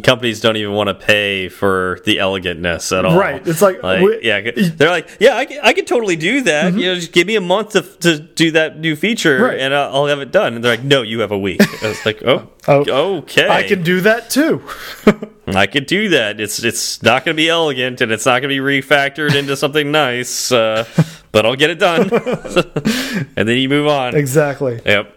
companies 0.03 0.41
don't 0.41 0.57
even 0.57 0.73
want 0.73 0.89
to 0.89 0.95
pay 0.95 1.49
for 1.49 2.01
the 2.05 2.17
elegantness 2.17 2.97
at 2.97 3.05
all. 3.05 3.19
Right. 3.19 3.47
It's 3.47 3.63
like, 3.63 3.83
like 3.83 4.23
yeah, 4.23 4.41
they're 4.77 4.91
like, 4.91 5.09
yeah, 5.21 5.37
I 5.37 5.45
can, 5.45 5.61
I 5.63 5.73
can 5.73 5.85
totally 5.85 6.17
do 6.17 6.43
that. 6.43 6.73
Mm 6.73 6.75
-hmm. 6.75 6.81
You 6.81 6.87
know, 6.87 6.95
just 6.95 7.13
give 7.13 7.27
me 7.27 7.37
a 7.37 7.41
month 7.41 7.73
to, 7.73 7.83
to 7.83 8.19
do 8.45 8.51
that 8.53 8.79
new 8.79 8.97
feature 8.97 9.39
right. 9.39 9.61
and 9.61 9.75
I'll 9.75 10.07
have 10.07 10.23
it 10.23 10.33
done. 10.33 10.55
And 10.55 10.65
they're 10.65 10.77
like, 10.77 10.87
no, 10.87 11.03
you 11.03 11.21
have 11.21 11.35
a 11.35 11.39
week. 11.39 11.63
I 11.83 11.89
was 11.89 12.05
like, 12.05 12.25
oh, 12.25 12.43
oh 12.69 13.17
okay. 13.19 13.49
I 13.49 13.69
can 13.69 13.83
do 13.83 14.01
that 14.01 14.31
too. 14.31 14.61
I 15.63 15.67
could 15.67 15.87
do 15.87 16.09
that. 16.09 16.41
It's 16.41 16.63
it's 16.63 17.03
not 17.03 17.25
going 17.25 17.37
to 17.37 17.43
be 17.43 17.49
elegant 17.49 18.01
and 18.01 18.13
it's 18.13 18.27
not 18.27 18.43
going 18.43 18.55
to 18.55 18.63
be 18.63 18.81
refactored 18.81 19.35
into 19.35 19.57
something 19.63 19.93
nice, 19.93 20.53
uh, 20.53 20.85
but 21.33 21.47
I'll 21.47 21.57
get 21.57 21.71
it 21.71 21.79
done. 21.79 22.11
and 23.37 23.49
then 23.49 23.57
you 23.57 23.69
move 23.69 23.87
on. 23.87 24.17
Exactly. 24.17 24.81
Yep. 24.85 25.17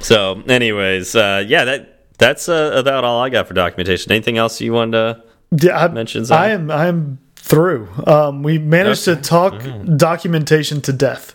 So, 0.00 0.42
anyways, 0.48 1.14
uh, 1.14 1.44
yeah, 1.46 1.64
that 1.64 1.99
that's 2.20 2.48
uh, 2.48 2.72
about 2.74 3.02
all 3.02 3.20
I 3.20 3.30
got 3.30 3.48
for 3.48 3.54
documentation. 3.54 4.12
Anything 4.12 4.38
else 4.38 4.60
you 4.60 4.72
wanted 4.72 4.92
to 4.92 5.66
yeah, 5.66 5.78
I, 5.78 5.88
mention? 5.88 6.24
Zach? 6.24 6.38
I 6.38 6.50
am 6.50 6.70
I 6.70 6.86
am 6.86 7.18
through. 7.34 7.88
Um, 8.06 8.42
we 8.42 8.58
managed 8.58 9.08
okay. 9.08 9.20
to 9.20 9.28
talk 9.28 9.54
mm. 9.54 9.98
documentation 9.98 10.80
to 10.82 10.92
death. 10.92 11.34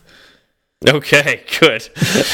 Okay, 0.87 1.43
good. 1.59 1.87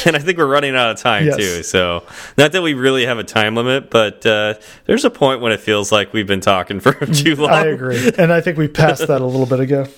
and 0.06 0.16
I 0.16 0.20
think 0.20 0.38
we're 0.38 0.48
running 0.48 0.76
out 0.76 0.90
of 0.90 0.98
time 0.98 1.26
yes. 1.26 1.38
too. 1.38 1.64
So, 1.64 2.04
not 2.38 2.52
that 2.52 2.62
we 2.62 2.74
really 2.74 3.06
have 3.06 3.20
a 3.20 3.24
time 3.24 3.56
limit, 3.56 3.90
but 3.90 4.26
uh, 4.26 4.56
there's 4.86 5.06
a 5.06 5.10
point 5.10 5.42
when 5.42 5.52
it 5.52 5.60
feels 5.60 5.92
like 5.92 6.12
we've 6.12 6.28
been 6.28 6.42
talking 6.42 6.80
for 6.80 6.94
too 7.06 7.36
long. 7.36 7.52
I 7.52 7.66
agree, 7.66 8.12
and 8.18 8.34
I 8.34 8.42
think 8.42 8.58
we 8.58 8.68
passed 8.68 9.08
that 9.08 9.22
a 9.22 9.26
little 9.26 9.46
bit 9.46 9.60
ago. 9.60 9.88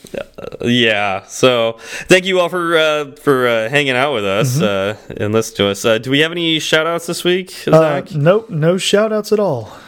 Yeah. 0.61 1.25
So, 1.27 1.77
thank 1.79 2.25
you 2.25 2.39
all 2.39 2.49
for 2.49 2.77
uh, 2.77 3.11
for 3.15 3.47
uh, 3.47 3.69
hanging 3.69 3.95
out 3.95 4.13
with 4.13 4.25
us 4.25 4.57
mm 4.57 4.63
-hmm. 4.63 5.23
and 5.23 5.33
listening 5.33 5.57
to 5.57 5.71
us. 5.71 5.85
Uh, 5.85 5.97
do 5.97 6.11
we 6.11 6.21
have 6.21 6.31
any 6.31 6.59
shout 6.59 6.85
outs 6.85 7.05
this 7.05 7.23
week, 7.23 7.51
uh, 7.67 7.71
Zach? 7.71 8.11
nope, 8.11 8.49
no 8.49 8.77
shout 8.77 9.11
outs 9.11 9.31
at 9.31 9.39
all. 9.39 9.82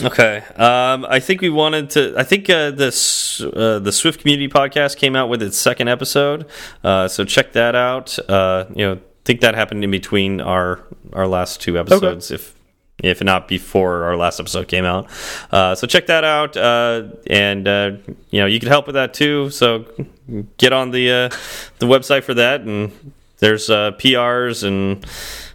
Okay, 0.00 0.42
um, 0.56 1.06
I 1.08 1.20
think 1.20 1.40
we 1.40 1.50
wanted 1.50 1.90
to. 1.90 2.14
I 2.16 2.24
think 2.24 2.48
uh, 2.50 2.70
this 2.70 3.40
uh, 3.40 3.78
the 3.78 3.92
Swift 3.92 4.20
Community 4.20 4.48
Podcast 4.48 4.96
came 4.96 5.14
out 5.14 5.28
with 5.28 5.42
its 5.42 5.56
second 5.56 5.88
episode, 5.88 6.46
uh, 6.82 7.08
so 7.08 7.24
check 7.24 7.52
that 7.52 7.74
out. 7.74 8.18
Uh, 8.28 8.66
you 8.74 8.84
know, 8.86 9.00
think 9.24 9.40
that 9.42 9.54
happened 9.54 9.84
in 9.84 9.90
between 9.90 10.40
our 10.40 10.80
our 11.12 11.26
last 11.26 11.60
two 11.60 11.78
episodes, 11.78 12.32
okay. 12.32 12.34
if 12.34 12.54
if 13.02 13.22
not 13.22 13.46
before 13.46 14.04
our 14.04 14.16
last 14.16 14.40
episode 14.40 14.66
came 14.66 14.84
out. 14.84 15.08
Uh, 15.52 15.74
so 15.74 15.86
check 15.86 16.06
that 16.06 16.24
out, 16.24 16.56
uh, 16.56 17.04
and 17.28 17.66
you 18.30 18.40
know 18.40 18.46
you 18.46 18.58
can 18.58 18.68
help 18.68 18.86
with 18.86 18.94
that 18.94 19.14
too. 19.14 19.50
So 19.50 19.84
get 20.56 20.72
on 20.72 20.90
the 20.90 21.30
the 21.78 21.86
website 21.86 22.24
for 22.24 22.34
that, 22.34 22.62
and 22.62 23.12
there's 23.38 23.68
PRs 23.68 24.64
and 24.66 25.04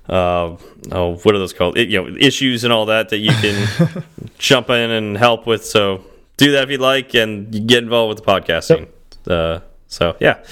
uh, 0.10 0.56
oh, 0.92 1.18
what 1.24 1.36
are 1.36 1.40
those 1.40 1.54
called? 1.54 1.78
It, 1.78 1.90
you 1.90 2.02
know, 2.02 2.16
issues 2.20 2.64
and 2.64 2.72
all 2.72 2.86
that 2.86 3.10
that 3.10 3.18
you 3.18 3.32
can 3.32 4.04
jump 4.38 4.70
in 4.70 4.92
and 4.92 5.18
help 5.18 5.46
with. 5.46 5.66
So 5.66 6.04
do 6.38 6.52
that 6.54 6.64
if 6.64 6.70
you'd 6.70 6.82
like, 6.82 7.14
and 7.14 7.54
you 7.54 7.62
get 7.62 7.84
involved 7.84 8.16
with 8.16 8.26
the 8.26 8.32
podcasting. 8.32 8.88
Yep. 9.26 9.28
Uh, 9.28 9.60
so 9.88 10.16
yeah. 10.20 10.44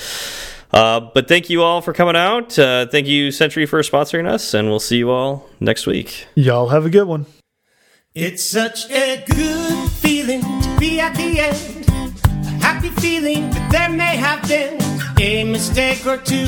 Uh, 0.73 0.99
but 1.13 1.29
thank 1.29 1.49
you 1.49 1.61
all 1.63 1.81
for 1.81 1.93
coming 1.93 2.17
out. 2.17 2.57
Uh, 2.59 2.85
thank 2.87 3.07
you, 3.07 3.31
Sentry, 3.31 3.65
for 3.65 3.79
sponsoring 3.81 4.27
us, 4.27 4.53
and 4.53 4.67
we'll 4.67 4.79
see 4.79 4.97
you 4.97 5.09
all 5.09 5.47
next 5.61 5.87
week. 5.87 6.27
Y'all 6.35 6.67
have 6.67 6.85
a 6.85 6.89
good 6.89 7.07
one. 7.07 7.25
It's 8.13 8.43
such 8.43 8.89
a 8.91 9.23
good 9.25 9.89
feeling 9.91 10.41
to 10.41 10.77
be 10.77 10.99
at 10.99 11.15
the 11.15 11.39
end. 11.39 11.85
A 12.45 12.49
happy 12.61 12.89
feeling 12.89 13.49
that 13.51 13.71
there 13.71 13.89
may 13.89 14.17
have 14.17 14.45
been 14.47 14.81
a 15.19 15.43
mistake 15.45 16.05
or 16.05 16.17
two 16.17 16.47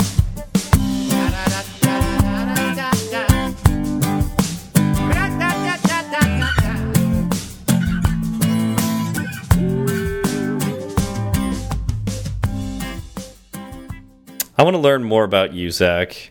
I 14.61 14.63
want 14.63 14.75
to 14.75 14.79
learn 14.79 15.03
more 15.03 15.23
about 15.23 15.53
you, 15.53 15.71
Zach. 15.71 16.29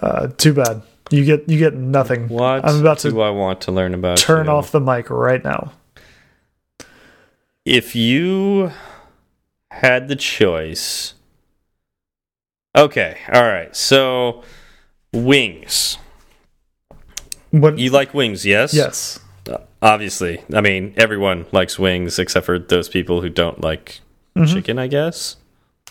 Uh, 0.00 0.26
too 0.36 0.52
bad. 0.52 0.82
You 1.10 1.24
get 1.24 1.48
you 1.48 1.60
get 1.60 1.74
nothing. 1.74 2.26
What 2.28 2.64
I'm 2.66 2.80
about 2.80 2.98
do 2.98 3.10
to 3.12 3.22
I 3.22 3.30
want 3.30 3.60
to 3.60 3.70
learn 3.70 3.94
about? 3.94 4.18
turn 4.18 4.46
you? 4.46 4.50
off 4.52 4.72
the 4.72 4.80
mic 4.80 5.10
right 5.10 5.44
now. 5.44 5.70
If 7.64 7.94
you 7.94 8.72
had 9.70 10.08
the 10.08 10.16
choice. 10.16 11.14
Okay, 12.76 13.18
all 13.32 13.44
right. 13.44 13.76
So, 13.76 14.42
wings. 15.12 15.98
What? 17.52 17.78
You 17.78 17.90
like 17.90 18.12
wings, 18.12 18.44
yes? 18.44 18.74
yes. 18.74 19.20
Obviously. 19.80 20.42
I 20.52 20.62
mean, 20.62 20.94
everyone 20.96 21.46
likes 21.52 21.78
wings 21.78 22.18
except 22.18 22.44
for 22.44 22.58
those 22.58 22.88
people 22.88 23.20
who 23.22 23.28
don't 23.28 23.60
like 23.60 24.00
Mm-hmm. 24.34 24.52
chicken, 24.52 24.78
I 24.80 24.88
guess, 24.88 25.36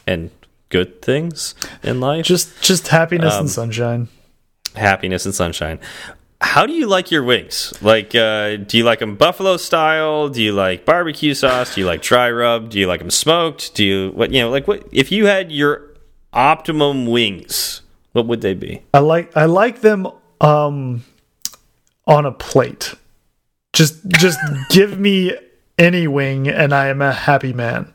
and 0.05 0.31
good 0.71 1.01
things 1.01 1.53
in 1.83 1.99
life. 1.99 2.25
Just 2.25 2.61
just 2.61 2.87
happiness 2.87 3.33
Um, 3.35 3.41
and 3.41 3.49
sunshine. 3.49 4.07
happiness 4.75 5.25
and 5.25 5.35
sunshine. 5.35 5.79
How 6.43 6.65
do 6.65 6.73
you 6.73 6.87
like 6.87 7.11
your 7.11 7.23
wings? 7.23 7.71
Like, 7.81 8.15
uh, 8.15 8.55
do 8.55 8.75
you 8.79 8.83
like 8.83 8.97
them 8.97 9.15
buffalo 9.15 9.57
style? 9.57 10.27
Do 10.29 10.41
you 10.41 10.53
like 10.53 10.85
barbecue 10.85 11.35
sauce? 11.35 11.75
Do 11.75 11.81
you 11.81 11.85
like 11.87 12.01
dry 12.01 12.31
rub? 12.31 12.71
Do 12.71 12.79
you 12.79 12.87
like 12.87 12.99
them 12.99 13.11
smoked? 13.11 13.75
Do 13.75 13.85
you 13.85 14.09
what? 14.15 14.31
You 14.31 14.41
know, 14.41 14.49
like 14.49 14.67
what? 14.67 14.87
If 14.91 15.11
you 15.11 15.27
had 15.27 15.51
your 15.51 15.91
optimum 16.33 17.05
wings, 17.05 17.81
what 18.13 18.25
would 18.25 18.41
they 18.41 18.55
be? 18.55 18.81
I 18.93 18.99
like 18.99 19.37
I 19.37 19.45
like 19.45 19.81
them 19.81 20.07
um 20.39 21.03
on 22.07 22.25
a 22.25 22.31
plate. 22.31 22.95
Just 23.73 24.07
just 24.09 24.39
give 24.71 24.99
me 24.99 25.35
any 25.77 26.07
wing 26.07 26.47
and 26.47 26.73
I 26.73 26.87
am 26.87 27.01
a 27.03 27.11
happy 27.11 27.53
man. 27.53 27.93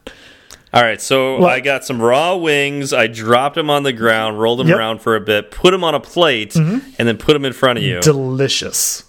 All 0.77 0.83
right, 0.83 1.01
so 1.01 1.45
I 1.47 1.61
got 1.61 1.85
some 1.85 2.01
raw 2.03 2.37
wings. 2.37 2.93
I 2.93 3.07
dropped 3.07 3.55
them 3.55 3.71
on 3.71 3.83
the 3.83 3.93
ground, 3.95 4.39
rolled 4.39 4.59
them 4.59 4.69
Yep. 4.69 4.77
Around 4.77 5.01
for 5.01 5.17
a 5.17 5.21
bit, 5.21 5.51
put 5.51 5.71
them 5.71 5.83
on 5.83 5.95
a 5.95 6.01
plate, 6.01 6.53
mm-hmm. 6.53 6.91
and 6.99 7.09
then 7.09 7.17
put 7.17 7.33
them 7.33 7.45
in 7.47 7.53
front 7.55 7.79
of 7.79 7.85
you. 7.85 8.01
Delicious. 8.01 9.05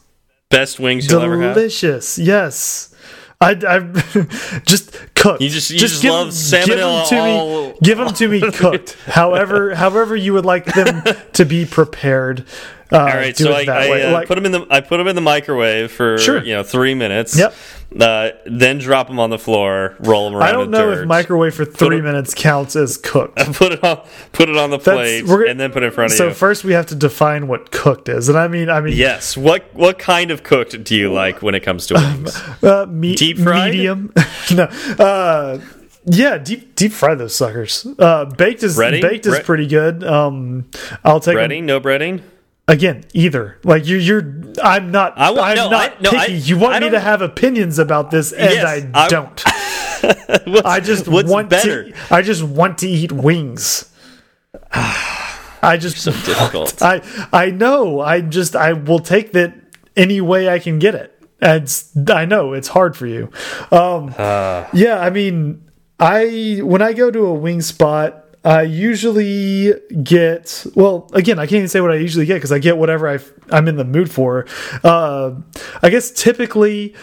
Best 0.49 0.80
wings 0.80 1.07
you'll 1.11 1.22
ever 1.22 1.41
have. 1.41 1.56
Delicious. 1.56 2.18
Yes. 2.18 2.95
I, 3.41 3.52
I 3.52 4.61
just 4.65 5.14
cooked. 5.14 5.41
You 5.41 5.49
just- 5.49 5.69
you 5.69 5.77
just 5.77 6.03
love 6.03 6.34
give 6.65 6.77
them 6.77 7.06
to 7.10 7.18
all- 7.19 7.68
me. 7.68 7.73
Give 7.84 7.98
them 7.98 8.14
to 8.14 8.27
me 8.30 8.52
cooked. 8.53 8.95
however, 9.06 9.76
however 9.76 10.15
you 10.15 10.34
would 10.34 10.45
like 10.45 10.65
them 10.65 11.03
to 11.34 11.45
be 11.45 11.65
prepared. 11.65 12.45
Uh, 12.89 12.97
All 12.99 13.05
right, 13.05 13.35
so 13.35 13.51
I, 13.51 13.65
I 13.68 14.01
uh, 14.03 14.11
Like- 14.14 14.27
put 14.27 14.35
them 14.35 14.45
in 14.45 14.51
the 14.53 14.65
I 14.69 14.80
put 14.81 14.97
them 14.97 15.07
in 15.07 15.15
the 15.15 15.22
microwave 15.22 15.91
for 15.91 16.18
Sure. 16.18 16.41
you 16.43 16.53
know 16.55 16.64
three 16.64 16.93
minutes. 16.93 17.38
Yep. 17.38 17.53
Uh, 17.99 18.30
then 18.45 18.77
drop 18.80 19.07
them 19.07 19.19
on 19.19 19.30
the 19.30 19.39
floor, 19.39 19.95
roll 19.99 20.26
them 20.30 20.35
around. 20.38 20.47
I 20.49 20.51
don't 20.51 20.65
in 20.65 20.72
know 20.72 20.91
dirt. 20.93 21.01
if 21.03 21.07
microwave 21.07 21.53
for 21.55 21.64
three 21.65 22.01
minutes 22.01 22.34
counts 22.34 22.76
as 22.76 22.97
cooked. 22.97 23.35
put 23.55 23.72
it 23.73 23.84
on 23.84 24.01
put 24.31 24.49
it 24.49 24.57
on 24.57 24.69
the 24.69 24.80
plate 24.80 25.26
and 25.26 25.59
then 25.59 25.72
put 25.72 25.84
it 25.84 25.88
in 25.88 25.91
front 25.91 26.11
of 26.11 26.18
So 26.18 26.27
you. 26.30 26.34
first 26.34 26.64
we 26.64 26.73
have 26.73 26.85
to 26.88 26.95
define 26.95 27.47
what 27.47 27.72
cooked 27.72 28.07
is, 28.09 28.30
and 28.30 28.38
I 28.38 28.47
mean, 28.47 28.69
I 28.69 28.80
mean, 28.81 28.95
yes. 28.95 29.35
What 29.38 29.73
what 29.73 29.99
kind 29.99 30.31
of 30.31 30.43
cooked 30.43 30.81
do 30.84 30.95
you 30.95 31.11
like 31.11 31.41
when 31.41 31.55
it 31.55 31.61
comes 31.61 31.88
to 31.88 31.95
wings? 31.95 32.38
uh, 32.64 32.85
me 32.89 33.15
Deep 33.15 33.38
fried? 33.39 33.72
medium. 33.73 34.14
no, 34.53 34.64
uh, 34.97 35.59
yeah, 36.05 36.38
deep 36.38 36.76
deep 36.76 36.91
fry 36.93 37.15
those 37.15 37.35
suckers. 37.35 37.85
Uh, 37.99 38.26
baked 38.26 38.64
is 38.64 38.77
Breading? 38.77 39.01
baked 39.01 39.26
is 39.26 39.39
Bre- 39.39 39.43
pretty 39.43 39.68
good. 39.68 40.03
Um, 40.05 40.69
I'll 41.03 41.19
take 41.19 41.35
breading? 41.38 41.64
No 41.64 41.80
breading? 41.81 42.22
Again 42.68 43.06
either. 43.14 43.57
Like 43.64 43.88
you're 43.88 43.99
you're. 43.99 44.44
I'm 44.64 44.91
not. 44.91 45.14
I 45.18 45.30
I'm 45.30 45.56
no, 45.56 45.69
not 45.69 45.91
I- 45.98 46.02
no, 46.02 46.11
picky. 46.11 46.34
I- 46.34 46.35
you 46.38 46.57
want 46.57 46.81
me 46.84 46.89
to 46.89 46.99
have 46.99 47.22
opinions 47.22 47.80
about 47.80 48.11
this, 48.11 48.31
and 48.31 48.52
Yes, 48.52 48.65
I, 48.94 49.06
I- 49.06 49.07
don't. 49.07 49.44
I 50.65 50.80
just 50.80 51.07
what's 51.07 51.30
want 51.30 51.49
better? 51.49 51.91
to. 51.91 52.14
I 52.14 52.22
just 52.22 52.44
want 52.44 52.77
to 52.80 52.88
eat 52.88 53.11
wings. 53.11 53.91
I 54.72 55.77
just 55.80 55.98
So 55.98 56.11
difficult. 56.11 56.81
I 56.81 57.02
I 57.34 57.49
know. 57.49 57.99
I 57.99 58.22
just 58.22 58.56
I 58.56 58.73
will 58.73 58.99
take 58.99 59.31
that 59.34 59.56
any 59.95 60.22
way 60.22 60.49
I 60.49 60.60
can 60.60 60.77
get 60.80 60.94
it. 60.94 61.14
It's 61.41 61.91
I 62.10 62.26
know 62.26 62.53
it's 62.53 62.68
hard 62.69 62.95
for 62.95 63.07
you. 63.07 63.31
Um 63.72 64.14
yeah, 64.18 64.99
I 65.02 65.10
mean 65.10 65.68
I 65.99 66.60
when 66.64 66.81
I 66.84 66.94
go 66.94 67.10
to 67.10 67.26
a 67.26 67.34
wing 67.34 67.61
spot 67.61 68.23
I 68.48 68.61
usually 68.61 69.74
get 70.03 70.65
well 70.74 71.10
again 71.14 71.38
I 71.38 71.44
can't 71.44 71.57
even 71.57 71.68
say 71.68 71.82
what 71.82 71.91
I 71.91 71.95
usually 71.95 72.26
get 72.26 72.36
because 72.36 72.52
I 72.53 72.60
get 72.60 72.78
whatever 72.78 73.10
I 73.10 73.19
I'm 73.52 73.68
in 73.68 73.76
the 73.76 73.84
mood 73.84 74.10
for. 74.10 74.45
Uh 74.84 75.36
I 75.84 75.90
guess 75.90 76.11
typically 76.11 76.95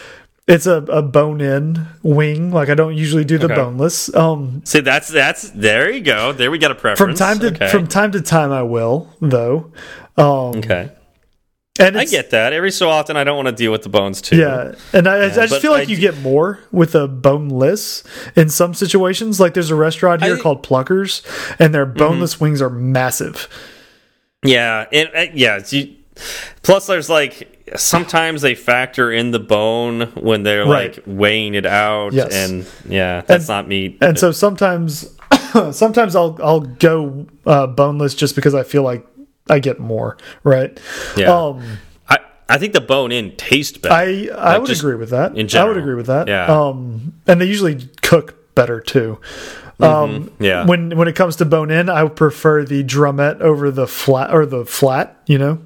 it's 0.47 0.65
a, 0.65 0.77
a 0.99 1.01
bone 1.03 1.41
in 1.41 1.85
wing 2.01 2.51
like 2.51 2.69
I 2.69 2.73
don't 2.75 2.95
usually 2.95 3.25
do 3.25 3.37
the 3.37 3.45
Okay. 3.45 3.55
boneless. 3.55 4.13
Um 4.15 4.61
See, 4.65 4.79
that's 4.79 5.07
that's 5.09 5.51
there 5.51 5.91
you 5.91 6.01
go. 6.01 6.31
There 6.33 6.49
we 6.49 6.57
got 6.57 6.71
a 6.71 6.75
preference. 6.75 7.19
from 7.19 7.27
time 7.27 7.39
to 7.39 7.47
okay. 7.55 7.69
from 7.69 7.85
time 7.87 8.11
to 8.13 8.21
time 8.21 8.51
I 8.51 8.63
will 8.63 9.07
though. 9.21 9.71
Um 10.17 10.57
okay. 10.63 10.89
And 11.79 11.97
I 11.97 12.05
get 12.05 12.29
that. 12.31 12.53
Every 12.53 12.71
so 12.71 12.89
often, 12.89 13.17
I 13.17 13.23
don't 13.23 13.35
want 13.35 13.47
to 13.47 13.51
deal 13.53 13.71
with 13.71 13.83
the 13.83 13.89
bones 13.89 14.21
too. 14.21 14.37
Yeah, 14.37 14.75
and 14.93 15.07
I, 15.07 15.25
I 15.25 15.29
just 15.47 15.61
feel 15.61 15.71
like 15.71 15.87
I 15.87 15.91
you 15.91 15.97
get 15.97 16.17
more 16.21 16.59
with 16.71 16.95
a 16.95 17.07
boneless 17.07 18.03
in 18.35 18.49
some 18.49 18.73
situations. 18.73 19.39
Like 19.39 19.53
there's 19.53 19.71
a 19.71 19.75
restaurant 19.75 20.23
here 20.23 20.37
I- 20.37 20.39
called 20.39 20.63
Pluckers, 20.65 21.21
and 21.59 21.73
their 21.73 21.85
Mm-hmm. 21.85 21.97
boneless 21.97 22.39
wings 22.39 22.61
are 22.61 22.69
massive. 22.69 23.47
Yeah, 24.43 24.85
and 24.91 25.09
uh, 25.15 25.25
yeah. 25.33 25.59
you, 25.69 25.95
plus, 26.61 26.85
there's 26.87 27.09
like 27.09 27.51
sometimes 27.75 28.41
they 28.41 28.53
factor 28.55 29.11
in 29.11 29.31
the 29.31 29.39
bone 29.39 30.01
when 30.13 30.43
they're 30.43 30.65
Right. 30.65 30.95
like 30.95 31.03
weighing 31.07 31.55
it 31.55 31.65
out, 31.65 32.13
Yes. 32.13 32.33
and 32.33 32.65
yeah, 32.87 33.21
that's 33.21 33.45
And- 33.45 33.47
not 33.49 33.67
meat. 33.67 33.97
And 34.01 34.17
so 34.19 34.31
sometimes, 34.31 35.09
sometimes 35.71 36.15
I'll 36.15 36.37
I'll 36.43 36.59
go 36.61 37.25
uh, 37.45 37.67
boneless 37.67 38.13
just 38.15 38.35
because 38.35 38.53
I 38.53 38.63
feel 38.63 38.83
like 38.83 39.05
I 39.49 39.59
get 39.59 39.79
more. 39.79 40.17
Right? 40.43 40.79
Yeah. 41.17 41.33
Um, 41.35 41.63
I 42.09 42.17
I 42.49 42.57
think 42.57 42.73
the 42.73 42.81
bone 42.81 43.11
in 43.11 43.35
tastes 43.35 43.77
better. 43.77 43.93
I 43.93 44.29
I 44.35 44.53
Like, 44.57 44.61
would 44.67 44.77
agree 44.77 44.95
with 44.95 45.09
that. 45.11 45.37
in 45.37 45.47
general. 45.47 45.71
I 45.71 45.73
would 45.73 45.81
agree 45.81 45.95
with 45.95 46.07
that. 46.07 46.27
Yeah. 46.27 46.45
Um, 46.47 47.13
and 47.27 47.39
they 47.41 47.45
usually 47.45 47.89
cook 48.01 48.55
better 48.55 48.79
too. 48.79 49.19
Um, 49.79 49.89
Mm-hmm. 50.29 50.43
yeah. 50.43 50.65
When 50.65 50.95
when 50.97 51.07
it 51.07 51.15
comes 51.15 51.35
to 51.37 51.45
bone 51.45 51.69
in, 51.71 51.89
I 51.89 52.03
would 52.03 52.15
prefer 52.15 52.63
the 52.63 52.83
drumette 52.83 53.41
over 53.41 53.69
the 53.71 53.87
flat 53.87 54.33
or 54.33 54.45
the 54.45 54.65
flat. 54.65 55.17
You 55.27 55.37
know. 55.37 55.61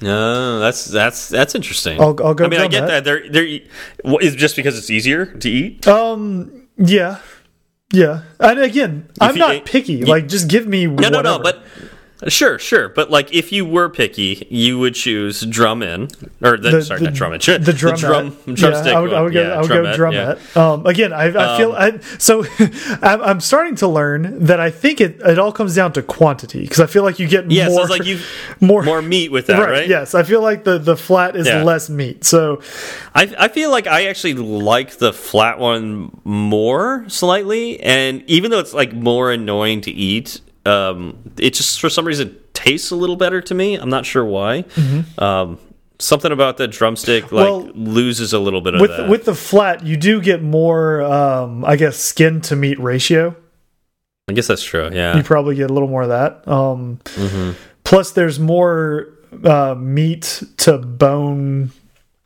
No, 0.00 0.58
that's 0.58 0.86
that's 0.86 1.28
that's 1.28 1.54
interesting. 1.54 2.00
I'll- 2.00 2.18
I'll 2.24 2.34
go 2.34 2.46
I 2.46 2.48
mean, 2.48 2.60
I 2.60 2.66
get 2.66 2.86
that. 2.88 3.04
They're 3.04 3.28
they're 3.30 3.60
what, 4.02 4.22
is 4.24 4.34
it 4.34 4.38
just 4.38 4.56
because 4.56 4.76
it's 4.76 4.90
easier 4.90 5.26
to 5.26 5.48
eat. 5.50 5.86
Um. 5.86 6.66
Yeah. 6.78 7.18
Yeah. 7.92 8.22
And 8.40 8.58
again, 8.58 9.08
I'm 9.20 9.34
you- 9.36 9.40
not 9.40 9.64
picky. 9.66 10.04
like, 10.04 10.26
just 10.26 10.48
give 10.48 10.66
me 10.66 10.86
No, 10.86 11.10
no, 11.10 11.20
no. 11.20 11.38
But 11.38 11.62
sure, 12.28 12.58
sure. 12.58 12.88
But 12.88 13.10
like, 13.10 13.32
if 13.32 13.52
you 13.52 13.64
were 13.64 13.88
picky, 13.88 14.46
you 14.50 14.78
would 14.78 14.94
choose 14.94 15.40
drum 15.42 15.82
in 15.82 16.08
or 16.42 16.56
the, 16.56 16.70
The- 16.70 16.82
sorry, 16.82 17.00
the- 17.00 17.04
not 17.06 17.14
drum 17.14 17.32
in. 17.32 17.40
Sure, 17.42 17.58
the 17.58 17.72
drum, 17.72 17.96
drum 17.96 18.36
drumstick. 18.54 18.92
Yeah, 18.92 18.98
I 18.98 19.00
would, 19.00 19.12
I 19.12 19.20
would 19.22 19.32
go. 19.32 19.42
yeah, 19.42 19.54
I 19.54 19.60
would 19.60 19.68
go 19.68 19.82
drumette, 19.84 20.38
drumette. 20.38 20.56
Um, 20.56 20.86
again, 20.86 21.12
I, 21.12 21.24
I 21.26 21.58
feel 21.58 21.72
I, 21.72 21.98
so. 22.18 22.44
I'm, 23.02 23.20
I'm 23.22 23.40
starting 23.40 23.74
to 23.76 23.88
learn 23.88 24.44
that 24.46 24.60
I 24.60 24.70
think 24.70 25.00
it 25.00 25.20
it 25.22 25.38
all 25.38 25.52
comes 25.52 25.74
down 25.74 25.92
to 25.94 26.02
quantity 26.02 26.60
because 26.62 26.80
I 26.80 26.86
feel 26.86 27.02
like 27.02 27.18
you 27.18 27.26
get 27.28 27.50
Yeah, 27.50 27.68
more. 27.68 27.76
so 27.78 27.82
it's 27.82 27.90
like 27.90 28.04
you 28.06 28.20
more 28.60 28.82
more 28.82 29.02
meat 29.02 29.30
with 29.32 29.46
that, 29.48 29.58
right? 29.58 29.88
Yes, 29.88 30.14
I 30.14 30.22
feel 30.22 30.40
like 30.42 30.64
the 30.64 30.78
the 30.78 30.96
flat 30.96 31.34
is 31.36 31.46
Yeah. 31.46 31.62
less 31.64 31.88
meat. 31.90 32.24
So 32.24 32.60
I 33.14 33.34
I 33.38 33.48
feel 33.48 33.70
like 33.70 33.86
I 33.86 34.06
actually 34.06 34.34
like 34.34 34.98
the 34.98 35.12
flat 35.12 35.58
one 35.58 36.16
more 36.24 37.04
slightly, 37.08 37.80
and 37.80 38.22
even 38.28 38.50
though 38.50 38.60
it's 38.60 38.74
like 38.74 38.92
more 38.92 39.32
annoying 39.32 39.80
to 39.82 39.90
eat, 39.90 40.40
um, 40.66 41.32
it 41.38 41.54
just 41.54 41.80
for 41.80 41.88
some 41.90 42.06
reason 42.06 42.36
tastes 42.52 42.90
a 42.90 42.96
little 42.96 43.16
better 43.16 43.40
to 43.40 43.54
me. 43.54 43.74
I'm 43.74 43.90
not 43.90 44.06
sure 44.06 44.24
why. 44.24 44.64
Um, 45.18 45.58
something 45.98 46.32
about 46.32 46.56
the 46.56 46.68
drumstick 46.68 47.24
like. 47.32 47.44
Well, 47.44 47.62
loses 47.74 48.32
a 48.32 48.38
little 48.38 48.60
bit 48.60 48.74
of 48.74 48.80
with 48.80 48.90
that. 48.96 49.08
with 49.08 49.24
the 49.24 49.34
flat, 49.34 49.84
you 49.86 49.96
do 49.96 50.20
get 50.20 50.42
more. 50.42 51.02
Um, 51.02 51.64
I 51.64 51.76
guess 51.76 51.96
skin 51.96 52.40
to 52.42 52.56
meat 52.56 52.78
ratio. 52.78 53.34
I 54.28 54.34
guess 54.34 54.46
that's 54.46 54.62
true. 54.62 54.88
Yeah, 54.92 55.16
you 55.16 55.22
probably 55.22 55.56
get 55.56 55.70
a 55.70 55.72
little 55.72 55.88
more 55.88 56.02
of 56.02 56.08
that. 56.10 56.46
Um, 56.46 56.98
Mm-hmm. 57.04 57.52
plus 57.84 58.12
there's 58.12 58.38
more 58.38 59.08
uh, 59.44 59.74
meat 59.76 60.42
to 60.58 60.78
bone. 60.78 61.72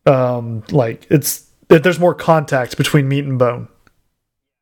Um, 0.05 0.63
like 0.71 1.07
it's 1.11 1.47
there's 1.69 1.99
more 1.99 2.15
contact 2.15 2.77
between 2.77 3.09
meat 3.09 3.25
and 3.25 3.39
bone. 3.39 3.69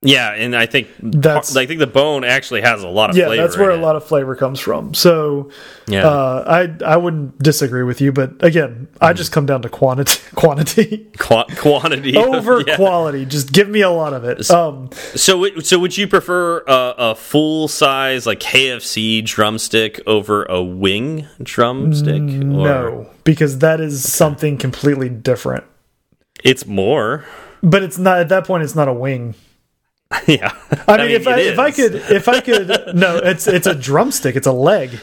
Yeah, 0.04 0.32
and 0.32 0.54
I 0.54 0.66
think 0.66 0.88
That's- 1.02 1.56
I 1.56 1.66
think 1.66 1.80
the 1.80 1.86
bone 1.86 2.22
actually 2.24 2.60
has 2.60 2.82
a 2.82 2.88
lot 2.88 3.10
of 3.10 3.16
Yeah, 3.16 3.26
flavor. 3.26 3.42
that's 3.42 3.56
where 3.58 3.70
a 3.70 3.74
it. 3.74 3.80
lot 3.80 3.96
of 3.96 4.04
flavor 4.04 4.36
comes 4.36 4.60
from. 4.60 4.94
So 4.94 5.48
Yeah. 5.88 6.06
uh, 6.06 6.44
I 6.46 6.84
I 6.94 6.96
wouldn't 6.98 7.42
disagree 7.42 7.82
with 7.82 8.00
you, 8.00 8.12
but 8.12 8.32
again, 8.40 8.88
I 9.00 9.12
Mm. 9.12 9.16
just 9.16 9.32
come 9.32 9.46
down 9.46 9.62
to 9.62 9.68
quantity 9.68 10.20
quantity 10.34 11.06
Qua 11.18 11.44
quantity 11.56 12.16
over 12.16 12.62
yeah. 12.66 12.76
quality. 12.76 13.24
Just 13.24 13.52
give 13.52 13.68
me 13.68 13.80
a 13.80 13.90
lot 13.90 14.12
of 14.12 14.24
it. 14.24 14.50
Um, 14.50 14.90
So, 15.14 15.46
so 15.60 15.78
would 15.78 15.96
you 15.96 16.06
prefer 16.06 16.58
a, 16.68 16.94
a 16.98 17.14
full 17.14 17.66
size 17.68 18.26
like 18.26 18.40
KFC 18.40 19.22
drumstick 19.24 20.00
over 20.06 20.44
a 20.44 20.62
wing 20.62 21.26
drumstick? 21.42 22.20
Or 22.20 22.44
no, 22.44 23.06
because 23.24 23.58
that 23.58 23.80
is 23.80 24.02
something 24.12 24.58
completely 24.58 25.08
different. 25.08 25.64
it's 26.42 26.66
more. 26.66 27.24
But 27.62 27.82
it's 27.82 27.96
not 27.96 28.18
at 28.18 28.28
that 28.28 28.46
point. 28.46 28.62
It's 28.62 28.74
not 28.74 28.88
a 28.88 28.92
wing. 28.92 29.34
yeah, 30.26 30.52
I 30.86 30.96
mean, 30.98 31.10
if 31.10 31.26
I 31.26 31.40
if 31.40 31.58
I 31.58 31.70
could 31.70 31.94
if 31.94 32.28
I 32.28 32.40
could 32.40 32.68
no, 32.94 33.16
it's 33.16 33.46
it's 33.46 33.66
a 33.66 33.74
drumstick. 33.74 34.36
It's 34.36 34.46
a 34.46 34.52
leg. 34.52 34.98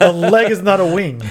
A 0.00 0.12
leg 0.12 0.50
is 0.50 0.62
not 0.62 0.80
a 0.80 0.86
wing. 0.86 1.22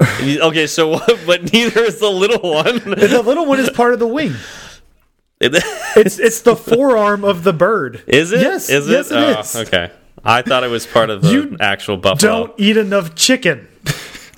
okay, 0.22 0.66
so 0.66 0.88
what- 0.88 1.20
but 1.26 1.52
neither 1.52 1.80
is 1.80 2.00
the 2.00 2.10
little 2.10 2.50
one. 2.52 2.78
The 2.78 3.22
little 3.24 3.46
one 3.46 3.60
is 3.60 3.70
part 3.70 3.92
of 3.92 3.98
the 3.98 4.06
wing. 4.06 4.34
It's 5.40 6.18
it's 6.18 6.40
the 6.40 6.56
forearm 6.56 7.24
of 7.24 7.44
the 7.44 7.52
bird. 7.52 8.02
Is 8.06 8.32
it? 8.32 8.40
Yes, 8.40 8.70
Is 8.70 8.88
it? 8.88 8.92
yes, 8.92 9.10
it 9.10 9.16
oh, 9.16 9.40
is. 9.40 9.56
Okay. 9.56 9.90
I 10.24 10.42
thought 10.42 10.62
it 10.62 10.70
was 10.70 10.86
part 10.86 11.10
of 11.10 11.22
the 11.22 11.30
You 11.30 11.56
actual 11.60 11.96
buffalo. 11.96 12.46
Don't 12.46 12.60
eat 12.60 12.76
enough 12.76 13.14
chicken. 13.16 13.66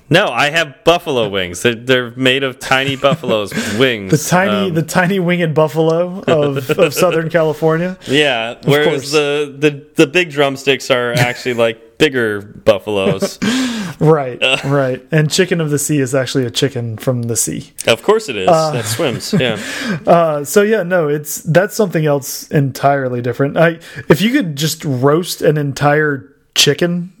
No, 0.09 0.27
I 0.27 0.51
have 0.51 0.83
buffalo 0.83 1.29
wings. 1.29 1.63
They're, 1.63 1.73
they're 1.75 2.11
made 2.11 2.43
of 2.43 2.59
tiny 2.59 2.95
buffaloes 2.95 3.51
wings. 3.79 4.11
The 4.11 4.29
tiny, 4.29 4.69
Um, 4.69 4.73
the 4.75 4.83
tiny 4.83 5.19
winged 5.19 5.55
buffalo 5.55 6.21
of, 6.27 6.69
of 6.79 6.93
Southern 6.93 7.29
California. 7.29 7.97
yeah. 8.05 8.55
Whereas 8.65 9.11
the, 9.11 9.53
the 9.57 9.85
the 9.95 10.05
big 10.07 10.29
drumsticks 10.31 10.91
are 10.91 11.13
actually 11.13 11.55
like 11.55 11.97
bigger 11.97 12.41
buffaloes. 12.41 13.39
Right, 13.97 14.41
right. 14.65 15.01
And 15.09 15.31
chicken 15.31 15.61
of 15.61 15.69
the 15.69 15.79
sea 15.79 15.99
is 16.01 16.13
actually 16.13 16.43
a 16.45 16.51
chicken 16.51 16.97
from 16.97 17.23
the 17.23 17.37
sea. 17.37 17.71
of 17.87 18.03
course 18.03 18.27
it 18.27 18.35
is. 18.35 18.47
that 18.47 18.83
swims. 18.83 19.31
Yeah. 19.31 19.57
Uh, 20.05 20.43
so 20.43 20.63
yeah, 20.63 20.83
no, 20.83 21.07
it's 21.07 21.41
that's 21.43 21.77
something 21.77 22.05
else 22.05 22.45
entirely 22.51 23.21
different. 23.21 23.55
I 23.55 23.79
if 24.09 24.19
you 24.21 24.31
could 24.33 24.57
just 24.57 24.83
roast 24.83 25.41
an 25.41 25.55
entire 25.57 26.29
chicken, 26.55 27.13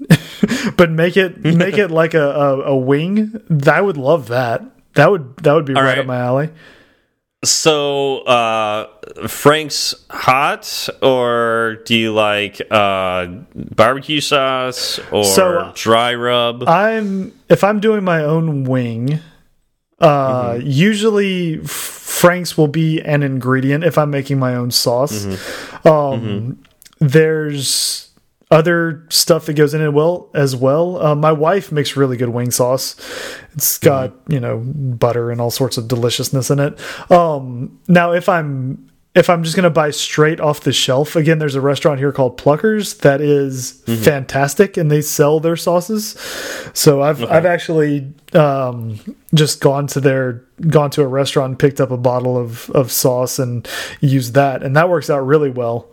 but 0.77 0.91
make 0.91 1.17
it 1.17 1.43
make 1.43 1.77
it 1.77 1.89
like 1.89 2.13
a, 2.13 2.29
a, 2.29 2.61
a 2.71 2.77
wing, 2.77 3.41
I 3.67 3.81
would 3.81 3.97
love 3.97 4.27
that. 4.29 4.63
That 4.95 5.11
would 5.11 5.37
that 5.37 5.53
would 5.53 5.65
be 5.65 5.73
right, 5.73 5.83
right. 5.83 5.97
up 5.99 6.05
my 6.05 6.17
alley. 6.17 6.49
So, 7.43 8.19
uh, 8.21 8.87
Frank's 9.27 9.93
hot, 10.09 10.89
or 11.03 11.77
do 11.85 11.95
you 11.95 12.11
like 12.11 12.59
uh, 12.71 13.27
barbecue 13.53 14.19
sauce 14.19 14.99
or 15.11 15.23
So, 15.23 15.71
dry 15.75 16.15
rub? 16.15 16.67
I'm 16.67 17.37
if 17.47 17.63
I'm 17.63 17.79
doing 17.79 18.03
my 18.03 18.23
own 18.23 18.63
wing, 18.63 19.19
uh 19.99 20.53
Mm-hmm. 20.55 20.67
usually 20.67 21.57
Frank's 21.65 22.57
will 22.57 22.67
be 22.67 22.99
an 23.01 23.21
ingredient 23.23 23.83
if 23.83 23.97
I'm 23.97 24.09
making 24.09 24.39
my 24.39 24.55
own 24.55 24.71
sauce. 24.71 25.25
Mm-hmm. 25.25 25.87
Um 25.87 26.63
there's 26.99 28.09
other 28.51 29.05
stuff 29.09 29.47
that 29.47 29.53
goes 29.55 29.73
in 29.73 29.81
it 29.81 29.91
well 29.93 30.29
as 30.33 30.55
well. 30.55 31.01
Uh, 31.03 31.15
my 31.15 31.31
wife 31.31 31.71
makes 31.71 31.97
really 31.97 32.15
good 32.17 32.29
wing 32.29 32.51
sauce. 32.51 32.95
It's 33.53 33.77
got, 33.79 34.11
Mm-hmm. 34.11 34.31
you 34.33 34.39
know, 34.39 34.59
butter 34.65 35.31
and 35.31 35.41
all 35.41 35.51
sorts 35.51 35.77
of 35.77 35.87
deliciousness 35.87 36.49
in 36.51 36.59
it. 36.59 36.79
Um 37.11 37.79
now 37.87 38.11
if 38.13 38.29
I'm 38.29 38.89
if 39.15 39.29
I'm 39.29 39.43
just 39.43 39.55
going 39.55 39.63
to 39.63 39.69
buy 39.69 39.91
straight 39.91 40.41
off 40.41 40.59
the 40.59 40.73
shelf, 40.73 41.15
again, 41.15 41.39
there's 41.39 41.55
a 41.55 41.61
restaurant 41.61 41.99
here 41.99 42.11
called 42.11 42.37
Pluckers 42.37 42.99
that 42.99 43.21
is 43.21 43.81
Mm-hmm. 43.85 44.03
fantastic, 44.03 44.75
and 44.75 44.91
they 44.91 44.99
sell 45.01 45.39
their 45.39 45.55
sauces. 45.55 46.17
So 46.73 47.01
I've 47.01 47.23
I've 47.23 47.45
actually 47.45 48.13
um, 48.33 48.99
just 49.33 49.61
gone 49.61 49.87
to 49.87 50.01
their 50.01 50.43
gone 50.67 50.89
to 50.91 51.01
a 51.01 51.07
restaurant, 51.07 51.59
picked 51.59 51.79
up 51.79 51.91
a 51.91 51.97
bottle 51.97 52.37
of 52.37 52.69
of 52.71 52.91
sauce, 52.91 53.39
and 53.39 53.65
used 54.01 54.33
that, 54.33 54.63
and 54.63 54.75
that 54.75 54.89
works 54.89 55.09
out 55.09 55.25
really 55.25 55.49
well. 55.49 55.87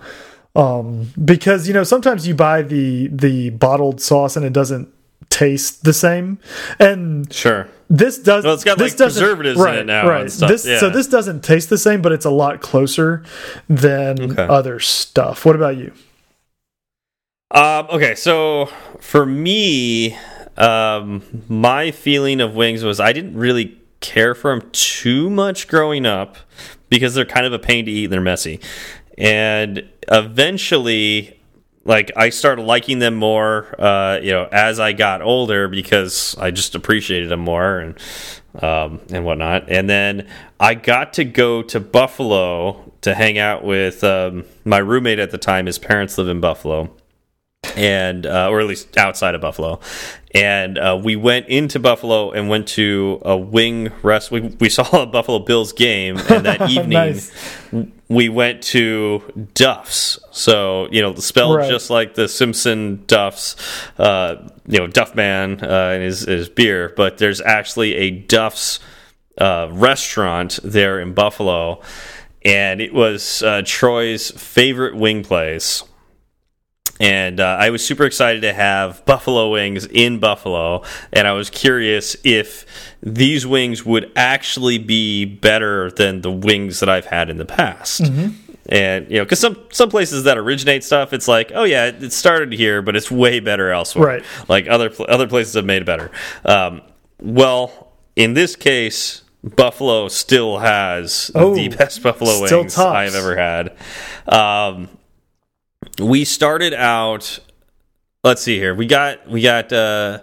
Um, 0.55 1.11
because 1.25 1.67
you 1.67 1.75
know 1.75 1.85
sometimes 1.85 2.27
you 2.27 2.35
buy 2.35 2.63
the 2.63 3.09
the 3.09 3.51
bottled 3.51 4.01
sauce 4.01 4.37
and 4.37 4.45
it 4.45 4.53
doesn't 4.53 4.89
taste 5.31 5.85
the 5.85 5.95
same, 5.95 6.39
and 6.79 7.33
sure. 7.33 7.69
this 7.89 8.19
does. 8.19 8.45
Well, 8.45 8.53
it's 8.53 8.65
got, 8.65 8.77
this 8.77 8.93
like, 8.93 8.99
doesn't- 8.99 9.23
preservatives 9.23 9.59
in 9.61 9.75
it 9.75 9.87
now 9.87 10.07
Right. 10.07 10.25
This, 10.29 10.63
So 10.65 10.91
this 10.91 11.07
doesn't 11.07 11.43
taste 11.43 11.71
the 11.71 11.79
same, 11.79 12.03
but 12.03 12.13
it's 12.13 12.27
a 12.27 12.31
lot 12.31 12.61
closer 12.61 13.23
than 13.67 14.33
Okay. 14.33 14.43
other 14.47 14.79
stuff. 14.79 15.47
What 15.47 15.57
about 15.57 15.79
you? 15.79 15.93
Um, 17.51 17.87
okay, 17.91 18.15
so 18.15 18.67
for 19.01 19.25
me, 19.27 20.17
um, 20.59 21.23
my 21.49 21.91
feeling 21.91 22.41
of 22.41 22.55
wings 22.55 22.83
was 22.85 23.01
I 23.01 23.13
didn't 23.13 23.37
really 23.37 23.79
care 24.01 24.35
for 24.35 24.51
them 24.59 24.69
too 24.73 25.31
much 25.31 25.69
growing 25.69 26.05
up 26.07 26.37
because 26.89 27.15
they're 27.15 27.25
kind 27.25 27.47
of 27.47 27.53
a 27.53 27.59
pain 27.59 27.85
to 27.87 27.91
eat 27.91 28.05
and 28.05 28.13
they're 28.13 28.21
messy. 28.21 28.59
And 29.19 29.89
eventually, 30.11 31.39
like 31.85 32.11
I 32.17 32.31
started 32.31 32.63
liking 32.63 32.99
them 32.99 33.15
more, 33.15 33.81
uh, 33.81 34.19
you 34.23 34.33
know, 34.33 34.49
as 34.51 34.81
I 34.81 34.93
got 34.93 35.23
older 35.23 35.69
because 35.69 36.37
I 36.39 36.51
just 36.51 36.75
appreciated 36.75 37.29
them 37.29 37.41
more 37.41 37.79
and 37.79 37.99
um, 38.63 39.01
and 39.11 39.25
whatnot. 39.25 39.69
And 39.69 39.89
then 39.89 40.29
I 40.61 40.75
got 40.75 41.15
to 41.15 41.25
go 41.25 41.63
to 41.63 41.81
Buffalo 41.81 42.93
to 43.01 43.15
hang 43.15 43.39
out 43.39 43.65
with 43.65 44.05
um, 44.05 44.45
my 44.65 44.79
roommate 44.79 45.19
at 45.19 45.31
the 45.31 45.39
time. 45.39 45.67
His 45.67 45.79
parents 45.79 46.19
live 46.19 46.29
in 46.29 46.41
Buffalo 46.41 46.95
and 47.77 48.27
uh, 48.27 48.49
or 48.51 48.61
at 48.61 48.67
least 48.67 48.97
outside 48.99 49.35
of 49.35 49.41
Buffalo. 49.41 49.81
And 50.35 50.79
uh, 50.79 50.99
we 51.03 51.15
went 51.17 51.49
into 51.49 51.79
Buffalo 51.79 52.31
and 52.33 52.49
went 52.49 52.67
to 52.69 53.21
a 53.23 53.37
wing 53.37 53.93
rest. 54.03 54.31
We, 54.31 54.41
we 54.41 54.69
saw 54.71 55.03
a 55.03 55.07
Buffalo 55.07 55.39
Bills 55.41 55.73
game, 55.73 56.17
and 56.31 56.47
that 56.47 56.63
evening 56.71 56.91
Nice. 56.91 57.33
we 58.09 58.29
went 58.31 58.63
to 58.65 59.49
Duff's. 59.55 60.19
So 60.31 60.89
you 60.91 61.03
know, 61.03 61.15
spelled 61.17 61.57
Right. 61.59 61.71
just 61.71 61.91
like 61.91 62.15
the 62.15 62.29
Simpson 62.29 63.05
Duff's. 63.07 63.57
Uh, 63.99 64.49
you 64.67 64.79
know, 64.79 64.87
Duff 64.87 65.15
Man 65.15 65.59
uh, 65.63 65.91
and 65.95 66.03
his, 66.03 66.21
his 66.21 66.49
beer, 66.49 66.93
but 66.97 67.19
there's 67.19 67.41
actually 67.41 67.95
a 67.95 68.11
Duff's 68.11 68.79
uh, 69.39 69.69
restaurant 69.73 70.61
there 70.63 70.99
in 71.01 71.13
Buffalo, 71.15 71.81
and 72.45 72.81
it 72.81 72.95
was 72.95 73.43
uh, 73.43 73.63
Troy's 73.67 74.31
favorite 74.31 74.95
wing 74.97 75.25
place 75.25 75.83
and 77.03 77.41
uh, 77.41 77.57
I 77.59 77.71
was 77.71 77.85
super 77.85 78.05
excited 78.05 78.43
to 78.43 78.53
have 78.53 79.05
buffalo 79.05 79.51
wings 79.51 79.87
in 79.87 80.21
Buffalo, 80.21 80.85
and 81.13 81.27
I 81.27 81.33
was 81.33 81.51
curious 81.51 82.17
if 82.23 82.65
these 83.03 83.45
wings 83.45 83.85
would 83.85 84.13
actually 84.15 84.79
be 84.79 85.25
better 85.25 85.91
than 85.91 86.21
the 86.21 86.31
wings 86.31 86.79
that 86.79 86.89
I've 86.89 87.07
had 87.07 87.29
in 87.29 87.39
the 87.39 87.45
past. 87.45 88.03
And 88.67 89.11
you 89.11 89.17
know, 89.19 89.25
because 89.25 89.41
some 89.41 89.59
some 89.73 89.91
places 89.91 90.23
that 90.25 90.39
originate 90.39 90.85
stuff, 90.85 91.13
it's 91.13 91.27
like, 91.27 91.51
oh 91.53 91.65
yeah, 91.65 91.87
it, 91.87 92.01
it 92.05 92.13
started 92.13 92.53
here, 92.53 92.81
but 92.81 92.95
it's 92.95 93.11
way 93.11 93.41
better 93.41 93.71
elsewhere. 93.73 94.07
Right. 94.07 94.25
Like 94.49 94.69
other 94.69 94.93
other 95.09 95.27
places 95.27 95.55
have 95.55 95.65
made 95.65 95.83
it 95.83 95.87
better. 95.87 96.13
Um, 96.45 96.83
well, 97.21 97.93
in 98.15 98.35
this 98.35 98.55
case, 98.55 99.23
Buffalo 99.43 100.07
still 100.07 100.59
has 100.59 101.33
Oh, 101.35 101.57
the 101.57 101.69
best 101.69 102.05
buffalo 102.05 102.41
wings 102.41 102.75
tops. 102.77 102.79
I've 102.79 103.15
ever 103.17 103.37
had. 103.37 103.77
Um, 104.29 104.89
we 105.99 106.25
started 106.25 106.73
out 106.75 107.39
let's 108.25 108.43
see 108.43 108.57
here 108.59 108.75
we 108.75 108.87
got 108.87 109.29
we 109.29 109.43
got 109.43 109.73
uh, 109.73 110.21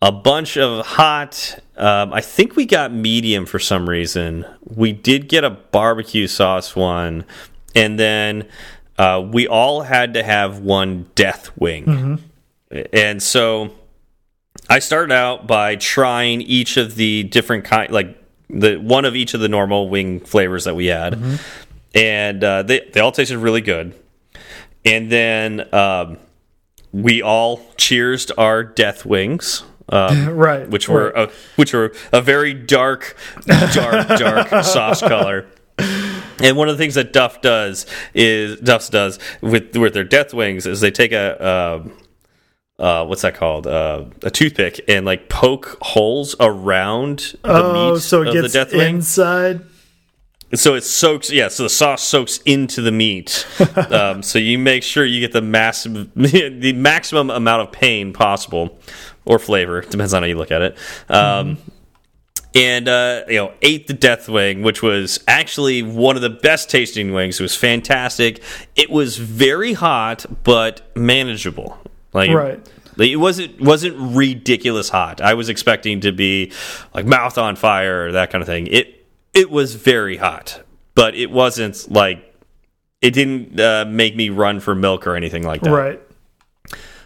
a 0.00 0.12
bunch 0.12 0.56
of 0.56 0.84
hot 0.86 1.58
um, 1.76 2.12
i 2.12 2.20
think 2.20 2.56
we 2.56 2.64
got 2.66 2.92
medium 2.92 3.46
for 3.46 3.58
some 3.58 3.88
reason. 3.88 4.44
We 4.64 4.92
did 4.92 5.28
get 5.28 5.44
a 5.44 5.50
barbecue 5.50 6.26
sauce 6.26 6.74
one 6.76 7.24
and 7.74 7.98
then 7.98 8.48
uh, 8.98 9.26
we 9.32 9.46
all 9.48 9.82
had 9.82 10.14
to 10.14 10.22
have 10.22 10.58
one 10.60 11.06
death 11.14 11.50
wing. 11.56 11.84
And 12.92 13.22
so 13.22 13.72
i 14.70 14.78
started 14.78 15.12
out 15.12 15.46
by 15.46 15.76
trying 15.76 16.40
each 16.42 16.76
of 16.76 16.94
the 16.94 17.24
different 17.24 17.64
kind 17.64 17.90
like 17.90 18.16
the 18.48 18.76
one 18.76 19.04
of 19.04 19.16
each 19.16 19.34
of 19.34 19.40
the 19.40 19.48
normal 19.48 19.88
wing 19.88 20.20
flavors 20.20 20.64
that 20.64 20.74
we 20.76 20.86
had. 20.86 21.14
And 21.94 22.42
uh, 22.44 22.62
they, 22.62 22.80
they 22.92 23.00
all 23.00 23.12
tasted 23.12 23.38
really 23.38 23.60
good 23.60 23.94
and 24.84 25.10
then 25.10 25.72
um, 25.74 26.18
we 26.92 27.22
all 27.22 27.60
cheersed 27.76 28.32
our 28.36 28.62
death 28.64 29.04
wings, 29.06 29.64
um, 29.88 30.28
Right. 30.34 30.68
which 30.68 30.88
were 30.88 31.12
right. 31.14 31.28
a, 31.28 31.32
which 31.56 31.72
were 31.72 31.92
a 32.12 32.20
very 32.20 32.54
dark, 32.54 33.16
dark, 33.72 34.08
dark 34.18 34.48
sauce 34.64 35.00
color. 35.00 35.46
And 35.78 36.56
one 36.56 36.68
of 36.68 36.76
the 36.76 36.82
things 36.82 36.94
that 36.96 37.12
Duff 37.12 37.40
does 37.40 37.86
is 38.14 38.58
Duff's 38.60 38.88
does 38.88 39.18
with 39.40 39.76
with 39.76 39.94
their 39.94 40.04
death 40.04 40.34
wings 40.34 40.66
is 40.66 40.80
they 40.80 40.90
take 40.90 41.12
a. 41.12 41.40
Uh, 41.40 41.88
uh, 42.78 43.04
what's 43.06 43.22
that 43.22 43.34
called? 43.36 43.66
Uh, 43.66 44.06
a 44.22 44.30
toothpick 44.30 44.80
and 44.88 45.06
like 45.06 45.28
poke 45.28 45.78
holes 45.82 46.34
around 46.40 47.36
the 47.42 47.50
Oh, 47.52 47.92
meat 47.94 48.00
so 48.00 48.22
it 48.22 48.28
of 48.28 48.34
gets 48.34 48.52
the 48.52 48.64
death 48.64 48.72
wing. 48.74 48.96
inside. 48.96 49.60
So 50.54 50.74
it 50.74 50.84
soaks, 50.84 51.30
yeah. 51.30 51.48
So 51.48 51.62
the 51.62 51.70
sauce 51.70 52.02
soaks 52.02 52.38
into 52.44 52.82
the 52.82 52.92
meat. 52.92 53.46
um, 53.90 54.22
so 54.22 54.38
you 54.38 54.58
make 54.58 54.82
sure 54.82 55.04
you 55.04 55.20
get 55.20 55.32
the 55.32 55.40
massive, 55.42 56.12
the 56.14 56.72
maximum 56.74 57.30
amount 57.30 57.62
of 57.62 57.72
pain 57.72 58.12
possible, 58.12 58.78
or 59.24 59.38
flavor 59.38 59.80
depends 59.80 60.12
on 60.14 60.22
how 60.22 60.26
you 60.28 60.36
look 60.36 60.50
at 60.50 60.62
it. 60.62 60.78
Um, 61.08 61.58
And 62.54 62.86
uh, 62.86 63.22
you 63.28 63.36
know, 63.36 63.52
ate 63.62 63.86
the 63.86 63.94
death 63.94 64.28
wing, 64.28 64.60
which 64.62 64.82
was 64.82 65.20
actually 65.26 65.82
one 65.82 66.16
of 66.16 66.22
the 66.22 66.28
best 66.28 66.68
tasting 66.68 67.14
wings. 67.14 67.40
It 67.40 67.42
was 67.42 67.56
fantastic. 67.56 68.42
It 68.76 68.90
was 68.90 69.16
very 69.16 69.72
hot, 69.72 70.26
but 70.44 70.94
manageable. 70.94 71.78
Like 72.12 72.30
Right. 72.30 72.60
like, 72.98 73.08
it 73.08 73.16
wasn't 73.16 73.58
wasn't 73.58 73.96
ridiculous 74.14 74.90
hot. 74.90 75.22
I 75.22 75.32
was 75.32 75.48
expecting 75.48 76.00
to 76.00 76.12
be 76.12 76.52
like 76.94 77.06
mouth 77.06 77.38
on 77.38 77.56
fire 77.56 78.08
or 78.08 78.12
that 78.12 78.30
kind 78.30 78.42
of 78.42 78.46
thing. 78.48 78.66
It 78.66 79.01
it 79.34 79.50
was 79.50 79.74
very 79.74 80.16
hot, 80.16 80.62
but 80.94 81.14
it 81.14 81.30
wasn't 81.30 81.90
like 81.90 82.34
it 83.00 83.12
didn't 83.12 83.58
uh, 83.58 83.84
make 83.88 84.14
me 84.14 84.30
run 84.30 84.60
for 84.60 84.74
milk 84.74 85.06
or 85.06 85.16
anything 85.16 85.42
like 85.42 85.62
that. 85.62 85.70
Right. 85.70 86.00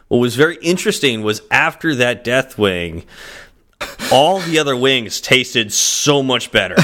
What 0.09 0.19
was 0.19 0.37
very 0.37 0.57
interesting 0.63 1.23
was 1.23 1.43
after 1.51 1.95
that 1.97 2.23
death 2.23 2.59
wing, 2.59 3.05
all 4.13 4.41
the 4.41 4.59
other 4.59 4.77
wings 4.77 5.21
tasted 5.21 5.73
so 5.73 6.23
much 6.23 6.53
better. 6.53 6.77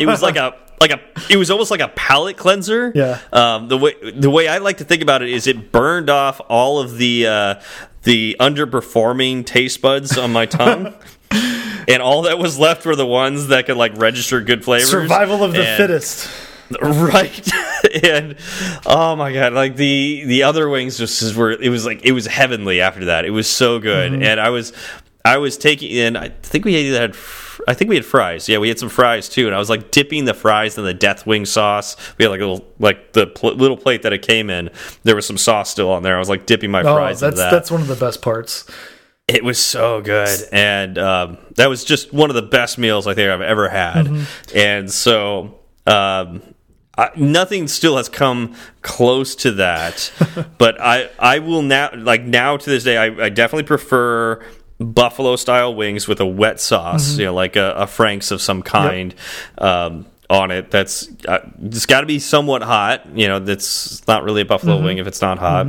it 0.00 0.06
was 0.06 0.22
like 0.22 0.36
a 0.36 0.54
like 0.80 0.90
a 0.90 1.00
it 1.30 1.36
was 1.36 1.50
almost 1.50 1.70
like 1.70 1.80
a 1.80 1.88
palate 1.88 2.36
cleanser. 2.36 2.92
Yeah. 2.94 3.20
Um, 3.32 3.68
the 3.68 3.78
way 3.78 3.94
the 4.12 4.30
way 4.30 4.48
I 4.48 4.58
like 4.58 4.78
to 4.78 4.84
think 4.84 5.02
about 5.02 5.22
it 5.22 5.30
is 5.30 5.46
it 5.46 5.72
burned 5.72 6.10
off 6.10 6.40
all 6.48 6.78
of 6.78 6.98
the 6.98 7.26
uh, 7.26 7.60
the 8.02 8.36
underperforming 8.38 9.46
taste 9.46 9.80
buds 9.80 10.18
on 10.18 10.32
my 10.32 10.46
tongue. 10.46 10.94
And 11.88 12.02
all 12.02 12.22
that 12.22 12.38
was 12.38 12.58
left 12.58 12.84
were 12.86 12.96
the 12.96 13.06
ones 13.06 13.48
that 13.48 13.66
could 13.66 13.76
like 13.76 13.96
register 13.96 14.40
good 14.40 14.64
flavors. 14.64 14.90
Survival 14.90 15.42
of 15.44 15.52
the 15.52 15.66
And- 15.66 15.76
fittest. 15.76 16.28
right. 16.80 17.48
And 18.02 18.36
oh 18.86 19.14
my 19.16 19.32
god 19.34 19.52
like 19.52 19.76
the 19.76 20.24
the 20.24 20.44
other 20.44 20.68
wings 20.68 20.96
just 20.96 21.34
were 21.36 21.50
it 21.50 21.68
was 21.68 21.84
like 21.84 22.04
it 22.04 22.12
was 22.12 22.26
heavenly 22.26 22.80
after 22.80 23.06
that. 23.06 23.24
It 23.26 23.30
was 23.30 23.46
so 23.50 23.78
good. 23.78 24.12
Mm-hmm. 24.12 24.22
and 24.22 24.40
i 24.40 24.48
was 24.48 24.72
i 25.24 25.36
was 25.36 25.58
taking 25.58 25.90
in 25.90 26.16
i 26.16 26.28
think 26.28 26.64
we 26.64 26.72
had 26.94 27.14
i 27.68 27.74
think 27.74 27.88
we 27.90 27.96
had 27.96 28.04
fries. 28.06 28.48
Yeah 28.48 28.58
we 28.58 28.68
had 28.68 28.78
some 28.78 28.88
fries 28.88 29.28
too. 29.28 29.46
And 29.46 29.54
i 29.54 29.58
was 29.58 29.68
like 29.68 29.90
dipping 29.90 30.24
the 30.24 30.32
fries 30.32 30.78
in 30.78 30.84
the 30.84 30.94
death 30.94 31.26
wing 31.26 31.44
sauce. 31.44 31.96
We 32.16 32.24
had 32.24 32.30
like 32.30 32.40
a 32.40 32.46
little 32.46 32.66
like 32.78 33.12
the 33.12 33.26
pl 33.26 33.52
little 33.54 33.76
plate 33.76 34.02
that 34.02 34.12
it 34.14 34.22
came 34.22 34.48
in. 34.48 34.70
There 35.02 35.16
was 35.16 35.26
some 35.26 35.36
sauce 35.38 35.68
still 35.70 35.90
on 35.90 36.02
there. 36.04 36.16
I 36.16 36.18
was 36.20 36.30
like 36.30 36.46
dipping 36.46 36.70
my 36.70 36.80
Oh, 36.82 36.94
fries 36.94 37.20
that's 37.20 37.36
that. 37.36 37.50
that's 37.50 37.70
one 37.70 37.82
of 37.82 37.88
the 37.88 37.96
best 37.96 38.22
parts. 38.22 38.64
It 39.28 39.44
was 39.44 39.58
so 39.58 40.00
good, 40.00 40.40
and 40.52 40.98
um, 40.98 41.38
that 41.54 41.68
was 41.68 41.84
just 41.84 42.12
one 42.12 42.30
of 42.30 42.34
the 42.34 42.42
best 42.42 42.76
meals 42.76 43.06
I 43.06 43.14
think 43.14 43.30
I've 43.30 43.40
ever 43.40 43.68
had. 43.68 44.26
And 44.54 44.90
so, 44.90 45.60
um, 45.86 46.42
I, 46.98 47.10
nothing 47.16 47.68
still 47.68 47.96
has 47.96 48.08
come 48.08 48.56
close 48.82 49.34
to 49.36 49.52
that. 49.52 50.12
but 50.58 50.80
I, 50.80 51.08
I 51.18 51.38
will 51.38 51.62
now, 51.62 51.90
like 51.96 52.22
now 52.22 52.56
to 52.56 52.70
this 52.70 52.84
day, 52.84 52.96
I, 52.96 53.26
I 53.26 53.28
definitely 53.28 53.66
prefer 53.66 54.44
buffalo 54.78 55.36
style 55.36 55.74
wings 55.74 56.08
with 56.08 56.20
a 56.20 56.26
wet 56.26 56.60
sauce, 56.60 57.16
you 57.16 57.26
know, 57.26 57.34
like 57.34 57.54
a, 57.54 57.72
a 57.74 57.86
Frank's 57.86 58.32
of 58.32 58.42
some 58.42 58.62
kind. 58.62 59.14
Um, 59.58 60.06
on 60.28 60.50
it, 60.50 60.70
that's 60.70 61.10
uh, 61.28 61.46
it's 61.60 61.84
got 61.84 62.00
to 62.00 62.06
be 62.06 62.18
somewhat 62.18 62.62
hot. 62.62 63.06
You 63.14 63.28
know, 63.28 63.38
that's 63.38 64.06
not 64.08 64.24
really 64.24 64.40
a 64.40 64.44
buffalo 64.46 64.82
wing 64.82 64.96
if 64.96 65.06
it's 65.06 65.20
not 65.20 65.38
hot 65.38 65.66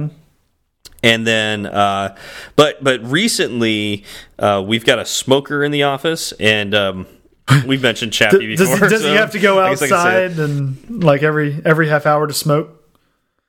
and 1.03 1.27
then 1.27 1.65
uh, 1.67 2.15
but 2.55 2.83
but 2.83 3.03
recently 3.03 4.03
uh, 4.39 4.63
we've 4.65 4.85
got 4.85 4.97
a 4.99 5.05
smoker 5.05 5.63
in 5.63 5.71
the 5.71 5.83
office 5.83 6.31
and 6.39 6.73
um, 6.73 7.05
we've 7.67 7.81
mentioned 7.83 8.13
Chappie 8.13 8.55
Does, 8.55 8.69
before 8.69 8.87
does 8.89 9.03
he 9.03 9.09
have 9.13 9.31
to 9.31 9.39
go 9.39 9.59
I 9.59 9.69
guess 9.71 9.81
I 9.83 9.87
can 9.89 9.97
say 10.03 10.25
it. 10.25 10.31
outside 10.31 10.39
and 10.39 11.03
like 11.03 11.21
every 11.21 11.61
every 11.65 11.89
half 11.89 12.05
hour 12.05 12.25
to 12.25 12.33
smoke? 12.33 12.79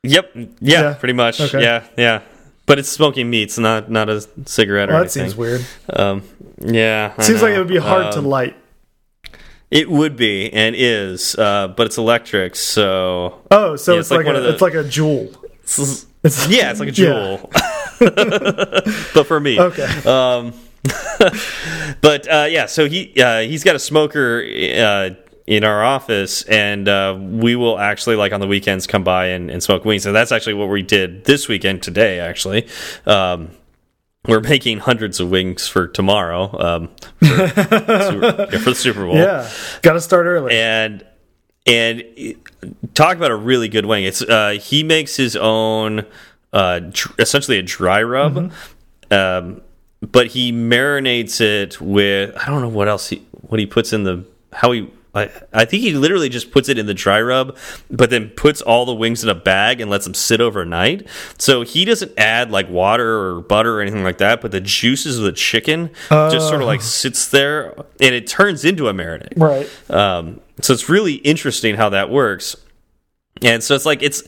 yep 0.02 0.30
yeah, 0.34 0.50
Yeah. 0.60 0.94
pretty 0.94 1.14
much 1.14 1.40
Okay. 1.40 1.62
yeah 1.62 1.84
yeah 1.96 2.20
but 2.66 2.78
it's 2.78 2.88
smoking 2.88 3.30
meats 3.30 3.56
not 3.58 3.90
not 3.90 4.10
a 4.10 4.20
cigarette 4.46 4.90
or 4.90 4.94
Well, 4.94 5.04
that 5.04 5.16
anything 5.16 5.30
seems 5.30 5.36
weird. 5.36 5.64
um, 5.90 6.22
yeah 6.60 7.18
Seems 7.20 7.40
like 7.40 7.54
it 7.54 7.58
would 7.58 7.68
be 7.68 7.78
hard 7.78 8.12
to 8.12 8.18
Um, 8.18 8.26
light. 8.26 8.56
it 9.70 9.88
would 9.90 10.16
be 10.16 10.52
and 10.52 10.74
is 10.76 11.36
uh, 11.36 11.68
but 11.68 11.86
it's 11.86 11.96
electric 11.98 12.56
so 12.56 13.40
Oh, 13.50 13.76
so 13.76 13.94
yeah, 13.94 14.00
it's, 14.00 14.10
it's 14.10 14.16
like 14.16 14.26
like, 14.26 14.36
a, 14.36 14.40
the- 14.40 14.52
it's 14.52 14.62
like 14.62 14.74
a 14.74 14.84
Juul. 14.84 15.34
It's, 16.24 16.48
yeah 16.48 16.70
it's 16.70 16.80
like 16.80 16.88
a 16.88 16.92
Yeah. 16.92 17.38
Juul 17.38 19.14
but 19.14 19.26
for 19.26 19.38
me 19.38 19.60
Okay. 19.60 19.86
Um, 20.08 20.52
but 22.02 22.28
uh, 22.30 22.46
yeah, 22.50 22.66
so 22.66 22.86
he 22.86 23.14
uh, 23.22 23.40
he's 23.40 23.64
got 23.64 23.74
a 23.74 23.78
smoker 23.78 24.44
uh, 24.44 25.10
in 25.46 25.64
our 25.64 25.82
office, 25.82 26.42
and 26.42 26.88
uh, 26.88 27.16
we 27.18 27.56
will 27.56 27.78
actually 27.78 28.16
like 28.16 28.32
on 28.32 28.40
the 28.40 28.46
weekends 28.46 28.86
come 28.86 29.02
by 29.02 29.28
and, 29.28 29.50
and 29.50 29.62
smoke 29.62 29.84
wings. 29.84 30.04
And 30.04 30.14
that's 30.14 30.32
actually 30.32 30.54
what 30.54 30.68
we 30.68 30.82
did 30.82 31.24
this 31.24 31.48
weekend 31.48 31.82
today. 31.82 32.20
Actually, 32.20 32.66
um, 33.06 33.50
we're 34.26 34.40
making 34.40 34.78
hundreds 34.80 35.20
of 35.20 35.30
wings 35.30 35.66
for 35.68 35.86
tomorrow 35.86 36.44
um, 36.60 36.88
for, 37.18 37.26
yeah, 37.26 38.46
for 38.58 38.70
the 38.70 38.74
Super 38.74 39.06
Bowl 39.06 39.16
yeah, 39.16 39.48
got 39.82 39.94
to 39.94 40.00
start 40.00 40.26
early. 40.26 40.54
and 40.54 41.04
and 41.66 42.04
talk 42.94 43.16
about 43.16 43.30
a 43.30 43.36
really 43.36 43.68
good 43.68 43.86
wing. 43.86 44.04
It's 44.04 44.22
uh, 44.22 44.58
he 44.60 44.82
makes 44.82 45.16
his 45.16 45.36
own 45.36 46.06
uh, 46.52 46.80
essentially 47.18 47.58
a 47.58 47.62
dry 47.62 48.02
rub, 48.02 48.52
um, 49.10 49.60
but 50.00 50.28
he 50.28 50.52
marinates 50.52 51.40
it 51.40 51.80
with 51.80 52.36
I 52.36 52.46
don't 52.46 52.60
know 52.60 52.68
what 52.68 52.88
else 52.88 53.08
he 53.08 53.22
what 53.32 53.60
he 53.60 53.66
puts 53.66 53.92
in 53.92 54.04
the 54.04 54.24
how 54.52 54.72
he. 54.72 54.90
I, 55.14 55.30
I 55.52 55.64
think 55.64 55.82
he 55.82 55.92
literally 55.92 56.28
just 56.28 56.50
puts 56.50 56.68
it 56.68 56.78
in 56.78 56.86
the 56.86 56.94
dry 56.94 57.20
rub, 57.20 57.56
but 57.90 58.10
then 58.10 58.30
puts 58.30 58.60
all 58.60 58.84
the 58.84 58.94
wings 58.94 59.22
in 59.22 59.30
a 59.30 59.34
bag 59.34 59.80
and 59.80 59.90
lets 59.90 60.04
them 60.04 60.14
sit 60.14 60.40
overnight. 60.40 61.06
So 61.38 61.62
he 61.62 61.84
doesn't 61.84 62.12
add 62.18 62.50
like 62.50 62.68
water 62.68 63.18
or 63.20 63.40
butter 63.40 63.78
or 63.78 63.80
anything 63.80 64.02
like 64.02 64.18
that, 64.18 64.40
but 64.40 64.50
the 64.50 64.60
juices 64.60 65.18
of 65.18 65.24
the 65.24 65.32
chicken 65.32 65.90
just 66.30 66.48
sort 66.48 66.60
of 66.60 66.66
like 66.66 66.82
sits 66.82 67.28
there 67.28 67.74
and 68.00 68.14
it 68.14 68.26
turns 68.26 68.64
into 68.64 68.88
a 68.88 68.92
marinade. 68.92 69.34
right. 69.36 69.90
Um, 69.90 70.40
so 70.60 70.72
it's 70.72 70.88
really 70.88 71.14
interesting 71.14 71.76
how 71.76 71.88
that 71.90 72.10
works. 72.10 72.56
And 73.42 73.62
so 73.62 73.74
it's 73.74 73.86
like 73.86 74.02
it's 74.02 74.22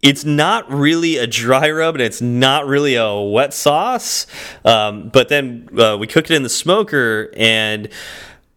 it's 0.00 0.24
not 0.24 0.70
really 0.70 1.16
a 1.16 1.26
dry 1.26 1.70
rub 1.70 1.96
and 1.96 2.02
it's 2.02 2.20
not 2.20 2.66
really 2.66 2.94
a 2.94 3.14
wet 3.14 3.52
sauce. 3.52 4.26
Um, 4.64 5.08
but 5.08 5.28
then 5.28 5.68
uh, 5.76 5.96
we 5.98 6.06
cook 6.06 6.30
it 6.30 6.34
in 6.34 6.42
the 6.44 6.48
smoker 6.48 7.30
and 7.36 7.88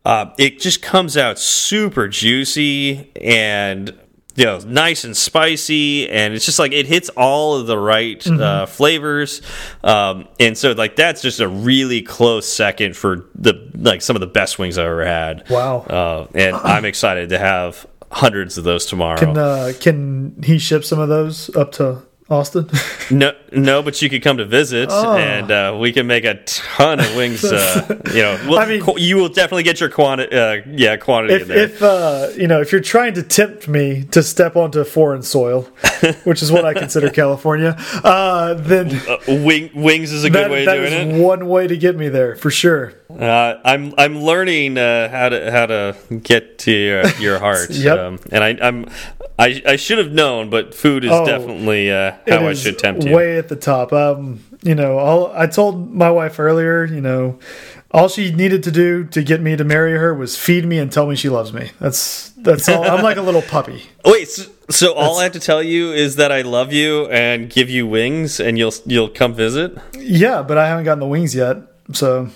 uh, 0.05 0.31
it 0.37 0.59
just 0.59 0.81
comes 0.81 1.17
out 1.17 1.37
super 1.37 2.07
juicy 2.07 3.11
and 3.21 3.97
you 4.35 4.45
know 4.45 4.59
nice 4.59 5.03
and 5.03 5.15
spicy 5.15 6.09
and 6.09 6.33
it's 6.33 6.45
just 6.45 6.57
like 6.57 6.71
it 6.71 6.87
hits 6.87 7.09
all 7.09 7.55
of 7.55 7.67
the 7.67 7.77
right 7.77 8.25
uh, 8.27 8.65
flavors. 8.65 9.41
Um, 9.83 10.27
and 10.39 10.57
so 10.57 10.71
like 10.71 10.95
that's 10.95 11.21
just 11.21 11.39
a 11.39 11.47
really 11.47 12.01
close 12.01 12.47
second 12.47 12.95
for 12.95 13.29
the 13.35 13.69
like 13.75 14.01
some 14.01 14.15
of 14.15 14.21
the 14.21 14.27
best 14.27 14.57
wings 14.57 14.77
I've 14.77 14.87
ever 14.87 15.05
had. 15.05 15.49
Wow. 15.49 15.79
uh, 15.81 16.27
and 16.33 16.55
I'm 16.63 16.85
excited 16.85 17.29
to 17.29 17.39
have 17.39 17.85
hundreds 18.11 18.57
of 18.57 18.63
those 18.63 18.85
tomorrow. 18.85 19.19
Can 19.19 19.37
uh, 19.37 19.73
can 19.79 20.41
he 20.43 20.57
ship 20.57 20.83
some 20.83 20.99
of 20.99 21.09
those 21.09 21.55
up 21.55 21.71
to 21.73 22.01
Austin? 22.31 22.69
no 23.11 23.33
no 23.51 23.83
but 23.83 24.01
you 24.01 24.09
could 24.09 24.23
come 24.23 24.37
to 24.37 24.45
visit 24.45 24.89
Oh. 24.91 25.15
and 25.17 25.51
uh, 25.51 25.77
we 25.79 25.91
can 25.91 26.07
make 26.07 26.23
a 26.23 26.35
ton 26.45 26.99
of 26.99 27.15
wings 27.15 27.43
uh, 27.43 27.99
you 28.13 28.21
know 28.21 28.39
we'll, 28.47 28.59
I 28.59 28.65
mean- 28.65 28.83
you 28.97 29.17
will 29.17 29.29
definitely 29.29 29.63
get 29.63 29.79
your 29.79 29.89
quantity 29.89 30.35
uh, 30.35 30.61
yeah 30.67 30.97
quantity 30.97 31.35
in 31.35 31.41
if 31.41 31.47
there 31.47 31.57
if 31.65 31.83
uh, 31.83 32.27
you 32.37 32.47
know 32.47 32.61
if 32.61 32.71
you're 32.71 32.81
trying 32.81 33.13
to 33.15 33.23
tempt 33.23 33.67
me 33.67 34.03
to 34.11 34.23
step 34.23 34.55
onto 34.55 34.83
foreign 34.83 35.21
soil, 35.23 35.63
which 36.23 36.41
is 36.41 36.51
what 36.51 36.65
I 36.65 36.73
consider 36.73 37.09
California, 37.09 37.75
uh, 38.03 38.53
then 38.55 38.95
uh, 39.07 39.17
wing, 39.27 39.69
wings 39.73 40.11
is 40.11 40.23
a 40.23 40.29
good 40.29 40.45
that, 40.45 40.51
way 40.51 40.65
of 40.65 40.73
doing 40.73 40.93
is 41.11 41.17
it 41.17 41.21
one 41.21 41.47
way 41.47 41.67
to 41.67 41.77
get 41.77 41.95
me 41.95 42.09
there 42.09 42.35
for 42.35 42.49
sure. 42.51 42.93
Uh, 43.09 43.59
I'm 43.65 43.93
I'm 43.97 44.21
learning 44.21 44.77
uh, 44.77 45.09
how 45.09 45.29
to 45.29 45.51
how 45.51 45.65
to 45.65 45.95
get 46.23 46.59
to 46.59 46.71
your, 46.71 47.07
your 47.19 47.39
heart. 47.39 47.69
Yep. 47.69 47.99
Um, 47.99 48.19
and 48.31 48.43
I, 48.43 48.57
I'm 48.61 48.85
I, 49.37 49.61
I 49.65 49.75
should 49.75 49.97
have 49.97 50.11
known, 50.11 50.49
but 50.49 50.73
food 50.75 51.03
is 51.03 51.11
Oh, 51.11 51.25
definitely 51.25 51.91
uh, 51.91 52.13
It 52.20 52.20
how 52.27 52.45
I 52.45 52.51
is 52.51 52.61
should 52.61 52.79
tempt 52.79 53.03
you. 53.03 53.15
Way 53.15 53.37
at 53.37 53.47
the 53.49 53.55
top. 53.55 53.93
Um, 53.93 54.43
you 54.63 54.75
know, 54.75 54.97
all 54.97 55.31
I 55.35 55.47
told 55.47 55.93
my 55.93 56.11
wife 56.11 56.39
earlier, 56.39 56.85
you 56.85 57.01
know, 57.01 57.39
all 57.91 58.07
she 58.07 58.31
needed 58.31 58.63
to 58.63 58.71
do 58.71 59.03
to 59.05 59.23
get 59.23 59.41
me 59.41 59.55
to 59.55 59.63
marry 59.63 59.93
her 59.97 60.13
was 60.13 60.37
feed 60.37 60.65
me 60.65 60.77
and 60.77 60.91
tell 60.91 61.07
me 61.07 61.15
she 61.15 61.29
loves 61.29 61.51
me. 61.53 61.71
That's 61.79 62.29
that's 62.37 62.69
all. 62.69 62.83
I'm 62.83 63.03
like 63.03 63.17
a 63.17 63.21
little 63.21 63.41
puppy. 63.41 63.83
Wait, 64.05 64.27
so, 64.29 64.49
so 64.69 64.93
all 64.93 65.19
I 65.19 65.23
have 65.23 65.33
to 65.33 65.39
tell 65.39 65.61
you 65.61 65.91
is 65.91 66.15
that 66.15 66.31
I 66.31 66.41
love 66.41 66.71
you 66.71 67.07
and 67.07 67.49
give 67.49 67.69
you 67.69 67.85
wings, 67.87 68.39
and 68.39 68.57
you'll 68.57 68.73
you'll 68.85 69.09
come 69.09 69.33
visit. 69.33 69.77
Yeah, 69.97 70.41
but 70.43 70.57
I 70.57 70.67
haven't 70.67 70.85
gotten 70.85 70.99
the 70.99 71.07
wings 71.07 71.35
yet, 71.35 71.57
so 71.93 72.29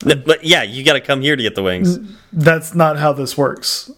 But 0.00 0.44
yeah, 0.44 0.62
you 0.62 0.84
got 0.84 0.94
to 0.94 1.00
come 1.00 1.20
here 1.20 1.36
to 1.36 1.42
get 1.42 1.54
the 1.54 1.62
wings. 1.62 1.98
that's 2.32 2.74
not 2.74 2.98
how 2.98 3.12
this 3.12 3.36
works. 3.36 3.90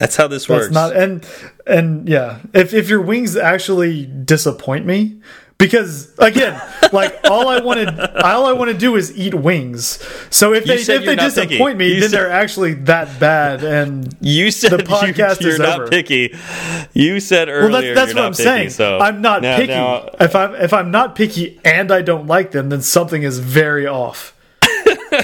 That's 0.00 0.16
how 0.16 0.26
this 0.26 0.46
That's 0.46 0.62
works. 0.62 0.72
not 0.74 0.96
and 0.96 1.24
and 1.66 2.08
yeah, 2.08 2.40
if 2.52 2.74
if 2.74 2.88
your 2.88 3.00
wings 3.02 3.36
actually 3.36 4.06
disappoint 4.06 4.86
me, 4.86 5.20
because 5.58 6.12
again, 6.18 6.58
like 6.92 7.14
all 7.24 7.48
I 7.48 7.60
wanted, 7.60 7.88
all 8.16 8.46
I 8.46 8.52
want 8.52 8.70
to 8.72 8.76
do 8.78 8.96
is 8.96 9.14
eat 9.16 9.34
wings. 9.34 10.02
So 10.30 10.54
if 10.54 10.66
You 10.66 10.74
they 10.82 10.94
if 10.94 11.04
they 11.04 11.14
not 11.16 11.32
picky. 11.34 11.48
disappoint 11.48 11.76
me, 11.76 11.88
You 11.94 12.00
then 12.00 12.08
said- 12.08 12.18
they're 12.18 12.30
actually 12.30 12.72
that 12.88 13.20
bad. 13.20 13.62
And 13.62 14.16
You 14.22 14.50
said 14.50 14.70
The 14.70 14.78
podcast 14.84 15.40
you, 15.42 15.48
you're 15.48 15.54
is 15.56 15.58
not 15.60 15.80
over. 15.82 15.88
picky. 15.90 16.34
You 16.94 17.20
said 17.20 17.48
well, 17.48 17.56
earlier 17.58 17.94
that's, 17.94 18.12
that's 18.12 18.14
you're 18.14 18.22
what 18.22 18.26
I'm 18.28 18.32
picky, 18.32 18.42
saying. 18.42 18.70
So 18.70 18.98
I'm 18.98 19.20
not 19.20 19.42
now- 19.42 19.56
picky. 19.58 19.72
now- 19.74 20.08
if 20.18 20.34
I'm 20.34 20.54
if 20.54 20.72
I'm 20.72 20.90
not 20.90 21.14
picky 21.14 21.60
and 21.62 21.92
I 21.92 22.00
don't 22.00 22.26
like 22.26 22.52
them, 22.52 22.70
then 22.70 22.80
something 22.80 23.22
is 23.22 23.38
very 23.38 23.86
off. 23.86 24.34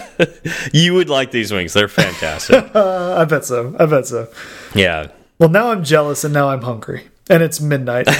you 0.72 0.94
would 0.94 1.08
like 1.08 1.30
these 1.30 1.52
wings. 1.52 1.72
They're 1.72 1.88
fantastic. 1.88 2.74
Uh, 2.74 3.16
I 3.18 3.24
bet 3.24 3.44
so. 3.44 3.74
I 3.78 3.86
bet 3.86 4.06
so. 4.06 4.28
yeah. 4.74 5.08
Well, 5.38 5.48
now 5.50 5.70
I'm 5.70 5.84
jealous, 5.84 6.24
and 6.24 6.32
now 6.32 6.48
I'm 6.48 6.62
hungry, 6.62 7.08
and 7.28 7.42
it's 7.42 7.60
midnight. 7.60 8.08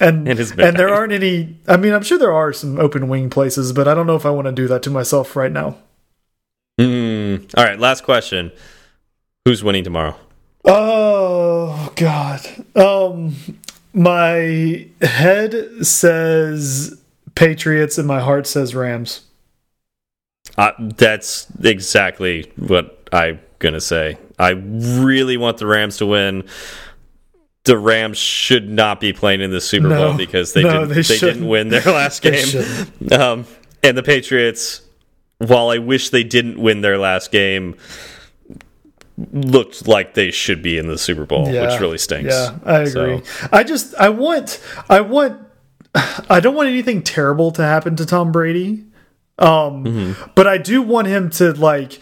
And, 0.00 0.26
It 0.26 0.40
is 0.40 0.50
and 0.50 0.76
there 0.76 0.88
aren't 0.88 1.12
any. 1.12 1.54
I 1.68 1.76
mean, 1.76 1.92
I'm 1.92 2.02
sure 2.02 2.18
there 2.18 2.32
are 2.32 2.52
some 2.52 2.80
open 2.80 3.06
wing 3.08 3.30
places, 3.30 3.72
but 3.72 3.86
I 3.86 3.94
don't 3.94 4.06
know 4.08 4.16
if 4.16 4.26
I 4.26 4.30
want 4.30 4.46
to 4.46 4.52
do 4.52 4.66
that 4.66 4.82
to 4.84 4.90
myself 4.90 5.36
right 5.36 5.52
now. 5.52 5.76
Mm. 6.80 7.48
All 7.56 7.62
right. 7.62 7.78
Last 7.78 8.02
question. 8.02 8.50
Who's 9.44 9.62
winning 9.62 9.84
tomorrow? 9.84 10.16
Oh 10.64 11.92
God. 11.94 12.40
Um, 12.74 13.36
my 13.92 14.88
head 15.02 15.86
says 15.86 17.00
Patriots, 17.36 17.96
and 17.96 18.08
my 18.08 18.18
heart 18.20 18.48
says 18.48 18.74
Rams. 18.74 19.22
Uh, 20.58 20.72
that's 20.78 21.46
exactly 21.62 22.50
what 22.56 23.08
I'm 23.12 23.40
gonna 23.58 23.80
say. 23.80 24.18
I 24.38 24.50
really 24.50 25.36
want 25.36 25.58
the 25.58 25.66
Rams 25.66 25.96
to 25.98 26.06
win. 26.06 26.44
The 27.64 27.78
Rams 27.78 28.18
should 28.18 28.68
not 28.68 28.98
be 29.00 29.12
playing 29.12 29.40
in 29.40 29.50
the 29.52 29.60
Super 29.60 29.88
No. 29.88 30.08
Bowl 30.08 30.16
because 30.16 30.52
they 30.52 30.62
No, 30.62 30.80
didn't 30.80 30.88
they 30.90 31.02
they, 31.02 31.18
didn't 31.18 31.46
win 31.48 31.68
their 31.68 31.80
last 31.86 32.20
game. 32.22 32.44
Um, 33.12 33.46
and 33.84 33.96
the 33.96 34.02
Patriots, 34.02 34.82
while 35.38 35.68
I 35.70 35.78
wish 35.78 36.10
they 36.10 36.24
didn't 36.24 36.58
win 36.58 36.80
their 36.80 36.98
last 36.98 37.30
game, 37.30 37.76
looked 39.32 39.86
like 39.86 40.14
they 40.14 40.30
should 40.30 40.62
be 40.62 40.78
in 40.78 40.86
the 40.88 40.98
Super 40.98 41.24
Bowl, 41.26 41.44
which 41.46 41.80
really 41.80 41.98
stinks. 41.98 42.34
Yeah, 42.34 42.58
I 42.64 42.78
agree. 42.80 43.22
So- 43.24 43.48
I 43.52 43.62
just 43.62 43.94
I 43.96 44.08
want 44.08 44.60
I 44.88 45.00
want 45.00 45.40
I 45.94 46.40
don't 46.40 46.54
want 46.54 46.68
anything 46.68 47.02
terrible 47.02 47.50
to 47.52 47.62
happen 47.62 47.96
to 47.96 48.06
Tom 48.06 48.32
Brady. 48.32 48.84
Um 49.42 49.84
Mm-hmm. 49.84 50.30
but 50.34 50.46
I 50.46 50.56
do 50.58 50.80
want 50.82 51.08
him 51.08 51.28
to 51.30 51.52
like 51.52 52.00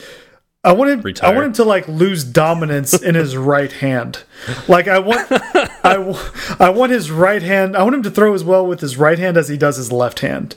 I 0.62 0.72
want 0.72 0.90
him 0.90 1.14
I 1.22 1.32
want 1.32 1.46
him 1.46 1.52
to 1.54 1.64
like 1.64 1.88
lose 1.88 2.22
dominance 2.22 3.00
in 3.02 3.14
his 3.14 3.34
right 3.36 3.72
hand. 3.72 4.22
Like 4.68 4.88
I 4.88 4.98
want 4.98 5.26
I, 5.30 6.56
I 6.60 6.68
want 6.68 6.92
his 6.92 7.10
right 7.10 7.42
hand 7.42 7.76
I 7.76 7.82
want 7.82 7.94
him 7.94 8.02
to 8.02 8.10
throw 8.10 8.34
as 8.34 8.44
well 8.44 8.66
with 8.66 8.80
his 8.80 8.96
right 8.98 9.18
hand 9.18 9.36
as 9.38 9.48
he 9.48 9.56
does 9.56 9.76
his 9.78 9.90
left 9.90 10.20
hand. 10.20 10.56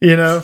You 0.00 0.16
know? 0.16 0.42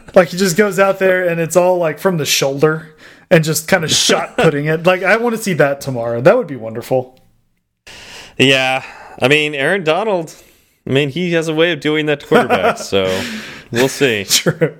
like 0.16 0.28
he 0.30 0.36
just 0.36 0.56
goes 0.56 0.80
out 0.80 0.98
there 0.98 1.28
and 1.28 1.40
it's 1.40 1.54
all 1.56 1.78
like 1.78 2.00
from 2.00 2.16
the 2.16 2.26
shoulder 2.26 2.96
and 3.30 3.44
just 3.44 3.68
kind 3.68 3.84
of 3.84 3.90
shot 3.92 4.36
putting 4.36 4.64
it. 4.66 4.84
Like 4.84 5.04
I 5.04 5.16
want 5.18 5.36
to 5.36 5.40
see 5.42 5.52
that 5.54 5.80
tomorrow. 5.80 6.20
That 6.20 6.36
would 6.36 6.48
be 6.48 6.56
wonderful. 6.56 7.20
Yeah, 8.36 8.84
I 9.22 9.28
mean 9.28 9.54
Aaron 9.54 9.84
Donald. 9.84 10.34
I 10.86 10.90
mean 10.90 11.10
he 11.10 11.32
has 11.34 11.46
a 11.46 11.54
way 11.54 11.70
of 11.72 11.78
doing 11.78 12.06
that 12.06 12.18
to 12.20 12.26
quarterbacks, 12.26 12.78
so 12.92 13.04
we'll 13.70 13.88
see. 13.88 14.24
True. 14.24 14.76